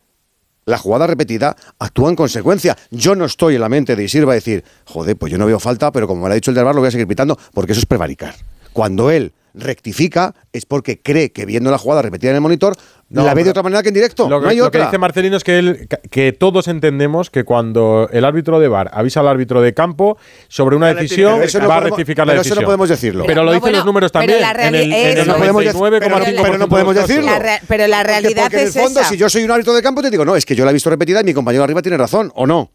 la 0.66 0.78
jugada 0.78 1.06
repetida, 1.06 1.56
actúa 1.78 2.10
en 2.10 2.16
consecuencia. 2.16 2.76
Yo 2.90 3.14
no 3.14 3.24
estoy 3.24 3.54
en 3.54 3.60
la 3.60 3.68
mente 3.68 3.96
de 3.96 4.04
Isidro 4.04 4.28
va 4.28 4.32
a 4.32 4.36
decir, 4.36 4.64
joder, 4.84 5.16
pues 5.16 5.30
yo 5.32 5.38
no 5.38 5.46
veo 5.46 5.60
falta, 5.60 5.92
pero 5.92 6.06
como 6.06 6.22
me 6.22 6.28
lo 6.28 6.32
ha 6.32 6.36
dicho 6.36 6.50
el 6.50 6.54
del 6.54 6.64
bar, 6.64 6.74
lo 6.74 6.80
voy 6.80 6.88
a 6.88 6.92
seguir 6.92 7.06
pitando, 7.06 7.38
porque 7.52 7.72
eso 7.72 7.80
es 7.80 7.86
prevaricar. 7.86 8.34
Cuando 8.72 9.10
él 9.10 9.32
rectifica, 9.54 10.34
es 10.52 10.66
porque 10.66 11.00
cree 11.00 11.32
que 11.32 11.46
viendo 11.46 11.70
la 11.70 11.78
jugada 11.78 12.02
repetida 12.02 12.30
en 12.30 12.36
el 12.36 12.40
monitor, 12.42 12.74
No, 13.08 13.22
la 13.24 13.34
ve 13.34 13.44
de 13.44 13.50
otra 13.50 13.62
manera 13.62 13.82
que 13.82 13.88
en 13.88 13.94
directo. 13.94 14.28
Lo 14.28 14.40
que, 14.40 14.44
no 14.44 14.50
hay 14.50 14.56
lo 14.56 14.64
que 14.64 14.78
otra. 14.78 14.86
dice 14.86 14.98
Marcelino 14.98 15.36
es 15.36 15.44
que, 15.44 15.58
él, 15.58 15.88
que 16.10 16.32
todos 16.32 16.66
entendemos 16.68 17.30
que 17.30 17.44
cuando 17.44 18.08
el 18.12 18.24
árbitro 18.24 18.58
de 18.58 18.66
VAR 18.68 18.90
avisa 18.92 19.20
al 19.20 19.28
árbitro 19.28 19.62
de 19.62 19.72
campo 19.74 20.18
sobre 20.48 20.74
una 20.76 20.92
decisión, 20.92 21.34
Pero 21.34 21.44
eso 21.44 21.60
no 21.60 21.68
va 21.68 21.76
a 21.76 21.80
rectificar 21.80 22.26
la 22.26 22.32
pero 22.32 22.40
eso 22.40 22.48
no 22.48 22.54
decisión. 22.56 22.64
podemos 22.66 22.88
decirlo. 22.88 23.24
Pero 23.26 23.42
lo 23.42 23.46
No, 23.46 23.52
dicen 23.52 23.60
bueno, 23.62 23.76
los 23.78 23.86
números 23.86 24.10
pero 24.12 24.26
también. 24.26 24.42
en 24.58 24.74
el, 24.74 24.92
en 24.92 25.18
el. 25.18 25.26
No 25.28 25.36
podemos 25.36 25.64
decir- 25.64 25.80
99,5% 25.80 26.42
pero 26.42 26.58
no- 26.58 26.68
podemos 26.68 26.94
decirlo. 26.94 27.30
La 27.30 27.38
re- 27.38 27.60
pero 27.68 27.86
la 27.86 27.98
Porque- 27.98 28.08
realidad 28.12 28.42
porque 28.44 28.62
en 28.62 28.68
es 28.68 28.76
el 28.76 28.82
fondo, 28.82 29.00
esa. 29.00 29.08
si 29.10 29.16
yo 29.16 29.28
soy 29.30 29.44
un 29.44 29.50
árbitro 29.50 29.74
de 29.74 29.82
campo, 29.82 30.02
te 30.02 30.10
digo, 30.10 30.24
no, 30.24 30.34
es 30.34 30.44
que 30.44 30.56
yo 30.56 30.64
la 30.64 30.70
he 30.70 30.74
visto 30.74 30.90
repetida 30.90 31.20
y 31.20 31.24
mi 31.24 31.34
compañero 31.34 31.62
arriba 31.62 31.82
tiene 31.82 31.96
razón, 31.96 32.32
¿o 32.34 32.46
no? 32.46 32.72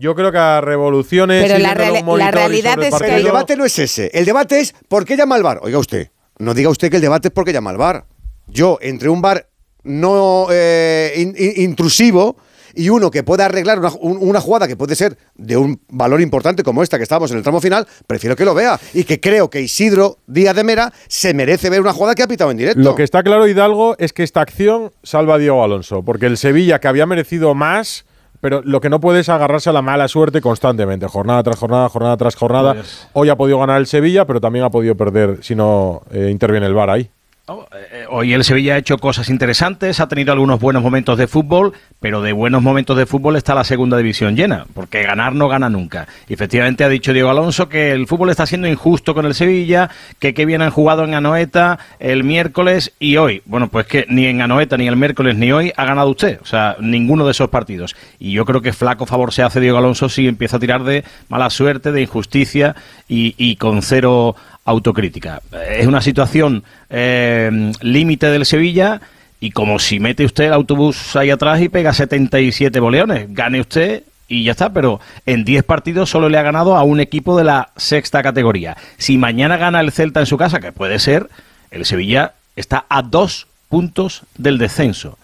Yo 0.00 0.14
creo 0.14 0.32
que 0.32 0.38
a 0.38 0.60
revoluciones. 0.62 1.42
Pero 1.42 1.58
y 1.58 1.62
la 1.62 1.74
reali- 1.74 2.16
la 2.18 2.30
realidad 2.30 2.82
es 2.82 2.94
que 2.94 2.98
Pero 3.00 3.16
el 3.16 3.22
debate 3.24 3.56
no 3.56 3.64
es 3.66 3.78
ese. 3.78 4.10
El 4.14 4.24
debate 4.24 4.58
es 4.60 4.74
¿por 4.88 5.04
qué 5.04 5.16
llama 5.16 5.34
al 5.36 5.42
bar? 5.42 5.60
Oiga 5.62 5.78
usted, 5.78 6.08
no 6.38 6.54
diga 6.54 6.70
usted 6.70 6.88
que 6.90 6.96
el 6.96 7.02
debate 7.02 7.28
es 7.28 7.34
porque 7.34 7.52
llama 7.52 7.70
al 7.70 7.76
bar. 7.76 8.06
Yo, 8.48 8.78
entre 8.80 9.10
un 9.10 9.20
bar 9.20 9.46
no 9.82 10.46
eh, 10.50 11.12
in- 11.16 11.34
in- 11.38 11.62
intrusivo 11.64 12.36
y 12.74 12.88
uno 12.88 13.10
que 13.10 13.22
pueda 13.24 13.46
arreglar 13.46 13.78
una, 13.80 13.90
un- 14.00 14.18
una 14.20 14.40
jugada 14.40 14.66
que 14.68 14.76
puede 14.76 14.94
ser 14.94 15.18
de 15.34 15.56
un 15.56 15.80
valor 15.88 16.20
importante 16.20 16.62
como 16.62 16.82
esta 16.82 16.96
que 16.98 17.02
estábamos 17.02 17.30
en 17.32 17.36
el 17.38 17.42
tramo 17.42 17.60
final, 17.60 17.86
prefiero 18.06 18.36
que 18.36 18.44
lo 18.44 18.54
vea. 18.54 18.78
Y 18.94 19.04
que 19.04 19.20
creo 19.20 19.50
que 19.50 19.60
Isidro 19.60 20.18
Díaz 20.26 20.54
de 20.56 20.64
Mera 20.64 20.92
se 21.08 21.34
merece 21.34 21.68
ver 21.68 21.80
una 21.80 21.92
jugada 21.92 22.14
que 22.14 22.22
ha 22.22 22.28
pitado 22.28 22.50
en 22.52 22.56
directo. 22.56 22.80
Lo 22.80 22.94
que 22.94 23.02
está 23.02 23.22
claro, 23.22 23.46
Hidalgo, 23.46 23.96
es 23.98 24.12
que 24.12 24.22
esta 24.22 24.40
acción 24.40 24.92
salva 25.02 25.34
a 25.34 25.38
Diego 25.38 25.62
Alonso. 25.62 26.02
Porque 26.04 26.26
el 26.26 26.36
Sevilla, 26.38 26.78
que 26.80 26.88
había 26.88 27.04
merecido 27.06 27.54
más. 27.54 28.04
Pero 28.40 28.62
lo 28.64 28.80
que 28.80 28.88
no 28.88 29.00
puede 29.00 29.20
es 29.20 29.28
agarrarse 29.28 29.68
a 29.70 29.72
la 29.72 29.82
mala 29.82 30.08
suerte 30.08 30.40
constantemente, 30.40 31.06
jornada 31.06 31.42
tras 31.42 31.58
jornada, 31.58 31.88
jornada 31.88 32.16
tras 32.16 32.36
jornada. 32.36 32.74
Pues- 32.74 33.08
Hoy 33.12 33.28
ha 33.28 33.36
podido 33.36 33.58
ganar 33.58 33.78
el 33.78 33.86
Sevilla, 33.86 34.26
pero 34.26 34.40
también 34.40 34.64
ha 34.64 34.70
podido 34.70 34.96
perder 34.96 35.38
si 35.42 35.54
no 35.54 36.02
eh, 36.10 36.28
interviene 36.30 36.66
el 36.66 36.74
VAR 36.74 36.90
ahí. 36.90 37.10
Eh, 37.50 38.06
Hoy 38.08 38.32
el 38.32 38.44
Sevilla 38.44 38.74
ha 38.74 38.78
hecho 38.78 38.98
cosas 38.98 39.28
interesantes, 39.28 40.00
ha 40.00 40.08
tenido 40.08 40.32
algunos 40.32 40.60
buenos 40.60 40.82
momentos 40.82 41.18
de 41.18 41.26
fútbol, 41.26 41.72
pero 41.98 42.22
de 42.22 42.32
buenos 42.32 42.62
momentos 42.62 42.96
de 42.96 43.06
fútbol 43.06 43.36
está 43.36 43.54
la 43.54 43.64
segunda 43.64 43.96
división 43.96 44.36
llena, 44.36 44.66
porque 44.74 45.02
ganar 45.02 45.34
no 45.34 45.48
gana 45.48 45.68
nunca. 45.68 46.06
Y 46.28 46.34
efectivamente 46.34 46.84
ha 46.84 46.88
dicho 46.88 47.12
Diego 47.12 47.30
Alonso 47.30 47.68
que 47.68 47.92
el 47.92 48.06
fútbol 48.06 48.30
está 48.30 48.46
siendo 48.46 48.68
injusto 48.68 49.14
con 49.14 49.26
el 49.26 49.34
Sevilla, 49.34 49.90
que 50.18 50.34
qué 50.34 50.44
bien 50.44 50.62
han 50.62 50.70
jugado 50.70 51.04
en 51.04 51.14
Anoeta 51.14 51.78
el 51.98 52.24
miércoles 52.24 52.92
y 52.98 53.16
hoy. 53.16 53.42
Bueno, 53.46 53.68
pues 53.68 53.86
que 53.86 54.06
ni 54.08 54.26
en 54.26 54.42
Anoeta, 54.42 54.76
ni 54.76 54.86
el 54.86 54.96
miércoles, 54.96 55.36
ni 55.36 55.50
hoy 55.52 55.72
ha 55.76 55.84
ganado 55.84 56.10
usted, 56.10 56.40
o 56.42 56.46
sea, 56.46 56.76
ninguno 56.80 57.24
de 57.24 57.32
esos 57.32 57.48
partidos. 57.48 57.96
Y 58.18 58.32
yo 58.32 58.44
creo 58.44 58.62
que 58.62 58.72
flaco 58.72 59.06
favor 59.06 59.32
se 59.32 59.42
hace 59.42 59.60
Diego 59.60 59.78
Alonso 59.78 60.08
si 60.08 60.28
empieza 60.28 60.58
a 60.58 60.60
tirar 60.60 60.84
de 60.84 61.04
mala 61.28 61.50
suerte, 61.50 61.92
de 61.92 62.02
injusticia 62.02 62.76
y 63.08 63.56
con 63.56 63.82
cero 63.82 64.36
autocrítica. 64.64 65.40
Es 65.70 65.86
una 65.86 66.00
situación 66.00 66.64
eh, 66.88 67.72
límite 67.80 68.26
del 68.26 68.46
Sevilla 68.46 69.00
y 69.40 69.50
como 69.50 69.78
si 69.78 70.00
mete 70.00 70.24
usted 70.24 70.44
el 70.44 70.52
autobús 70.52 71.16
ahí 71.16 71.30
atrás 71.30 71.60
y 71.60 71.68
pega 71.68 71.92
77 71.92 72.78
boleones, 72.78 73.32
gane 73.32 73.60
usted 73.60 74.04
y 74.28 74.44
ya 74.44 74.52
está, 74.52 74.72
pero 74.72 75.00
en 75.26 75.44
10 75.44 75.64
partidos 75.64 76.08
solo 76.08 76.28
le 76.28 76.38
ha 76.38 76.42
ganado 76.42 76.76
a 76.76 76.84
un 76.84 77.00
equipo 77.00 77.36
de 77.36 77.44
la 77.44 77.70
sexta 77.76 78.22
categoría. 78.22 78.76
Si 78.96 79.18
mañana 79.18 79.56
gana 79.56 79.80
el 79.80 79.90
Celta 79.90 80.20
en 80.20 80.26
su 80.26 80.36
casa, 80.36 80.60
que 80.60 80.72
puede 80.72 81.00
ser, 81.00 81.28
el 81.70 81.84
Sevilla 81.84 82.34
está 82.54 82.84
a 82.88 83.02
dos 83.02 83.48
puntos 83.68 84.22
del 84.36 84.58
descenso. 84.58 85.18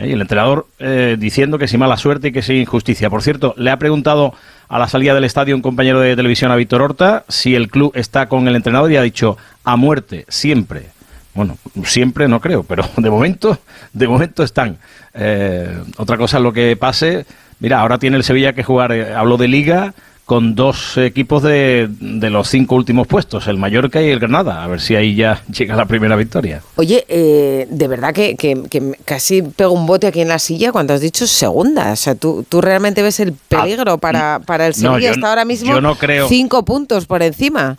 ¿Eh? 0.00 0.12
El 0.12 0.20
entrenador 0.20 0.66
eh, 0.78 1.16
diciendo 1.18 1.58
que 1.58 1.68
si 1.68 1.78
mala 1.78 1.96
suerte 1.96 2.28
y 2.28 2.32
que 2.32 2.42
si 2.42 2.60
injusticia. 2.60 3.10
Por 3.10 3.22
cierto, 3.22 3.54
le 3.56 3.70
ha 3.70 3.78
preguntado 3.78 4.34
a 4.68 4.78
la 4.78 4.88
salida 4.88 5.14
del 5.14 5.24
estadio 5.24 5.54
un 5.54 5.62
compañero 5.62 6.00
de 6.00 6.16
televisión 6.16 6.50
a 6.50 6.56
Víctor 6.56 6.82
Horta 6.82 7.24
si 7.28 7.54
el 7.54 7.68
club 7.68 7.92
está 7.94 8.28
con 8.28 8.48
el 8.48 8.56
entrenador 8.56 8.90
y 8.90 8.96
ha 8.96 9.02
dicho 9.02 9.36
a 9.64 9.76
muerte, 9.76 10.24
siempre. 10.28 10.86
Bueno, 11.34 11.58
siempre 11.84 12.28
no 12.28 12.40
creo, 12.40 12.62
pero 12.64 12.84
de 12.96 13.10
momento, 13.10 13.58
de 13.92 14.08
momento 14.08 14.42
están. 14.42 14.78
Eh, 15.14 15.78
otra 15.96 16.16
cosa 16.16 16.38
es 16.38 16.42
lo 16.42 16.52
que 16.52 16.76
pase. 16.76 17.26
Mira, 17.60 17.80
ahora 17.80 17.98
tiene 17.98 18.16
el 18.16 18.24
Sevilla 18.24 18.52
que 18.52 18.64
jugar, 18.64 18.92
hablo 18.92 19.36
de 19.36 19.48
liga, 19.48 19.94
con 20.30 20.54
dos 20.54 20.96
equipos 20.96 21.42
de, 21.42 21.88
de 21.98 22.30
los 22.30 22.48
cinco 22.48 22.76
últimos 22.76 23.08
puestos, 23.08 23.48
el 23.48 23.56
Mallorca 23.56 24.00
y 24.00 24.10
el 24.10 24.20
Granada. 24.20 24.62
A 24.62 24.68
ver 24.68 24.80
si 24.80 24.94
ahí 24.94 25.16
ya 25.16 25.42
llega 25.52 25.74
la 25.74 25.86
primera 25.86 26.14
victoria. 26.14 26.62
Oye, 26.76 27.04
eh, 27.08 27.66
de 27.68 27.88
verdad 27.88 28.14
que, 28.14 28.36
que- 28.36 28.62
que 28.70 28.96
casi 29.04 29.42
pego 29.42 29.72
un 29.72 29.86
bote 29.86 30.06
aquí 30.06 30.20
en 30.20 30.28
la 30.28 30.38
silla 30.38 30.70
cuando 30.70 30.94
has 30.94 31.00
dicho 31.00 31.26
segunda. 31.26 31.90
O 31.90 31.96
sea, 31.96 32.14
tú, 32.14 32.46
tú 32.48 32.60
realmente 32.60 33.02
ves 33.02 33.18
el 33.18 33.32
peligro 33.32 33.98
para, 33.98 34.38
para 34.46 34.68
el 34.68 34.72
Ah, 34.76 34.76
no, 34.82 34.90
Sevilla. 34.92 35.08
yo 35.08 35.14
Está 35.14 35.20
no- 35.22 35.26
ahora 35.30 35.44
mismo 35.44 35.72
yo 35.74 35.80
no 35.80 35.96
creo- 35.96 36.28
cinco 36.28 36.64
puntos 36.64 37.06
por 37.06 37.24
encima. 37.24 37.76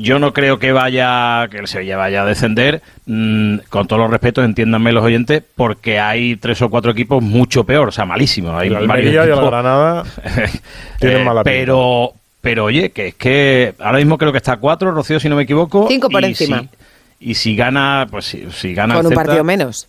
Yo 0.00 0.18
no 0.18 0.32
creo 0.32 0.58
que 0.58 0.72
vaya, 0.72 1.46
que 1.50 1.58
el 1.58 1.66
Sevilla 1.68 1.96
vaya 1.96 2.22
a 2.22 2.24
descender, 2.24 2.82
mm, 3.06 3.56
con 3.68 3.86
todos 3.86 4.00
los 4.02 4.10
respetos, 4.10 4.44
entiéndanme 4.44 4.92
los 4.92 5.04
oyentes, 5.04 5.42
porque 5.56 5.98
hay 6.00 6.36
tres 6.36 6.62
o 6.62 6.70
cuatro 6.70 6.92
equipos 6.92 7.22
mucho 7.22 7.64
peor, 7.64 7.88
o 7.88 7.92
sea, 7.92 8.04
malísimos. 8.04 8.54
Hay 8.54 8.72
Almería 8.74 9.24
y 9.24 9.28
equipos- 9.28 9.46
Granada 9.50 10.04
tienen 11.00 11.20
Eh, 11.20 11.24
mala 11.24 11.44
pero, 11.44 12.12
pero 12.40 12.64
oye, 12.64 12.90
que 12.90 13.08
es 13.08 13.14
que 13.14 13.74
ahora 13.78 13.98
mismo 13.98 14.16
creo 14.18 14.32
que 14.32 14.38
está 14.38 14.52
a 14.52 14.56
cuatro, 14.58 14.90
Rocío, 14.92 15.20
si 15.20 15.28
no 15.28 15.36
me 15.36 15.42
equivoco. 15.42 15.86
Cinco 15.88 16.08
por 16.08 16.22
y 16.22 16.26
encima. 16.26 16.60
Si, 17.18 17.30
y 17.30 17.34
si 17.34 17.54
gana, 17.56 18.06
pues 18.10 18.24
si, 18.24 18.46
si 18.50 18.72
gana 18.74 18.94
Con 18.94 19.06
un 19.06 19.10
Celta, 19.10 19.24
partido 19.24 19.44
menos. 19.44 19.88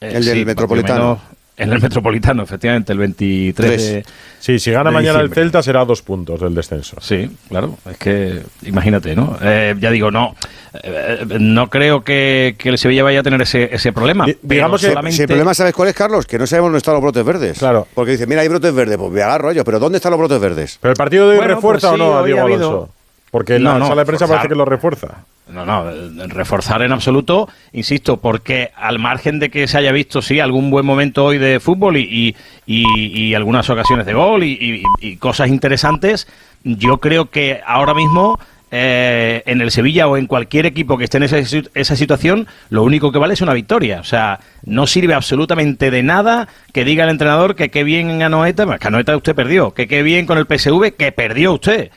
eh, 0.00 0.12
El 0.14 0.24
del 0.24 0.38
sí, 0.38 0.44
Metropolitano. 0.44 1.00
menos 1.02 1.18
En 1.60 1.72
el 1.72 1.80
Metropolitano, 1.80 2.42
efectivamente, 2.42 2.92
el 2.92 2.98
23 2.98 3.70
de, 3.92 4.04
Sí, 4.38 4.58
si 4.58 4.70
gana 4.70 4.90
mañana 4.90 5.20
el. 5.20 5.32
Celta 5.32 5.62
será 5.62 5.84
dos 5.84 6.00
puntos 6.02 6.40
del 6.40 6.54
descenso. 6.54 6.96
Sí, 7.00 7.30
claro. 7.48 7.76
Es 7.90 7.96
que 7.98 8.40
imagínate, 8.62 9.14
¿no? 9.14 9.36
Eh, 9.42 9.74
ya 9.78 9.90
digo, 9.90 10.10
no. 10.10 10.34
eh, 10.82 11.24
no 11.38 11.68
creo 11.68 12.02
que, 12.02 12.54
que 12.58 12.70
el 12.70 12.78
Sevilla 12.78 13.02
vaya 13.02 13.20
a 13.20 13.22
tener 13.22 13.42
ese, 13.42 13.68
ese 13.74 13.92
problema. 13.92 14.24
Pero 14.24 14.38
digamos 14.42 14.80
que 14.80 14.88
solamente- 14.88 15.16
si 15.16 15.22
el 15.22 15.28
problema, 15.28 15.52
¿sabes 15.54 15.74
cuál 15.74 15.88
es, 15.90 15.94
Carlos? 15.94 16.26
Que 16.26 16.38
no 16.38 16.46
sabemos 16.46 16.68
dónde 16.68 16.78
están 16.78 16.94
los 16.94 17.02
brotes 17.02 17.24
verdes. 17.24 17.58
Claro. 17.58 17.86
Porque 17.94 18.12
dice, 18.12 18.26
mira, 18.26 18.40
hay 18.40 18.48
brotes 18.48 18.74
verdes, 18.74 18.96
pues 18.96 19.12
me 19.12 19.20
agarro 19.22 19.52
yo, 19.52 19.62
pero 19.64 19.78
¿dónde 19.78 19.96
están 19.98 20.10
los 20.12 20.18
brotes 20.18 20.40
verdes? 20.40 20.78
Pero 20.80 20.92
el 20.92 20.96
partido 20.96 21.24
de 21.26 21.32
hoy 21.32 21.36
Bueno, 21.38 21.54
refuerza 21.56 21.88
pues 21.90 21.98
sí, 22.00 22.02
o 22.06 22.14
no 22.14 22.24
Diego 22.24 22.40
ha 22.40 22.44
habido- 22.44 22.68
Alonso. 22.70 22.94
Porque 23.30 23.58
No, 23.58 23.72
la 23.74 23.78
no, 23.78 23.86
sala 23.88 24.02
de 24.02 24.06
prensa 24.06 24.26
forzar. 24.26 24.36
parece 24.38 24.48
que 24.52 24.58
lo 24.58 24.64
refuerza. 24.64 25.24
No, 25.52 25.66
no, 25.66 25.90
eh, 25.90 26.10
reforzar 26.28 26.82
en 26.82 26.92
absoluto, 26.92 27.48
insisto, 27.72 28.18
porque 28.18 28.70
al 28.76 28.98
margen 29.00 29.38
de 29.40 29.50
que 29.50 29.66
se 29.66 29.78
haya 29.78 29.90
visto, 29.90 30.22
sí, 30.22 30.38
algún 30.38 30.70
buen 30.70 30.86
momento 30.86 31.24
hoy 31.24 31.38
de 31.38 31.58
fútbol 31.58 31.96
y, 31.96 32.36
y, 32.66 32.84
y- 33.26 33.34
algunas 33.34 33.68
ocasiones 33.68 34.06
de 34.06 34.14
gol 34.14 34.44
y, 34.44 34.82
cosas 35.18 35.48
interesantes, 35.48 36.28
yo 36.62 36.98
creo 36.98 37.30
que 37.30 37.60
ahora 37.66 37.94
mismo 37.94 38.38
eh, 38.70 39.42
en 39.46 39.60
el 39.60 39.72
Sevilla 39.72 40.06
o 40.06 40.16
en 40.16 40.26
cualquier 40.28 40.66
equipo 40.66 40.96
que 40.96 41.02
esté 41.04 41.16
en 41.16 41.24
esa, 41.24 41.38
esa 41.74 41.96
situación, 41.96 42.46
lo 42.68 42.84
único 42.84 43.10
que 43.10 43.18
vale 43.18 43.34
es 43.34 43.40
una 43.40 43.52
victoria. 43.54 43.98
O 43.98 44.04
sea, 44.04 44.38
no 44.64 44.86
sirve 44.86 45.14
absolutamente 45.14 45.90
de 45.90 46.04
nada 46.04 46.46
que 46.72 46.84
diga 46.84 47.02
el 47.02 47.10
entrenador 47.10 47.56
que 47.56 47.70
qué 47.70 47.82
bien 47.82 48.08
en 48.10 48.22
Anoeta, 48.22 48.78
que 48.78 48.86
Anoeta 48.86 49.16
usted 49.16 49.34
perdió, 49.34 49.72
que 49.72 49.88
qué 49.88 50.04
bien 50.04 50.26
con 50.26 50.38
el 50.38 50.46
PSV, 50.46 50.92
que 50.96 51.10
perdió 51.10 51.54
usted 51.54 51.90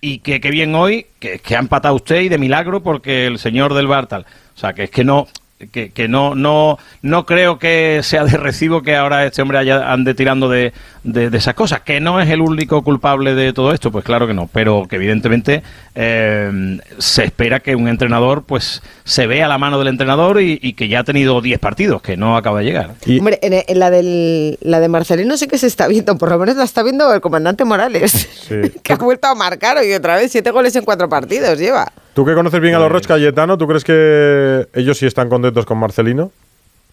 y 0.00 0.18
que 0.18 0.40
qué 0.40 0.50
bien 0.50 0.74
hoy 0.74 1.06
que, 1.18 1.38
que 1.38 1.56
ha 1.56 1.58
empatado 1.58 1.94
usted 1.94 2.20
y 2.20 2.28
de 2.28 2.38
milagro 2.38 2.82
porque 2.82 3.26
el 3.26 3.38
señor 3.38 3.74
del 3.74 3.86
bar 3.86 4.06
tal. 4.06 4.26
O 4.54 4.58
sea, 4.58 4.72
que 4.72 4.84
es 4.84 4.90
que 4.90 5.04
no 5.04 5.26
que, 5.72 5.90
que 5.90 6.08
no 6.08 6.34
no 6.34 6.78
no 7.02 7.26
creo 7.26 7.58
que 7.58 8.00
sea 8.02 8.24
de 8.24 8.36
recibo 8.36 8.82
que 8.82 8.96
ahora 8.96 9.26
este 9.26 9.42
hombre 9.42 9.58
haya, 9.58 9.92
ande 9.92 10.14
tirando 10.14 10.48
de, 10.48 10.72
de, 11.04 11.30
de 11.30 11.38
esas 11.38 11.54
cosas. 11.54 11.80
Que 11.80 12.00
no 12.00 12.20
es 12.20 12.28
el 12.30 12.40
único 12.40 12.82
culpable 12.82 13.34
de 13.34 13.52
todo 13.52 13.72
esto, 13.72 13.90
pues 13.90 14.04
claro 14.04 14.26
que 14.26 14.34
no. 14.34 14.48
Pero 14.52 14.86
que 14.88 14.96
evidentemente 14.96 15.62
eh, 15.94 16.78
se 16.98 17.24
espera 17.24 17.60
que 17.60 17.74
un 17.74 17.88
entrenador 17.88 18.44
pues 18.44 18.82
se 19.04 19.26
vea 19.26 19.48
la 19.48 19.58
mano 19.58 19.78
del 19.78 19.88
entrenador 19.88 20.40
y, 20.40 20.58
y 20.62 20.74
que 20.74 20.88
ya 20.88 21.00
ha 21.00 21.04
tenido 21.04 21.40
10 21.40 21.58
partidos, 21.58 22.02
que 22.02 22.16
no 22.16 22.36
acaba 22.36 22.60
de 22.60 22.64
llegar. 22.64 22.94
Hombre, 23.18 23.38
en, 23.42 23.64
en 23.66 23.78
la, 23.78 23.90
del, 23.90 24.58
la 24.62 24.80
de 24.80 24.88
Marcelino 24.88 25.36
sé 25.36 25.48
que 25.48 25.58
se 25.58 25.66
está 25.66 25.88
viendo, 25.88 26.16
por 26.18 26.30
lo 26.30 26.38
menos 26.38 26.56
la 26.56 26.64
está 26.64 26.82
viendo 26.82 27.12
el 27.12 27.20
comandante 27.20 27.64
Morales, 27.64 28.28
que 28.82 28.92
ha 28.92 28.96
vuelto 28.96 29.26
a 29.28 29.34
marcar 29.34 29.78
hoy 29.78 29.92
otra 29.92 30.16
vez, 30.16 30.30
siete 30.30 30.50
goles 30.50 30.74
en 30.76 30.84
cuatro 30.84 31.08
partidos 31.08 31.58
lleva. 31.58 31.92
Tú 32.18 32.24
que 32.24 32.34
conoces 32.34 32.60
bien 32.60 32.74
a 32.74 32.80
los 32.80 32.90
Roch 32.90 33.06
Cayetano, 33.06 33.56
¿tú 33.56 33.68
crees 33.68 33.84
que 33.84 34.66
ellos 34.74 34.98
sí 34.98 35.06
están 35.06 35.28
contentos 35.28 35.64
con 35.64 35.78
Marcelino? 35.78 36.32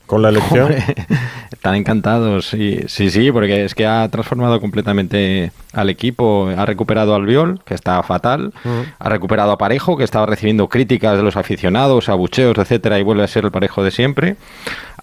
¿Con 0.05 0.21
la 0.21 0.29
elección? 0.29 0.73
Están 1.51 1.75
encantados, 1.75 2.47
sí, 2.49 2.81
sí, 2.87 3.09
sí, 3.09 3.31
porque 3.31 3.65
es 3.65 3.73
que 3.73 3.87
ha 3.87 4.07
transformado 4.09 4.61
completamente 4.61 5.51
al 5.73 5.89
equipo. 5.89 6.49
Ha 6.55 6.65
recuperado 6.65 7.15
al 7.15 7.25
Viol, 7.25 7.59
que 7.65 7.73
estaba 7.73 8.03
fatal. 8.03 8.53
Ha 8.99 9.09
recuperado 9.09 9.51
a 9.51 9.57
Parejo, 9.57 9.97
que 9.97 10.03
estaba 10.03 10.25
recibiendo 10.27 10.67
críticas 10.69 11.17
de 11.17 11.23
los 11.23 11.35
aficionados, 11.37 12.07
abucheos, 12.09 12.55
etcétera, 12.57 12.99
y 12.99 13.03
vuelve 13.03 13.23
a 13.23 13.27
ser 13.27 13.45
el 13.45 13.51
Parejo 13.51 13.83
de 13.83 13.89
siempre. 13.91 14.35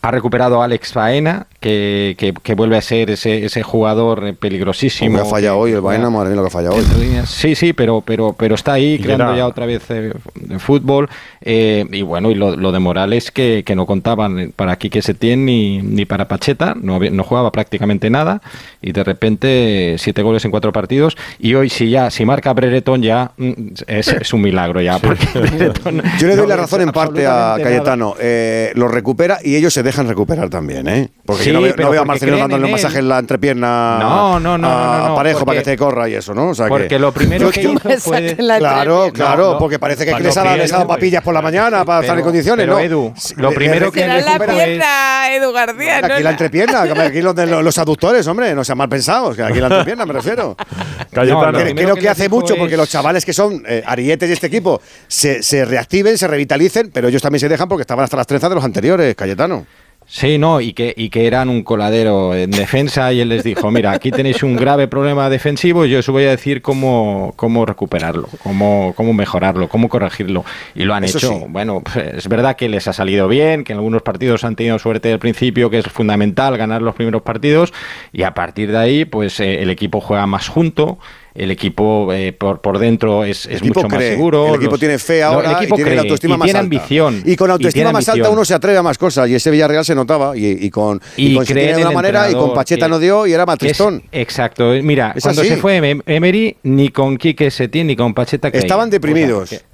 Ha 0.04 0.10
recuperado 0.10 0.60
a 0.60 0.64
Alex 0.64 0.92
Faena, 0.94 1.46
que, 1.60 2.16
que, 2.18 2.32
que 2.32 2.54
vuelve 2.56 2.76
a 2.76 2.80
ser 2.82 3.10
ese, 3.10 3.44
ese 3.44 3.62
jugador 3.62 4.34
peligrosísimo. 4.34 5.16
Como 5.18 5.28
ha 5.28 5.30
fallado 5.30 5.58
hoy 5.58 5.72
el 5.72 5.80
Baena, 5.80 6.10
madre 6.10 6.30
mía 6.30 6.36
lo 6.36 6.42
que 6.42 6.48
ha 6.48 6.50
fallado 6.50 6.74
hoy. 6.74 6.84
Sí, 7.26 7.54
sí, 7.54 7.72
pero, 7.72 8.00
pero, 8.04 8.34
pero 8.36 8.56
está 8.56 8.72
ahí 8.72 8.98
creando 8.98 9.26
era- 9.26 9.36
ya 9.36 9.46
otra 9.46 9.64
vez 9.66 9.84
eh, 9.90 10.12
fútbol. 10.58 11.08
eh, 11.40 11.86
y 11.92 12.02
bueno, 12.02 12.32
y 12.32 12.34
lo, 12.34 12.56
lo 12.56 12.72
de 12.72 12.80
Morales 12.80 13.30
que, 13.30 13.62
que 13.64 13.76
no 13.76 13.86
contaban 13.86 14.52
para 14.56 14.74
Quique 14.76 14.91
Quique 14.92 15.00
Setién 15.02 15.46
ni, 15.46 15.80
ni 15.80 16.04
para 16.04 16.28
Pacheta, 16.28 16.74
no, 16.78 16.98
no 17.00 17.24
jugaba 17.24 17.50
prácticamente 17.50 18.10
nada 18.10 18.42
y 18.82 18.92
de 18.92 19.02
repente 19.02 19.96
siete 19.98 20.20
goles 20.20 20.44
en 20.44 20.50
cuatro 20.50 20.70
partidos 20.70 21.16
y 21.38 21.54
hoy 21.54 21.70
si 21.70 21.88
ya, 21.88 22.10
si 22.10 22.26
marca 22.26 22.52
Brereton 22.52 23.00
ya 23.02 23.30
mm, 23.38 23.52
es, 23.86 24.08
es 24.08 24.32
un 24.34 24.42
milagro 24.42 24.82
ya. 24.82 24.98
porque 24.98 25.26
Brereton 25.34 26.02
Yo 26.18 26.26
le 26.28 26.36
doy 26.36 26.42
no 26.46 26.48
la 26.50 26.56
razón 26.56 26.82
en 26.82 26.92
parte 26.92 27.26
a 27.26 27.56
Cayetano. 27.62 28.14
Eh, 28.20 28.72
lo 28.74 28.86
recupera 28.88 29.38
y 29.42 29.56
ellos 29.56 29.72
se 29.72 29.82
dejan 29.82 30.06
recuperar 30.08 30.50
también, 30.50 30.86
¿eh? 30.88 31.08
Porque 31.24 31.44
Sí, 31.44 31.52
no 31.52 31.62
veo, 31.62 31.72
pero 31.74 31.88
no 31.88 31.92
veo 31.92 32.02
a 32.02 32.04
Marcelino 32.04 32.36
dándole 32.36 32.66
un 32.66 32.72
masaje 32.72 32.98
en 32.98 33.08
la 33.08 33.18
entrepierna 33.18 33.96
No, 33.98 34.40
no, 34.40 34.58
no, 34.58 34.68
a, 34.68 34.70
no, 34.74 34.92
no, 34.98 35.08
no, 35.08 35.12
a 35.14 35.16
Parejo 35.16 35.38
para 35.46 35.60
porque- 35.60 35.70
que 35.70 35.70
te 35.70 35.76
corra 35.78 36.08
y 36.10 36.14
eso, 36.14 36.34
¿no? 36.34 36.50
O 36.50 36.54
sea 36.54 36.68
porque 36.68 36.88
que- 36.88 36.98
lo 36.98 37.12
primero 37.12 37.50
que 37.50 37.62
yo- 37.62 37.72
hizo 37.72 37.88
fue... 38.00 38.36
Claro, 38.36 39.10
claro, 39.12 39.56
porque 39.58 39.78
parece 39.78 40.04
que 40.04 40.10
Para 40.10 40.22
les 40.22 40.36
ha 40.36 40.42
dado 40.44 40.56
que 40.56 40.62
Edu- 40.64 40.86
papillas 40.86 41.22
por 41.22 41.32
la 41.32 41.40
mañana 41.40 41.82
para 41.86 42.00
estar 42.02 42.18
en 42.18 42.24
condiciones, 42.24 42.66
¿no? 42.66 42.78
Edu, 42.78 43.14
lo 43.36 43.52
primero 43.52 43.90
que 43.90 44.06
recupera 44.06 44.54
es- 44.82 44.88
pierna, 44.88 45.34
Edu 45.36 45.52
García, 45.52 46.00
¿no? 46.00 46.14
Aquí 46.14 46.22
la 46.22 46.30
entrepierna, 46.30 46.82
que 46.94 47.00
aquí 47.00 47.20
los, 47.22 47.34
de 47.34 47.46
los, 47.46 47.62
los 47.64 47.78
aductores, 47.78 48.26
hombre, 48.26 48.54
no 48.54 48.64
sean 48.64 48.78
mal 48.78 48.88
pensados, 48.88 49.36
que 49.36 49.42
aquí 49.42 49.60
la 49.60 49.66
entrepierna 49.68 50.04
me 50.06 50.12
refiero. 50.14 50.56
Cayetano. 51.12 51.58
Creo- 51.58 51.68
Lo 51.68 51.74
creo 51.74 51.94
que, 51.94 52.00
que 52.02 52.08
hace 52.08 52.28
mucho 52.28 52.56
porque 52.56 52.76
los 52.76 52.88
chavales 52.88 53.24
que 53.24 53.32
son 53.32 53.62
eh, 53.66 53.82
arietes 53.86 54.28
de 54.28 54.34
este 54.34 54.46
equipo 54.46 54.80
se, 55.08 55.42
se 55.42 55.64
reactiven, 55.64 56.16
se 56.18 56.26
revitalicen, 56.26 56.90
pero 56.92 57.08
ellos 57.08 57.20
también 57.22 57.40
se 57.40 57.48
dejan 57.48 57.68
porque 57.68 57.82
estaban 57.82 58.04
hasta 58.04 58.16
las 58.16 58.26
trenzas 58.26 58.48
de 58.50 58.54
los 58.56 58.64
anteriores, 58.64 59.14
Cayetano. 59.14 59.66
Sí, 60.06 60.36
no, 60.36 60.60
y 60.60 60.72
que, 60.74 60.92
y 60.96 61.08
que 61.08 61.26
eran 61.26 61.48
un 61.48 61.62
coladero 61.62 62.34
en 62.34 62.50
defensa 62.50 63.12
y 63.12 63.20
él 63.20 63.30
les 63.30 63.44
dijo, 63.44 63.70
mira, 63.70 63.92
aquí 63.92 64.10
tenéis 64.10 64.42
un 64.42 64.56
grave 64.56 64.86
problema 64.86 65.30
defensivo 65.30 65.86
y 65.86 65.90
yo 65.90 66.00
os 66.00 66.08
voy 66.08 66.24
a 66.24 66.30
decir 66.30 66.60
cómo, 66.60 67.32
cómo 67.36 67.64
recuperarlo, 67.64 68.28
cómo, 68.42 68.92
cómo 68.96 69.14
mejorarlo, 69.14 69.68
cómo 69.68 69.88
corregirlo. 69.88 70.44
Y 70.74 70.84
lo 70.84 70.94
han 70.94 71.04
Eso 71.04 71.18
hecho. 71.18 71.28
sí. 71.28 71.44
Bueno, 71.48 71.80
pues, 71.80 71.96
es 71.96 72.28
verdad 72.28 72.56
que 72.56 72.68
les 72.68 72.86
ha 72.88 72.92
salido 72.92 73.26
bien, 73.28 73.64
que 73.64 73.72
en 73.72 73.78
algunos 73.78 74.02
partidos 74.02 74.44
han 74.44 74.54
tenido 74.56 74.78
suerte 74.78 75.12
al 75.12 75.18
principio, 75.18 75.70
que 75.70 75.78
es 75.78 75.86
fundamental 75.86 76.56
ganar 76.58 76.82
los 76.82 76.94
primeros 76.94 77.22
partidos 77.22 77.72
y 78.12 78.24
a 78.24 78.34
partir 78.34 78.70
de 78.70 78.78
ahí, 78.78 79.04
pues 79.04 79.40
eh, 79.40 79.62
el 79.62 79.70
equipo 79.70 80.00
juega 80.00 80.26
más 80.26 80.48
junto. 80.48 80.98
El 81.34 81.50
equipo 81.50 82.12
eh, 82.12 82.32
por, 82.32 82.60
por 82.60 82.78
dentro 82.78 83.24
es, 83.24 83.46
es 83.46 83.62
mucho 83.62 83.88
más 83.88 84.02
seguro. 84.02 84.48
El 84.48 84.54
equipo 84.56 84.72
los- 84.72 84.80
tiene 84.80 84.98
fe 84.98 85.20
no, 85.20 85.26
ahora 85.28 85.50
el 85.52 85.56
equipo 85.56 85.74
y 85.74 85.76
tiene 85.76 85.84
cree, 85.90 85.96
la 85.96 86.02
autoestima 86.02 86.34
y 86.34 86.38
más 86.38 86.44
tiene 86.46 86.58
alta. 86.58 86.76
ambición. 86.76 87.22
Y 87.24 87.36
con 87.36 87.50
autoestima 87.50 87.90
más 87.92 88.08
alta 88.08 88.28
uno 88.30 88.44
se 88.44 88.54
atreve 88.54 88.76
a 88.78 88.82
más 88.82 88.98
cosas. 88.98 89.28
Y 89.30 89.34
ese 89.34 89.50
Villarreal 89.50 89.84
se 89.84 89.94
notaba. 89.94 90.36
Y, 90.36 90.46
y 90.60 90.70
con, 90.70 91.00
y 91.16 91.34
con 91.34 91.44
cree 91.46 91.74
de 91.74 91.82
una 91.82 91.90
manera 91.92 92.30
y 92.30 92.34
con 92.34 92.52
Pacheta 92.52 92.86
que- 92.86 92.90
no 92.90 92.98
dio 92.98 93.26
y 93.26 93.32
era 93.32 93.46
más 93.46 93.56
que 93.58 93.66
es- 93.66 93.72
tristón. 93.76 94.02
exacto. 94.12 94.72
Mira, 94.82 95.12
Es 95.16 95.22
cuando 95.22 95.40
así. 95.40 95.50
se 95.50 95.56
fue 95.56 95.76
Em- 95.76 96.02
Emery, 96.06 96.56
ni 96.64 96.90
con 96.90 97.16
Quique 97.16 97.50
Setién 97.50 97.86
ni 97.86 97.96
con 97.96 98.12
Pacheta. 98.14 98.48
Estaban 98.48 98.90
deprimidos. 98.90 99.44
O 99.44 99.46
sea, 99.46 99.58
que 99.58 99.64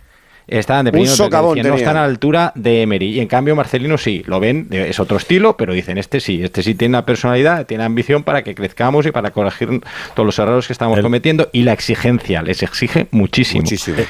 estaban 0.49 0.85
deprimidos. 0.85 1.19
Un 1.19 1.27
socavón 1.27 1.57
decían, 1.57 1.73
no 1.73 1.79
están 1.79 1.97
a 1.97 2.01
la 2.01 2.07
altura 2.07 2.53
de 2.55 2.83
Emery. 2.83 3.11
Y 3.11 3.21
en 3.21 3.29
cambio 3.29 3.55
Marcelino 3.55 3.99
sí, 3.99 4.23
lo 4.27 4.41
ven, 4.41 4.69
es 4.71 4.99
otro 4.99 5.17
estilo, 5.17 5.57
pero 5.57 5.73
dicen, 5.73 5.99
este 5.99 6.21
sí, 6.21 6.43
este 6.43 6.63
sí 6.63 6.75
tiene 6.75 6.93
una 6.93 7.05
personalidad, 7.07 7.67
tiene 7.67 7.85
ambición 7.85 8.23
para 8.23 8.43
que 8.43 8.55
crezcamos 8.55 9.07
y 9.07 9.13
para 9.13 9.31
corregir 9.31 9.81
todos 10.15 10.27
los 10.27 10.39
errores 10.39 10.67
que 10.67 10.73
estamos 10.73 10.99
cometiendo. 11.01 11.49
Y 11.53 11.63
la 11.63 11.73
exigencia, 11.73 12.43
les 12.43 12.63
exige 12.63 13.09
muchísimo. 13.11 13.65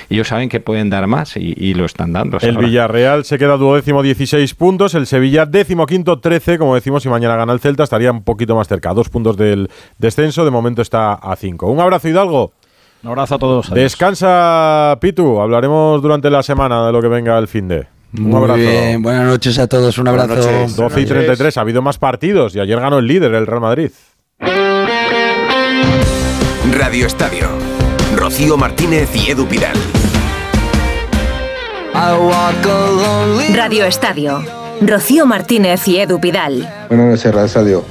Y 0.09 0.15
ellos 0.15 0.29
saben 0.29 0.49
que 0.49 0.61
pueden 0.61 0.91
dar 0.91 1.07
más 1.07 1.37
y, 1.37 1.55
y 1.57 1.75
lo 1.75 1.85
están 1.85 2.13
dando. 2.13 2.39
El 2.41 2.57
ahora. 2.57 2.67
Villarreal 2.67 3.25
se 3.25 3.39
queda 3.39 3.57
duodécimo 3.57 4.03
16 4.03 4.55
puntos, 4.55 4.95
el 4.95 5.07
Sevilla 5.07 5.47
décimo 5.47 5.87
quinto 5.87 6.21
13, 6.21 6.59
como 6.59 6.75
decimos, 6.75 7.03
si 7.03 7.09
mañana 7.09 7.37
gana 7.37 7.53
el 7.53 7.61
Celta 7.61 7.85
estaría 7.85 8.13
un 8.13 8.23
poquito 8.23 8.55
más 8.55 8.69
cerca, 8.69 8.93
dos 8.95 9.09
puntos 9.09 9.37
del 9.37 9.71
descenso, 9.99 10.45
de 10.45 10.51
momento 10.51 10.83
está 10.83 11.15
a 11.15 11.37
cinco. 11.37 11.71
Un 11.71 11.81
abrazo 11.81 12.09
Hidalgo. 12.09 12.53
Un 13.03 13.11
abrazo 13.11 13.37
a 13.37 13.39
todos. 13.39 13.67
adiós. 13.71 13.83
Descansa 13.83 14.97
Pitu, 15.01 15.41
hablaremos 15.41 16.03
durante 16.03 16.31
la 16.31 16.43
semana 16.43 16.87
de 16.87 16.93
lo 16.93 17.01
que 17.01 17.09
venga 17.09 17.39
el 17.39 17.49
fin 17.49 17.69
de. 17.69 17.87
Un 18.17 18.25
Muy 18.31 18.37
abrazo. 18.39 18.59
bien, 18.59 19.03
buenas 19.03 19.27
noches 19.27 19.59
a 19.59 19.67
todos, 19.67 19.99
un 19.99 20.09
abrazo. 20.09 20.35
12 20.77 21.01
y 21.01 21.07
33, 21.07 21.57
ha 21.59 21.61
habido 21.61 21.83
más 21.83 21.99
partidos 21.99 22.55
y 22.57 22.61
ayer 22.61 22.81
ganó 22.81 22.99
el 22.99 23.07
líder, 23.07 23.35
el 23.35 23.47
Real 23.47 23.61
Madrid. 23.61 23.91
Radio 26.73 27.07
Estadio. 27.07 27.49
Rocío 28.17 28.57
Martínez 28.57 29.11
y 29.15 29.31
Edu 29.31 29.47
Pidal. 29.47 29.77
Radio 33.55 33.85
Estadio. 33.85 34.43
Rocío 34.81 35.27
Martínez 35.27 35.87
y 35.89 35.99
Edu 35.99 36.21
Pidal. 36.21 36.69
Buenas 36.89 37.07
noches, 37.09 37.33
Radio 37.35 37.47
Estadio. 37.47 37.85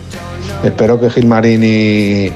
Espero 0.63 0.99
que 0.99 1.09
Gilmarín 1.09 1.61
y, 1.63 2.31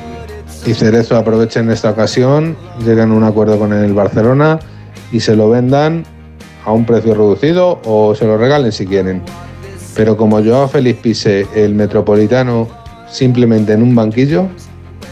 y 0.66 0.74
Cerezo 0.74 1.18
aprovechen 1.18 1.70
esta 1.72 1.92
ocasión, 1.92 2.56
lleguen 2.86 3.12
a 3.12 3.16
un 3.16 3.24
acuerdo 3.24 3.58
con 3.58 3.74
el 3.74 3.94
Barcelona 3.94 4.60
y 5.12 5.20
se 5.20 5.36
lo 5.36 5.50
vendan 5.50 6.04
a 6.66 6.72
un 6.72 6.86
precio 6.86 7.14
reducido 7.14 7.80
o 7.86 8.14
se 8.16 8.26
lo 8.26 8.38
regalen 8.38 8.72
si 8.72 8.86
quieren. 8.86 9.22
Pero 9.96 10.16
como 10.16 10.44
Joao 10.44 10.68
Félix 10.68 11.00
pise 11.00 11.48
el 11.56 11.74
Metropolitano 11.74 12.68
simplemente 13.10 13.74
en 13.74 13.82
un 13.82 13.96
banquillo 13.96 14.48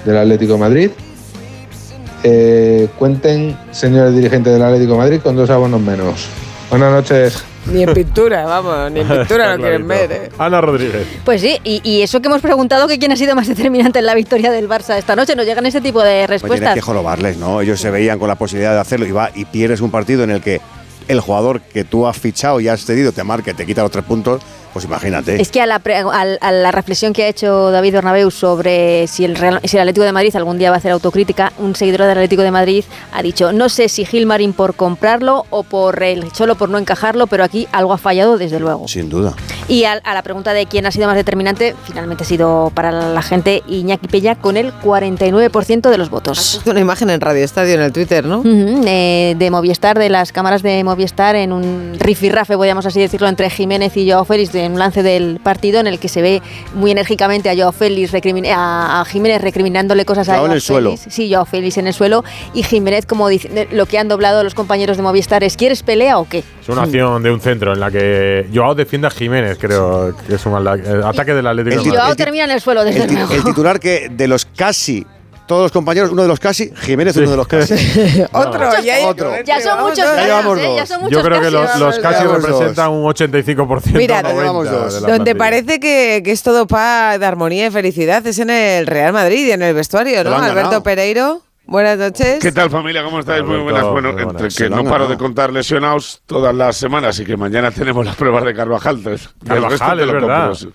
del 0.05 0.17
Atlético 0.17 0.57
Madrid, 0.57 0.91
eh, 2.23 2.87
cuenten, 2.97 3.57
señores 3.71 4.15
dirigentes 4.15 4.53
del 4.53 4.61
Atlético 4.61 4.97
Madrid, 4.97 5.19
con 5.21 5.35
dos 5.35 5.49
abonos 5.49 5.81
menos. 5.81 6.27
Buenas 6.69 6.91
noches. 6.91 7.48
Ni 7.67 7.83
en 7.83 7.93
pintura, 7.93 8.45
vamos, 8.45 8.91
ni 8.91 9.01
en 9.01 9.07
pintura 9.19 9.55
lo 9.55 9.61
quieren 9.61 9.87
ver. 9.87 10.11
¿eh? 10.11 10.29
Ana 10.37 10.61
Rodríguez. 10.61 11.05
Pues 11.23 11.41
sí, 11.41 11.59
y, 11.63 11.81
y 11.83 12.01
eso 12.01 12.21
que 12.21 12.27
hemos 12.27 12.41
preguntado 12.41 12.87
que 12.87 12.97
quién 12.97 13.11
ha 13.11 13.15
sido 13.15 13.35
más 13.35 13.47
determinante 13.47 13.99
en 13.99 14.05
la 14.05 14.15
victoria 14.15 14.51
del 14.51 14.67
Barça 14.69 14.97
esta 14.97 15.15
noche, 15.15 15.35
nos 15.35 15.45
llegan 15.45 15.65
ese 15.65 15.81
tipo 15.81 16.01
de 16.01 16.25
Pues 16.27 16.27
tienes 16.27 16.41
respuestas. 16.41 16.73
que 16.73 16.81
jorobarles, 16.81 17.37
¿no? 17.37 17.61
Ellos 17.61 17.79
se 17.79 17.91
veían 17.91 18.17
con 18.19 18.27
la 18.27 18.35
posibilidad 18.35 18.73
de 18.73 18.79
hacerlo 18.79 19.05
y 19.05 19.11
va 19.11 19.31
y 19.35 19.45
pierdes 19.45 19.81
un 19.81 19.91
partido 19.91 20.23
en 20.23 20.31
el 20.31 20.41
que 20.41 20.61
el 21.07 21.19
jugador 21.19 21.61
que 21.61 21.83
tú 21.83 22.07
has 22.07 22.17
fichado 22.17 22.59
y 22.59 22.67
has 22.67 22.85
cedido 22.85 23.11
te 23.11 23.23
marca 23.23 23.51
y 23.51 23.53
te 23.55 23.65
quita 23.65 23.81
los 23.81 23.91
tres 23.91 24.05
puntos, 24.05 24.41
pues 24.73 24.85
imagínate. 24.85 25.41
Es 25.41 25.49
que 25.49 25.61
a 25.61 25.65
la, 25.65 25.79
pre- 25.79 25.97
al- 25.97 26.37
a 26.41 26.51
la 26.51 26.71
reflexión 26.71 27.13
que 27.13 27.23
ha 27.23 27.27
hecho 27.27 27.71
David 27.71 27.93
Bernabéu 27.93 28.31
sobre 28.31 29.07
si 29.07 29.25
el, 29.25 29.35
Real- 29.35 29.59
si 29.63 29.77
el 29.77 29.81
Atlético 29.81 30.05
de 30.05 30.11
Madrid 30.11 30.35
algún 30.35 30.57
día 30.57 30.69
va 30.69 30.75
a 30.75 30.79
hacer 30.79 30.91
autocrítica, 30.91 31.51
un 31.59 31.75
seguidor 31.75 32.01
del 32.01 32.11
Atlético 32.11 32.41
de 32.43 32.51
Madrid 32.51 32.83
ha 33.13 33.21
dicho, 33.21 33.51
no 33.51 33.69
sé 33.69 33.89
si 33.89 34.05
Gilmarín 34.05 34.53
por 34.53 34.75
comprarlo 34.75 35.45
o 35.49 35.63
por 35.63 36.01
el 36.03 36.31
solo 36.33 36.55
por 36.55 36.69
no 36.69 36.77
encajarlo, 36.77 37.27
pero 37.27 37.43
aquí 37.43 37.67
algo 37.71 37.93
ha 37.93 37.97
fallado 37.97 38.37
desde 38.37 38.59
luego. 38.59 38.87
Sin 38.87 39.09
duda. 39.09 39.33
Y 39.67 39.83
al- 39.85 40.01
a, 40.03 40.13
la 40.13 40.21
pregunta 40.23 40.53
de 40.53 40.65
quién 40.65 40.85
ha 40.85 40.91
sido 40.91 41.07
más 41.07 41.15
determinante, 41.15 41.75
finalmente 41.85 42.23
ha 42.23 42.27
sido 42.27 42.71
para 42.73 42.91
la 42.91 43.21
gente 43.21 43.63
Iñaki 43.67 44.07
Pella 44.07 44.35
con 44.35 44.57
el 44.57 44.71
49% 44.73 45.89
de 45.89 45.97
los 45.97 46.09
votos. 46.09 46.61
una 46.65 46.79
imagen 46.79 47.09
en 47.09 47.21
Radio 47.21 47.43
Estadio 47.43 47.75
en 47.75 47.81
el 47.81 47.91
Twitter, 47.91 48.25
¿no? 48.25 48.41
Eh, 48.45 49.35
de 49.37 49.51
Movistar, 49.51 49.97
de 49.97 50.09
las 50.09 50.31
cámaras 50.31 50.61
de 50.63 50.83
Movistar, 50.83 51.35
en 51.35 51.51
un 51.53 51.95
rifirrafe, 51.99 52.55
podríamos 52.55 52.85
así 52.85 52.99
decirlo, 52.99 53.27
entre 53.27 53.49
Jiménez 53.49 53.95
y 53.97 54.09
Joao 54.09 54.25
Félix, 54.25 54.51
en 54.65 54.73
un 54.73 54.79
lance 54.79 55.03
del 55.03 55.39
partido 55.43 55.79
en 55.79 55.87
el 55.87 55.99
que 55.99 56.07
se 56.09 56.21
ve 56.21 56.41
muy 56.73 56.91
enérgicamente 56.91 57.49
a 57.49 57.55
Joao 57.55 57.71
Félix, 57.71 58.13
a, 58.13 59.01
a 59.01 59.05
Jiménez 59.05 59.41
recriminándole 59.41 60.05
cosas 60.05 60.29
a 60.29 60.35
Joao 60.35 60.45
en 60.47 60.51
el 60.53 60.61
suelo. 60.61 60.95
Sí, 60.97 61.31
Joao 61.31 61.45
Félix 61.45 61.77
en 61.77 61.87
el 61.87 61.93
suelo 61.93 62.23
y 62.53 62.63
Jiménez 62.63 63.05
como 63.05 63.27
dice, 63.27 63.67
lo 63.71 63.85
que 63.85 63.97
han 63.97 64.07
doblado 64.07 64.43
los 64.43 64.53
compañeros 64.53 64.97
de 64.97 65.03
Movistar 65.03 65.43
es 65.43 65.57
¿quieres 65.57 65.83
pelea 65.83 66.19
o 66.19 66.27
qué? 66.27 66.43
Es 66.61 66.69
una 66.69 66.83
acción 66.83 67.23
de 67.23 67.31
un 67.31 67.39
centro 67.41 67.73
en 67.73 67.79
la 67.79 67.89
que 67.89 68.47
Joao 68.53 68.75
defiende 68.75 69.07
a 69.07 69.11
Jiménez, 69.11 69.57
creo 69.59 70.15
que 70.27 70.35
es 70.35 70.45
un 70.45 70.53
eh, 70.53 71.01
ataque 71.03 71.33
del 71.33 71.47
Atlético 71.47 71.77
Madrid. 71.77 71.91
Joao 71.91 72.15
termina 72.15 72.43
en 72.45 72.51
el 72.51 72.61
suelo, 72.61 72.83
desde 72.83 73.03
El, 73.03 73.13
luego. 73.13 73.33
el 73.33 73.43
titular 73.43 73.79
que 73.79 74.09
de 74.11 74.27
los 74.27 74.45
casi 74.45 75.05
todos 75.49 75.63
los 75.63 75.71
compañeros, 75.71 76.11
uno 76.11 76.21
de 76.21 76.27
los 76.27 76.39
casi, 76.39 76.71
Jiménez 76.75 77.17
uno 77.17 77.31
de 77.31 77.37
los 77.37 77.47
casi. 77.47 77.73
Otro, 78.33 78.69
ya 78.83 78.93
hay 78.93 79.03
Otro. 79.03 79.33
Ya 79.43 79.59
son 79.59 79.79
muchos 79.79 79.97
Ya 79.97 80.39
¿eh? 80.39 80.43
dos. 80.43 80.59
Ya 80.75 80.85
son 80.85 81.01
muchos 81.01 81.17
Yo 81.17 81.23
creo 81.23 81.41
que 81.41 81.49
los, 81.49 81.79
los 81.79 81.97
casi 81.97 82.23
representan 82.23 82.91
un 82.91 83.03
85%. 83.05 83.93
Mira, 83.93 84.21
90 84.21 84.41
llevamos 84.41 84.69
de 84.69 84.77
dos. 84.77 85.01
Donde 85.01 85.33
parece 85.33 85.79
que, 85.79 86.21
que 86.23 86.31
es 86.31 86.43
todo 86.43 86.67
paz 86.67 87.19
de 87.19 87.25
armonía 87.25 87.65
y 87.65 87.71
felicidad 87.71 88.25
es 88.27 88.37
en 88.37 88.51
el 88.51 88.85
Real 88.85 89.11
Madrid 89.11 89.47
y 89.47 89.51
en 89.51 89.63
el 89.63 89.73
vestuario, 89.73 90.23
¿no? 90.23 90.35
Alberto 90.35 90.53
ganado. 90.55 90.83
Pereiro, 90.83 91.41
buenas 91.65 91.97
noches. 91.97 92.37
¿Qué 92.39 92.51
tal 92.51 92.69
familia? 92.69 93.03
¿Cómo 93.03 93.19
estáis? 93.19 93.43
Muy 93.43 93.57
buenas. 93.57 93.85
Bueno, 93.85 94.09
entre 94.19 94.49
que 94.49 94.69
no 94.69 94.83
paro 94.83 95.07
de 95.07 95.17
contar 95.17 95.51
lesionados 95.51 96.21
todas 96.27 96.53
las 96.53 96.77
semanas 96.77 97.19
y 97.19 97.25
que 97.25 97.35
mañana 97.35 97.71
tenemos 97.75 98.05
las 98.05 98.15
pruebas 98.15 98.45
de 98.45 98.53
Carvajal. 98.53 99.01
Carvajal, 99.47 99.99
es 99.99 100.11
verdad. 100.11 100.49
compro, 100.49 100.73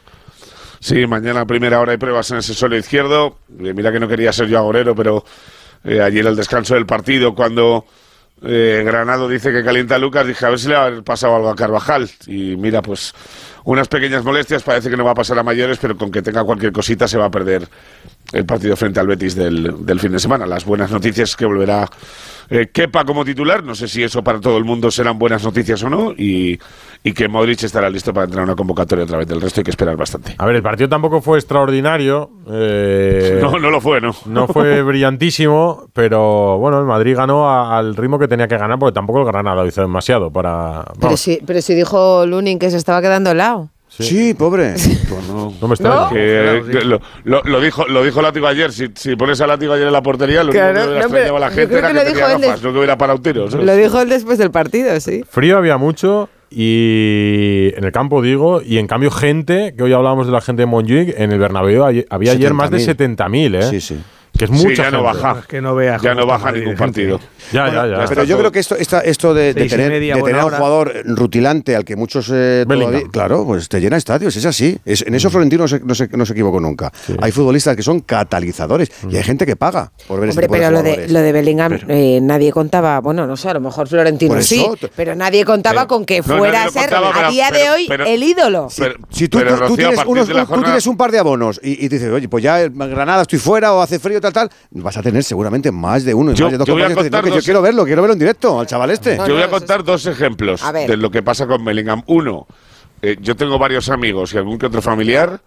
sí. 0.85 1.07
Mañana 1.07 1.41
a 1.41 1.47
primera 1.47 1.81
hora 1.81 1.93
hay 1.93 1.99
pruebas 1.99 2.31
en 2.31 2.39
ese 2.39 2.55
suelo 2.55 2.77
izquierdo. 2.77 3.39
Eh, 3.59 3.73
mira 3.75 3.91
que 3.91 3.99
no 3.99 4.07
quería 4.09 4.33
ser 4.33 4.49
yo 4.49 4.59
agorero, 4.59 4.95
pero 4.95 5.25
eh, 5.85 6.01
ayer 6.01 6.27
el 6.27 6.37
descanso 6.37 6.75
del 6.75 6.87
partido, 6.87 7.35
cuando 7.35 7.87
eh, 8.43 8.83
Granado 8.85 9.29
dice 9.29 9.53
que 9.53 9.65
calienta 9.65 9.95
a 9.95 9.99
Lucas, 9.99 10.27
dije 10.27 10.45
a 10.45 10.51
ver 10.51 10.59
si 10.59 10.69
le 10.69 10.77
ha 10.77 11.03
pasado 11.03 11.37
algo 11.37 11.49
a 11.49 11.57
Carvajal. 11.57 12.11
Y 12.27 12.57
mira, 12.57 12.83
pues 12.83 13.15
unas 13.65 13.89
pequeñas 13.89 14.23
molestias, 14.25 14.63
parece 14.63 14.91
que 14.91 14.97
no 14.97 15.05
va 15.05 15.13
a 15.13 15.15
pasar 15.15 15.39
a 15.39 15.43
mayores, 15.43 15.79
pero 15.79 15.97
con 15.97 16.11
que 16.11 16.21
tenga 16.21 16.45
cualquier 16.45 16.73
cosita 16.73 17.09
se 17.09 17.17
va 17.17 17.27
a 17.27 17.31
perder 17.31 17.67
el 18.33 18.45
partido 18.45 18.77
frente 18.77 19.01
al 19.01 19.07
Betis 19.07 19.35
del, 19.35 19.87
del 19.87 20.01
fin 20.01 20.13
de 20.13 20.19
semana. 20.19 20.47
Las 20.47 20.65
buenas 20.65 20.91
noticias 20.91 21.31
es 21.31 21.37
que 21.37 21.47
volverá 21.47 21.89
eh, 22.51 22.69
Kepa 22.73 23.05
como 23.05 23.25
titular, 23.25 23.63
no 23.65 23.75
sé 23.75 23.89
si 23.89 24.03
eso 24.03 24.23
para 24.23 24.41
todo 24.41 24.57
el 24.59 24.65
mundo 24.65 24.91
serán 24.91 25.19
buenas 25.19 25.43
noticias 25.45 25.83
o 25.83 25.91
no, 25.91 26.13
y, 26.13 26.59
y 27.03 27.13
que 27.13 27.29
Modric 27.29 27.63
estará 27.63 27.89
listo 27.91 28.13
para 28.13 28.25
entrar 28.25 28.43
a 28.43 28.45
una 28.45 28.57
convocatoria 28.57 29.05
otra 29.05 29.19
vez. 29.19 29.27
Del 29.27 29.41
resto 29.41 29.61
hay 29.61 29.65
que 29.65 29.71
esperar 29.71 29.97
bastante. 29.97 30.35
A 30.39 30.47
ver, 30.47 30.57
el 30.57 30.63
partido 30.63 30.89
tampoco 30.89 31.21
fue 31.21 31.39
extraordinario. 31.39 32.31
eh, 32.51 33.39
No, 33.41 33.59
no 33.59 33.71
lo 33.71 33.81
fue, 33.81 34.01
¿no? 34.01 34.15
No 34.27 34.47
fue 34.49 34.83
brillantísimo, 35.25 35.87
pero 35.93 36.59
bueno, 36.59 36.79
el 36.81 36.85
Madrid 36.87 37.17
ganó 37.17 37.49
a- 37.49 37.79
al 37.79 37.97
ritmo 37.97 38.19
que 38.19 38.29
tenía 38.29 38.49
que 38.49 38.57
ganar, 38.59 38.79
porque 38.79 38.95
tampoco 38.95 39.21
el 39.21 39.27
Granada 39.27 39.65
hizo 39.67 39.81
demasiado 39.81 40.31
para. 40.31 40.85
Pero 41.01 41.17
sí, 41.17 41.41
pero 41.47 41.61
sí 41.63 41.75
dijo 41.75 42.27
Lunin 42.27 42.59
que 42.59 42.71
se 42.71 42.77
estaba 42.77 43.01
quedando 43.01 43.31
helado. 43.31 43.71
Sí, 44.03 44.35
pobre. 44.35 44.75
Pues 44.75 45.29
no. 45.29 45.55
No 45.61 45.69
me. 45.69 45.77
Que- 45.77 46.63
que 46.73 46.85
lo, 46.85 47.01
lo- 47.25 47.43
lo 47.45 47.61
dijo, 47.61 47.87
lo 47.87 48.03
dijo 48.03 48.21
Látigo 48.21 48.47
ayer. 48.47 48.73
Si, 48.73 48.89
si 48.95 49.15
pones 49.15 49.41
a 49.41 49.47
Látigo 49.47 49.73
ayer 49.73 49.87
en 49.87 49.93
la 49.93 50.03
portería, 50.03 50.43
lo 50.43 50.51
Claro, 50.53 50.73
único 50.81 50.87
que 50.87 50.93
le 50.95 50.99
no, 50.99 51.05
extrañaba 51.05 51.37
a 51.37 51.41
la 51.41 51.51
gente 51.51 51.79
era 51.79 51.89
que 51.89 51.95
que, 51.95 52.01
lo 52.01 52.07
tenía 52.07 52.29
gafas, 52.29 52.63
no 52.63 52.73
que 52.73 52.79
hubiera 52.79 52.99
parado. 52.99 53.21
Lo 53.63 53.77
dijo 53.77 54.01
él 54.01 54.09
después 54.09 54.39
del 54.39 54.51
partido, 54.51 54.99
sí. 55.01 55.25
Frío 55.29 55.57
había 55.59 55.77
mucho 55.77 56.29
y 56.51 57.73
en 57.77 57.85
el 57.85 57.93
campo 57.93 58.23
digo, 58.23 58.61
y 58.63 58.79
en 58.79 58.87
cambio 58.87 59.11
gente, 59.11 59.75
que 59.77 59.83
hoy 59.83 59.93
hablábamos 59.93 60.27
de 60.27 60.33
la 60.33 60.41
gente 60.41 60.63
de 60.63 60.67
Montjuic, 60.67 61.15
en 61.19 61.33
el 61.33 61.39
Bernabéu 61.39 61.85
había 61.85 62.33
ayer 62.33 62.55
más 62.55 62.71
de 62.71 62.79
70.000, 62.79 63.55
¿eh? 63.57 63.63
Sí, 63.63 63.81
sí. 63.81 63.99
Que 64.37 64.47
es 64.47 64.51
Sí, 64.51 64.57
mucha 64.67 64.83
ya 64.85 64.91
no 64.91 65.03
baja. 65.03 65.37
Es 65.41 65.47
que 65.47 65.61
no 65.61 65.75
veas 65.77 66.03
Ya 66.03 66.13
no 66.15 66.27
baja 66.27 66.51
ningún 66.51 66.75
partido. 66.75 67.21
Ya, 67.53 67.73
ya, 67.73 67.87
ya. 67.87 68.05
Pero 68.09 68.25
yo 68.25 68.37
creo 68.39 68.51
que 68.51 68.59
esto, 68.59 68.75
esta- 68.77 69.01
esto 69.01 69.33
de, 69.35 69.55
tener, 69.55 69.91
media, 69.91 70.15
de 70.17 70.21
buena 70.21 70.39
tener 70.39 70.41
a 70.41 70.47
un 70.57 70.59
jugador 70.61 70.93
rutilante 71.05 71.77
al 71.77 71.85
que 71.85 71.95
muchos 71.95 72.31
eh, 72.33 72.65
todavía- 72.69 73.03
claro, 73.13 73.45
pues 73.47 73.69
te 73.69 73.81
llena 73.81 73.97
estadios, 73.97 74.35
es 74.37 74.45
así. 74.47 74.77
Es- 74.85 75.03
en 75.03 75.13
Mm. 75.13 75.17
eso 75.17 75.31
Florentino 75.31 75.63
no 75.63 75.69
se, 75.69 75.81
no 75.81 75.95
se- 75.95 76.09
no 76.09 76.27
se 76.27 76.33
equivocó 76.33 76.59
nunca. 76.59 76.91
Hay 77.21 77.31
futbolistas 77.33 77.77
que 77.77 77.83
son 77.83 78.01
catalizadores 78.01 78.91
y 79.09 79.17
hay 79.17 79.23
gente 79.23 79.47
que 79.47 79.55
paga 79.57 79.93
por 80.09 80.19
ver 80.21 80.31
Hombre, 80.31 80.31
este 80.31 80.43
tipo 80.43 80.53
pero 80.55 80.67
de 80.67 80.73
lo 80.73 80.83
de, 80.83 81.09
lo 81.09 81.21
de 81.21 81.33
Bellingham 81.33 81.79
eh, 81.89 82.19
nadie 82.23 82.51
contaba, 82.51 83.01
bueno, 83.01 83.27
no 83.27 83.37
sé, 83.37 83.51
a 83.51 83.55
lo 83.55 83.61
mejor 83.61 83.87
Florentino 83.89 84.41
sí, 84.43 84.67
pero 84.97 85.15
nadie 85.15 85.45
contaba 85.45 85.83
Pero- 85.83 85.89
con 85.89 86.05
que 86.05 86.23
fuera 86.23 86.65
a 86.65 86.71
ser 86.71 86.83
contaba, 86.91 87.11
a 87.11 87.13
pero- 87.15 87.31
día 87.31 87.51
de 87.51 87.71
hoy 87.71 87.85
pero- 87.89 88.05
el 88.07 88.23
ídolo. 88.23 88.69
Si 89.11 89.29
tú, 89.29 89.39
tienes, 89.77 90.87
un 90.87 90.97
par 90.97 91.13
de 91.13 91.19
abonos 91.19 91.61
y, 91.63 91.85
y 91.85 91.89
dices, 91.89 92.11
oye, 92.11 92.29
pues 92.29 92.43
ya 92.43 92.63
en 92.63 92.77
Granada 92.77 93.23
estoy 93.23 93.39
fuera 93.39 93.73
o 93.75 93.81
hace 93.81 93.99
frío, 93.99 94.21
tal, 94.25 94.33
tal, 94.33 94.51
vas 94.73 94.97
a 94.97 95.03
tener 95.03 95.23
seguramente 95.23 95.71
más 95.71 96.05
de 96.05 96.15
uno 96.15 96.33
y 96.33 96.35
Yo- 96.35 96.47
más 96.47 96.53
de 96.53 96.59
dos 96.59 96.67
yo 96.67 96.75
voy 96.75 96.83
a 96.83 96.89
que 96.89 96.95
contar 96.95 97.25
"No, 97.25 97.31
que 97.31 97.37
yo 97.37 97.43
quiero 97.43 97.63
verlo, 97.63 97.85
quiero 97.85 98.03
verlo 98.03 98.13
en 98.15 98.19
directo, 98.19 98.59
al 98.61 98.67
chaval 98.67 98.91
este. 98.91 99.17
Yo 99.17 99.35
voy 99.35 99.43
a 99.43 99.49
contar 99.51 99.85
dos 99.85 100.07
ejemplos 100.07 100.63
de 100.73 100.97
lo 100.97 101.11
que 101.11 101.23
pasa 101.23 101.47
con 101.47 101.65
Bellingham. 101.65 102.03
Uno, 102.07 102.47
eh, 103.03 103.17
yo 103.21 103.37
tengo 103.37 103.59
varios 103.59 103.89
amigos 103.91 104.33
y 104.35 104.39
algún 104.39 104.59
que 104.59 104.67
otro 104.67 104.83
familiar 104.83 105.41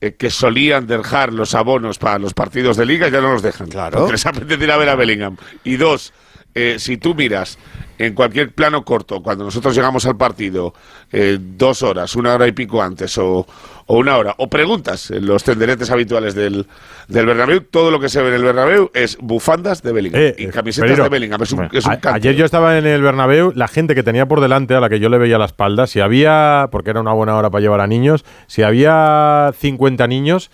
eh, 0.00 0.14
que 0.14 0.30
solían 0.30 0.86
dejar 0.86 1.32
los 1.32 1.54
abonos 1.56 1.98
para 1.98 2.18
los 2.20 2.32
partidos 2.32 2.76
de 2.76 2.86
liga 2.86 3.08
y 3.08 3.10
ya 3.10 3.20
no 3.20 3.32
los 3.32 3.42
dejan. 3.42 3.68
Claro. 3.68 3.98
Porque 3.98 4.12
les 4.12 4.26
apetece 4.26 4.62
ir 4.62 4.70
a 4.70 4.76
ver 4.76 4.88
a 4.90 4.94
Bellingham. 4.94 5.36
Y 5.64 5.76
dos, 5.76 6.12
eh, 6.60 6.78
si 6.78 6.96
tú 6.96 7.14
miras 7.14 7.58
en 7.98 8.14
cualquier 8.14 8.52
plano 8.52 8.84
corto, 8.84 9.22
cuando 9.22 9.44
nosotros 9.44 9.74
llegamos 9.74 10.06
al 10.06 10.16
partido, 10.16 10.72
eh, 11.12 11.36
dos 11.40 11.82
horas, 11.82 12.14
una 12.14 12.34
hora 12.34 12.46
y 12.46 12.52
pico 12.52 12.80
antes 12.80 13.18
o, 13.18 13.44
o 13.86 13.96
una 13.98 14.16
hora, 14.16 14.34
o 14.38 14.48
preguntas 14.48 15.10
en 15.10 15.26
los 15.26 15.42
tenderetes 15.42 15.90
habituales 15.90 16.34
del, 16.36 16.66
del 17.08 17.26
Bernabéu, 17.26 17.60
todo 17.62 17.90
lo 17.90 17.98
que 17.98 18.08
se 18.08 18.22
ve 18.22 18.28
en 18.28 18.34
el 18.34 18.44
Bernabéu 18.44 18.90
es 18.94 19.18
bufandas 19.20 19.82
de 19.82 19.92
Bellingham 19.92 20.22
Eh, 20.22 20.34
y 20.38 20.46
camisetas 20.46 20.96
de 20.96 21.08
Bellingham. 21.08 21.42
Es 21.42 21.50
un, 21.52 21.56
bueno, 21.56 21.70
es 21.74 21.86
un 21.86 21.92
a- 21.92 21.98
canto. 22.00 22.16
ayer 22.16 22.36
yo 22.36 22.44
estaba 22.44 22.78
en 22.78 22.86
el 22.86 23.02
Bernabéu, 23.02 23.52
la 23.56 23.66
gente 23.66 23.96
que 23.96 24.04
tenía 24.04 24.26
por 24.26 24.40
delante, 24.40 24.74
a 24.74 24.80
la 24.80 24.88
que 24.88 25.00
yo 25.00 25.08
le 25.08 25.18
veía 25.18 25.38
la 25.38 25.46
espalda, 25.46 25.86
si 25.88 25.98
había, 25.98 26.68
porque 26.70 26.90
era 26.90 27.00
una 27.00 27.12
buena 27.14 27.36
hora 27.36 27.50
para 27.50 27.62
llevar 27.62 27.80
a 27.80 27.88
niños, 27.88 28.24
si 28.46 28.62
había 28.62 29.52
50 29.58 30.06
niños, 30.06 30.50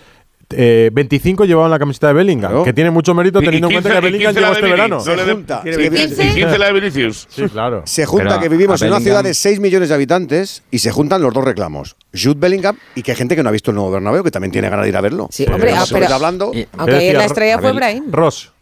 eh, 0.50 0.90
25 0.92 1.44
llevaban 1.44 1.70
la 1.70 1.78
camiseta 1.78 2.08
de 2.08 2.12
Bellingham, 2.14 2.64
que 2.64 2.72
tiene 2.72 2.90
mucho 2.90 3.14
mérito 3.14 3.40
teniendo 3.40 3.68
en 3.68 3.72
cuenta 3.74 3.88
15 3.90 4.00
que 4.00 4.06
Bellingham 4.06 4.34
15 4.34 4.40
llegó 4.40 4.52
este 4.52 4.64
de 4.66 4.70
verano. 4.72 5.04
Den- 5.04 5.34
junta. 5.36 5.62
y 5.64 5.72
Sí, 5.72 5.78
15 5.90 6.24
y 6.24 6.34
15 6.34 6.58
la 6.58 6.66
de 6.66 6.72
Vinicius. 6.72 7.26
Sí, 7.30 7.42
claro. 7.48 7.82
Se 7.86 8.06
junta 8.06 8.28
Pero 8.28 8.40
que 8.40 8.48
vivimos 8.48 8.80
en 8.82 8.88
una 8.88 9.00
ciudad 9.00 9.22
de 9.24 9.34
6 9.34 9.60
millones 9.60 9.88
de 9.88 9.94
habitantes 9.94 10.62
y 10.70 10.78
se 10.78 10.90
juntan 10.90 11.22
los 11.22 11.32
dos 11.34 11.44
reclamos. 11.44 11.96
Jude 12.12 12.36
Bellingham 12.38 12.76
y 12.94 13.02
que 13.02 13.12
hay 13.12 13.16
gente 13.16 13.36
que 13.36 13.42
no 13.42 13.48
ha 13.48 13.52
visto 13.52 13.70
el 13.70 13.76
nuevo 13.76 13.90
Bernabéu, 13.90 14.22
que 14.22 14.30
también 14.30 14.52
tiene 14.52 14.68
ganas 14.68 14.84
de 14.84 14.88
ir 14.90 14.96
a 14.96 15.00
verlo. 15.00 15.28
Sí, 15.30 15.44
hombre, 15.50 15.72
ah, 15.74 15.84
pero- 15.90 16.14
hablando, 16.14 16.52
Aunque 16.78 17.12
la 17.12 17.24
estrella 17.24 17.58
fue 17.58 17.72
Brahim. 17.72 18.04
Ross. 18.10 18.53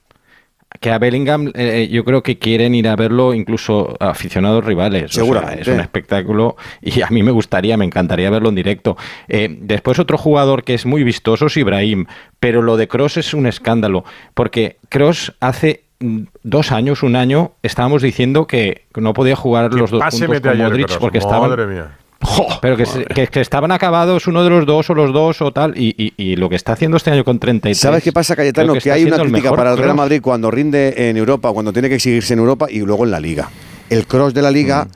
Que 0.81 0.91
a 0.91 0.99
Bellingham 0.99 1.53
eh, 1.55 1.89
yo 1.91 2.05
creo 2.05 2.23
que 2.23 2.39
quieren 2.39 2.75
ir 2.75 2.89
a 2.89 2.97
verlo 2.97 3.35
incluso 3.35 3.97
aficionados 4.01 4.65
rivales. 4.65 5.05
O 5.05 5.09
sea, 5.09 5.23
Seguramente. 5.23 5.63
es 5.63 5.69
un 5.69 5.81
espectáculo 5.81 6.57
y 6.81 7.03
a 7.03 7.09
mí 7.11 7.23
me 7.23 7.31
gustaría, 7.31 7.77
me 7.77 7.85
encantaría 7.85 8.31
verlo 8.31 8.49
en 8.49 8.55
directo. 8.55 8.97
Eh, 9.29 9.57
después 9.61 9.99
otro 9.99 10.19
jugador 10.19 10.65
que 10.65 10.75
es 10.75 10.87
muy 10.87 11.05
vistoso 11.05 11.47
es 11.47 11.57
Ibrahim, 11.57 12.07
pero 12.41 12.63
lo 12.63 12.77
de 12.77 12.89
Cross 12.89 13.19
es 13.19 13.35
un 13.35 13.47
escándalo, 13.47 14.05
porque 14.35 14.79
Cross 14.89 15.35
hace 15.41 15.85
dos 16.43 16.73
años, 16.73 17.03
un 17.03 17.17
año, 17.17 17.53
estábamos 17.63 18.03
diciendo 18.03 18.47
que 18.47 18.87
no 18.97 19.13
podía 19.13 19.37
jugar 19.37 19.73
los 19.73 19.91
dos 19.91 20.03
mete 20.29 20.49
con 20.49 20.59
Modric 20.59 20.99
porque 20.99 21.19
estaban 21.19 21.51
Madre 21.51 21.67
mía. 21.67 21.97
Pero 22.61 22.77
que, 22.77 22.87
se- 22.87 23.05
que- 23.05 23.27
que 23.27 23.41
estaban 23.41 23.73
acabados 23.73 24.27
uno 24.27 24.45
de 24.45 24.51
los 24.51 24.67
dos 24.67 24.89
o 24.91 24.95
los 24.95 25.13
dos 25.13 25.43
o 25.43 25.53
tal 25.53 25.77
y, 25.77 25.95
y- 25.97 26.13
y 26.17 26.37
lo 26.37 26.49
que 26.49 26.57
está 26.57 26.73
haciendo 26.73 26.97
este 26.97 27.11
año 27.11 27.25
con 27.25 27.39
33 27.39 27.79
¿Sabes 27.79 28.03
qué 28.03 28.13
pasa, 28.13 28.37
Cayetano? 28.37 28.75
Que, 28.75 28.93
hay 28.93 29.05
una 29.05 29.17
crítica 29.19 29.43
mejor 29.43 29.57
para 29.59 29.73
el 29.73 29.79
Real. 29.79 29.95
Madrid 29.97 30.21
cuando 30.23 30.51
rinde 30.51 31.09
en 31.11 31.17
Europa, 31.17 31.53
cuando 31.53 31.73
tiene 31.73 31.89
que 31.89 31.97
exigirse 31.97 32.33
en 32.35 32.39
Europa 32.41 32.67
y 32.71 32.81
luego 32.81 33.05
en 33.05 33.11
la 33.11 33.21
Liga. 33.21 33.51
El 33.91 34.07
cross 34.07 34.33
de 34.35 34.43
la 34.43 34.51
Liga 34.51 34.87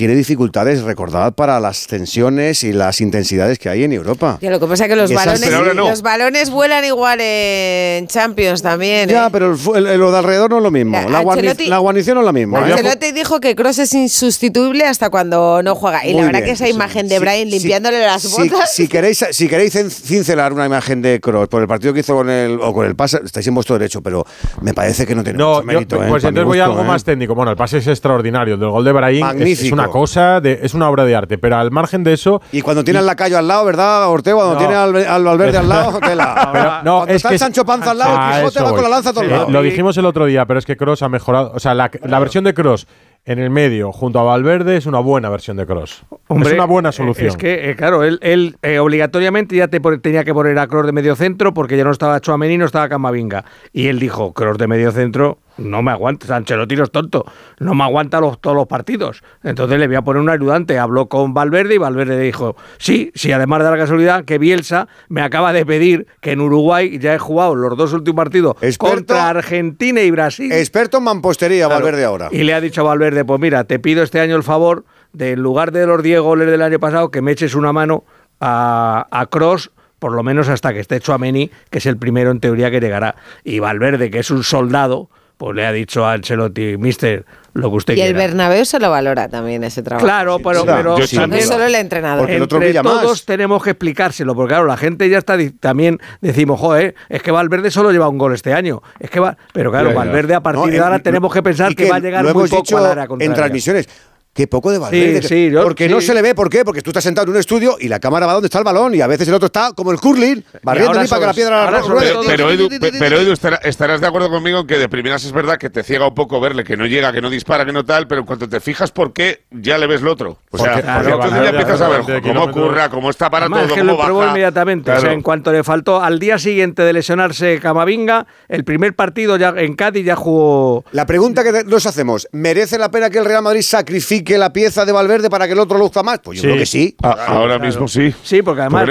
tiene 0.00 0.14
dificultades, 0.14 0.80
recordad, 0.82 1.34
para 1.34 1.60
las 1.60 1.86
tensiones 1.86 2.64
y 2.64 2.72
las 2.72 3.02
intensidades 3.02 3.58
que 3.58 3.68
hay 3.68 3.84
en 3.84 3.92
Europa. 3.92 4.38
Ya, 4.40 4.48
lo 4.50 4.58
que 4.58 4.66
pasa 4.66 4.84
es 4.84 4.88
que 4.88 4.96
los 4.96 5.12
balones, 5.12 5.50
no. 5.76 5.90
los 5.90 6.00
balones 6.00 6.48
vuelan 6.48 6.86
igual 6.86 7.18
en 7.20 8.06
Champions 8.06 8.62
también. 8.62 9.10
Ya, 9.10 9.26
¿eh? 9.26 9.28
pero 9.30 9.54
el 9.76 9.86
el- 9.86 10.00
lo 10.00 10.10
de 10.10 10.16
alrededor 10.16 10.48
no 10.52 10.56
es 10.56 10.62
lo 10.62 10.70
mismo. 10.70 10.98
La, 11.10 11.22
la 11.22 11.78
guarnición 11.78 12.14
no 12.14 12.22
es 12.22 12.24
la 12.24 12.32
misma. 12.32 12.60
¿eh? 12.66 12.72
Ancelotti 12.72 13.12
dijo 13.12 13.40
que 13.40 13.54
Cross 13.54 13.80
es 13.80 13.92
insustituible 13.92 14.86
hasta 14.86 15.10
cuando 15.10 15.62
no 15.62 15.74
juega. 15.74 16.06
Y 16.06 16.12
Muy 16.14 16.20
la 16.22 16.26
verdad 16.28 16.38
bien, 16.38 16.44
que 16.46 16.52
esa 16.52 16.64
sí, 16.64 16.70
imagen 16.72 17.06
de 17.06 17.16
sí, 17.16 17.20
Brian 17.20 17.50
sí, 17.50 17.58
limpiándole 17.58 18.00
las 18.00 18.22
Si, 18.22 18.48
botas. 18.48 18.74
si 18.74 18.88
queréis, 18.88 19.22
si 19.32 19.48
queréis 19.48 19.74
cin- 19.76 19.90
cincelar 19.90 20.54
una 20.54 20.64
imagen 20.64 21.02
de 21.02 21.20
Cross 21.20 21.48
por 21.48 21.60
el 21.60 21.68
partido 21.68 21.92
que 21.92 22.00
hizo 22.00 22.14
con 22.14 22.30
el 22.30 22.58
o 22.58 22.72
con 22.72 22.86
el 22.86 22.96
pase, 22.96 23.20
estáis 23.22 23.46
en 23.48 23.54
vuestro 23.54 23.76
derecho, 23.78 24.00
pero 24.00 24.24
me 24.62 24.72
parece 24.72 25.06
que 25.06 25.14
no 25.14 25.22
tiene 25.22 25.38
No, 25.38 25.56
mucho 25.56 25.62
mérito. 25.64 25.96
yo- 25.96 26.04
¿eh? 26.04 26.06
pues 26.08 26.22
para 26.22 26.32
mi 26.32 26.38
entonces 26.38 26.46
voy 26.48 26.58
a 26.60 26.66
gusto, 26.68 26.80
algo 26.80 26.84
¿eh? 26.90 26.94
más 26.94 27.04
técnico. 27.04 27.34
Bueno, 27.34 27.50
el 27.50 27.56
pase 27.58 27.76
es 27.76 27.86
extraordinario. 27.86 28.54
El 28.54 28.60
del 28.60 28.70
gol 28.70 28.82
de 28.82 28.92
Brahim 28.92 29.26
es- 29.42 29.70
una 29.72 29.88
cosa, 29.90 30.40
de, 30.40 30.60
es 30.62 30.74
una 30.74 30.88
obra 30.88 31.04
de 31.04 31.14
arte. 31.14 31.38
Pero 31.38 31.56
al 31.56 31.70
margen 31.70 32.04
de 32.04 32.12
eso. 32.12 32.40
Y 32.52 32.62
cuando 32.62 32.82
tiene 32.84 32.98
al 33.00 33.06
lacayo 33.06 33.38
al 33.38 33.46
lado, 33.48 33.64
¿verdad, 33.64 34.08
Ortego? 34.08 34.38
Cuando 34.38 34.54
No. 34.54 34.60
tiene 34.60 34.74
al, 34.74 34.96
al 34.96 35.24
Valverde 35.24 35.58
al 35.58 35.68
lado, 35.68 35.98
tela. 36.06 36.50
Pero, 36.52 36.64
no, 36.82 36.96
cuando 36.98 37.06
es 37.06 37.16
está 37.16 37.28
que 37.28 37.34
el 37.34 37.38
Sancho 37.38 37.64
Panza 37.64 37.90
al 37.92 37.98
lado, 37.98 38.16
a 38.18 38.28
el 38.40 38.46
Quijote 38.48 38.62
va 38.64 38.70
con 38.72 38.82
la 38.82 38.88
lanza 38.88 39.10
a 39.10 39.12
todos 39.12 39.26
Sí, 39.26 39.32
lados. 39.32 39.50
Lo 39.52 39.62
dijimos 39.62 39.96
el 39.98 40.06
otro 40.06 40.26
día, 40.26 40.46
pero 40.46 40.58
es 40.58 40.66
que 40.66 40.76
Cross 40.76 41.02
ha 41.02 41.08
mejorado. 41.08 41.52
O 41.54 41.60
sea, 41.60 41.74
la, 41.74 41.90
la 42.02 42.18
versión 42.18 42.44
de 42.44 42.54
Cross 42.54 42.86
en 43.26 43.38
el 43.38 43.50
medio, 43.50 43.92
junto 43.92 44.18
a 44.18 44.22
Valverde, 44.22 44.78
es 44.78 44.86
una 44.86 44.98
buena 44.98 45.28
versión 45.28 45.56
de 45.58 45.66
Cross. 45.66 46.04
Hombre, 46.28 46.48
es 46.48 46.54
una 46.54 46.64
buena 46.64 46.88
eh, 46.88 46.92
solución. 46.92 47.28
Es 47.28 47.36
que, 47.36 47.70
eh, 47.70 47.76
claro, 47.76 48.02
él, 48.02 48.18
él, 48.22 48.56
eh, 48.62 48.78
obligatoriamente 48.78 49.54
ya 49.56 49.68
te 49.68 49.78
tenía 50.00 50.24
que 50.24 50.32
poner 50.32 50.58
a 50.58 50.66
Kroos 50.66 50.86
de 50.86 50.92
medio 50.92 51.14
centro 51.16 51.52
porque 51.52 51.76
ya 51.76 51.84
no 51.84 51.90
estaba 51.90 52.18
Chouameni, 52.20 52.56
no 52.56 52.64
estaba 52.64 52.88
Camavinga. 52.88 53.44
Y 53.74 53.88
él 53.88 53.98
dijo, 53.98 54.32
Kroos 54.32 54.56
de 54.56 54.66
medio 54.68 54.90
centro 54.90 55.38
no 55.58 55.82
me 55.82 55.90
aguanta, 55.90 56.34
Ancelotti 56.34 56.76
no 56.76 56.84
es 56.84 56.90
tonto, 56.90 57.24
no 57.58 57.74
me 57.74 57.84
aguanta 57.84 58.20
los, 58.20 58.40
todos 58.40 58.56
los 58.56 58.66
partidos. 58.66 59.22
Entonces 59.42 59.78
le 59.78 59.86
voy 59.86 59.96
a 59.96 60.02
poner 60.02 60.22
un 60.22 60.28
ayudante. 60.28 60.78
Habló 60.78 61.08
con 61.08 61.34
Valverde 61.34 61.74
y 61.74 61.78
Valverde 61.78 62.16
le 62.16 62.22
dijo, 62.22 62.56
sí, 62.78 63.12
sí, 63.14 63.32
además 63.32 63.62
de 63.64 63.70
la 63.70 63.76
casualidad 63.76 64.24
que 64.24 64.38
Bielsa 64.38 64.88
me 65.08 65.22
acaba 65.22 65.52
de 65.52 65.66
pedir 65.66 66.06
que 66.20 66.32
en 66.32 66.40
Uruguay 66.40 66.98
ya 66.98 67.14
he 67.14 67.18
jugado 67.18 67.54
los 67.54 67.76
dos 67.76 67.92
últimos 67.92 68.16
partidos 68.16 68.56
contra 68.78 69.28
Argentina 69.28 70.00
y 70.00 70.10
Brasil. 70.10 70.50
Experto 70.52 70.98
en 70.98 71.04
mampostería, 71.04 71.66
Claro. 71.66 71.84
Valverde 71.84 72.04
ahora. 72.04 72.28
Y 72.30 72.42
le 72.44 72.54
ha 72.54 72.60
dicho 72.60 72.80
a 72.80 72.84
Valverde, 72.84 73.24
pues 73.24 73.40
mira, 73.40 73.64
te 73.64 73.78
pido 73.78 74.02
este 74.02 74.20
año 74.20 74.36
el 74.36 74.42
favor 74.42 74.84
de 75.12 75.32
en 75.32 75.40
lugar 75.42 75.72
de 75.72 75.86
los 75.86 76.02
10 76.02 76.20
goles 76.20 76.48
del 76.50 76.62
año 76.62 76.78
pasado, 76.78 77.10
que 77.10 77.20
me 77.22 77.32
eches 77.32 77.54
una 77.54 77.72
mano 77.72 78.04
a, 78.40 79.06
a 79.10 79.26
Cross, 79.26 79.70
por 79.98 80.12
lo 80.12 80.22
menos 80.22 80.48
hasta 80.48 80.72
que 80.72 80.80
esté 80.80 81.00
Chouameni, 81.00 81.50
que 81.68 81.78
es 81.78 81.86
el 81.86 81.96
primero 81.96 82.30
en 82.30 82.40
teoría 82.40 82.70
que 82.70 82.80
llegará. 82.80 83.16
Y 83.44 83.58
Valverde, 83.58 84.10
que 84.10 84.20
es 84.20 84.30
un 84.30 84.44
soldado, 84.44 85.10
pues 85.40 85.56
le 85.56 85.64
ha 85.64 85.72
dicho 85.72 86.04
a 86.04 86.12
Ancelotti, 86.12 86.76
mister, 86.76 87.24
lo 87.54 87.70
que 87.70 87.76
usted 87.76 87.96
Y 87.96 88.02
el. 88.02 88.12
Bernabéu 88.12 88.66
se 88.66 88.78
lo 88.78 88.90
valora 88.90 89.26
también 89.30 89.64
ese 89.64 89.82
trabajo. 89.82 90.04
Claro, 90.04 90.38
pero, 90.38 90.66
pero 90.66 90.98
no 90.98 91.34
es 91.34 91.46
solo 91.48 91.64
el 91.64 91.76
entrenador. 91.76 92.30
entre 92.30 92.74
todos 92.74 93.24
tenemos 93.24 93.62
que 93.62 93.70
explicárselo, 93.70 94.34
porque 94.34 94.50
claro, 94.50 94.66
la 94.66 94.76
gente 94.76 95.08
ya 95.08 95.16
está 95.16 95.38
también 95.58 95.98
decimos, 96.20 96.60
joder, 96.60 96.94
es 97.08 97.22
que 97.22 97.30
Valverde 97.30 97.70
solo 97.70 97.90
lleva 97.90 98.06
un 98.10 98.18
gol 98.18 98.34
este 98.34 98.52
año. 98.52 98.82
Es 98.98 99.08
que 99.08 99.18
va, 99.18 99.38
pero 99.54 99.70
claro, 99.70 99.88
Ya, 99.88 99.94
ya. 99.94 99.98
Valverde 99.98 100.34
a 100.34 100.42
partir 100.42 100.66
No, 100.66 100.70
de 100.70 100.78
ahora 100.78 100.98
tenemos 100.98 101.32
que 101.32 101.42
pensar 101.42 101.74
que, 101.74 101.88
va 101.88 101.96
a 101.96 102.00
llegar 102.00 102.22
lo 102.22 102.34
muy 102.34 102.40
hemos 102.40 102.50
poco 102.50 102.62
dicho 102.62 102.76
al 102.76 102.84
área 102.84 103.08
en 103.18 103.32
transmisiones. 103.32 103.88
Qué 104.32 104.46
poco 104.46 104.70
de 104.70 104.78
Valverde. 104.78 105.22
Sí, 105.22 105.28
sí, 105.28 105.50
yo- 105.50 105.64
porque 105.64 105.88
no 105.88 106.00
se 106.00 106.14
le 106.14 106.22
ve, 106.22 106.36
¿por 106.36 106.48
qué? 106.48 106.64
Porque 106.64 106.82
tú 106.82 106.90
estás 106.90 107.02
sentado 107.02 107.24
en 107.26 107.30
un 107.32 107.36
estudio 107.40 107.76
y 107.80 107.88
la 107.88 107.98
cámara 107.98 108.26
va 108.26 108.34
donde 108.34 108.46
está 108.46 108.58
el 108.58 108.64
balón 108.64 108.94
y 108.94 109.00
a 109.00 109.08
veces 109.08 109.26
el 109.26 109.34
otro 109.34 109.46
está 109.46 109.72
como 109.74 109.90
el 109.90 109.98
curling, 109.98 110.44
barriendo 110.62 110.92
para 111.08 111.20
que 111.20 111.26
la 111.26 111.32
piedra 111.34 111.68
la 111.70 111.82
Pero 112.28 112.48
Edu, 112.50 112.68
pero 112.98 113.18
Edu, 113.20 113.32
estará- 113.32 113.56
estarás 113.64 114.00
de 114.00 114.06
acuerdo 114.06 114.30
conmigo 114.30 114.60
en 114.60 114.66
que 114.68 114.78
de 114.78 114.88
primeras 114.88 115.24
es 115.24 115.32
verdad 115.32 115.56
que 115.58 115.68
te 115.68 115.82
ciega 115.82 116.06
un 116.06 116.14
poco 116.14 116.38
verle, 116.40 116.62
que 116.62 116.76
no 116.76 116.86
llega, 116.86 117.12
que 117.12 117.20
no 117.20 117.28
dispara, 117.28 117.66
que 117.66 117.72
no 117.72 117.84
tal, 117.84 118.06
pero 118.06 118.20
en 118.20 118.26
cuanto 118.26 118.48
te 118.48 118.60
fijas 118.60 118.92
por 118.92 119.12
qué, 119.12 119.42
ya 119.50 119.78
le 119.78 119.88
ves 119.88 120.00
lo 120.00 120.12
otro. 120.12 120.38
O 120.52 120.58
sea, 120.58 120.74
Porque- 120.74 120.82
porque 120.86 120.94
porque 120.94 121.10
entonces 121.12 121.42
ya 121.42 121.50
empiezas 121.50 121.80
a 121.80 121.88
ver 121.88 122.00
hace 122.02 122.12
20 122.12 122.28
cómo 122.28 122.40
kilómetros. 122.40 122.66
curra, 122.68 122.88
cómo 122.88 123.10
está 123.10 123.30
para 123.30 123.46
Además, 123.46 123.58
todo, 123.62 123.68
es 123.68 123.74
que 123.74 123.80
cómo 123.80 123.92
lo 123.98 124.04
probó 124.04 124.18
baja. 124.20 124.30
inmediatamente. 124.30 124.90
O 124.92 125.00
sea, 125.00 125.12
en 125.12 125.22
cuanto 125.22 125.52
le 125.52 125.64
faltó, 125.64 126.00
al 126.00 126.20
día 126.20 126.38
siguiente 126.38 126.82
de 126.82 126.92
lesionarse 126.92 127.58
Camavinga, 127.60 128.26
el 128.48 128.62
primer 128.64 128.94
partido 128.94 129.36
ya 129.36 129.52
en 129.56 129.74
Cádiz 129.74 130.04
ya 130.06 130.14
jugó. 130.14 130.84
La 130.92 131.04
pregunta 131.04 131.42
que 131.42 131.64
nos 131.64 131.84
hacemos, 131.86 132.28
¿merece 132.30 132.78
la 132.78 132.92
pena 132.92 133.10
que 133.10 133.18
el 133.18 133.24
Real 133.24 133.42
Madrid 133.42 133.62
sacrifique 133.62 134.29
la 134.38 134.52
pieza 134.52 134.84
de 134.84 134.92
Valverde 134.92 135.30
para 135.30 135.46
que 135.46 135.52
el 135.52 135.58
otro 135.58 135.78
luzca 135.78 136.02
más? 136.02 136.18
Pues 136.20 136.38
yo 136.38 136.42
creo 136.42 136.56
que 136.56 136.66
sí. 136.66 136.96
A- 137.02 137.10
ahora 137.26 137.58
mismo 137.58 137.88
sí. 137.88 138.14
Sí, 138.22 138.42
porque 138.42 138.62
además, 138.62 138.86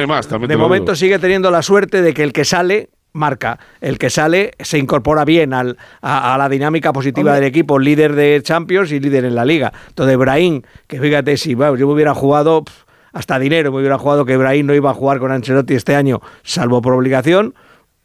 de 0.48 0.58
momento 0.58 0.96
sigue 0.96 1.20
teniendo 1.20 1.52
la 1.52 1.62
suerte 1.62 2.02
de 2.02 2.14
que 2.14 2.24
el 2.24 2.34
que 2.34 2.46
sale 2.46 2.90
marca. 3.12 3.58
El 3.82 3.98
que 3.98 4.10
sale 4.12 4.52
se 4.60 4.78
incorpora 4.78 5.26
bien 5.26 5.54
al, 5.54 5.78
a, 6.02 6.36
a 6.36 6.38
la 6.38 6.48
dinámica 6.48 6.94
positiva 6.94 7.34
del 7.34 7.44
equipo, 7.46 7.80
líder 7.80 8.14
de 8.14 8.40
Champions 8.44 8.92
y 8.92 9.00
líder 9.00 9.26
en 9.26 9.34
la 9.36 9.46
Liga. 9.46 9.74
Entonces, 9.90 10.16
Brahim, 10.16 10.62
que 10.88 11.00
fíjate, 11.00 11.36
si 11.38 11.56
bueno, 11.56 11.76
yo 11.76 11.88
hubiera 11.90 12.14
jugado, 12.14 12.64
hasta 13.12 13.40
dinero 13.40 13.72
me 13.72 13.80
hubiera 13.80 13.98
jugado 13.98 14.26
que 14.26 14.38
Brahim 14.38 14.68
no 14.68 14.76
iba 14.76 14.92
a 14.92 14.94
jugar 14.94 15.18
con 15.20 15.32
Ancelotti 15.32 15.74
este 15.74 15.96
año, 15.96 16.22
salvo 16.44 16.82
por 16.84 16.94
obligación. 16.94 17.56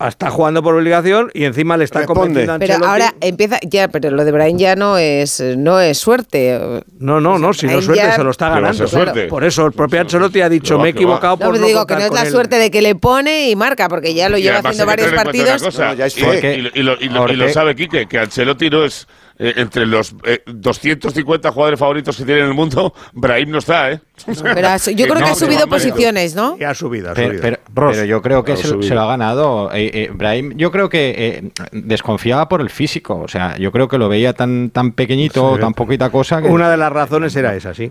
Está 0.08 0.30
jugando 0.30 0.62
por 0.62 0.74
obligación 0.74 1.30
y 1.34 1.44
encima 1.44 1.76
le 1.76 1.84
está 1.84 2.00
Responde. 2.00 2.20
convenciendo 2.20 2.52
a 2.54 2.58
Pero 2.58 2.74
Ancelotti. 2.74 3.02
ahora 3.02 3.14
empieza, 3.20 3.58
ya, 3.62 3.88
pero 3.88 4.10
lo 4.10 4.24
de 4.24 4.32
Brian 4.32 4.58
ya 4.58 4.76
no 4.76 4.98
es, 4.98 5.40
no 5.56 5.80
es 5.80 5.98
suerte. 5.98 6.82
No, 6.98 7.20
no, 7.20 7.38
no, 7.38 7.52
si 7.54 7.66
no 7.66 7.78
es 7.78 7.84
suerte 7.84 8.02
ya- 8.04 8.16
se 8.16 8.24
lo 8.24 8.30
está 8.30 8.48
ganando. 8.48 8.84
Por 9.28 9.44
eso 9.44 9.66
el 9.66 9.72
propio 9.72 10.00
Ancelotti 10.00 10.40
ha 10.40 10.48
dicho, 10.48 10.76
va, 10.76 10.82
me 10.82 10.88
he 10.88 10.92
equivocado 10.92 11.36
No, 11.36 11.46
por 11.46 11.58
no 11.60 11.66
digo 11.66 11.86
que 11.86 11.94
no 11.94 12.00
es 12.00 12.12
la 12.12 12.22
él". 12.22 12.30
suerte 12.30 12.56
de 12.56 12.70
que 12.70 12.82
le 12.82 12.94
pone 12.94 13.48
y 13.50 13.56
marca, 13.56 13.88
porque 13.88 14.14
ya 14.14 14.28
lo 14.28 14.38
lleva 14.38 14.58
haciendo 14.58 14.86
varios 14.86 15.12
partidos. 15.12 15.48
una 15.62 15.70
cosa, 15.70 15.86
No, 15.88 15.94
ya 15.94 16.06
es 16.06 16.16
y- 16.16 16.20
lo- 16.20 16.34
y 16.34 16.40
lo, 16.60 16.68
y 16.74 16.82
lo- 16.82 16.98
y 17.00 17.08
lo 17.08 17.26
Porque- 17.26 17.52
sabe 17.52 17.74
Quique, 17.74 18.06
que 18.06 18.18
Ancelotti 18.18 18.70
no 18.70 18.84
es 18.84 19.06
eh, 19.38 19.52
entre 19.56 19.86
los 19.86 20.14
eh, 20.24 20.42
250 20.46 21.50
jugadores 21.52 21.78
favoritos 21.78 22.16
que 22.16 22.24
tiene 22.24 22.40
en 22.42 22.46
el 22.48 22.54
mundo, 22.54 22.94
Brahim 23.12 23.50
no 23.50 23.58
está, 23.58 23.90
¿eh? 23.92 24.00
Pero 24.26 24.34
yo 24.36 24.42
creo 25.06 25.14
que 25.14 25.20
no, 25.20 25.26
ha 25.26 25.34
subido 25.34 25.66
posiciones, 25.66 26.34
¿no? 26.34 26.56
Y 26.58 26.64
ha 26.64 26.74
subido, 26.74 27.10
ha 27.10 27.14
Pero, 27.14 27.28
subido. 27.28 27.42
pero- 27.42 27.58
Ross. 27.74 27.94
pero 27.96 28.06
yo 28.06 28.22
creo 28.22 28.44
que 28.44 28.56
se, 28.56 28.94
lo 28.94 29.00
ha 29.00 29.06
ganado. 29.06 29.70
Eh, 29.72 29.90
eh, 29.92 30.10
Brahim, 30.14 30.52
yo 30.56 30.70
creo 30.70 30.88
que 30.88 31.14
eh, 31.16 31.50
desconfiaba 31.72 32.48
por 32.48 32.60
el 32.60 32.70
físico. 32.70 33.18
O 33.18 33.28
sea, 33.28 33.56
yo 33.58 33.72
creo 33.72 33.88
que 33.88 33.98
lo 33.98 34.08
veía 34.08 34.32
tan, 34.32 34.70
tan 34.70 34.92
pequeñito, 34.92 35.54
Sí. 35.56 35.60
tan 35.60 35.74
poquita 35.74 36.10
cosa. 36.10 36.40
Que, 36.40 36.48
Una 36.48 36.70
de 36.70 36.76
las 36.76 36.92
razones 36.92 37.34
era 37.34 37.54
esa, 37.56 37.74
sí. 37.74 37.90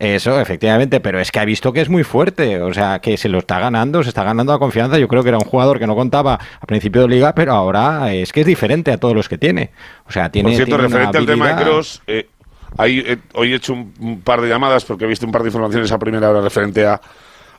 Eso, 0.00 0.40
efectivamente, 0.40 0.98
pero 1.00 1.20
es 1.20 1.30
que 1.30 1.40
ha 1.40 1.44
visto 1.44 1.74
que 1.74 1.82
es 1.82 1.90
muy 1.90 2.04
fuerte, 2.04 2.58
o 2.62 2.72
sea, 2.72 3.00
que 3.00 3.18
se 3.18 3.28
lo 3.28 3.38
está 3.38 3.60
ganando, 3.60 4.02
se 4.02 4.08
está 4.08 4.24
ganando 4.24 4.50
la 4.50 4.58
confianza. 4.58 4.98
Yo 4.98 5.06
creo 5.08 5.22
que 5.22 5.28
era 5.28 5.36
un 5.36 5.44
jugador 5.44 5.78
que 5.78 5.86
no 5.86 5.94
contaba 5.94 6.38
a 6.58 6.66
principio 6.66 7.02
de 7.02 7.08
liga, 7.08 7.34
pero 7.34 7.52
ahora 7.52 8.10
es 8.14 8.32
que 8.32 8.40
es 8.40 8.46
diferente 8.46 8.92
a 8.92 8.96
todos 8.96 9.14
los 9.14 9.28
que 9.28 9.36
tiene. 9.36 9.72
O 10.06 10.10
sea, 10.10 10.30
tiene. 10.30 10.48
Por 10.48 10.56
cierto, 10.56 10.76
tiene 10.76 10.88
referente 10.88 11.18
al 11.18 11.26
tema 11.26 11.52
de 11.52 11.62
Cross, 11.62 12.02
eh, 12.06 12.30
eh, 12.78 13.18
hoy 13.34 13.52
he 13.52 13.56
hecho 13.56 13.74
un, 13.74 13.92
un 14.00 14.22
par 14.22 14.40
de 14.40 14.48
llamadas 14.48 14.86
porque 14.86 15.04
he 15.04 15.06
visto 15.06 15.26
un 15.26 15.32
par 15.32 15.42
de 15.42 15.48
informaciones 15.48 15.92
a 15.92 15.98
primera 15.98 16.30
hora 16.30 16.40
referente 16.40 16.86
a, 16.86 16.98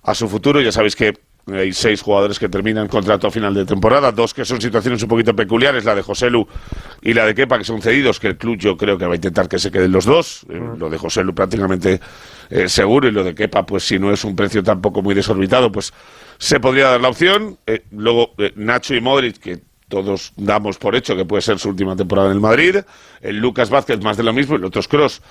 a 0.01 0.15
su 0.15 0.27
futuro. 0.27 0.61
Ya 0.61 0.72
sabéis 0.72 0.95
que 0.95 1.13
hay 1.47 1.73
seis 1.73 2.01
jugadores 2.01 2.39
que 2.39 2.49
terminan 2.49 2.88
contrato 2.88 3.27
a 3.27 3.31
final 3.31 3.53
de 3.53 3.65
temporada, 3.65 4.11
dos 4.11 4.34
que 4.34 4.45
son 4.45 4.61
situaciones 4.61 5.01
un 5.01 5.09
poquito 5.09 5.35
peculiares, 5.35 5.85
la 5.85 5.95
de 5.95 6.01
Joselu 6.01 6.47
y 7.01 7.13
la 7.13 7.26
de 7.26 7.35
Kepa, 7.35 7.57
que 7.57 7.63
son 7.63 7.81
cedidos, 7.81 8.19
que 8.19 8.27
el 8.27 8.38
club 8.38 8.57
yo 8.57 8.77
creo 8.77 8.97
que 8.97 9.05
va 9.05 9.13
a 9.13 9.15
intentar 9.15 9.49
que 9.49 9.59
se 9.59 9.72
queden 9.72 9.91
los 9.91 10.05
dos. 10.05 10.45
Eh, 10.49 10.61
Lo 10.77 10.89
de 10.89 10.97
Joselu 10.97 11.34
prácticamente 11.34 11.99
eh, 12.49 12.69
seguro 12.69 13.07
y 13.07 13.11
lo 13.11 13.23
de 13.23 13.34
Kepa, 13.34 13.65
pues 13.65 13.84
si 13.84 13.97
no 13.97 14.11
es 14.11 14.23
un 14.23 14.35
precio 14.35 14.63
tampoco 14.63 15.01
muy 15.01 15.15
desorbitado, 15.15 15.72
pues 15.72 15.93
se 16.38 16.59
podría 16.59 16.89
dar 16.89 17.01
la 17.01 17.09
opción. 17.09 17.57
Eh, 17.65 17.84
luego 17.91 18.34
Nacho 18.55 18.95
y 18.95 19.01
Modric, 19.01 19.38
que 19.38 19.59
todos 19.91 20.34
damos 20.38 20.77
por 20.77 20.95
hecho 20.95 21.15
que 21.15 21.26
puede 21.26 21.41
ser 21.41 21.59
su 21.59 21.69
última 21.69 21.95
temporada 21.95 22.30
en 22.30 22.35
el 22.35 22.39
Madrid. 22.39 22.77
El 23.19 23.38
Lucas 23.38 23.69
Vázquez, 23.69 24.01
más 24.01 24.18
de 24.18 24.23
lo 24.23 24.34
mismo, 24.34 24.55
y 24.55 24.57
el 24.57 24.65
otro 24.65 24.80
es 24.80 24.88
Cross. 24.88 25.22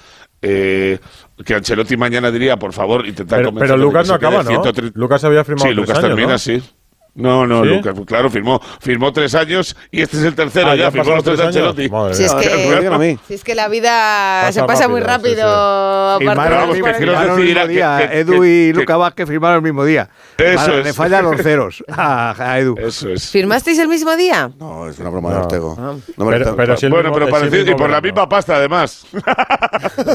Eh, 0.43 0.99
que 1.45 1.55
Ancelotti 1.55 1.97
mañana 1.97 2.31
diría, 2.31 2.57
por 2.57 2.73
favor, 2.73 3.07
intentar 3.07 3.39
Pero, 3.41 3.49
convencerle 3.51 3.77
pero 3.77 3.85
Lucas 3.91 4.09
no 4.09 4.15
acaba, 4.15 4.43
¿no? 4.43 4.49
130. 4.51 4.99
Lucas 4.99 5.25
había 5.25 5.45
firmado 5.45 5.69
Sí, 5.69 5.75
Lucas 5.75 5.99
años, 5.99 6.09
termina, 6.09 6.33
¿no? 6.33 6.39
sí. 6.39 6.63
No, 7.15 7.47
no, 7.47 7.63
¿Sí? 7.65 7.69
Lucas, 7.71 7.95
claro, 8.07 8.31
firmó, 8.31 8.61
firmó 8.81 9.13
tres 9.13 9.35
años 9.35 9.77
y 9.91 10.01
este 10.01 10.17
es 10.19 10.23
el 10.25 10.35
tercero, 10.35 10.69
Ah, 10.71 10.77
ya, 10.77 10.91
firmó 10.91 11.11
los 11.17 11.25
tres 11.25 11.39
de 11.39 11.45
tres. 11.45 11.57
Ancelotti. 11.57 12.15
Si 12.15 12.23
es 12.25 12.35
que, 12.35 12.43
si 13.27 13.35
es 13.51 13.57
la 13.57 13.69
vida 13.69 14.41
Pasa 14.47 14.53
se 14.53 14.63
pasa 14.65 14.89
muy 14.89 15.01
rápido, 15.01 15.43
rápido. 15.43 16.19
sí, 16.21 16.27
aparte 16.29 16.43
sí. 16.43 16.49
Pero 16.49 16.55
de 16.55 16.57
vamos, 16.61 16.69
los 16.69 16.77
que 16.77 16.81
40. 16.81 16.99
quiero 16.99 17.13
Firmaron 17.13 17.37
decir 17.37 17.51
el 17.51 17.55
mismo 17.57 17.67
que- 17.69 17.73
día. 17.75 18.09
que- 18.11 18.19
Edu 18.21 18.45
y 18.45 18.73
Luca 18.73 18.97
Vázquez 18.97 19.29
firmaron 19.29 19.57
el 19.57 19.63
mismo 19.63 19.85
día. 19.85 20.09
Eso 20.39 20.57
Vale, 20.57 20.79
es. 20.81 20.85
Le 20.87 20.93
fallan 20.93 21.25
los 21.25 21.43
ceros 21.43 21.85
a, 21.89 22.35
a 22.53 22.59
Edu. 22.61 22.77
Eso 22.79 23.09
es. 23.11 23.29
¿Firmasteis 23.31 23.79
el 23.81 23.89
mismo 23.89 24.17
día? 24.17 24.51
No, 24.59 24.89
es 24.89 24.99
una 25.01 25.11
broma 25.11 25.31
de 25.31 25.35
No. 25.35 25.41
Ortego. 25.43 25.77
Ah. 25.79 25.95
No 26.17 26.25
me 26.25 26.33
Pero- 26.33 26.51
lo- 26.51 26.57
pero 26.57 26.77
si 26.77 26.87
bueno, 26.89 27.11
mismo- 27.11 27.15
pero 27.27 27.29
parecido, 27.31 27.71
y 27.73 27.75
por 27.75 27.91
la 27.91 28.01
misma 28.01 28.29
pasta, 28.29 28.57
además. 28.57 29.05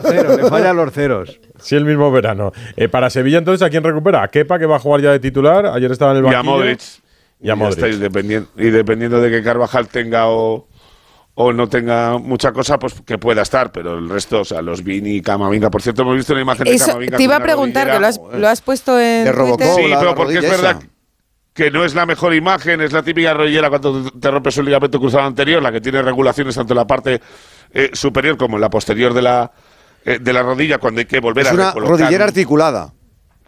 Cero, 0.03 0.37
le 0.37 0.49
fallan 0.49 0.75
los 0.77 0.91
ceros. 0.93 1.39
Sí, 1.57 1.73
el 1.75 1.85
mismo 1.85 2.11
verano. 2.11 2.51
Eh, 2.75 2.89
para 2.89 3.09
Sevilla, 3.09 3.37
entonces, 3.37 3.65
¿a 3.65 3.69
quién 3.69 3.81
recupera? 3.81 4.21
¿A 4.21 4.27
Kepa, 4.27 4.59
que 4.59 4.65
va 4.65 4.75
a 4.75 4.79
jugar 4.79 4.99
ya 5.01 5.11
de 5.11 5.19
titular? 5.19 5.65
Ayer 5.67 5.89
estaba 5.89 6.11
en 6.11 6.17
el 6.17 6.23
y 6.23 6.25
banquillo. 6.25 6.39
a 6.53 6.57
Modric. 6.57 6.79
Y 7.39 7.49
a 7.49 7.55
ya 7.55 7.67
está, 7.69 7.87
y, 7.87 7.97
dependiendo, 7.97 8.49
y 8.57 8.69
dependiendo 8.69 9.21
de 9.21 9.29
que 9.29 9.43
Carvajal 9.43 9.87
tenga 9.87 10.27
o, 10.29 10.67
o 11.35 11.53
no 11.53 11.67
tenga 11.67 12.17
mucha 12.17 12.51
cosa, 12.53 12.79
pues 12.79 12.95
que 13.05 13.17
pueda 13.17 13.41
estar. 13.41 13.71
Pero 13.71 13.97
el 13.97 14.09
resto, 14.09 14.41
o 14.41 14.45
sea, 14.45 14.61
los 14.61 14.83
Vini 14.83 15.17
y 15.17 15.21
Camavinga. 15.21 15.69
Por 15.69 15.81
cierto, 15.81 16.01
hemos 16.03 16.15
visto 16.15 16.33
una 16.33 16.41
imagen 16.41 16.63
de 16.63 16.73
Eso, 16.73 16.87
Camavinga. 16.87 17.17
te 17.17 17.23
iba 17.23 17.35
a 17.35 17.37
una 17.37 17.45
preguntar, 17.45 17.91
que 17.91 17.99
lo 17.99 18.07
has, 18.07 18.19
lo 18.33 18.47
has 18.47 18.61
puesto 18.61 18.99
en 18.99 19.25
De 19.25 19.31
Robocop. 19.31 19.75
Sí, 19.75 19.87
la- 19.87 19.99
pero 19.99 20.11
la 20.11 20.15
porque 20.15 20.35
es 20.37 20.41
verdad 20.49 20.77
esa. 20.79 20.89
que 21.53 21.71
no 21.71 21.83
es 21.85 21.93
la 21.93 22.05
mejor 22.05 22.33
imagen, 22.33 22.81
es 22.81 22.93
la 22.93 23.03
típica 23.03 23.33
rodillera 23.33 23.69
cuando 23.69 24.09
te 24.11 24.31
rompes 24.31 24.57
un 24.57 24.65
ligamento 24.65 24.99
cruzado 24.99 25.25
anterior, 25.25 25.61
la 25.61 25.71
que 25.71 25.81
tiene 25.81 26.01
regulaciones 26.01 26.55
tanto 26.55 26.73
en 26.73 26.77
la 26.77 26.87
parte 26.87 27.21
eh, 27.73 27.89
superior 27.93 28.37
como 28.37 28.55
en 28.57 28.61
la 28.61 28.69
posterior 28.69 29.13
de 29.13 29.21
la, 29.21 29.51
eh, 30.05 30.19
de 30.19 30.33
la 30.33 30.41
rodilla 30.41 30.77
cuando 30.77 30.99
hay 30.99 31.05
que 31.05 31.19
volver 31.19 31.45
Es 31.45 31.51
a 31.51 31.53
una 31.53 31.67
recolocar. 31.67 31.97
rodillera 31.99 32.23
articulada. 32.25 32.93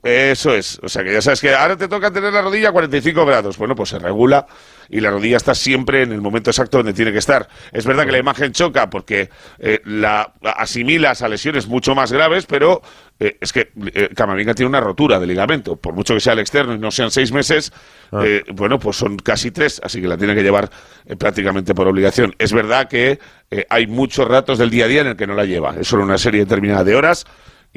Eso 0.07 0.53
es. 0.53 0.79
O 0.81 0.87
sea 0.87 1.03
que 1.03 1.11
ya 1.11 1.21
sabes 1.21 1.41
que 1.41 1.53
ahora 1.53 1.75
te 1.75 1.89
toca 1.89 2.11
tener 2.11 2.31
la 2.31 2.41
rodilla 2.41 2.69
a 2.69 2.71
45 2.71 3.25
grados. 3.25 3.57
Bueno, 3.57 3.75
pues 3.75 3.89
se 3.89 3.99
regula 3.99 4.47
y 4.89 5.01
la 5.01 5.11
rodilla 5.11 5.35
está 5.35 5.53
siempre 5.53 6.03
en 6.03 6.13
el 6.13 6.21
momento 6.21 6.49
exacto 6.49 6.77
donde 6.77 6.93
tiene 6.93 7.11
que 7.11 7.17
estar. 7.17 7.49
Es 7.73 7.85
verdad 7.85 8.05
que 8.05 8.13
la 8.13 8.19
imagen 8.19 8.53
choca 8.53 8.89
porque 8.89 9.29
eh, 9.59 9.81
la 9.83 10.31
asimilas 10.55 11.21
a 11.23 11.27
lesiones 11.27 11.67
mucho 11.67 11.93
más 11.93 12.13
graves, 12.13 12.45
pero 12.45 12.81
eh, 13.19 13.37
es 13.41 13.51
que 13.51 13.71
eh, 13.93 14.09
Camavinga 14.15 14.53
tiene 14.53 14.69
una 14.69 14.79
rotura 14.79 15.19
de 15.19 15.27
ligamento. 15.27 15.75
Por 15.75 15.93
mucho 15.93 16.13
que 16.13 16.21
sea 16.21 16.31
el 16.33 16.39
externo 16.39 16.73
y 16.73 16.79
no 16.79 16.89
sean 16.89 17.11
seis 17.11 17.33
meses, 17.33 17.73
Ah. 18.09 18.21
eh, 18.23 18.43
bueno, 18.53 18.79
pues 18.79 18.95
son 18.95 19.17
casi 19.17 19.51
tres, 19.51 19.81
así 19.83 19.99
que 19.99 20.07
la 20.07 20.15
tiene 20.17 20.33
que 20.33 20.41
llevar 20.41 20.69
eh, 21.05 21.17
prácticamente 21.17 21.75
por 21.75 21.89
obligación. 21.89 22.33
Es 22.39 22.53
verdad 22.53 22.87
que 22.87 23.19
eh, 23.51 23.65
hay 23.69 23.85
muchos 23.87 24.25
ratos 24.25 24.57
del 24.57 24.69
día 24.69 24.85
a 24.85 24.87
día 24.87 25.01
en 25.01 25.07
el 25.07 25.17
que 25.17 25.27
no 25.27 25.33
la 25.35 25.43
lleva. 25.43 25.75
Es 25.77 25.89
solo 25.89 26.03
una 26.03 26.17
serie 26.17 26.39
determinada 26.39 26.85
de 26.85 26.95
horas. 26.95 27.25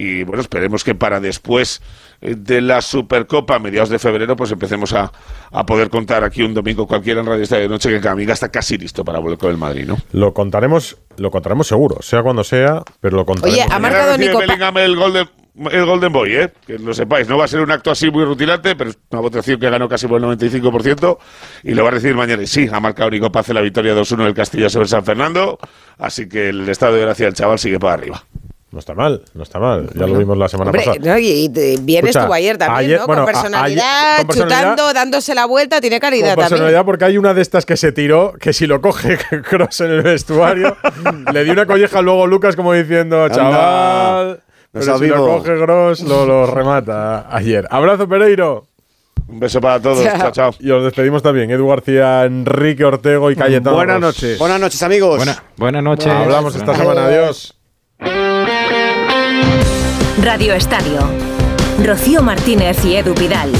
Y 0.01 0.25
bueno, 0.25 0.41
esperemos 0.41 0.83
que 0.83 0.95
para 0.95 1.21
después 1.21 1.83
eh, 2.23 2.35
de 2.35 2.63
la 2.63 2.81
Supercopa, 2.81 3.57
a 3.57 3.59
mediados 3.59 3.91
de 3.91 3.99
febrero, 3.99 4.35
pues 4.35 4.51
empecemos 4.51 4.95
a, 4.95 5.13
a 5.53 5.67
poder 5.67 5.91
contar 5.91 6.25
aquí 6.25 6.43
un 6.43 6.55
domingo 6.55 6.87
cualquiera 6.87 7.21
en 7.21 7.27
Radio 7.27 7.43
Estadio 7.43 7.65
de 7.65 7.69
Noche 7.69 7.91
que 7.91 8.01
Camavinga 8.01 8.33
está 8.33 8.49
casi 8.49 8.79
listo 8.79 9.05
para 9.05 9.19
volver 9.19 9.37
con 9.37 9.51
el 9.51 9.59
Madrid, 9.59 9.85
¿no? 9.87 9.99
Lo 10.13 10.33
contaremos, 10.33 10.97
lo 11.19 11.31
contaremos 11.31 11.67
seguro, 11.67 12.01
sea 12.01 12.23
cuando 12.23 12.45
sea, 12.45 12.83
pero 13.01 13.15
lo 13.15 13.27
contaremos. 13.27 13.61
Oye, 13.61 13.71
ha 13.71 13.79
marcado 13.79 14.17
Nico 14.17 14.41
el 14.41 14.97
Golden, 14.97 15.29
el 15.71 15.85
Golden 15.85 16.13
Boy, 16.15 16.35
¿eh? 16.35 16.53
Que 16.67 16.79
lo 16.79 16.95
sepáis, 16.95 17.29
no 17.29 17.37
va 17.37 17.45
a 17.45 17.49
ser 17.49 17.61
un 17.61 17.71
acto 17.71 17.91
así 17.91 18.11
muy 18.11 18.25
rutilante, 18.25 18.75
pero 18.77 18.89
es 18.89 18.99
una 19.11 19.21
votación 19.21 19.61
que 19.61 19.69
ganó 19.69 19.87
casi 19.87 20.07
por 20.07 20.17
el 20.19 20.27
95% 20.27 21.19
y 21.65 21.75
lo 21.75 21.83
va 21.83 21.91
a 21.91 21.93
recibir 21.93 22.17
mañana. 22.17 22.43
Y 22.43 22.47
sí, 22.47 22.67
ha 22.73 22.81
marcado 22.81 23.11
Nico 23.11 23.31
Paz 23.31 23.51
en 23.51 23.57
la 23.57 23.61
victoria 23.61 23.95
2-1 23.95 24.25
del 24.25 24.35
Castilla 24.35 24.71
sobre 24.71 24.89
San 24.89 25.05
Fernando, 25.05 25.59
así 25.99 26.27
que 26.27 26.49
el 26.49 26.67
estado 26.71 26.95
de 26.95 27.03
gracia 27.03 27.27
del 27.27 27.35
chaval 27.35 27.59
sigue 27.59 27.79
para 27.79 27.93
arriba. 27.93 28.25
No 28.73 28.79
está 28.79 28.95
mal, 28.95 29.23
no 29.35 29.43
está 29.43 29.59
mal. 29.59 29.91
Ya 29.95 30.07
lo 30.07 30.17
vimos 30.17 30.39
la 30.39 30.49
semana 30.49 30.71
Hombre, 30.71 30.85
pasada. 30.85 31.05
no, 31.13 31.19
y, 31.19 31.27
y 31.27 31.49
bien 31.81 32.05
Escucha, 32.07 32.21
estuvo 32.21 32.35
ayer 32.35 32.57
también, 32.57 32.79
ayer- 32.87 33.01
¿no? 33.01 33.07
bueno, 33.09 33.25
con, 33.25 33.33
personalidad, 33.33 34.15
ayer- 34.15 34.17
con 34.19 34.27
personalidad- 34.29 34.61
chutando, 34.71 34.93
dándose 34.93 35.35
la 35.35 35.47
vuelta, 35.47 35.81
tiene 35.81 35.99
calidad 35.99 36.29
Con 36.29 36.43
también. 36.45 36.49
personalidad, 36.51 36.85
porque 36.85 37.05
hay 37.05 37.19
una 37.19 37.35
de 37.35 37.43
estas 37.43 37.67
que 37.67 37.77
se 37.77 37.91
tiró, 37.91 38.33
que 38.41 38.53
si 38.53 38.69
lo 38.69 38.81
coge 38.81 39.19
Cross 39.51 39.81
en 39.81 39.91
el 39.91 40.03
vestuario, 40.03 40.77
le 41.33 41.43
dio 41.43 41.53
una 41.53 41.67
colleja 41.67 42.01
luego 42.01 42.29
Lucas 42.29 42.55
como 42.55 42.73
diciendo, 42.73 43.29
chaval, 43.29 44.41
no 44.73 44.81
pero 44.81 44.85
si 44.85 44.91
lo 44.91 44.99
vivo". 45.17 45.27
coge 45.39 45.57
Cross, 45.59 46.01
lo, 46.03 46.25
lo 46.27 46.47
remata 46.47 47.27
ayer. 47.35 47.67
Abrazo, 47.71 48.09
Pereiro. 48.09 48.67
Un 49.27 49.41
beso 49.41 49.61
para 49.61 49.81
todos, 49.81 50.03
Chao. 50.05 50.17
chao, 50.19 50.31
chao. 50.31 50.55
Y 50.61 50.71
os 50.71 50.85
despedimos 50.85 51.23
también, 51.25 51.51
Edu 51.51 51.67
García, 51.69 52.25
Enrique 52.25 52.85
Ortego 52.85 53.33
y 53.33 53.37
Cayetano. 53.37 53.75
Buenas 53.77 54.01
noches. 54.01 54.39
Buenas 54.39 54.61
noches, 54.61 54.81
amigos. 54.85 55.17
Buena- 55.17 55.43
buenas 55.57 55.83
noches. 55.83 56.07
Hablamos 56.07 56.55
esta 56.55 56.75
semana, 56.77 57.07
adiós. 57.07 57.57
Radio 60.23 60.53
Estadio. 60.53 61.01
Rocío 61.83 62.21
Martínez 62.21 62.85
y 62.85 62.95
Edu 62.95 63.15
Vidal. 63.15 63.51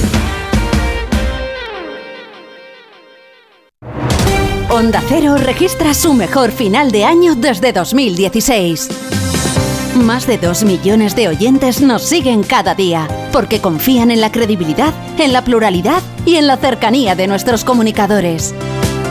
Onda 4.69 5.03
Cero 5.09 5.37
registra 5.39 5.95
su 5.95 6.13
mejor 6.13 6.53
final 6.53 6.91
de 6.91 7.07
año 7.07 7.35
desde 7.35 7.73
2016. 7.73 8.91
Más 9.95 10.27
de 10.27 10.37
dos 10.37 10.63
millones 10.65 11.17
de 11.17 11.29
oyentes 11.29 11.81
nos 11.81 12.03
siguen 12.03 12.43
cada 12.43 12.75
día 12.75 13.09
porque 13.33 13.63
confían 13.63 14.11
en 14.11 14.21
la 14.21 14.31
credibilidad, 14.31 14.93
en 15.19 15.33
la 15.33 15.43
pluralidad 15.43 16.03
y 16.27 16.37
en 16.37 16.47
la 16.47 16.59
cercanía 16.59 17.15
de 17.15 17.27
nuestros 17.27 17.65
comunicadores. 17.65 18.55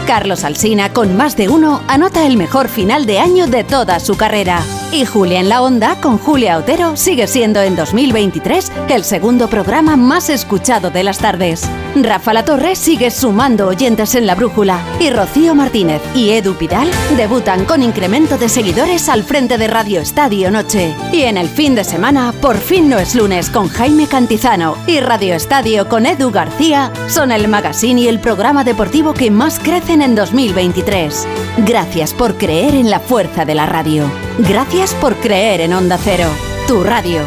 Carlos 0.06 0.44
Alsina, 0.44 0.94
con 0.94 1.18
más 1.18 1.36
de 1.36 1.50
uno, 1.50 1.82
anota 1.88 2.28
el 2.28 2.38
mejor 2.38 2.68
final 2.70 3.08
de 3.08 3.18
año 3.18 3.48
de 3.48 3.64
toda 3.64 4.00
su 4.00 4.16
carrera. 4.18 4.62
Y 4.91 5.06
Julia 5.06 5.40
en 5.40 5.49
la 5.49 5.61
Onda, 5.61 6.02
con 6.02 6.18
Julia 6.18 6.57
Otero, 6.57 6.98
sigue 6.98 7.28
siendo 7.28 7.61
en 7.61 7.76
2023 7.76 8.72
el 8.90 9.03
segundo 9.03 9.48
programa 9.48 9.95
más 9.95 10.32
escuchado 10.32 10.90
de 10.90 11.03
las 11.03 11.20
tardes. 11.20 11.70
Rafa 11.95 12.34
La 12.34 12.44
Torre 12.44 12.76
sigue 12.76 13.11
sumando 13.11 13.68
oyentes 13.68 14.16
en 14.16 14.26
la 14.26 14.34
brújula. 14.34 14.82
Y 14.99 15.11
Rocío 15.11 15.53
Martínez 15.53 16.02
y 16.16 16.32
Edu 16.32 16.56
Pidal 16.56 16.90
debutan 17.16 17.66
con 17.66 17.84
incremento 17.84 18.40
de 18.40 18.49
seguidores 18.49 19.10
al 19.10 19.24
frente 19.24 19.60
de 19.60 19.68
Radio 19.68 20.02
Estadio 20.02 20.49
Noche. 20.49 20.95
Y 21.14 21.22
en 21.22 21.38
el 21.38 21.49
fin 21.49 21.76
de 21.76 21.84
semana, 21.84 22.34
por 22.41 22.57
fin 22.57 22.90
no 22.90 22.98
es 22.98 23.14
lunes 23.14 23.52
con 23.52 23.70
Jaime 23.70 24.07
Cantizano 24.07 24.76
y 24.88 25.02
Radio 25.02 25.36
Estadio 25.36 25.88
con 25.88 26.07
Edu 26.07 26.32
García 26.32 26.91
son 27.07 27.32
el 27.32 27.48
magazine 27.48 28.02
y 28.02 28.07
el 28.07 28.20
programa 28.20 28.64
deportivo 28.64 29.14
que 29.14 29.30
más 29.30 29.60
crecen 29.60 30.02
en 30.02 30.16
2023. 30.16 31.28
Gracias 31.60 32.14
por 32.16 32.38
creer 32.38 32.74
en 32.74 32.90
la 32.90 32.99
fuerza 32.99 33.45
de 33.45 33.53
la 33.53 33.68
radio. 33.68 34.29
Gracias 34.48 34.94
por 34.94 35.18
creer 35.18 35.60
en 35.60 35.74
Onda 35.74 35.99
Cero, 36.02 36.30
tu 36.66 36.82
radio. 36.82 37.24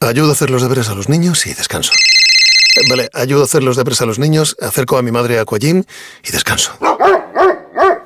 Ayudo 0.00 0.30
a 0.30 0.32
hacer 0.32 0.48
los 0.48 0.62
deberes 0.62 0.88
a 0.88 0.94
los 0.94 1.10
niños 1.10 1.46
y 1.46 1.52
descanso. 1.52 1.92
Eh, 1.92 2.80
vale, 2.88 3.10
ayudo 3.12 3.42
a 3.42 3.44
hacer 3.44 3.62
los 3.62 3.76
deberes 3.76 4.00
a 4.00 4.06
los 4.06 4.18
niños, 4.18 4.56
acerco 4.62 4.96
a 4.96 5.02
mi 5.02 5.12
madre 5.12 5.38
a 5.38 5.42
Aquajim 5.42 5.84
y 6.26 6.32
descanso. 6.32 6.72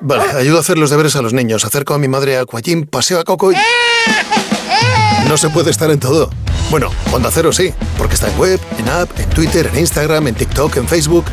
Vale, 0.00 0.24
ayudo 0.36 0.56
a 0.56 0.60
hacer 0.60 0.76
los 0.76 0.90
deberes 0.90 1.14
a 1.14 1.22
los 1.22 1.32
niños, 1.32 1.64
acerco 1.64 1.94
a 1.94 1.98
mi 1.98 2.08
madre 2.08 2.36
a 2.36 2.40
Aquajim, 2.40 2.84
paseo 2.86 3.20
a 3.20 3.24
Coco 3.24 3.52
y... 3.52 3.54
Eh, 3.54 3.58
eh, 3.58 4.97
no 5.28 5.36
se 5.36 5.50
puede 5.50 5.70
estar 5.70 5.90
en 5.90 6.00
todo. 6.00 6.30
Bueno, 6.70 6.90
Onda 7.12 7.30
Cero 7.30 7.52
sí, 7.52 7.74
porque 7.98 8.14
está 8.14 8.30
en 8.30 8.38
web, 8.38 8.58
en 8.78 8.88
app, 8.88 9.10
en 9.20 9.28
Twitter, 9.28 9.70
en 9.70 9.80
Instagram, 9.80 10.26
en 10.26 10.34
TikTok, 10.34 10.78
en 10.78 10.88
Facebook, 10.88 11.26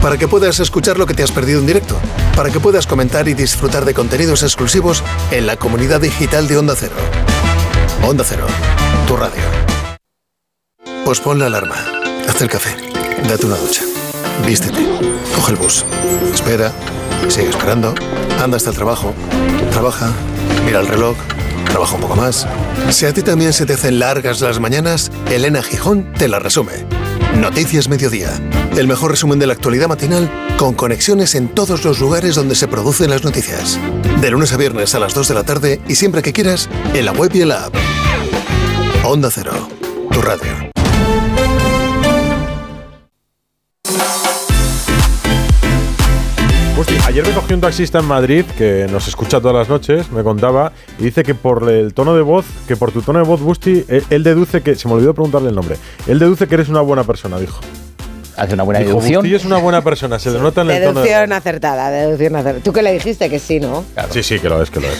para 0.00 0.16
que 0.16 0.28
puedas 0.28 0.60
escuchar 0.60 0.98
lo 0.98 1.04
que 1.04 1.14
te 1.14 1.24
has 1.24 1.32
perdido 1.32 1.58
en 1.58 1.66
directo, 1.66 1.96
para 2.36 2.50
que 2.50 2.60
puedas 2.60 2.86
comentar 2.86 3.26
y 3.26 3.34
disfrutar 3.34 3.84
de 3.84 3.92
contenidos 3.92 4.44
exclusivos 4.44 5.02
en 5.32 5.46
la 5.46 5.56
comunidad 5.56 6.00
digital 6.00 6.46
de 6.46 6.58
Onda 6.58 6.74
Cero. 6.76 6.94
Onda 8.04 8.24
Cero, 8.24 8.46
tu 9.08 9.16
radio. 9.16 9.42
Pues 11.04 11.18
pon 11.18 11.40
la 11.40 11.46
alarma, 11.46 11.74
haz 12.28 12.40
el 12.40 12.48
café, 12.48 12.76
date 13.28 13.46
una 13.46 13.56
ducha, 13.56 13.82
vístete, 14.46 14.86
coge 15.34 15.52
el 15.52 15.58
bus, 15.58 15.84
espera, 16.32 16.72
sigue 17.28 17.50
esperando, 17.50 17.96
anda 18.40 18.56
hasta 18.56 18.70
el 18.70 18.76
trabajo, 18.76 19.12
trabaja, 19.72 20.12
mira 20.64 20.78
el 20.78 20.86
reloj, 20.86 21.16
trabaja 21.66 21.94
un 21.94 22.00
poco 22.00 22.16
más. 22.16 22.46
Si 22.90 23.06
a 23.06 23.12
ti 23.12 23.22
también 23.22 23.52
se 23.52 23.66
te 23.66 23.74
hacen 23.74 23.98
largas 23.98 24.40
las 24.40 24.60
mañanas, 24.60 25.10
Elena 25.30 25.62
Gijón 25.62 26.12
te 26.14 26.28
la 26.28 26.38
resume. 26.38 26.86
Noticias 27.36 27.88
Mediodía, 27.88 28.30
el 28.76 28.88
mejor 28.88 29.12
resumen 29.12 29.38
de 29.38 29.46
la 29.46 29.52
actualidad 29.52 29.88
matinal 29.88 30.30
con 30.58 30.74
conexiones 30.74 31.34
en 31.34 31.48
todos 31.48 31.84
los 31.84 32.00
lugares 32.00 32.34
donde 32.34 32.54
se 32.54 32.68
producen 32.68 33.10
las 33.10 33.24
noticias. 33.24 33.78
De 34.20 34.30
lunes 34.30 34.52
a 34.52 34.56
viernes 34.56 34.94
a 34.94 34.98
las 34.98 35.14
2 35.14 35.28
de 35.28 35.34
la 35.34 35.44
tarde 35.44 35.80
y 35.88 35.94
siempre 35.94 36.22
que 36.22 36.32
quieras, 36.32 36.68
en 36.94 37.04
la 37.04 37.12
web 37.12 37.30
y 37.34 37.42
en 37.42 37.48
la 37.48 37.66
app. 37.66 37.74
Onda 39.04 39.30
Cero, 39.30 39.68
tu 40.10 40.20
radio. 40.20 40.69
Ayer 47.06 47.26
me 47.26 47.34
cogió 47.34 47.56
un 47.56 47.60
taxista 47.60 47.98
en 47.98 48.06
Madrid 48.06 48.44
que 48.56 48.86
nos 48.90 49.06
escucha 49.06 49.38
todas 49.38 49.54
las 49.54 49.68
noches, 49.68 50.10
me 50.12 50.22
contaba, 50.22 50.72
y 50.98 51.04
dice 51.04 51.22
que 51.24 51.34
por 51.34 51.68
el 51.68 51.92
tono 51.92 52.14
de 52.14 52.22
voz, 52.22 52.46
que 52.66 52.74
por 52.74 52.90
tu 52.90 53.02
tono 53.02 53.18
de 53.18 53.26
voz, 53.26 53.40
Busti, 53.40 53.84
él, 53.86 54.02
él 54.08 54.22
deduce 54.22 54.62
que, 54.62 54.74
se 54.76 54.88
me 54.88 54.94
olvidó 54.94 55.12
preguntarle 55.12 55.50
el 55.50 55.54
nombre, 55.54 55.76
él 56.06 56.18
deduce 56.18 56.46
que 56.46 56.54
eres 56.54 56.70
una 56.70 56.80
buena 56.80 57.04
persona, 57.04 57.38
dijo. 57.38 57.60
Hace 58.36 58.54
una 58.54 58.62
buena 58.62 58.80
Dijo, 58.80 58.92
deducción. 58.92 59.22
Busti 59.22 59.34
es 59.34 59.44
una 59.44 59.58
buena 59.58 59.82
persona, 59.82 60.18
se 60.18 60.30
le 60.30 60.38
nota 60.38 60.62
en 60.62 60.70
el 60.70 60.82
tono 60.84 61.00
de 61.00 61.06
Deducción 61.06 61.32
acertada, 61.34 61.90
deducción 61.90 62.36
acertada. 62.36 62.64
Tú 62.64 62.72
que 62.72 62.80
le 62.82 62.92
dijiste 62.92 63.28
que 63.28 63.38
sí, 63.38 63.60
¿no? 63.60 63.84
Sí, 64.10 64.22
sí, 64.22 64.38
que 64.38 64.48
lo 64.48 64.62
es, 64.62 64.70
que 64.70 64.80
lo 64.80 64.86
es. 64.88 64.98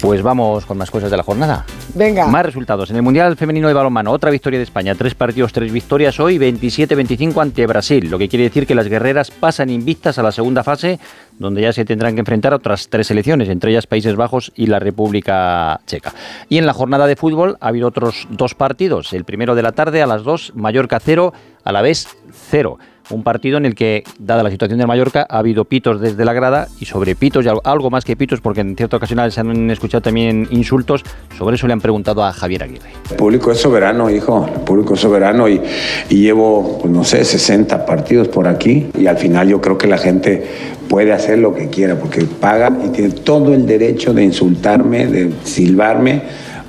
Pues 0.00 0.22
vamos 0.22 0.66
con 0.66 0.76
más 0.76 0.90
cosas 0.90 1.10
de 1.10 1.16
la 1.16 1.22
jornada. 1.22 1.64
Venga. 1.94 2.26
Más 2.26 2.44
resultados. 2.44 2.90
En 2.90 2.96
el 2.96 3.02
Mundial 3.02 3.36
Femenino 3.36 3.68
de 3.68 3.74
Balonmano, 3.74 4.12
otra 4.12 4.30
victoria 4.30 4.58
de 4.58 4.64
España. 4.64 4.94
Tres 4.94 5.14
partidos, 5.14 5.52
tres 5.52 5.72
victorias 5.72 6.20
hoy, 6.20 6.38
27-25 6.38 7.40
ante 7.40 7.66
Brasil. 7.66 8.10
Lo 8.10 8.18
que 8.18 8.28
quiere 8.28 8.44
decir 8.44 8.66
que 8.66 8.74
las 8.74 8.88
guerreras 8.88 9.30
pasan 9.30 9.70
invictas 9.70 10.18
a 10.18 10.22
la 10.22 10.32
segunda 10.32 10.62
fase, 10.62 11.00
donde 11.38 11.62
ya 11.62 11.72
se 11.72 11.84
tendrán 11.84 12.14
que 12.14 12.20
enfrentar 12.20 12.52
a 12.52 12.56
otras 12.56 12.88
tres 12.88 13.06
selecciones, 13.06 13.48
entre 13.48 13.70
ellas 13.70 13.86
Países 13.86 14.16
Bajos 14.16 14.52
y 14.54 14.66
la 14.66 14.78
República 14.78 15.80
Checa. 15.86 16.12
Y 16.48 16.58
en 16.58 16.66
la 16.66 16.74
jornada 16.74 17.06
de 17.06 17.16
fútbol 17.16 17.56
ha 17.60 17.68
habido 17.68 17.88
otros 17.88 18.28
dos 18.30 18.54
partidos. 18.54 19.12
El 19.12 19.24
primero 19.24 19.54
de 19.54 19.62
la 19.62 19.72
tarde 19.72 20.02
a 20.02 20.06
las 20.06 20.24
2, 20.24 20.52
Mallorca 20.54 21.00
0, 21.00 21.32
a 21.66 21.72
la 21.72 21.82
vez 21.82 22.06
0. 22.50 22.78
Un 23.08 23.22
partido 23.22 23.56
en 23.56 23.66
el 23.66 23.76
que, 23.76 24.02
dada 24.18 24.42
la 24.42 24.50
situación 24.50 24.78
del 24.78 24.88
Mallorca, 24.88 25.24
ha 25.30 25.38
habido 25.38 25.64
pitos 25.64 26.00
desde 26.00 26.24
la 26.24 26.32
grada 26.32 26.66
y 26.80 26.86
sobre 26.86 27.14
pitos, 27.14 27.44
y 27.44 27.48
algo- 27.48 27.88
más 27.88 28.04
que 28.04 28.16
pitos, 28.16 28.40
porque 28.40 28.62
en 28.62 28.74
cierta 28.76 28.96
ocasión 28.96 29.30
se 29.30 29.38
han 29.40 29.70
escuchado 29.70 30.00
también 30.02 30.48
insultos. 30.50 31.04
Sobre 31.38 31.54
eso 31.54 31.68
le 31.68 31.72
han 31.72 31.80
preguntado 31.80 32.24
a 32.24 32.32
Javier 32.32 32.64
Aguirre. 32.64 32.88
El 33.10 33.16
público 33.16 33.52
es 33.52 33.58
soberano, 33.60 34.10
hijo. 34.10 34.48
El 34.52 34.60
público 34.62 34.94
es 34.94 35.00
soberano 35.00 35.48
y, 35.48 35.60
y 36.08 36.22
llevo, 36.22 36.78
pues, 36.80 36.92
no 36.92 37.04
sé, 37.04 37.24
60 37.24 37.86
partidos 37.86 38.26
por 38.26 38.48
aquí 38.48 38.88
y 38.98 39.06
al 39.06 39.18
final 39.18 39.48
yo 39.48 39.60
creo 39.60 39.78
que 39.78 39.86
la 39.86 39.98
gente 39.98 40.44
puede 40.88 41.12
hacer 41.12 41.38
lo 41.38 41.54
que 41.54 41.68
quiera 41.68 41.94
porque 41.96 42.22
paga 42.24 42.76
y 42.84 42.88
tiene 42.88 43.10
todo 43.12 43.54
el 43.54 43.66
derecho 43.66 44.14
de 44.14 44.24
insultarme, 44.24 45.06
de 45.06 45.32
silbarme 45.44 46.22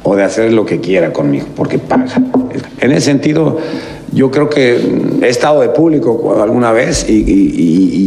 o 0.03 0.15
de 0.15 0.23
hacer 0.23 0.53
lo 0.53 0.65
que 0.67 0.79
quiera 0.81 1.11
conmigo 1.11 1.47
porque 1.55 1.79
paga. 1.79 2.05
En 2.79 2.91
ese 2.91 3.01
sentido, 3.01 3.57
yo 4.13 4.31
creo 4.31 4.49
que 4.49 4.79
he 5.21 5.27
estado 5.29 5.61
de 5.61 5.69
público 5.69 6.37
alguna 6.41 6.71
vez 6.71 7.05
y- 7.09 7.13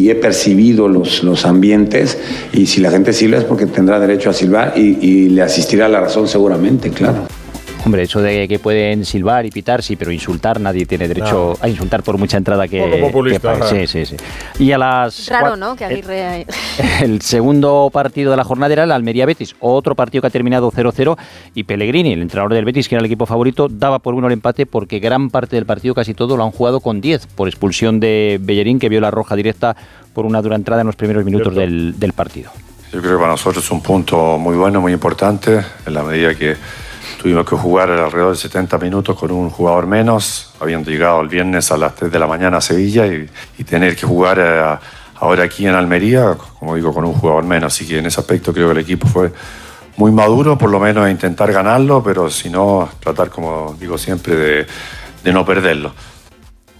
y 0.04 0.10
he 0.10 0.14
percibido 0.14 0.88
los, 0.88 1.22
los 1.22 1.44
ambientes 1.46 2.18
y 2.52 2.66
si 2.66 2.80
la 2.80 2.90
gente 2.90 3.12
silba 3.12 3.38
es 3.38 3.44
porque 3.44 3.66
tendrá 3.66 4.00
derecho 4.00 4.30
a 4.30 4.32
silbar 4.32 4.74
y, 4.76 4.98
y 5.00 5.28
le 5.28 5.42
asistirá 5.42 5.88
la 5.88 6.00
razón 6.00 6.26
seguramente, 6.26 6.90
claro. 6.90 7.26
Hombre, 7.84 8.02
eso 8.02 8.20
de 8.20 8.46
que 8.46 8.58
pueden 8.58 9.04
silbar 9.04 9.46
y 9.46 9.50
pitar, 9.50 9.82
sí, 9.82 9.96
pero 9.96 10.12
insultar 10.12 10.60
nadie 10.60 10.84
tiene 10.84 11.08
derecho 11.08 11.54
a 11.60 11.68
insultar 11.68 12.02
por 12.02 12.18
mucha 12.18 12.36
entrada 12.36 12.68
que, 12.68 12.78
Poco 12.80 13.06
populista, 13.06 13.58
que. 13.58 13.86
Sí, 13.86 14.04
sí, 14.04 14.16
sí. 14.16 14.16
Y 14.58 14.72
a 14.72 14.78
las 14.78 15.28
Raro, 15.28 15.56
¿no? 15.56 15.76
Que 15.76 15.86
Aguirre... 15.86 16.46
El 17.00 17.22
segundo 17.22 17.90
partido 17.92 18.30
de 18.30 18.36
la 18.36 18.44
jornada 18.44 18.72
era 18.72 18.84
el 18.84 18.92
Almería 18.92 19.26
Betis, 19.26 19.56
otro 19.60 19.94
partido 19.94 20.20
que 20.20 20.28
ha 20.28 20.30
terminado 20.30 20.70
0-0 20.70 21.16
y 21.54 21.64
Pellegrini, 21.64 22.12
el 22.12 22.22
entrenador 22.22 22.52
del 22.52 22.64
Betis, 22.64 22.88
que 22.88 22.94
era 22.94 23.00
el 23.00 23.06
equipo 23.06 23.26
favorito, 23.26 23.68
daba 23.70 23.98
por 23.98 24.14
uno 24.14 24.26
el 24.26 24.34
empate 24.34 24.66
porque 24.66 24.98
gran 24.98 25.30
parte 25.30 25.56
del 25.56 25.66
partido, 25.66 25.94
casi 25.94 26.14
todo, 26.14 26.36
lo 26.36 26.44
han 26.44 26.50
jugado 26.50 26.80
con 26.80 27.00
10 27.00 27.26
por 27.28 27.48
expulsión 27.48 28.00
de 28.00 28.38
Bellerín, 28.40 28.78
que 28.78 28.88
vio 28.88 29.00
la 29.00 29.10
roja 29.10 29.36
directa 29.36 29.76
por 30.12 30.26
una 30.26 30.42
dura 30.42 30.56
entrada 30.56 30.82
en 30.82 30.86
los 30.86 30.96
primeros 30.96 31.24
minutos 31.24 31.54
del, 31.54 31.98
del 31.98 32.12
partido. 32.12 32.50
Yo 32.92 33.00
creo 33.00 33.12
que 33.12 33.18
para 33.18 33.32
nosotros 33.32 33.64
es 33.64 33.70
un 33.70 33.82
punto 33.82 34.36
muy 34.36 34.56
bueno, 34.56 34.80
muy 34.80 34.92
importante, 34.92 35.60
en 35.86 35.94
la 35.94 36.02
medida 36.02 36.34
que 36.34 36.56
tuvimos 37.20 37.44
que 37.44 37.54
jugar 37.54 37.90
alrededor 37.90 38.32
de 38.32 38.38
70 38.40 38.78
minutos 38.78 39.14
con 39.14 39.30
un 39.30 39.50
jugador 39.50 39.86
menos, 39.86 40.54
habiendo 40.58 40.90
llegado 40.90 41.20
el 41.20 41.28
viernes 41.28 41.70
a 41.70 41.76
las 41.76 41.94
3 41.94 42.10
de 42.10 42.18
la 42.18 42.26
mañana 42.26 42.56
a 42.56 42.60
Sevilla 42.62 43.06
y, 43.06 43.28
y 43.58 43.64
tener 43.64 43.94
que 43.94 44.06
jugar 44.06 44.38
eh, 44.40 44.78
ahora 45.16 45.44
aquí 45.44 45.66
en 45.66 45.74
Almería, 45.74 46.34
como 46.58 46.76
digo, 46.76 46.94
con 46.94 47.04
un 47.04 47.12
jugador 47.12 47.44
menos. 47.44 47.74
Así 47.74 47.86
que 47.86 47.98
en 47.98 48.06
ese 48.06 48.20
aspecto 48.20 48.54
creo 48.54 48.68
que 48.68 48.72
el 48.72 48.78
equipo 48.78 49.06
fue 49.06 49.30
muy 49.98 50.12
maduro, 50.12 50.56
por 50.56 50.70
lo 50.70 50.80
menos 50.80 51.10
intentar 51.10 51.52
ganarlo, 51.52 52.02
pero 52.02 52.30
si 52.30 52.48
no, 52.48 52.88
tratar, 53.00 53.28
como 53.28 53.76
digo 53.78 53.98
siempre, 53.98 54.34
de, 54.34 54.66
de 55.22 55.32
no 55.32 55.44
perderlo. 55.44 55.92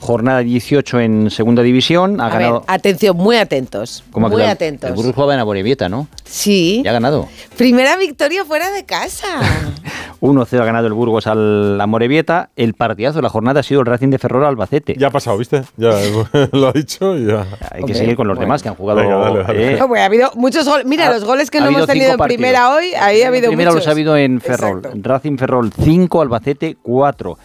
Jornada 0.01 0.41
18 0.41 1.01
en 1.01 1.31
segunda 1.31 1.63
división, 1.63 2.21
ha 2.21 2.27
A 2.27 2.29
ver, 2.31 2.39
ganado... 2.41 2.65
atención, 2.67 3.17
muy 3.17 3.37
atentos. 3.37 4.03
¿Cómo 4.11 4.27
ha 4.27 4.31
muy 4.31 4.39
quedado? 4.39 4.53
atentos. 4.55 4.89
El 4.91 4.97
Burgos 4.97 5.15
jugaba 5.15 5.35
en 5.35 5.41
Amorebieta, 5.41 5.89
¿no? 5.89 6.09
Sí. 6.25 6.81
Ya 6.85 6.91
ha 6.91 6.95
ganado. 6.95 7.29
Primera 7.57 7.97
victoria 7.97 8.45
fuera 8.45 8.71
de 8.71 8.85
casa. 8.85 9.27
1-0 10.21 10.61
ha 10.61 10.65
ganado 10.65 10.87
el 10.87 10.93
Burgos 10.93 11.27
al 11.27 11.81
Amorebieta. 11.81 12.51
El 12.57 12.75
partidazo 12.75 13.17
de 13.19 13.23
la 13.23 13.29
jornada 13.31 13.61
ha 13.61 13.63
sido 13.63 13.81
el 13.81 13.87
Racing 13.87 14.09
de 14.09 14.19
Ferrol 14.19 14.45
Albacete. 14.45 14.95
Ya 14.99 15.09
ha 15.09 15.11
pasado, 15.11 15.37
¿viste? 15.39 15.63
Ya 15.77 15.91
lo 16.53 16.69
ha 16.69 16.73
dicho 16.73 17.17
y 17.17 17.27
ya. 17.27 17.47
Hay 17.71 17.85
que 17.85 17.95
seguir 17.95 18.17
con 18.17 18.27
los 18.29 18.39
demás 18.39 18.63
que 18.63 18.69
han 18.71 18.75
jugado. 18.75 19.01
Venga, 19.01 19.17
dale, 19.17 19.43
dale. 19.43 19.73
eh, 19.75 19.77
No, 19.79 19.89
pues 19.89 20.01
ha 20.01 20.07
habido 20.07 20.31
muchos 20.35 20.67
goles. 20.67 20.87
Mira, 20.87 21.09
Ha- 21.09 21.13
los 21.13 21.25
goles 21.25 21.51
que 21.51 21.59
ha 21.59 21.63
no 21.63 21.69
hemos 21.69 21.87
tenido 21.87 22.11
en 22.13 22.17
partidos. 22.17 22.37
primera 22.39 22.75
hoy, 22.75 22.93
ahí 22.95 23.23
ha 23.23 23.29
habido 23.29 23.49
Primero 23.49 23.71
muchos. 23.71 23.85
los 23.85 23.89
ha 23.89 23.93
habido 23.93 24.17
en 24.17 24.41
Ferrol. 24.41 24.83
Racing 24.95 25.37
Ferrol 25.39 25.71
5, 25.83 26.21
Albacete 26.23 26.77
4. 26.83 27.39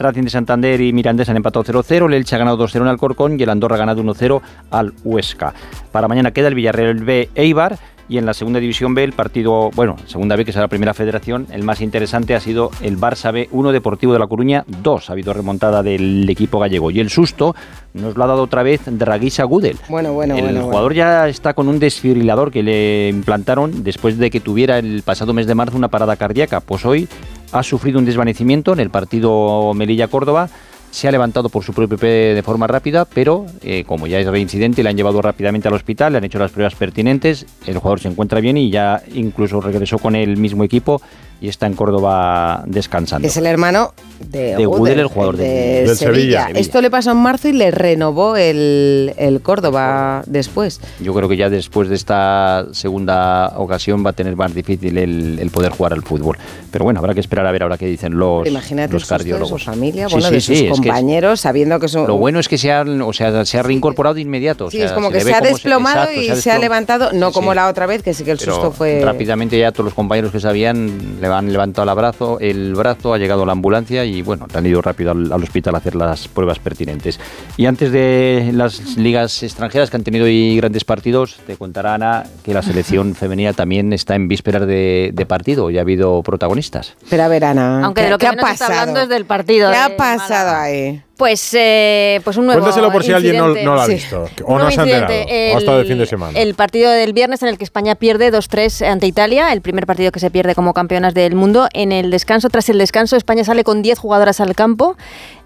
Racing 0.00 0.22
de 0.24 0.30
Santander 0.30 0.80
y 0.80 0.92
Mirandés 0.92 1.28
han 1.28 1.36
empatado 1.36 1.64
0-0. 1.64 2.06
El 2.06 2.14
Elche 2.14 2.34
ha 2.34 2.38
ganado 2.38 2.58
2-0 2.58 2.82
en 2.82 2.88
Alcorcón 2.88 3.38
y 3.38 3.42
el 3.42 3.50
Andorra 3.50 3.76
ha 3.76 3.78
ganado 3.78 4.02
1-0 4.02 4.40
al 4.70 4.92
Huesca. 5.04 5.54
Para 5.92 6.08
mañana 6.08 6.32
queda 6.32 6.48
el 6.48 6.54
Villarreal 6.54 7.04
B 7.04 7.28
Eibar. 7.34 7.78
Y 8.08 8.18
en 8.18 8.26
la 8.26 8.34
segunda 8.34 8.58
división 8.58 8.92
B, 8.92 9.04
el 9.04 9.12
partido, 9.12 9.70
bueno, 9.76 9.94
segunda 10.06 10.34
B, 10.34 10.44
que 10.44 10.50
es 10.50 10.56
la 10.56 10.66
primera 10.66 10.94
federación, 10.94 11.46
el 11.52 11.62
más 11.62 11.80
interesante 11.80 12.34
ha 12.34 12.40
sido 12.40 12.72
el 12.82 12.98
Barça 12.98 13.32
B 13.32 13.48
1 13.52 13.70
Deportivo 13.70 14.12
de 14.12 14.18
La 14.18 14.26
Coruña 14.26 14.64
2. 14.66 15.08
Ha 15.08 15.12
habido 15.12 15.32
remontada 15.32 15.84
del 15.84 16.28
equipo 16.28 16.58
gallego. 16.58 16.90
Y 16.90 16.98
el 16.98 17.08
susto 17.08 17.54
nos 17.94 18.16
lo 18.16 18.24
ha 18.24 18.26
dado 18.26 18.42
otra 18.42 18.64
vez 18.64 18.80
Draguisa 18.84 19.44
Gudel. 19.44 19.76
Bueno, 19.88 20.12
bueno, 20.12 20.34
el 20.34 20.42
bueno. 20.42 20.58
bueno. 20.58 20.66
jugador 20.70 20.94
ya 20.94 21.28
está 21.28 21.54
con 21.54 21.68
un 21.68 21.78
desfibrilador 21.78 22.50
que 22.50 22.64
le 22.64 23.10
implantaron 23.10 23.84
después 23.84 24.18
de 24.18 24.28
que 24.28 24.40
tuviera 24.40 24.80
el 24.80 25.02
pasado 25.04 25.32
mes 25.32 25.46
de 25.46 25.54
marzo 25.54 25.76
una 25.76 25.86
parada 25.86 26.16
cardíaca. 26.16 26.58
Pues 26.58 26.84
hoy 26.84 27.08
ha 27.52 27.62
sufrido 27.62 27.98
un 27.98 28.04
desvanecimiento 28.04 28.72
en 28.72 28.80
el 28.80 28.90
partido 28.90 29.72
Melilla-Córdoba. 29.74 30.48
Se 30.90 31.06
ha 31.06 31.12
levantado 31.12 31.48
por 31.48 31.62
su 31.62 31.72
propio 31.72 31.98
pie 31.98 32.34
de 32.34 32.42
forma 32.42 32.66
rápida, 32.66 33.04
pero 33.04 33.46
eh, 33.62 33.84
como 33.86 34.08
ya 34.08 34.18
es 34.18 34.26
reincidente, 34.26 34.82
le 34.82 34.90
han 34.90 34.96
llevado 34.96 35.22
rápidamente 35.22 35.68
al 35.68 35.74
hospital, 35.74 36.12
le 36.12 36.18
han 36.18 36.24
hecho 36.24 36.40
las 36.40 36.50
pruebas 36.50 36.74
pertinentes. 36.74 37.46
El 37.66 37.78
jugador 37.78 38.00
se 38.00 38.08
encuentra 38.08 38.40
bien 38.40 38.56
y 38.56 38.70
ya 38.70 39.00
incluso 39.14 39.60
regresó 39.60 39.98
con 39.98 40.16
el 40.16 40.36
mismo 40.36 40.64
equipo 40.64 41.00
y 41.40 41.48
está 41.48 41.66
en 41.66 41.74
Córdoba 41.74 42.62
descansando. 42.66 43.26
Es 43.26 43.36
el 43.36 43.46
hermano 43.46 43.94
de, 44.20 44.56
De 44.56 44.66
Gudel, 44.66 44.98
el 45.00 45.06
jugador 45.06 45.36
de, 45.36 45.44
del- 45.48 45.86
del 45.88 45.96
Sevilla. 45.96 46.42
Sevilla. 46.42 46.60
Esto 46.60 46.80
le 46.82 46.90
pasó 46.90 47.12
en 47.12 47.16
marzo 47.18 47.48
y 47.48 47.52
le 47.52 47.70
renovó 47.70 48.36
el, 48.36 49.14
el 49.16 49.40
Córdoba 49.40 50.22
después. 50.26 50.80
Yo 51.00 51.14
creo 51.14 51.28
que 51.28 51.36
ya 51.36 51.48
después 51.48 51.88
de 51.88 51.94
esta 51.96 52.66
segunda 52.72 53.54
ocasión 53.56 54.04
va 54.04 54.10
a 54.10 54.12
tener 54.12 54.36
más 54.36 54.54
difícil 54.54 54.98
el, 54.98 55.38
el 55.40 55.50
poder 55.50 55.72
jugar 55.72 55.92
al 55.94 56.02
fútbol. 56.02 56.36
Pero 56.70 56.84
bueno, 56.84 57.00
habrá 57.00 57.14
que 57.14 57.20
esperar 57.20 57.46
a 57.46 57.52
ver 57.52 57.62
ahora 57.62 57.78
qué 57.78 57.86
dicen 57.86 58.18
los, 58.18 58.46
Imagínate 58.46 58.92
los 58.92 59.02
de 59.02 59.06
su 59.06 59.08
cardiólogos. 59.08 59.64
familia, 59.64 60.08
Sí, 60.08 60.14
bueno, 60.14 60.28
sí, 60.28 60.34
de 60.34 60.40
sí, 60.40 60.46
sus 60.46 60.56
es 60.56 60.62
que 60.62 60.68
es- 60.68 60.76
compañeros, 60.80 61.40
sabiendo 61.40 61.80
que 61.80 61.88
son... 61.88 62.06
Lo 62.06 62.16
bueno 62.18 62.38
es 62.40 62.48
que 62.48 62.58
se 62.58 62.70
ha, 62.72 62.82
o 62.82 63.12
sea, 63.12 63.44
se 63.44 63.58
ha 63.58 63.62
reincorporado 63.62 64.14
de 64.14 64.20
inmediato. 64.20 64.66
o 64.66 64.70
Sí, 64.70 64.76
sea, 64.78 64.86
es 64.86 64.92
como 64.92 65.08
se 65.10 65.18
que 65.18 65.24
se 65.24 65.34
ha 65.34 65.40
desplomado 65.40 66.02
exacto, 66.10 66.20
y 66.20 66.24
se 66.26 66.30
ha, 66.30 66.34
desplomado. 66.34 66.60
levantado, 66.60 67.12
no 67.14 67.28
Sí, 67.28 67.34
como 67.34 67.52
sí. 67.52 67.56
la 67.56 67.68
otra 67.68 67.86
vez, 67.86 68.02
que 68.02 68.12
sí 68.14 68.24
que 68.24 68.32
el 68.32 68.38
Pero 68.38 68.52
susto 68.54 68.72
fue... 68.72 69.00
rápidamente 69.04 69.58
ya 69.58 69.72
todos 69.72 69.86
los 69.86 69.94
compañeros 69.94 70.30
que 70.32 70.40
sabían 70.40 71.18
le 71.20 71.28
han 71.34 71.52
levantado 71.52 71.88
el 71.90 71.96
brazo, 71.96 72.38
el 72.40 72.74
brazo, 72.74 73.14
ha 73.14 73.18
llegado 73.18 73.44
la 73.46 73.52
ambulancia 73.52 74.04
y 74.04 74.22
bueno, 74.22 74.46
han 74.54 74.66
ido 74.66 74.80
rápido 74.82 75.10
al, 75.12 75.32
al 75.32 75.42
hospital 75.42 75.74
a 75.74 75.78
hacer 75.78 75.94
las 75.94 76.28
pruebas 76.28 76.58
pertinentes. 76.58 77.18
Y 77.56 77.66
antes 77.66 77.92
de 77.92 78.50
las 78.54 78.96
ligas 78.96 79.42
extranjeras 79.42 79.90
que 79.90 79.96
han 79.96 80.04
tenido 80.04 80.24
hoy 80.24 80.56
grandes 80.56 80.84
partidos, 80.84 81.38
te 81.46 81.56
contará 81.56 81.94
Ana 81.94 82.24
que 82.44 82.54
la 82.54 82.62
selección 82.62 83.14
femenina 83.16 83.52
también 83.52 83.92
está 83.92 84.14
en 84.14 84.28
vísperas 84.28 84.66
de, 84.66 85.10
de 85.12 85.26
partido 85.26 85.70
y 85.70 85.78
ha 85.78 85.82
habido 85.82 86.22
protagonistas. 86.22 86.94
Pero 87.08 87.22
a 87.24 87.28
ver, 87.28 87.44
Ana. 87.44 87.84
Aunque 87.84 88.00
¿qué- 88.02 88.04
de 88.06 88.10
lo 88.10 88.18
que 88.18 88.28
menos 88.30 88.50
está 88.50 88.66
pasado? 88.66 88.80
hablando 88.80 89.00
es 89.02 89.08
del 89.08 89.24
partido. 89.24 89.70
¿Qué 89.70 89.76
ha 89.76 89.96
pasado 89.96 90.46
Málaga. 90.46 90.62
ahí? 90.62 91.02
Pues, 91.20 91.50
eh, 91.52 92.18
pues 92.24 92.38
un 92.38 92.46
nuevo 92.46 92.62
Cuéntaselo 92.62 92.90
por 92.90 93.04
si 93.04 93.12
alguien 93.12 93.36
no, 93.36 93.48
no 93.48 93.74
lo 93.74 93.80
ha 93.82 93.84
Sí. 93.84 93.92
visto. 93.92 94.26
O 94.46 94.58
no 94.58 94.70
se 94.70 94.80
ha 94.80 94.84
enterado. 94.84 95.12
incidente. 95.12 95.52
O 95.52 95.56
ha 95.56 95.58
estado 95.58 95.76
de 95.76 95.82
El- 95.82 95.88
fin 95.88 95.98
de 95.98 96.06
semana. 96.06 96.38
El 96.40 96.54
partido 96.54 96.90
del 96.90 97.12
viernes 97.12 97.42
en 97.42 97.48
el 97.50 97.58
que 97.58 97.64
España 97.64 97.94
pierde 97.94 98.30
2-3 98.30 98.80
ante 98.80 99.06
Italia, 99.06 99.52
el 99.52 99.60
primer 99.60 99.84
partido 99.84 100.12
que 100.12 100.18
se 100.18 100.30
pierde 100.30 100.54
como 100.54 100.72
campeonas 100.72 101.12
del 101.12 101.34
mundo. 101.34 101.68
En 101.74 101.92
el 101.92 102.10
descanso, 102.10 102.48
tras 102.48 102.70
el 102.70 102.78
descanso, 102.78 103.16
España 103.16 103.44
sale 103.44 103.64
con 103.64 103.82
10 103.82 103.98
jugadoras 103.98 104.40
al 104.40 104.54
campo. 104.54 104.96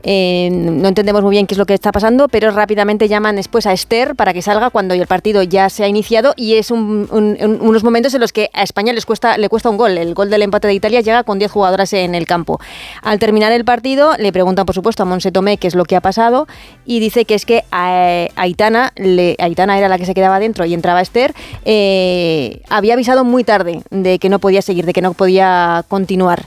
Eh, 0.06 0.50
no 0.52 0.86
entendemos 0.86 1.22
muy 1.22 1.30
bien 1.30 1.46
qué 1.46 1.54
es 1.54 1.58
lo 1.58 1.64
que 1.64 1.72
está 1.72 1.90
pasando, 1.90 2.28
pero 2.28 2.50
rápidamente 2.50 3.08
llaman 3.08 3.36
después 3.36 3.66
a 3.66 3.72
Esther 3.72 4.14
para 4.14 4.34
que 4.34 4.42
salga 4.42 4.68
cuando 4.68 4.92
el 4.92 5.06
partido 5.06 5.42
ya 5.42 5.70
se 5.70 5.82
ha 5.82 5.88
iniciado 5.88 6.34
y 6.36 6.56
es 6.56 6.70
un- 6.70 7.08
un- 7.10 7.38
un- 7.40 7.58
unos 7.62 7.82
momentos 7.82 8.12
en 8.12 8.20
los 8.20 8.30
que 8.30 8.50
a 8.52 8.62
España 8.62 8.92
les 8.92 9.06
cuesta, 9.06 9.38
le 9.38 9.48
cuesta 9.48 9.70
un 9.70 9.78
gol. 9.78 9.96
El 9.96 10.12
gol 10.14 10.28
del 10.28 10.42
empate 10.42 10.68
de 10.68 10.74
Italia 10.74 11.00
llega 11.00 11.24
con 11.24 11.38
10 11.38 11.50
jugadoras 11.50 11.90
en 11.94 12.14
el 12.14 12.26
campo. 12.26 12.60
Al 13.02 13.18
terminar 13.18 13.50
el 13.52 13.64
partido 13.64 14.10
le 14.18 14.30
preguntan, 14.30 14.66
por 14.66 14.74
supuesto, 14.74 15.02
a 15.02 15.06
Monse 15.06 15.32
Tomé 15.32 15.56
qué 15.64 15.68
es 15.68 15.74
lo 15.74 15.86
que 15.86 15.96
ha 15.96 16.02
pasado 16.02 16.46
y 16.84 17.00
dice 17.00 17.24
que 17.24 17.34
es 17.34 17.46
que 17.46 17.64
a 17.70 18.28
Aitana, 18.36 18.92
le, 18.96 19.34
era 19.38 19.88
la 19.88 19.96
que 19.96 20.04
se 20.04 20.12
quedaba 20.12 20.38
dentro 20.38 20.66
y 20.66 20.74
entraba 20.74 21.00
Esther, 21.00 21.32
eh, 21.64 22.60
había 22.68 22.92
avisado 22.92 23.24
muy 23.24 23.44
tarde 23.44 23.80
de 23.88 24.18
que 24.18 24.28
no 24.28 24.40
podía 24.40 24.60
seguir, 24.60 24.84
de 24.84 24.92
que 24.92 25.00
no 25.00 25.14
podía 25.14 25.82
continuar. 25.88 26.44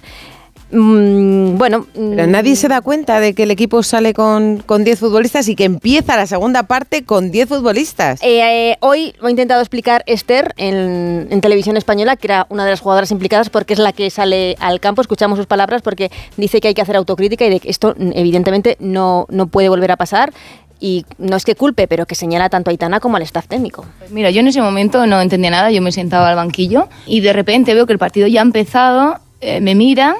Mm, 0.72 1.58
bueno, 1.58 1.88
Pero 1.94 2.28
nadie 2.28 2.56
se 2.56 2.68
da 2.68 2.82
cuenta 2.82 3.20
de 3.20 3.34
que 3.34 3.44
el 3.44 3.52
equipo 3.52 3.84
sale 3.84 4.14
con, 4.14 4.58
con 4.66 4.84
10 4.84 5.00
futbolistas 5.00 5.48
y 5.48 5.56
que 5.56 5.64
empieza 5.64 6.18
la 6.18 6.28
segunda 6.28 6.64
parte 6.64 7.04
con 7.04 7.32
10 7.32 7.48
futbolistas. 7.48 8.22
Eh, 8.22 8.72
eh, 8.72 8.78
hoy 8.82 9.14
lo 9.20 9.28
ha 9.28 9.30
intentado 9.30 9.62
explicar 9.62 10.04
Esther 10.08 10.54
en, 10.58 11.28
en 11.30 11.42
televisión 11.42 11.78
española, 11.78 12.18
que 12.18 12.28
era 12.28 12.48
una 12.50 12.66
de 12.66 12.72
las 12.72 12.82
jugadoras 12.82 13.12
implicadas 13.12 13.50
porque 13.50 13.74
es 13.74 13.80
la 13.80 13.94
que 13.94 14.10
sale 14.10 14.56
al 14.60 14.80
campo. 14.80 15.02
Escuchamos 15.02 15.38
sus 15.38 15.48
palabras 15.48 15.82
porque 15.82 16.12
dice 16.36 16.60
que 16.60 16.70
hay 16.70 16.74
que 16.74 16.82
hacer 16.82 16.98
autocrítica 16.98 17.46
y 17.46 17.50
de 17.50 17.60
que 17.60 17.70
esto 17.70 17.96
mm, 17.98 18.12
evidentemente 18.16 18.76
no, 18.80 19.26
no 19.30 19.48
puede 19.48 19.70
volver 19.70 19.92
a 19.92 19.96
pasar. 19.96 20.34
Y 20.80 21.06
no 21.18 21.36
es 21.38 21.44
que 21.44 21.56
culpe, 21.56 21.88
pero 21.88 22.06
que 22.06 22.14
señala 22.14 22.50
tanto 22.50 22.70
a 22.70 22.72
Aitana 22.72 23.00
como 23.00 23.18
al 23.18 23.24
staff 23.24 23.48
técnico. 23.48 23.84
Mira, 24.12 24.30
yo 24.30 24.42
en 24.42 24.48
ese 24.48 24.62
momento 24.62 25.08
no 25.08 25.20
entendía 25.20 25.50
nada, 25.50 25.72
yo 25.72 25.82
me 25.82 25.92
sentaba 25.92 26.30
al 26.30 26.36
banquillo 26.36 26.88
y 27.08 27.22
de 27.22 27.34
repente 27.34 27.74
veo 27.74 27.88
que 27.88 27.94
el 27.94 28.00
partido 28.00 28.28
ya 28.28 28.42
ha 28.42 28.44
empezado, 28.44 29.20
eh, 29.42 29.60
me 29.60 29.74
miran, 29.74 30.16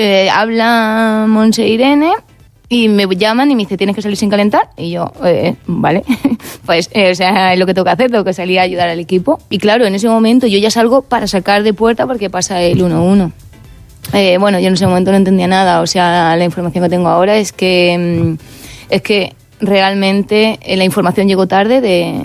eh, 0.00 0.30
habla 0.30 1.26
Monse 1.28 1.66
Irene 1.66 2.12
y 2.68 2.88
me 2.88 3.06
llaman 3.16 3.50
y 3.50 3.56
me 3.56 3.62
dice, 3.62 3.76
tienes 3.76 3.96
que 3.96 4.02
salir 4.02 4.16
sin 4.16 4.30
calentar. 4.30 4.70
Y 4.76 4.90
yo, 4.90 5.12
eh, 5.24 5.56
vale, 5.66 6.04
pues 6.66 6.88
eh, 6.92 7.10
o 7.10 7.14
sea, 7.14 7.52
es 7.52 7.58
lo 7.58 7.66
que 7.66 7.74
tengo 7.74 7.84
que 7.84 7.90
hacer, 7.90 8.10
tengo 8.10 8.24
que 8.24 8.32
salir 8.32 8.60
a 8.60 8.62
ayudar 8.62 8.88
al 8.88 9.00
equipo. 9.00 9.40
Y 9.50 9.58
claro, 9.58 9.86
en 9.86 9.94
ese 9.94 10.08
momento 10.08 10.46
yo 10.46 10.58
ya 10.58 10.70
salgo 10.70 11.02
para 11.02 11.26
sacar 11.26 11.62
de 11.62 11.74
puerta 11.74 12.06
porque 12.06 12.30
pasa 12.30 12.62
el 12.62 12.80
1-1. 12.80 13.32
Eh, 14.12 14.38
bueno, 14.38 14.58
yo 14.58 14.68
en 14.68 14.74
ese 14.74 14.86
momento 14.86 15.10
no 15.10 15.16
entendía 15.16 15.46
nada, 15.46 15.80
o 15.80 15.86
sea, 15.86 16.36
la 16.36 16.44
información 16.44 16.84
que 16.84 16.90
tengo 16.90 17.08
ahora 17.08 17.36
es 17.36 17.52
que, 17.52 17.96
mm, 17.98 18.92
es 18.92 19.02
que 19.02 19.34
realmente 19.60 20.58
eh, 20.62 20.76
la 20.76 20.84
información 20.84 21.28
llegó 21.28 21.46
tarde 21.46 21.80
de, 21.80 22.22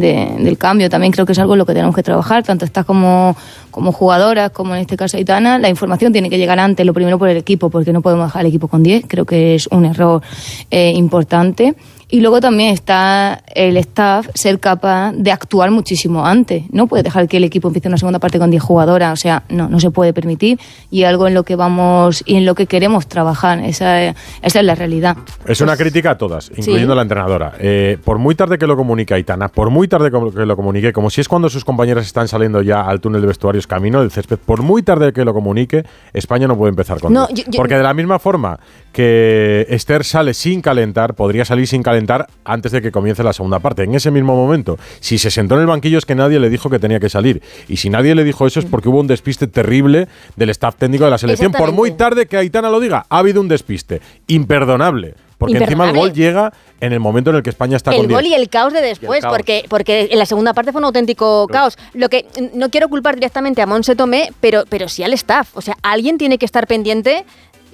de- 0.00 0.36
del 0.38 0.58
cambio. 0.58 0.88
También 0.90 1.12
creo 1.12 1.26
que 1.26 1.32
es 1.32 1.38
algo 1.38 1.54
en 1.54 1.58
lo 1.58 1.66
que 1.66 1.72
tenemos 1.74 1.94
que 1.94 2.02
trabajar, 2.02 2.42
tanto 2.42 2.64
estás 2.64 2.84
como, 2.84 3.36
como 3.70 3.92
jugadoras, 3.92 4.50
como 4.50 4.74
en 4.74 4.80
este 4.82 4.96
caso 4.96 5.16
Aitana. 5.16 5.58
La 5.58 5.68
información 5.68 6.12
tiene 6.12 6.30
que 6.30 6.38
llegar 6.38 6.58
antes, 6.58 6.84
lo 6.86 6.92
primero 6.94 7.18
por 7.18 7.28
el 7.28 7.36
equipo, 7.36 7.70
porque 7.70 7.92
no 7.92 8.02
podemos 8.02 8.26
dejar 8.28 8.42
el 8.42 8.48
equipo 8.48 8.68
con 8.68 8.82
10, 8.82 9.04
creo 9.06 9.24
que 9.24 9.54
es 9.54 9.66
un 9.68 9.84
error 9.84 10.22
eh, 10.70 10.92
importante. 10.94 11.74
Y 12.14 12.20
luego 12.20 12.38
también 12.40 12.72
está 12.72 13.42
el 13.56 13.76
staff 13.76 14.28
ser 14.34 14.60
capaz 14.60 15.10
de 15.16 15.32
actuar 15.32 15.72
muchísimo 15.72 16.24
antes. 16.24 16.62
No 16.70 16.86
puede 16.86 17.02
dejar 17.02 17.26
que 17.26 17.38
el 17.38 17.42
equipo 17.42 17.66
empiece 17.66 17.88
una 17.88 17.96
segunda 17.98 18.20
parte 18.20 18.38
con 18.38 18.52
10 18.52 18.62
jugadoras. 18.62 19.12
O 19.14 19.16
sea, 19.16 19.42
no, 19.48 19.68
no 19.68 19.80
se 19.80 19.90
puede 19.90 20.12
permitir. 20.12 20.60
Y 20.92 21.02
algo 21.02 21.26
en 21.26 21.34
lo 21.34 21.42
que 21.42 21.56
vamos 21.56 22.22
y 22.24 22.36
en 22.36 22.44
lo 22.46 22.54
que 22.54 22.66
queremos 22.68 23.08
trabajar. 23.08 23.58
Esa, 23.64 24.00
es- 24.00 24.14
esa 24.42 24.60
es 24.60 24.64
la 24.64 24.76
realidad. 24.76 25.16
Es 25.44 25.60
una 25.60 25.76
crítica 25.76 26.12
a 26.12 26.16
todas, 26.16 26.52
incluyendo 26.56 26.92
a 26.92 26.96
la 26.96 27.02
entrenadora. 27.02 27.54
Eh, 27.58 27.98
por 28.04 28.18
muy 28.18 28.36
tarde 28.36 28.58
que 28.58 28.68
lo 28.68 28.76
comunique 28.76 29.12
Aitana, 29.14 29.48
por 29.48 29.70
muy 29.70 29.88
tarde 29.88 30.12
que 30.12 30.46
lo 30.46 30.54
comunique, 30.56 30.92
como 30.92 31.10
si 31.10 31.20
es 31.20 31.26
cuando 31.28 31.48
sus 31.48 31.64
compañeras 31.64 32.06
están 32.06 32.28
saliendo 32.28 32.62
ya 32.62 32.82
al 32.82 33.00
túnel 33.00 33.22
de 33.22 33.26
vestuarios 33.26 33.66
camino 33.66 33.98
del 34.00 34.12
césped, 34.12 34.38
por 34.38 34.62
muy 34.62 34.84
tarde 34.84 35.12
que 35.12 35.24
lo 35.24 35.34
comunique, 35.34 35.84
España 36.12 36.46
no 36.46 36.56
puede 36.56 36.70
empezar 36.70 37.00
con 37.00 37.12
No, 37.12 37.26
yo- 37.30 37.42
yo- 37.48 37.56
Porque 37.56 37.74
de 37.76 37.82
la 37.82 37.92
misma 37.92 38.20
forma 38.20 38.60
que 38.92 39.66
Esther 39.68 40.04
sale 40.04 40.32
sin 40.32 40.60
calentar, 40.60 41.14
podría 41.14 41.44
salir 41.44 41.66
sin 41.66 41.82
calentar 41.82 42.03
antes 42.44 42.72
de 42.72 42.82
que 42.82 42.90
comience 42.90 43.22
la 43.22 43.32
segunda 43.32 43.58
parte. 43.58 43.84
En 43.84 43.94
ese 43.94 44.10
mismo 44.10 44.34
momento, 44.36 44.78
si 45.00 45.18
se 45.18 45.30
sentó 45.30 45.54
en 45.56 45.62
el 45.62 45.66
banquillo 45.66 45.98
es 45.98 46.06
que 46.06 46.14
nadie 46.14 46.38
le 46.38 46.50
dijo 46.50 46.70
que 46.70 46.78
tenía 46.78 47.00
que 47.00 47.08
salir. 47.08 47.42
Y 47.68 47.76
si 47.76 47.90
nadie 47.90 48.14
le 48.14 48.24
dijo 48.24 48.46
eso 48.46 48.60
es 48.60 48.66
porque 48.66 48.88
hubo 48.88 49.00
un 49.00 49.06
despiste 49.06 49.46
terrible 49.46 50.08
del 50.36 50.50
staff 50.50 50.76
técnico 50.76 51.04
de 51.04 51.10
la 51.10 51.18
selección. 51.18 51.52
Por 51.52 51.72
muy 51.72 51.92
tarde 51.92 52.26
que 52.26 52.36
Aitana 52.36 52.70
lo 52.70 52.80
diga, 52.80 53.06
ha 53.08 53.18
habido 53.18 53.40
un 53.40 53.48
despiste. 53.48 54.00
Imperdonable. 54.26 55.14
Porque 55.38 55.58
encima 55.58 55.90
el 55.90 55.96
gol 55.96 56.12
llega 56.12 56.52
en 56.80 56.92
el 56.92 57.00
momento 57.00 57.30
en 57.30 57.36
el 57.36 57.42
que 57.42 57.50
España 57.50 57.76
está 57.76 57.90
el 57.90 57.98
con 57.98 58.08
10. 58.08 58.18
gol 58.18 58.26
y 58.26 58.34
el 58.34 58.48
caos 58.48 58.72
de 58.72 58.80
después, 58.80 59.20
caos. 59.20 59.34
porque, 59.34 59.64
porque 59.68 60.08
en 60.10 60.18
la 60.18 60.26
segunda 60.26 60.54
parte 60.54 60.72
fue 60.72 60.78
un 60.78 60.86
auténtico 60.86 61.46
caos. 61.48 61.76
Lo 61.92 62.08
que 62.08 62.26
no 62.54 62.70
quiero 62.70 62.88
culpar 62.88 63.16
directamente 63.16 63.60
a 63.60 63.66
Monse 63.66 63.96
Tomé, 63.96 64.32
pero, 64.40 64.64
pero 64.68 64.88
sí 64.88 65.02
al 65.02 65.12
staff. 65.12 65.56
O 65.56 65.60
sea, 65.60 65.76
alguien 65.82 66.18
tiene 66.18 66.38
que 66.38 66.46
estar 66.46 66.66
pendiente 66.66 67.24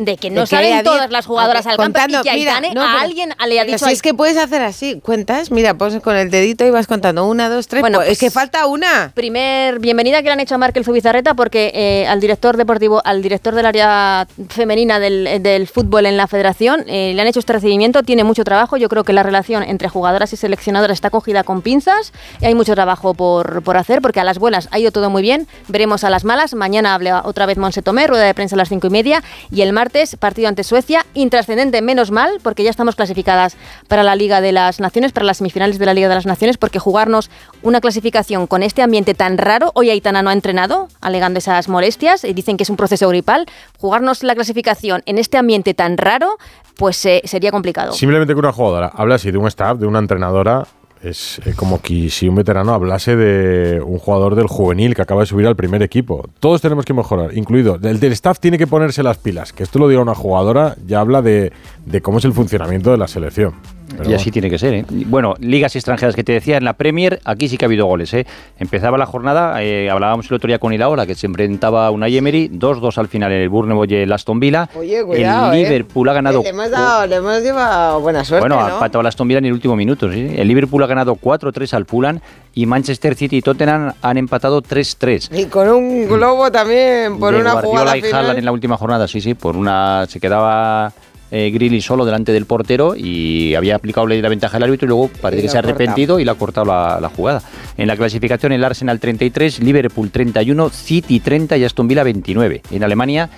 de 0.05 0.17
que 0.17 0.31
no 0.31 0.41
De 0.43 0.47
que 0.47 0.57
salen 0.57 0.83
todas 0.83 1.11
las 1.11 1.27
jugadoras 1.27 1.67
al 1.67 1.77
campo 1.77 1.83
contando, 1.85 2.21
y 2.21 2.23
que 2.23 2.33
mira, 2.35 2.57
Aitane 2.57 2.75
no, 2.75 2.83
a 2.83 2.87
pero- 2.93 2.99
alguien 3.05 3.35
le 3.47 3.61
ha 3.61 3.65
dicho... 3.65 3.87
si 3.87 3.93
es 3.93 4.03
que 4.03 4.15
puedes 4.15 4.37
hacer 4.37 4.63
así, 4.63 5.01
cuentas, 5.01 5.51
mira, 5.51 5.75
pues 5.75 6.01
con 6.01 6.17
el 6.17 6.31
dedito 6.31 6.65
ibas 6.65 6.87
contando 6.87 7.27
una, 7.27 7.49
dos, 7.49 7.69
tres. 7.69 7.81
Bueno, 7.83 7.99
pues, 7.99 8.09
es 8.09 8.19
pues- 8.19 8.31
que 8.31 8.31
falta 8.31 8.67
una. 8.67 9.13
Primer 9.15 9.79
bienvenida 9.79 10.19
que 10.19 10.25
le 10.25 10.33
han 10.33 10.41
hecho 10.41 10.55
a 10.55 10.59
Markel 10.59 10.85
Zubizarreta 10.85 11.35
porque 11.35 11.71
eh, 11.75 12.07
al 12.09 12.21
director 12.21 12.57
deportivo, 12.57 13.03
al 13.05 13.23
director 13.23 13.55
del 13.55 13.67
área 13.67 14.27
femenina 14.49 14.99
del, 14.99 15.43
del 15.43 15.67
fútbol 15.69 16.07
en 16.07 16.17
la 16.17 16.27
federación, 16.27 16.85
eh, 16.87 17.13
le 17.15 17.21
han 17.21 17.29
hecho 17.29 17.41
este 17.41 17.53
recibimiento, 17.53 18.03
tiene 18.03 18.25
mucho 18.25 18.43
trabajo, 18.45 18.77
yo 18.79 18.89
creo 18.89 19.05
que 19.05 19.13
la 19.13 19.23
relación 19.23 19.63
entre 19.63 19.89
jugadoras 19.89 20.33
y 20.33 20.37
seleccionadoras 20.37 20.95
está 20.95 21.11
cogida 21.11 21.45
con 21.45 21.61
pinzas 21.63 22.13
y 22.41 22.47
hay 22.47 22.55
mucho 22.55 22.75
trabajo 22.75 23.13
por, 23.15 23.63
por 23.63 23.77
hacer 23.77 24.01
porque 24.01 24.21
a 24.21 24.25
las 24.25 24.39
buenas 24.39 24.69
ha 24.71 24.79
ido 24.79 24.93
todo 24.93 25.11
muy 25.11 25.23
bien, 25.23 25.47
veremos 25.69 26.05
a 26.05 26.11
las 26.11 26.25
malas, 26.25 26.55
mañana 26.55 26.95
habla 26.95 27.23
otra 27.25 27.47
vez 27.47 27.59
Monse 27.59 27.83
Tomé, 27.83 28.07
rueda 28.07 28.25
de 28.25 28.35
prensa 28.35 28.57
a 28.57 28.59
las 28.59 28.69
cinco 28.69 28.87
y 28.87 28.91
media 28.91 29.23
y 29.51 29.61
el 29.63 29.73
martes 29.73 29.90
partido 30.19 30.49
ante 30.49 30.65
Suecia, 30.65 31.05
intrascendente 31.15 31.83
menos 31.83 32.11
mal 32.11 32.39
porque 32.43 32.63
ya 32.63 32.71
estamos 32.71 32.97
clasificadas 32.97 33.57
para 33.89 34.03
la 34.03 34.15
Liga 34.15 34.41
de 34.41 34.53
las 34.53 34.81
Naciones, 34.81 35.13
para 35.13 35.27
las 35.27 35.39
semifinales 35.39 35.79
de 35.79 35.87
la 35.87 35.95
Liga 35.95 36.09
de 36.09 36.15
las 36.15 36.27
Naciones 36.27 36.59
porque 36.59 36.79
jugarnos 36.79 37.31
una 37.63 37.81
clasificación 37.81 38.47
con 38.47 38.63
este 38.63 38.83
ambiente 38.83 39.15
tan 39.15 39.39
raro, 39.39 39.73
hoy 39.75 39.91
Aitana 39.91 40.23
no 40.23 40.31
ha 40.31 40.33
entrenado, 40.33 40.89
alegando 41.01 41.39
esas 41.39 41.69
molestias, 41.69 42.25
y 42.25 42.33
dicen 42.33 42.57
que 42.57 42.63
es 42.63 42.71
un 42.71 42.77
proceso 42.77 43.09
gripal, 43.09 43.47
jugarnos 43.79 44.23
la 44.23 44.35
clasificación 44.35 45.03
en 45.07 45.19
este 45.19 45.37
ambiente 45.37 45.75
tan 45.75 45.99
raro, 45.99 46.39
pues 46.77 47.05
eh, 47.07 47.23
sería 47.25 47.51
complicado. 47.51 47.93
Simplemente 47.93 48.33
que 48.33 48.39
una 48.39 48.53
jugadora 48.53 48.91
habla 48.95 49.17
así 49.17 49.31
de 49.31 49.39
un 49.39 49.47
staff, 49.49 49.79
de 49.79 49.87
una 49.87 49.99
entrenadora, 49.99 50.67
es 51.03 51.41
como 51.57 51.81
que 51.81 52.11
si 52.11 52.29
un 52.29 52.35
veterano 52.35 52.75
hablase 52.75 53.17
de 53.17 53.81
un 53.81 53.99
jugador 53.99 54.35
del 54.35 54.47
juvenil 54.47 54.95
que 54.95 55.03
acaba 55.03 55.23
de 55.23 55.27
subir 55.27 55.47
al 55.47 55.57
primer 55.57 55.83
equipo. 55.83 56.29
Todos 56.41 56.61
tenemos 56.61 56.85
que 56.85 56.93
mejorar, 56.93 57.37
incluido 57.37 57.79
el 57.83 58.01
del 58.01 58.13
staff 58.13 58.39
tiene 58.39 58.59
que 58.59 58.67
ponerse 58.67 59.03
las 59.03 59.19
pilas. 59.19 59.53
Que 59.53 59.63
esto 59.63 59.79
lo 59.79 59.89
diga 59.89 60.03
una 60.03 60.15
jugadora 60.15 60.77
ya 60.87 61.01
habla 61.01 61.23
de, 61.23 61.53
de 61.87 62.01
cómo 62.01 62.19
es 62.19 62.25
el 62.25 62.33
funcionamiento 62.33 62.91
de 62.91 62.99
la 62.99 63.09
selección. 63.09 63.55
Pero 63.97 64.11
y 64.11 64.15
así 64.15 64.31
tiene 64.31 64.51
que 64.51 64.59
ser. 64.59 64.75
¿eh? 64.75 64.85
Bueno, 64.89 65.35
ligas 65.41 65.75
extranjeras 65.77 66.15
que 66.15 66.25
te 66.25 66.33
decía, 66.33 66.57
en 66.57 66.65
la 66.65 66.75
Premier, 66.75 67.21
aquí 67.25 67.49
sí 67.49 67.57
que 67.57 67.65
ha 67.65 67.69
habido 67.69 67.87
goles. 67.87 68.13
¿eh? 68.15 68.27
Empezaba 68.59 68.99
la 68.99 69.07
jornada, 69.07 69.63
eh, 69.63 69.91
hablábamos 69.91 70.31
el 70.31 70.35
otro 70.35 70.49
día 70.49 70.59
con 70.59 70.73
Ilaola, 70.73 71.07
que 71.07 71.15
se 71.15 71.27
enfrentaba 71.27 71.87
a 71.87 71.91
una 71.91 72.09
Emery, 72.09 72.51
2-2 72.51 72.99
al 72.99 73.09
final 73.09 73.33
en 73.33 73.43
el 73.43 73.49
Bournemouth 73.49 73.91
y 73.91 73.97
el 73.97 74.13
Aston 74.13 74.41
Villa. 74.41 74.69
Oye, 74.75 75.05
cuidado, 75.05 75.53
el 75.53 75.59
eh. 75.59 75.63
Liverpool 75.63 76.09
ha 76.09 76.13
ganado. 76.13 76.43
Le 76.43 76.49
hemos, 76.49 76.71
dado, 76.71 77.07
le 77.07 77.17
hemos 77.17 77.43
llevado 77.43 78.01
buena 78.01 78.25
suerte, 78.25 78.49
bueno, 78.49 78.61
ha 78.61 78.69
¿no? 78.69 78.75
empatado 78.75 79.01
el 79.01 79.07
Aston 79.07 79.29
Villa 79.29 79.39
en 79.39 79.47
el 79.47 79.53
último 79.53 79.77
minuto. 79.77 80.11
¿sí? 80.11 80.35
El 80.37 80.49
Liverpool 80.49 80.83
ha 80.83 80.87
ganado 80.87 81.15
4-3 81.17 81.75
al 81.75 81.87
Fulham 81.87 82.21
y 82.55 82.67
Manchester 82.67 83.15
City 83.15 83.39
y 83.39 83.43
Tottenham 83.43 83.93
han 84.03 84.17
empatado 84.17 84.63
3-3. 84.63 85.39
Y 85.39 85.47
con 85.47 85.69
un 85.69 86.09
globo 86.09 86.51
también, 86.51 87.19
por 87.19 87.35
de 87.35 87.41
una 87.41 87.53
Guardiola 87.53 87.81
jugada 87.81 87.97
y 87.97 88.03
final. 88.03 88.39
En 88.39 88.45
la 88.45 88.53
última 88.53 88.77
jornada, 88.77 89.09
sí, 89.09 89.21
sí, 89.21 89.35
por 89.35 89.57
una 89.57 90.07
se 90.09 90.21
quedaba 90.21 90.93
eh, 91.31 91.51
Grilly 91.51 91.81
solo 91.81 92.05
delante 92.05 92.33
del 92.33 92.47
portero 92.47 92.95
y 92.97 93.55
había 93.55 93.77
aplicado 93.77 94.07
ley 94.07 94.19
de 94.19 94.23
la 94.23 94.29
ventaja 94.29 94.57
del 94.57 94.65
árbitro 94.65 94.87
y 94.87 94.89
luego 94.89 95.11
parece 95.21 95.41
Y 95.41 95.43
que 95.45 95.49
se 95.49 95.57
ha 95.57 95.61
arrepentido 95.61 96.19
y 96.19 96.25
le 96.25 96.31
ha 96.31 96.35
cortado 96.35 96.67
la, 96.67 96.99
la 97.01 97.09
jugada. 97.09 97.43
En 97.77 97.87
la 97.87 97.97
clasificación 97.97 98.53
el 98.53 98.65
Arsenal 98.65 98.99
33, 99.01 99.61
Liverpool 99.63 100.11
31, 100.11 100.71
City 100.71 101.21
30 101.21 101.57
y 101.57 101.65
Aston 101.65 101.89
Villa 101.89 102.03
29. 102.03 102.63
En 102.71 102.85
Alemania 102.85 103.31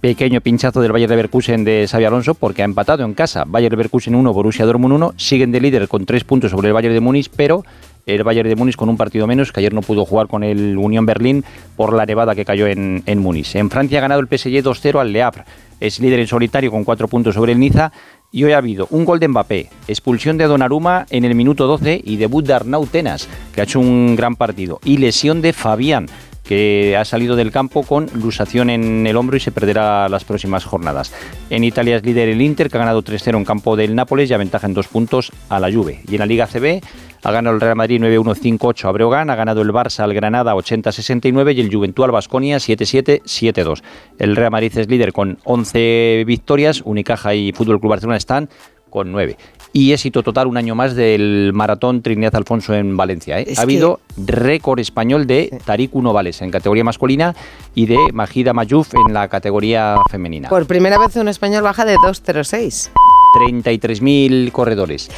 pequeño 0.00 0.40
pinchazo 0.40 0.80
del 0.80 0.92
Bayern 0.92 1.10
Leverkusen 1.10 1.64
de 1.64 1.86
Xavi 1.90 2.04
Alonso 2.04 2.34
porque 2.34 2.62
ha 2.62 2.64
empatado 2.64 3.04
en 3.04 3.14
casa. 3.14 3.44
Bayern 3.46 3.72
Leverkusen 3.72 4.14
1, 4.14 4.32
Borussia 4.32 4.64
Dortmund 4.64 4.94
1, 4.94 5.14
siguen 5.16 5.52
de 5.52 5.60
líder 5.60 5.88
con 5.88 6.06
tres 6.06 6.24
puntos 6.24 6.50
sobre 6.50 6.68
el 6.68 6.74
Bayern 6.74 6.94
de 6.94 7.00
Múnich, 7.00 7.30
pero 7.34 7.64
el 8.06 8.22
Bayern 8.22 8.48
de 8.48 8.56
Múnich 8.56 8.76
con 8.76 8.88
un 8.88 8.96
partido 8.96 9.26
menos, 9.26 9.52
que 9.52 9.60
ayer 9.60 9.74
no 9.74 9.82
pudo 9.82 10.04
jugar 10.04 10.28
con 10.28 10.44
el 10.44 10.76
Unión 10.78 11.04
Berlín 11.04 11.44
por 11.76 11.92
la 11.92 12.06
nevada 12.06 12.34
que 12.34 12.44
cayó 12.44 12.66
en, 12.66 13.02
en 13.06 13.18
Múnich. 13.18 13.54
En 13.56 13.70
Francia 13.70 13.98
ha 13.98 14.02
ganado 14.02 14.20
el 14.20 14.28
PSG 14.28 14.62
2-0 14.62 15.00
al 15.00 15.12
Le 15.12 15.22
Havre. 15.22 15.44
Es 15.80 16.00
líder 16.00 16.20
en 16.20 16.26
solitario 16.26 16.70
con 16.70 16.84
cuatro 16.84 17.08
puntos 17.08 17.34
sobre 17.34 17.52
el 17.52 17.60
Niza. 17.60 17.92
Y 18.30 18.44
hoy 18.44 18.52
ha 18.52 18.58
habido 18.58 18.86
un 18.90 19.04
gol 19.04 19.20
de 19.20 19.28
Mbappé, 19.28 19.70
expulsión 19.86 20.36
de 20.36 20.44
Donnarumma 20.44 21.06
en 21.08 21.24
el 21.24 21.34
minuto 21.34 21.66
12 21.66 22.02
y 22.04 22.16
debut 22.16 22.44
de 22.46 22.52
Arnau 22.52 22.86
Tenas, 22.86 23.26
que 23.54 23.62
ha 23.62 23.64
hecho 23.64 23.80
un 23.80 24.16
gran 24.16 24.36
partido. 24.36 24.80
Y 24.84 24.98
lesión 24.98 25.40
de 25.40 25.54
Fabián, 25.54 26.06
que 26.44 26.96
ha 26.96 27.04
salido 27.04 27.36
del 27.36 27.52
campo 27.52 27.82
con 27.82 28.06
lusación 28.14 28.70
en 28.70 29.06
el 29.06 29.16
hombro 29.16 29.36
y 29.36 29.40
se 29.40 29.52
perderá 29.52 30.08
las 30.08 30.24
próximas 30.24 30.64
jornadas. 30.64 31.12
En 31.50 31.62
Italia 31.62 31.96
es 31.96 32.04
líder 32.04 32.28
el 32.28 32.40
Inter, 32.40 32.70
que 32.70 32.76
ha 32.76 32.80
ganado 32.80 33.02
3-0 33.02 33.36
en 33.36 33.44
campo 33.44 33.76
del 33.76 33.94
Nápoles 33.94 34.30
y 34.30 34.34
aventaja 34.34 34.66
en 34.66 34.74
dos 34.74 34.88
puntos 34.88 35.30
a 35.48 35.60
la 35.60 35.72
Juve. 35.72 36.00
Y 36.08 36.14
en 36.14 36.20
la 36.20 36.26
Liga 36.26 36.46
CB 36.46 36.82
ha 37.22 37.32
ganado 37.32 37.54
el 37.54 37.60
Real 37.60 37.76
Madrid 37.76 38.00
9-1-5-8 38.00 38.88
a 38.88 38.92
Breogán, 38.92 39.30
ha 39.30 39.36
ganado 39.36 39.62
el 39.62 39.72
Barça 39.72 40.00
al 40.00 40.14
Granada 40.14 40.54
80-69 40.54 41.56
y 41.56 41.60
el 41.60 41.74
Juventud 41.74 42.04
al 42.04 42.10
Basconia 42.10 42.58
7-7-7-2. 42.58 43.82
El 44.18 44.36
Real 44.36 44.50
Madrid 44.50 44.76
es 44.76 44.88
líder 44.88 45.12
con 45.12 45.38
11 45.44 46.24
victorias, 46.26 46.82
Unicaja 46.84 47.34
y 47.34 47.52
Fútbol 47.52 47.80
Club 47.80 47.90
Barcelona 47.90 48.16
están 48.16 48.48
con 48.90 49.12
9 49.12 49.36
y 49.72 49.92
éxito 49.92 50.22
total 50.22 50.46
un 50.46 50.56
año 50.56 50.74
más 50.74 50.94
del 50.94 51.52
maratón 51.54 52.02
Trinidad 52.02 52.34
Alfonso 52.36 52.74
en 52.74 52.96
Valencia. 52.96 53.40
¿eh? 53.40 53.54
Ha 53.56 53.62
habido 53.62 54.00
récord 54.16 54.80
español 54.80 55.26
de 55.26 55.56
Tarik 55.64 55.94
Novales 55.94 56.40
en 56.42 56.50
categoría 56.50 56.84
masculina 56.84 57.34
y 57.74 57.86
de 57.86 57.98
Majida 58.12 58.52
Mayuf 58.52 58.94
en 58.94 59.12
la 59.12 59.28
categoría 59.28 59.96
femenina. 60.10 60.48
Por 60.48 60.66
primera 60.66 60.98
vez 60.98 61.16
un 61.16 61.28
español 61.28 61.62
baja 61.62 61.84
de 61.84 61.96
2.06. 61.96 62.90
33.000 63.38 64.50
corredores. 64.52 65.10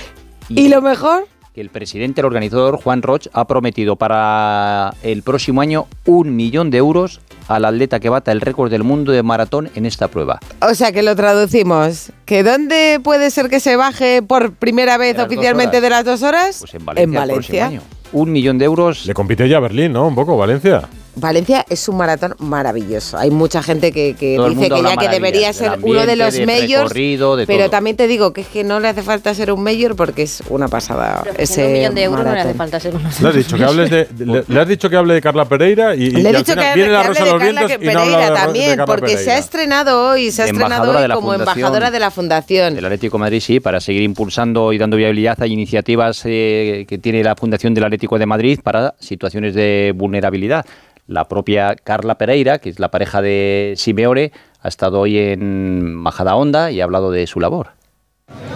¿Y 0.48 0.68
lo 0.68 0.82
mejor? 0.82 1.28
Que 1.54 1.60
el 1.60 1.68
presidente, 1.68 2.20
el 2.20 2.26
organizador, 2.26 2.80
Juan 2.80 3.02
Roch, 3.02 3.26
ha 3.32 3.46
prometido 3.46 3.96
para 3.96 4.94
el 5.02 5.22
próximo 5.22 5.60
año 5.60 5.86
un 6.06 6.36
millón 6.36 6.70
de 6.70 6.78
euros 6.78 7.20
al 7.48 7.64
atleta 7.64 7.98
que 7.98 8.08
bata 8.08 8.30
el 8.30 8.40
récord 8.40 8.70
del 8.70 8.84
mundo 8.84 9.10
de 9.10 9.24
maratón 9.24 9.68
en 9.74 9.84
esta 9.84 10.06
prueba. 10.08 10.38
O 10.62 10.74
sea 10.74 10.92
que 10.92 11.02
lo 11.02 11.16
traducimos. 11.16 12.12
¿Que 12.24 12.44
dónde 12.44 13.00
puede 13.02 13.30
ser 13.30 13.48
que 13.48 13.58
se 13.58 13.74
baje 13.74 14.22
por 14.22 14.52
primera 14.52 14.96
vez 14.96 15.16
De 15.16 15.24
oficialmente 15.24 15.80
de 15.80 15.90
las 15.90 16.04
dos 16.04 16.22
horas? 16.22 16.58
Pues 16.60 16.74
en 16.74 16.84
Valencia. 16.84 17.22
el 17.24 17.30
próximo 17.30 17.64
año. 17.64 17.82
Un 18.12 18.30
millón 18.30 18.58
de 18.58 18.64
euros. 18.66 19.06
Le 19.06 19.14
compite 19.14 19.48
ya 19.48 19.58
Berlín, 19.58 19.92
¿no? 19.92 20.06
Un 20.06 20.14
poco, 20.14 20.36
Valencia. 20.36 20.82
Valencia 21.16 21.64
es 21.68 21.88
un 21.88 21.96
maratón 21.96 22.34
maravilloso. 22.38 23.18
Hay 23.18 23.30
mucha 23.30 23.62
gente 23.62 23.92
que, 23.92 24.14
dice 24.14 24.68
que 24.70 24.82
ya 24.82 24.96
que 24.96 25.08
debería 25.08 25.52
ser 25.52 25.78
uno 25.82 26.06
de 26.06 26.16
los 26.16 26.34
del 26.34 26.46
mayors. 26.46 26.84
recorrido, 26.84 27.36
de 27.36 27.46
Pero 27.46 27.60
todo. 27.64 27.70
también 27.70 27.96
te 27.96 28.06
digo 28.06 28.32
que 28.32 28.42
es 28.42 28.46
que 28.46 28.64
no 28.64 28.78
le 28.80 28.88
hace 28.88 29.02
falta 29.02 29.34
ser 29.34 29.52
un 29.52 29.62
mayor 29.62 29.96
porque 29.96 30.22
es 30.22 30.42
una 30.48 30.68
pasada. 30.68 31.24
ese 31.36 31.66
un 31.66 31.72
millón 31.72 31.94
de 31.94 32.02
euros 32.04 32.24
no 32.24 32.32
le 32.32 32.40
hace 32.40 32.54
falta 32.54 32.78
ser 32.80 32.94
uno. 32.94 33.08
Le 33.20 33.28
has 33.28 33.34
dicho 33.34 33.56
que 33.56 33.64
hables 33.64 33.90
de, 33.90 34.08
le, 34.18 34.44
le 34.46 34.60
has 34.60 34.68
dicho 34.68 34.88
que 34.88 34.96
hable 34.96 35.14
de 35.14 35.20
Carla 35.20 35.44
Pereira 35.46 35.94
y, 35.96 36.04
y 36.04 36.10
Le 36.10 36.22
he 36.22 36.28
al 36.28 36.36
dicho 36.36 36.52
final 36.52 36.68
que, 36.72 36.74
viene 36.78 36.92
la 36.92 37.02
Rosa 37.02 37.24
de 37.24 37.30
los 37.30 37.40
Carla 37.40 37.44
Vientos 37.66 37.70
y 37.80 37.84
no 37.86 38.00
habla 38.00 38.02
Pereira 38.04 38.30
de, 38.30 38.36
también, 38.36 38.68
Carla 38.70 38.86
porque 38.86 39.08
se 39.08 39.14
ha 39.14 39.16
Pereira. 39.18 39.38
estrenado 39.38 40.10
hoy, 40.10 40.30
se 40.30 40.42
ha 40.42 40.44
estrenado 40.46 40.90
hoy 40.90 41.08
como 41.08 41.32
Fundación. 41.32 41.40
embajadora 41.58 41.90
de 41.90 41.98
la 42.00 42.10
Fundación. 42.10 42.78
El 42.78 42.84
Atlético 42.84 43.16
de 43.16 43.20
Madrid, 43.20 43.40
sí, 43.40 43.60
para 43.60 43.80
seguir 43.80 44.02
impulsando 44.02 44.72
y 44.72 44.78
dando 44.78 44.96
viabilidad 44.96 45.40
a 45.42 45.46
iniciativas 45.46 46.22
eh, 46.24 46.86
que 46.88 46.98
tiene 46.98 47.22
la 47.24 47.34
Fundación 47.36 47.74
del 47.74 47.84
Atlético 47.84 48.18
de 48.18 48.26
Madrid 48.26 48.60
para 48.62 48.94
situaciones 49.00 49.54
de 49.54 49.92
vulnerabilidad. 49.96 50.64
La 51.10 51.26
propia 51.26 51.74
Carla 51.74 52.14
Pereira, 52.18 52.60
que 52.60 52.68
es 52.68 52.78
la 52.78 52.92
pareja 52.92 53.20
de 53.20 53.74
Simeone, 53.76 54.30
ha 54.62 54.68
estado 54.68 55.00
hoy 55.00 55.18
en 55.18 55.92
Majada 55.92 56.36
Honda 56.36 56.70
y 56.70 56.80
ha 56.80 56.84
hablado 56.84 57.10
de 57.10 57.26
su 57.26 57.40
labor. 57.40 57.72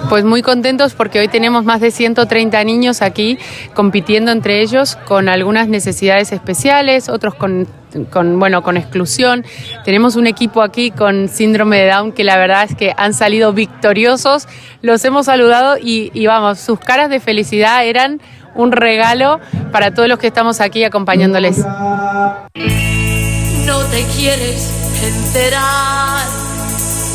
Pues 0.09 0.25
muy 0.25 0.41
contentos 0.41 0.95
porque 0.95 1.19
hoy 1.19 1.27
tenemos 1.27 1.65
más 1.65 1.81
de 1.81 1.91
130 1.91 2.63
niños 2.63 3.03
aquí 3.03 3.39
compitiendo 3.75 4.31
entre 4.31 4.61
ellos 4.61 4.95
con 4.95 5.29
algunas 5.29 5.67
necesidades 5.67 6.31
especiales, 6.31 7.09
otros 7.09 7.35
con, 7.35 7.67
con, 8.13 8.39
bueno, 8.39 8.63
con 8.63 8.77
exclusión. 8.77 9.45
Tenemos 9.85 10.15
un 10.15 10.29
equipo 10.29 10.63
aquí 10.63 10.93
con 10.93 11.29
síndrome 11.29 11.81
de 11.81 11.89
Down 11.89 12.13
que 12.13 12.23
la 12.23 12.37
verdad 12.37 12.67
es 12.71 12.77
que 12.77 12.95
han 12.97 13.15
salido 13.15 13.53
victoriosos. 13.53 14.47
Los 14.81 15.05
hemos 15.05 15.27
saludado 15.27 15.77
y, 15.77 16.13
y 16.15 16.27
vamos, 16.27 16.61
sus 16.61 16.79
caras 16.79 17.11
de 17.11 17.19
felicidad 17.19 17.85
eran 17.85 18.21
un 18.55 18.73
regalo 18.73 19.41
para 19.73 19.93
todos 19.93 20.09
los 20.09 20.19
que 20.19 20.27
estamos 20.29 20.61
aquí 20.61 20.85
acompañándoles. 20.85 21.59
No 23.67 23.79
te 23.91 24.05
quieres 24.17 24.71
enterar. 25.03 26.25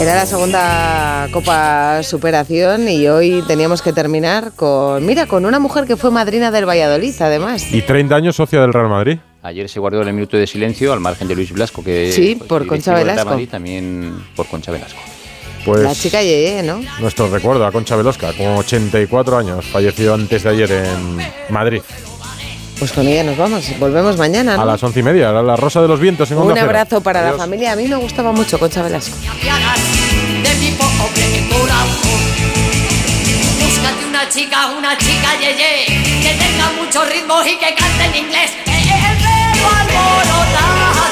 Era 0.02 0.16
la 0.16 0.26
segunda 0.26 1.28
Copa 1.34 2.02
Superación 2.04 2.88
y 2.88 3.08
hoy 3.10 3.44
teníamos 3.46 3.82
que 3.82 3.92
terminar 3.92 4.54
con, 4.56 5.06
mira, 5.06 5.26
con 5.26 5.46
una 5.46 5.60
mujer 5.60 5.86
que 5.86 5.98
fue 5.98 6.10
madrina 6.10 6.52
del 6.52 6.66
Valladolid, 6.68 7.14
además. 7.20 7.72
Y 7.74 7.82
30 7.82 8.16
años 8.16 8.38
socia 8.38 8.62
del 8.62 8.72
Real 8.72 8.88
Madrid. 8.88 9.20
Ayer 9.44 9.68
se 9.68 9.80
guardó 9.80 10.02
el 10.02 10.14
minuto 10.14 10.38
de 10.38 10.48
silencio 10.48 10.94
al 10.94 11.02
margen 11.02 11.28
de 11.28 11.36
Luis 11.36 11.52
Blasco, 11.52 11.84
que 11.84 12.12
Sí, 12.14 12.36
pues, 12.38 12.48
por 12.48 12.66
Concha 12.66 12.94
Velasco. 12.94 13.30
Madrid, 13.30 13.50
también 13.50 14.14
por 14.38 14.48
Concha 14.48 14.72
Velasco. 14.72 15.00
Pues 15.66 15.82
La 15.82 15.94
chica 15.94 16.22
Yeye, 16.22 16.64
¿no? 16.64 16.82
nuestro 17.00 17.30
recuerdo 17.30 17.66
a 17.66 17.72
Concha 17.72 17.96
Velosca, 17.96 18.34
con 18.34 18.48
84 18.48 19.38
años, 19.38 19.66
falleció 19.66 20.14
antes 20.14 20.44
de 20.44 20.50
ayer 20.50 20.72
en 20.72 21.18
Madrid. 21.50 21.82
Pues 22.80 22.92
con 22.94 23.06
ella 23.08 23.24
nos 23.26 23.38
vamos. 23.38 23.66
Volvemos 23.78 24.18
mañana, 24.18 24.56
¿no? 24.56 24.62
A 24.62 24.66
las 24.66 24.82
once 24.82 25.02
y 25.02 25.04
media, 25.04 25.30
era 25.30 25.44
la 25.44 25.58
Rosa 25.58 25.82
de 25.82 25.88
los 25.90 26.00
Vientos 26.00 26.32
en 26.32 26.38
Onda 26.38 26.54
Un 26.54 26.56
Cero. 26.56 26.66
abrazo 26.68 27.02
para 27.02 27.20
Adiós. 27.20 27.34
la 27.34 27.44
familia. 27.44 27.74
A 27.74 27.76
mí 27.76 27.88
me 27.90 27.98
gustaba 27.98 28.32
mucho 28.32 28.58
Concha 28.58 28.82
Velasco. 28.82 29.16
de 29.18 30.56
mi 30.60 30.72
pobre 30.78 31.48
corazón. 31.52 32.22
Búscate 33.62 34.06
una 34.08 34.30
chica, 34.30 34.68
una 34.78 34.98
chica 34.98 35.38
yeye, 35.42 35.86
que 36.22 36.36
tenga 36.40 36.72
mucho 36.82 37.04
ritmo 37.04 37.42
y 37.44 37.58
que 37.58 37.76
cante 37.76 38.06
en 38.06 38.16
inglés. 38.26 38.52
El 38.66 38.80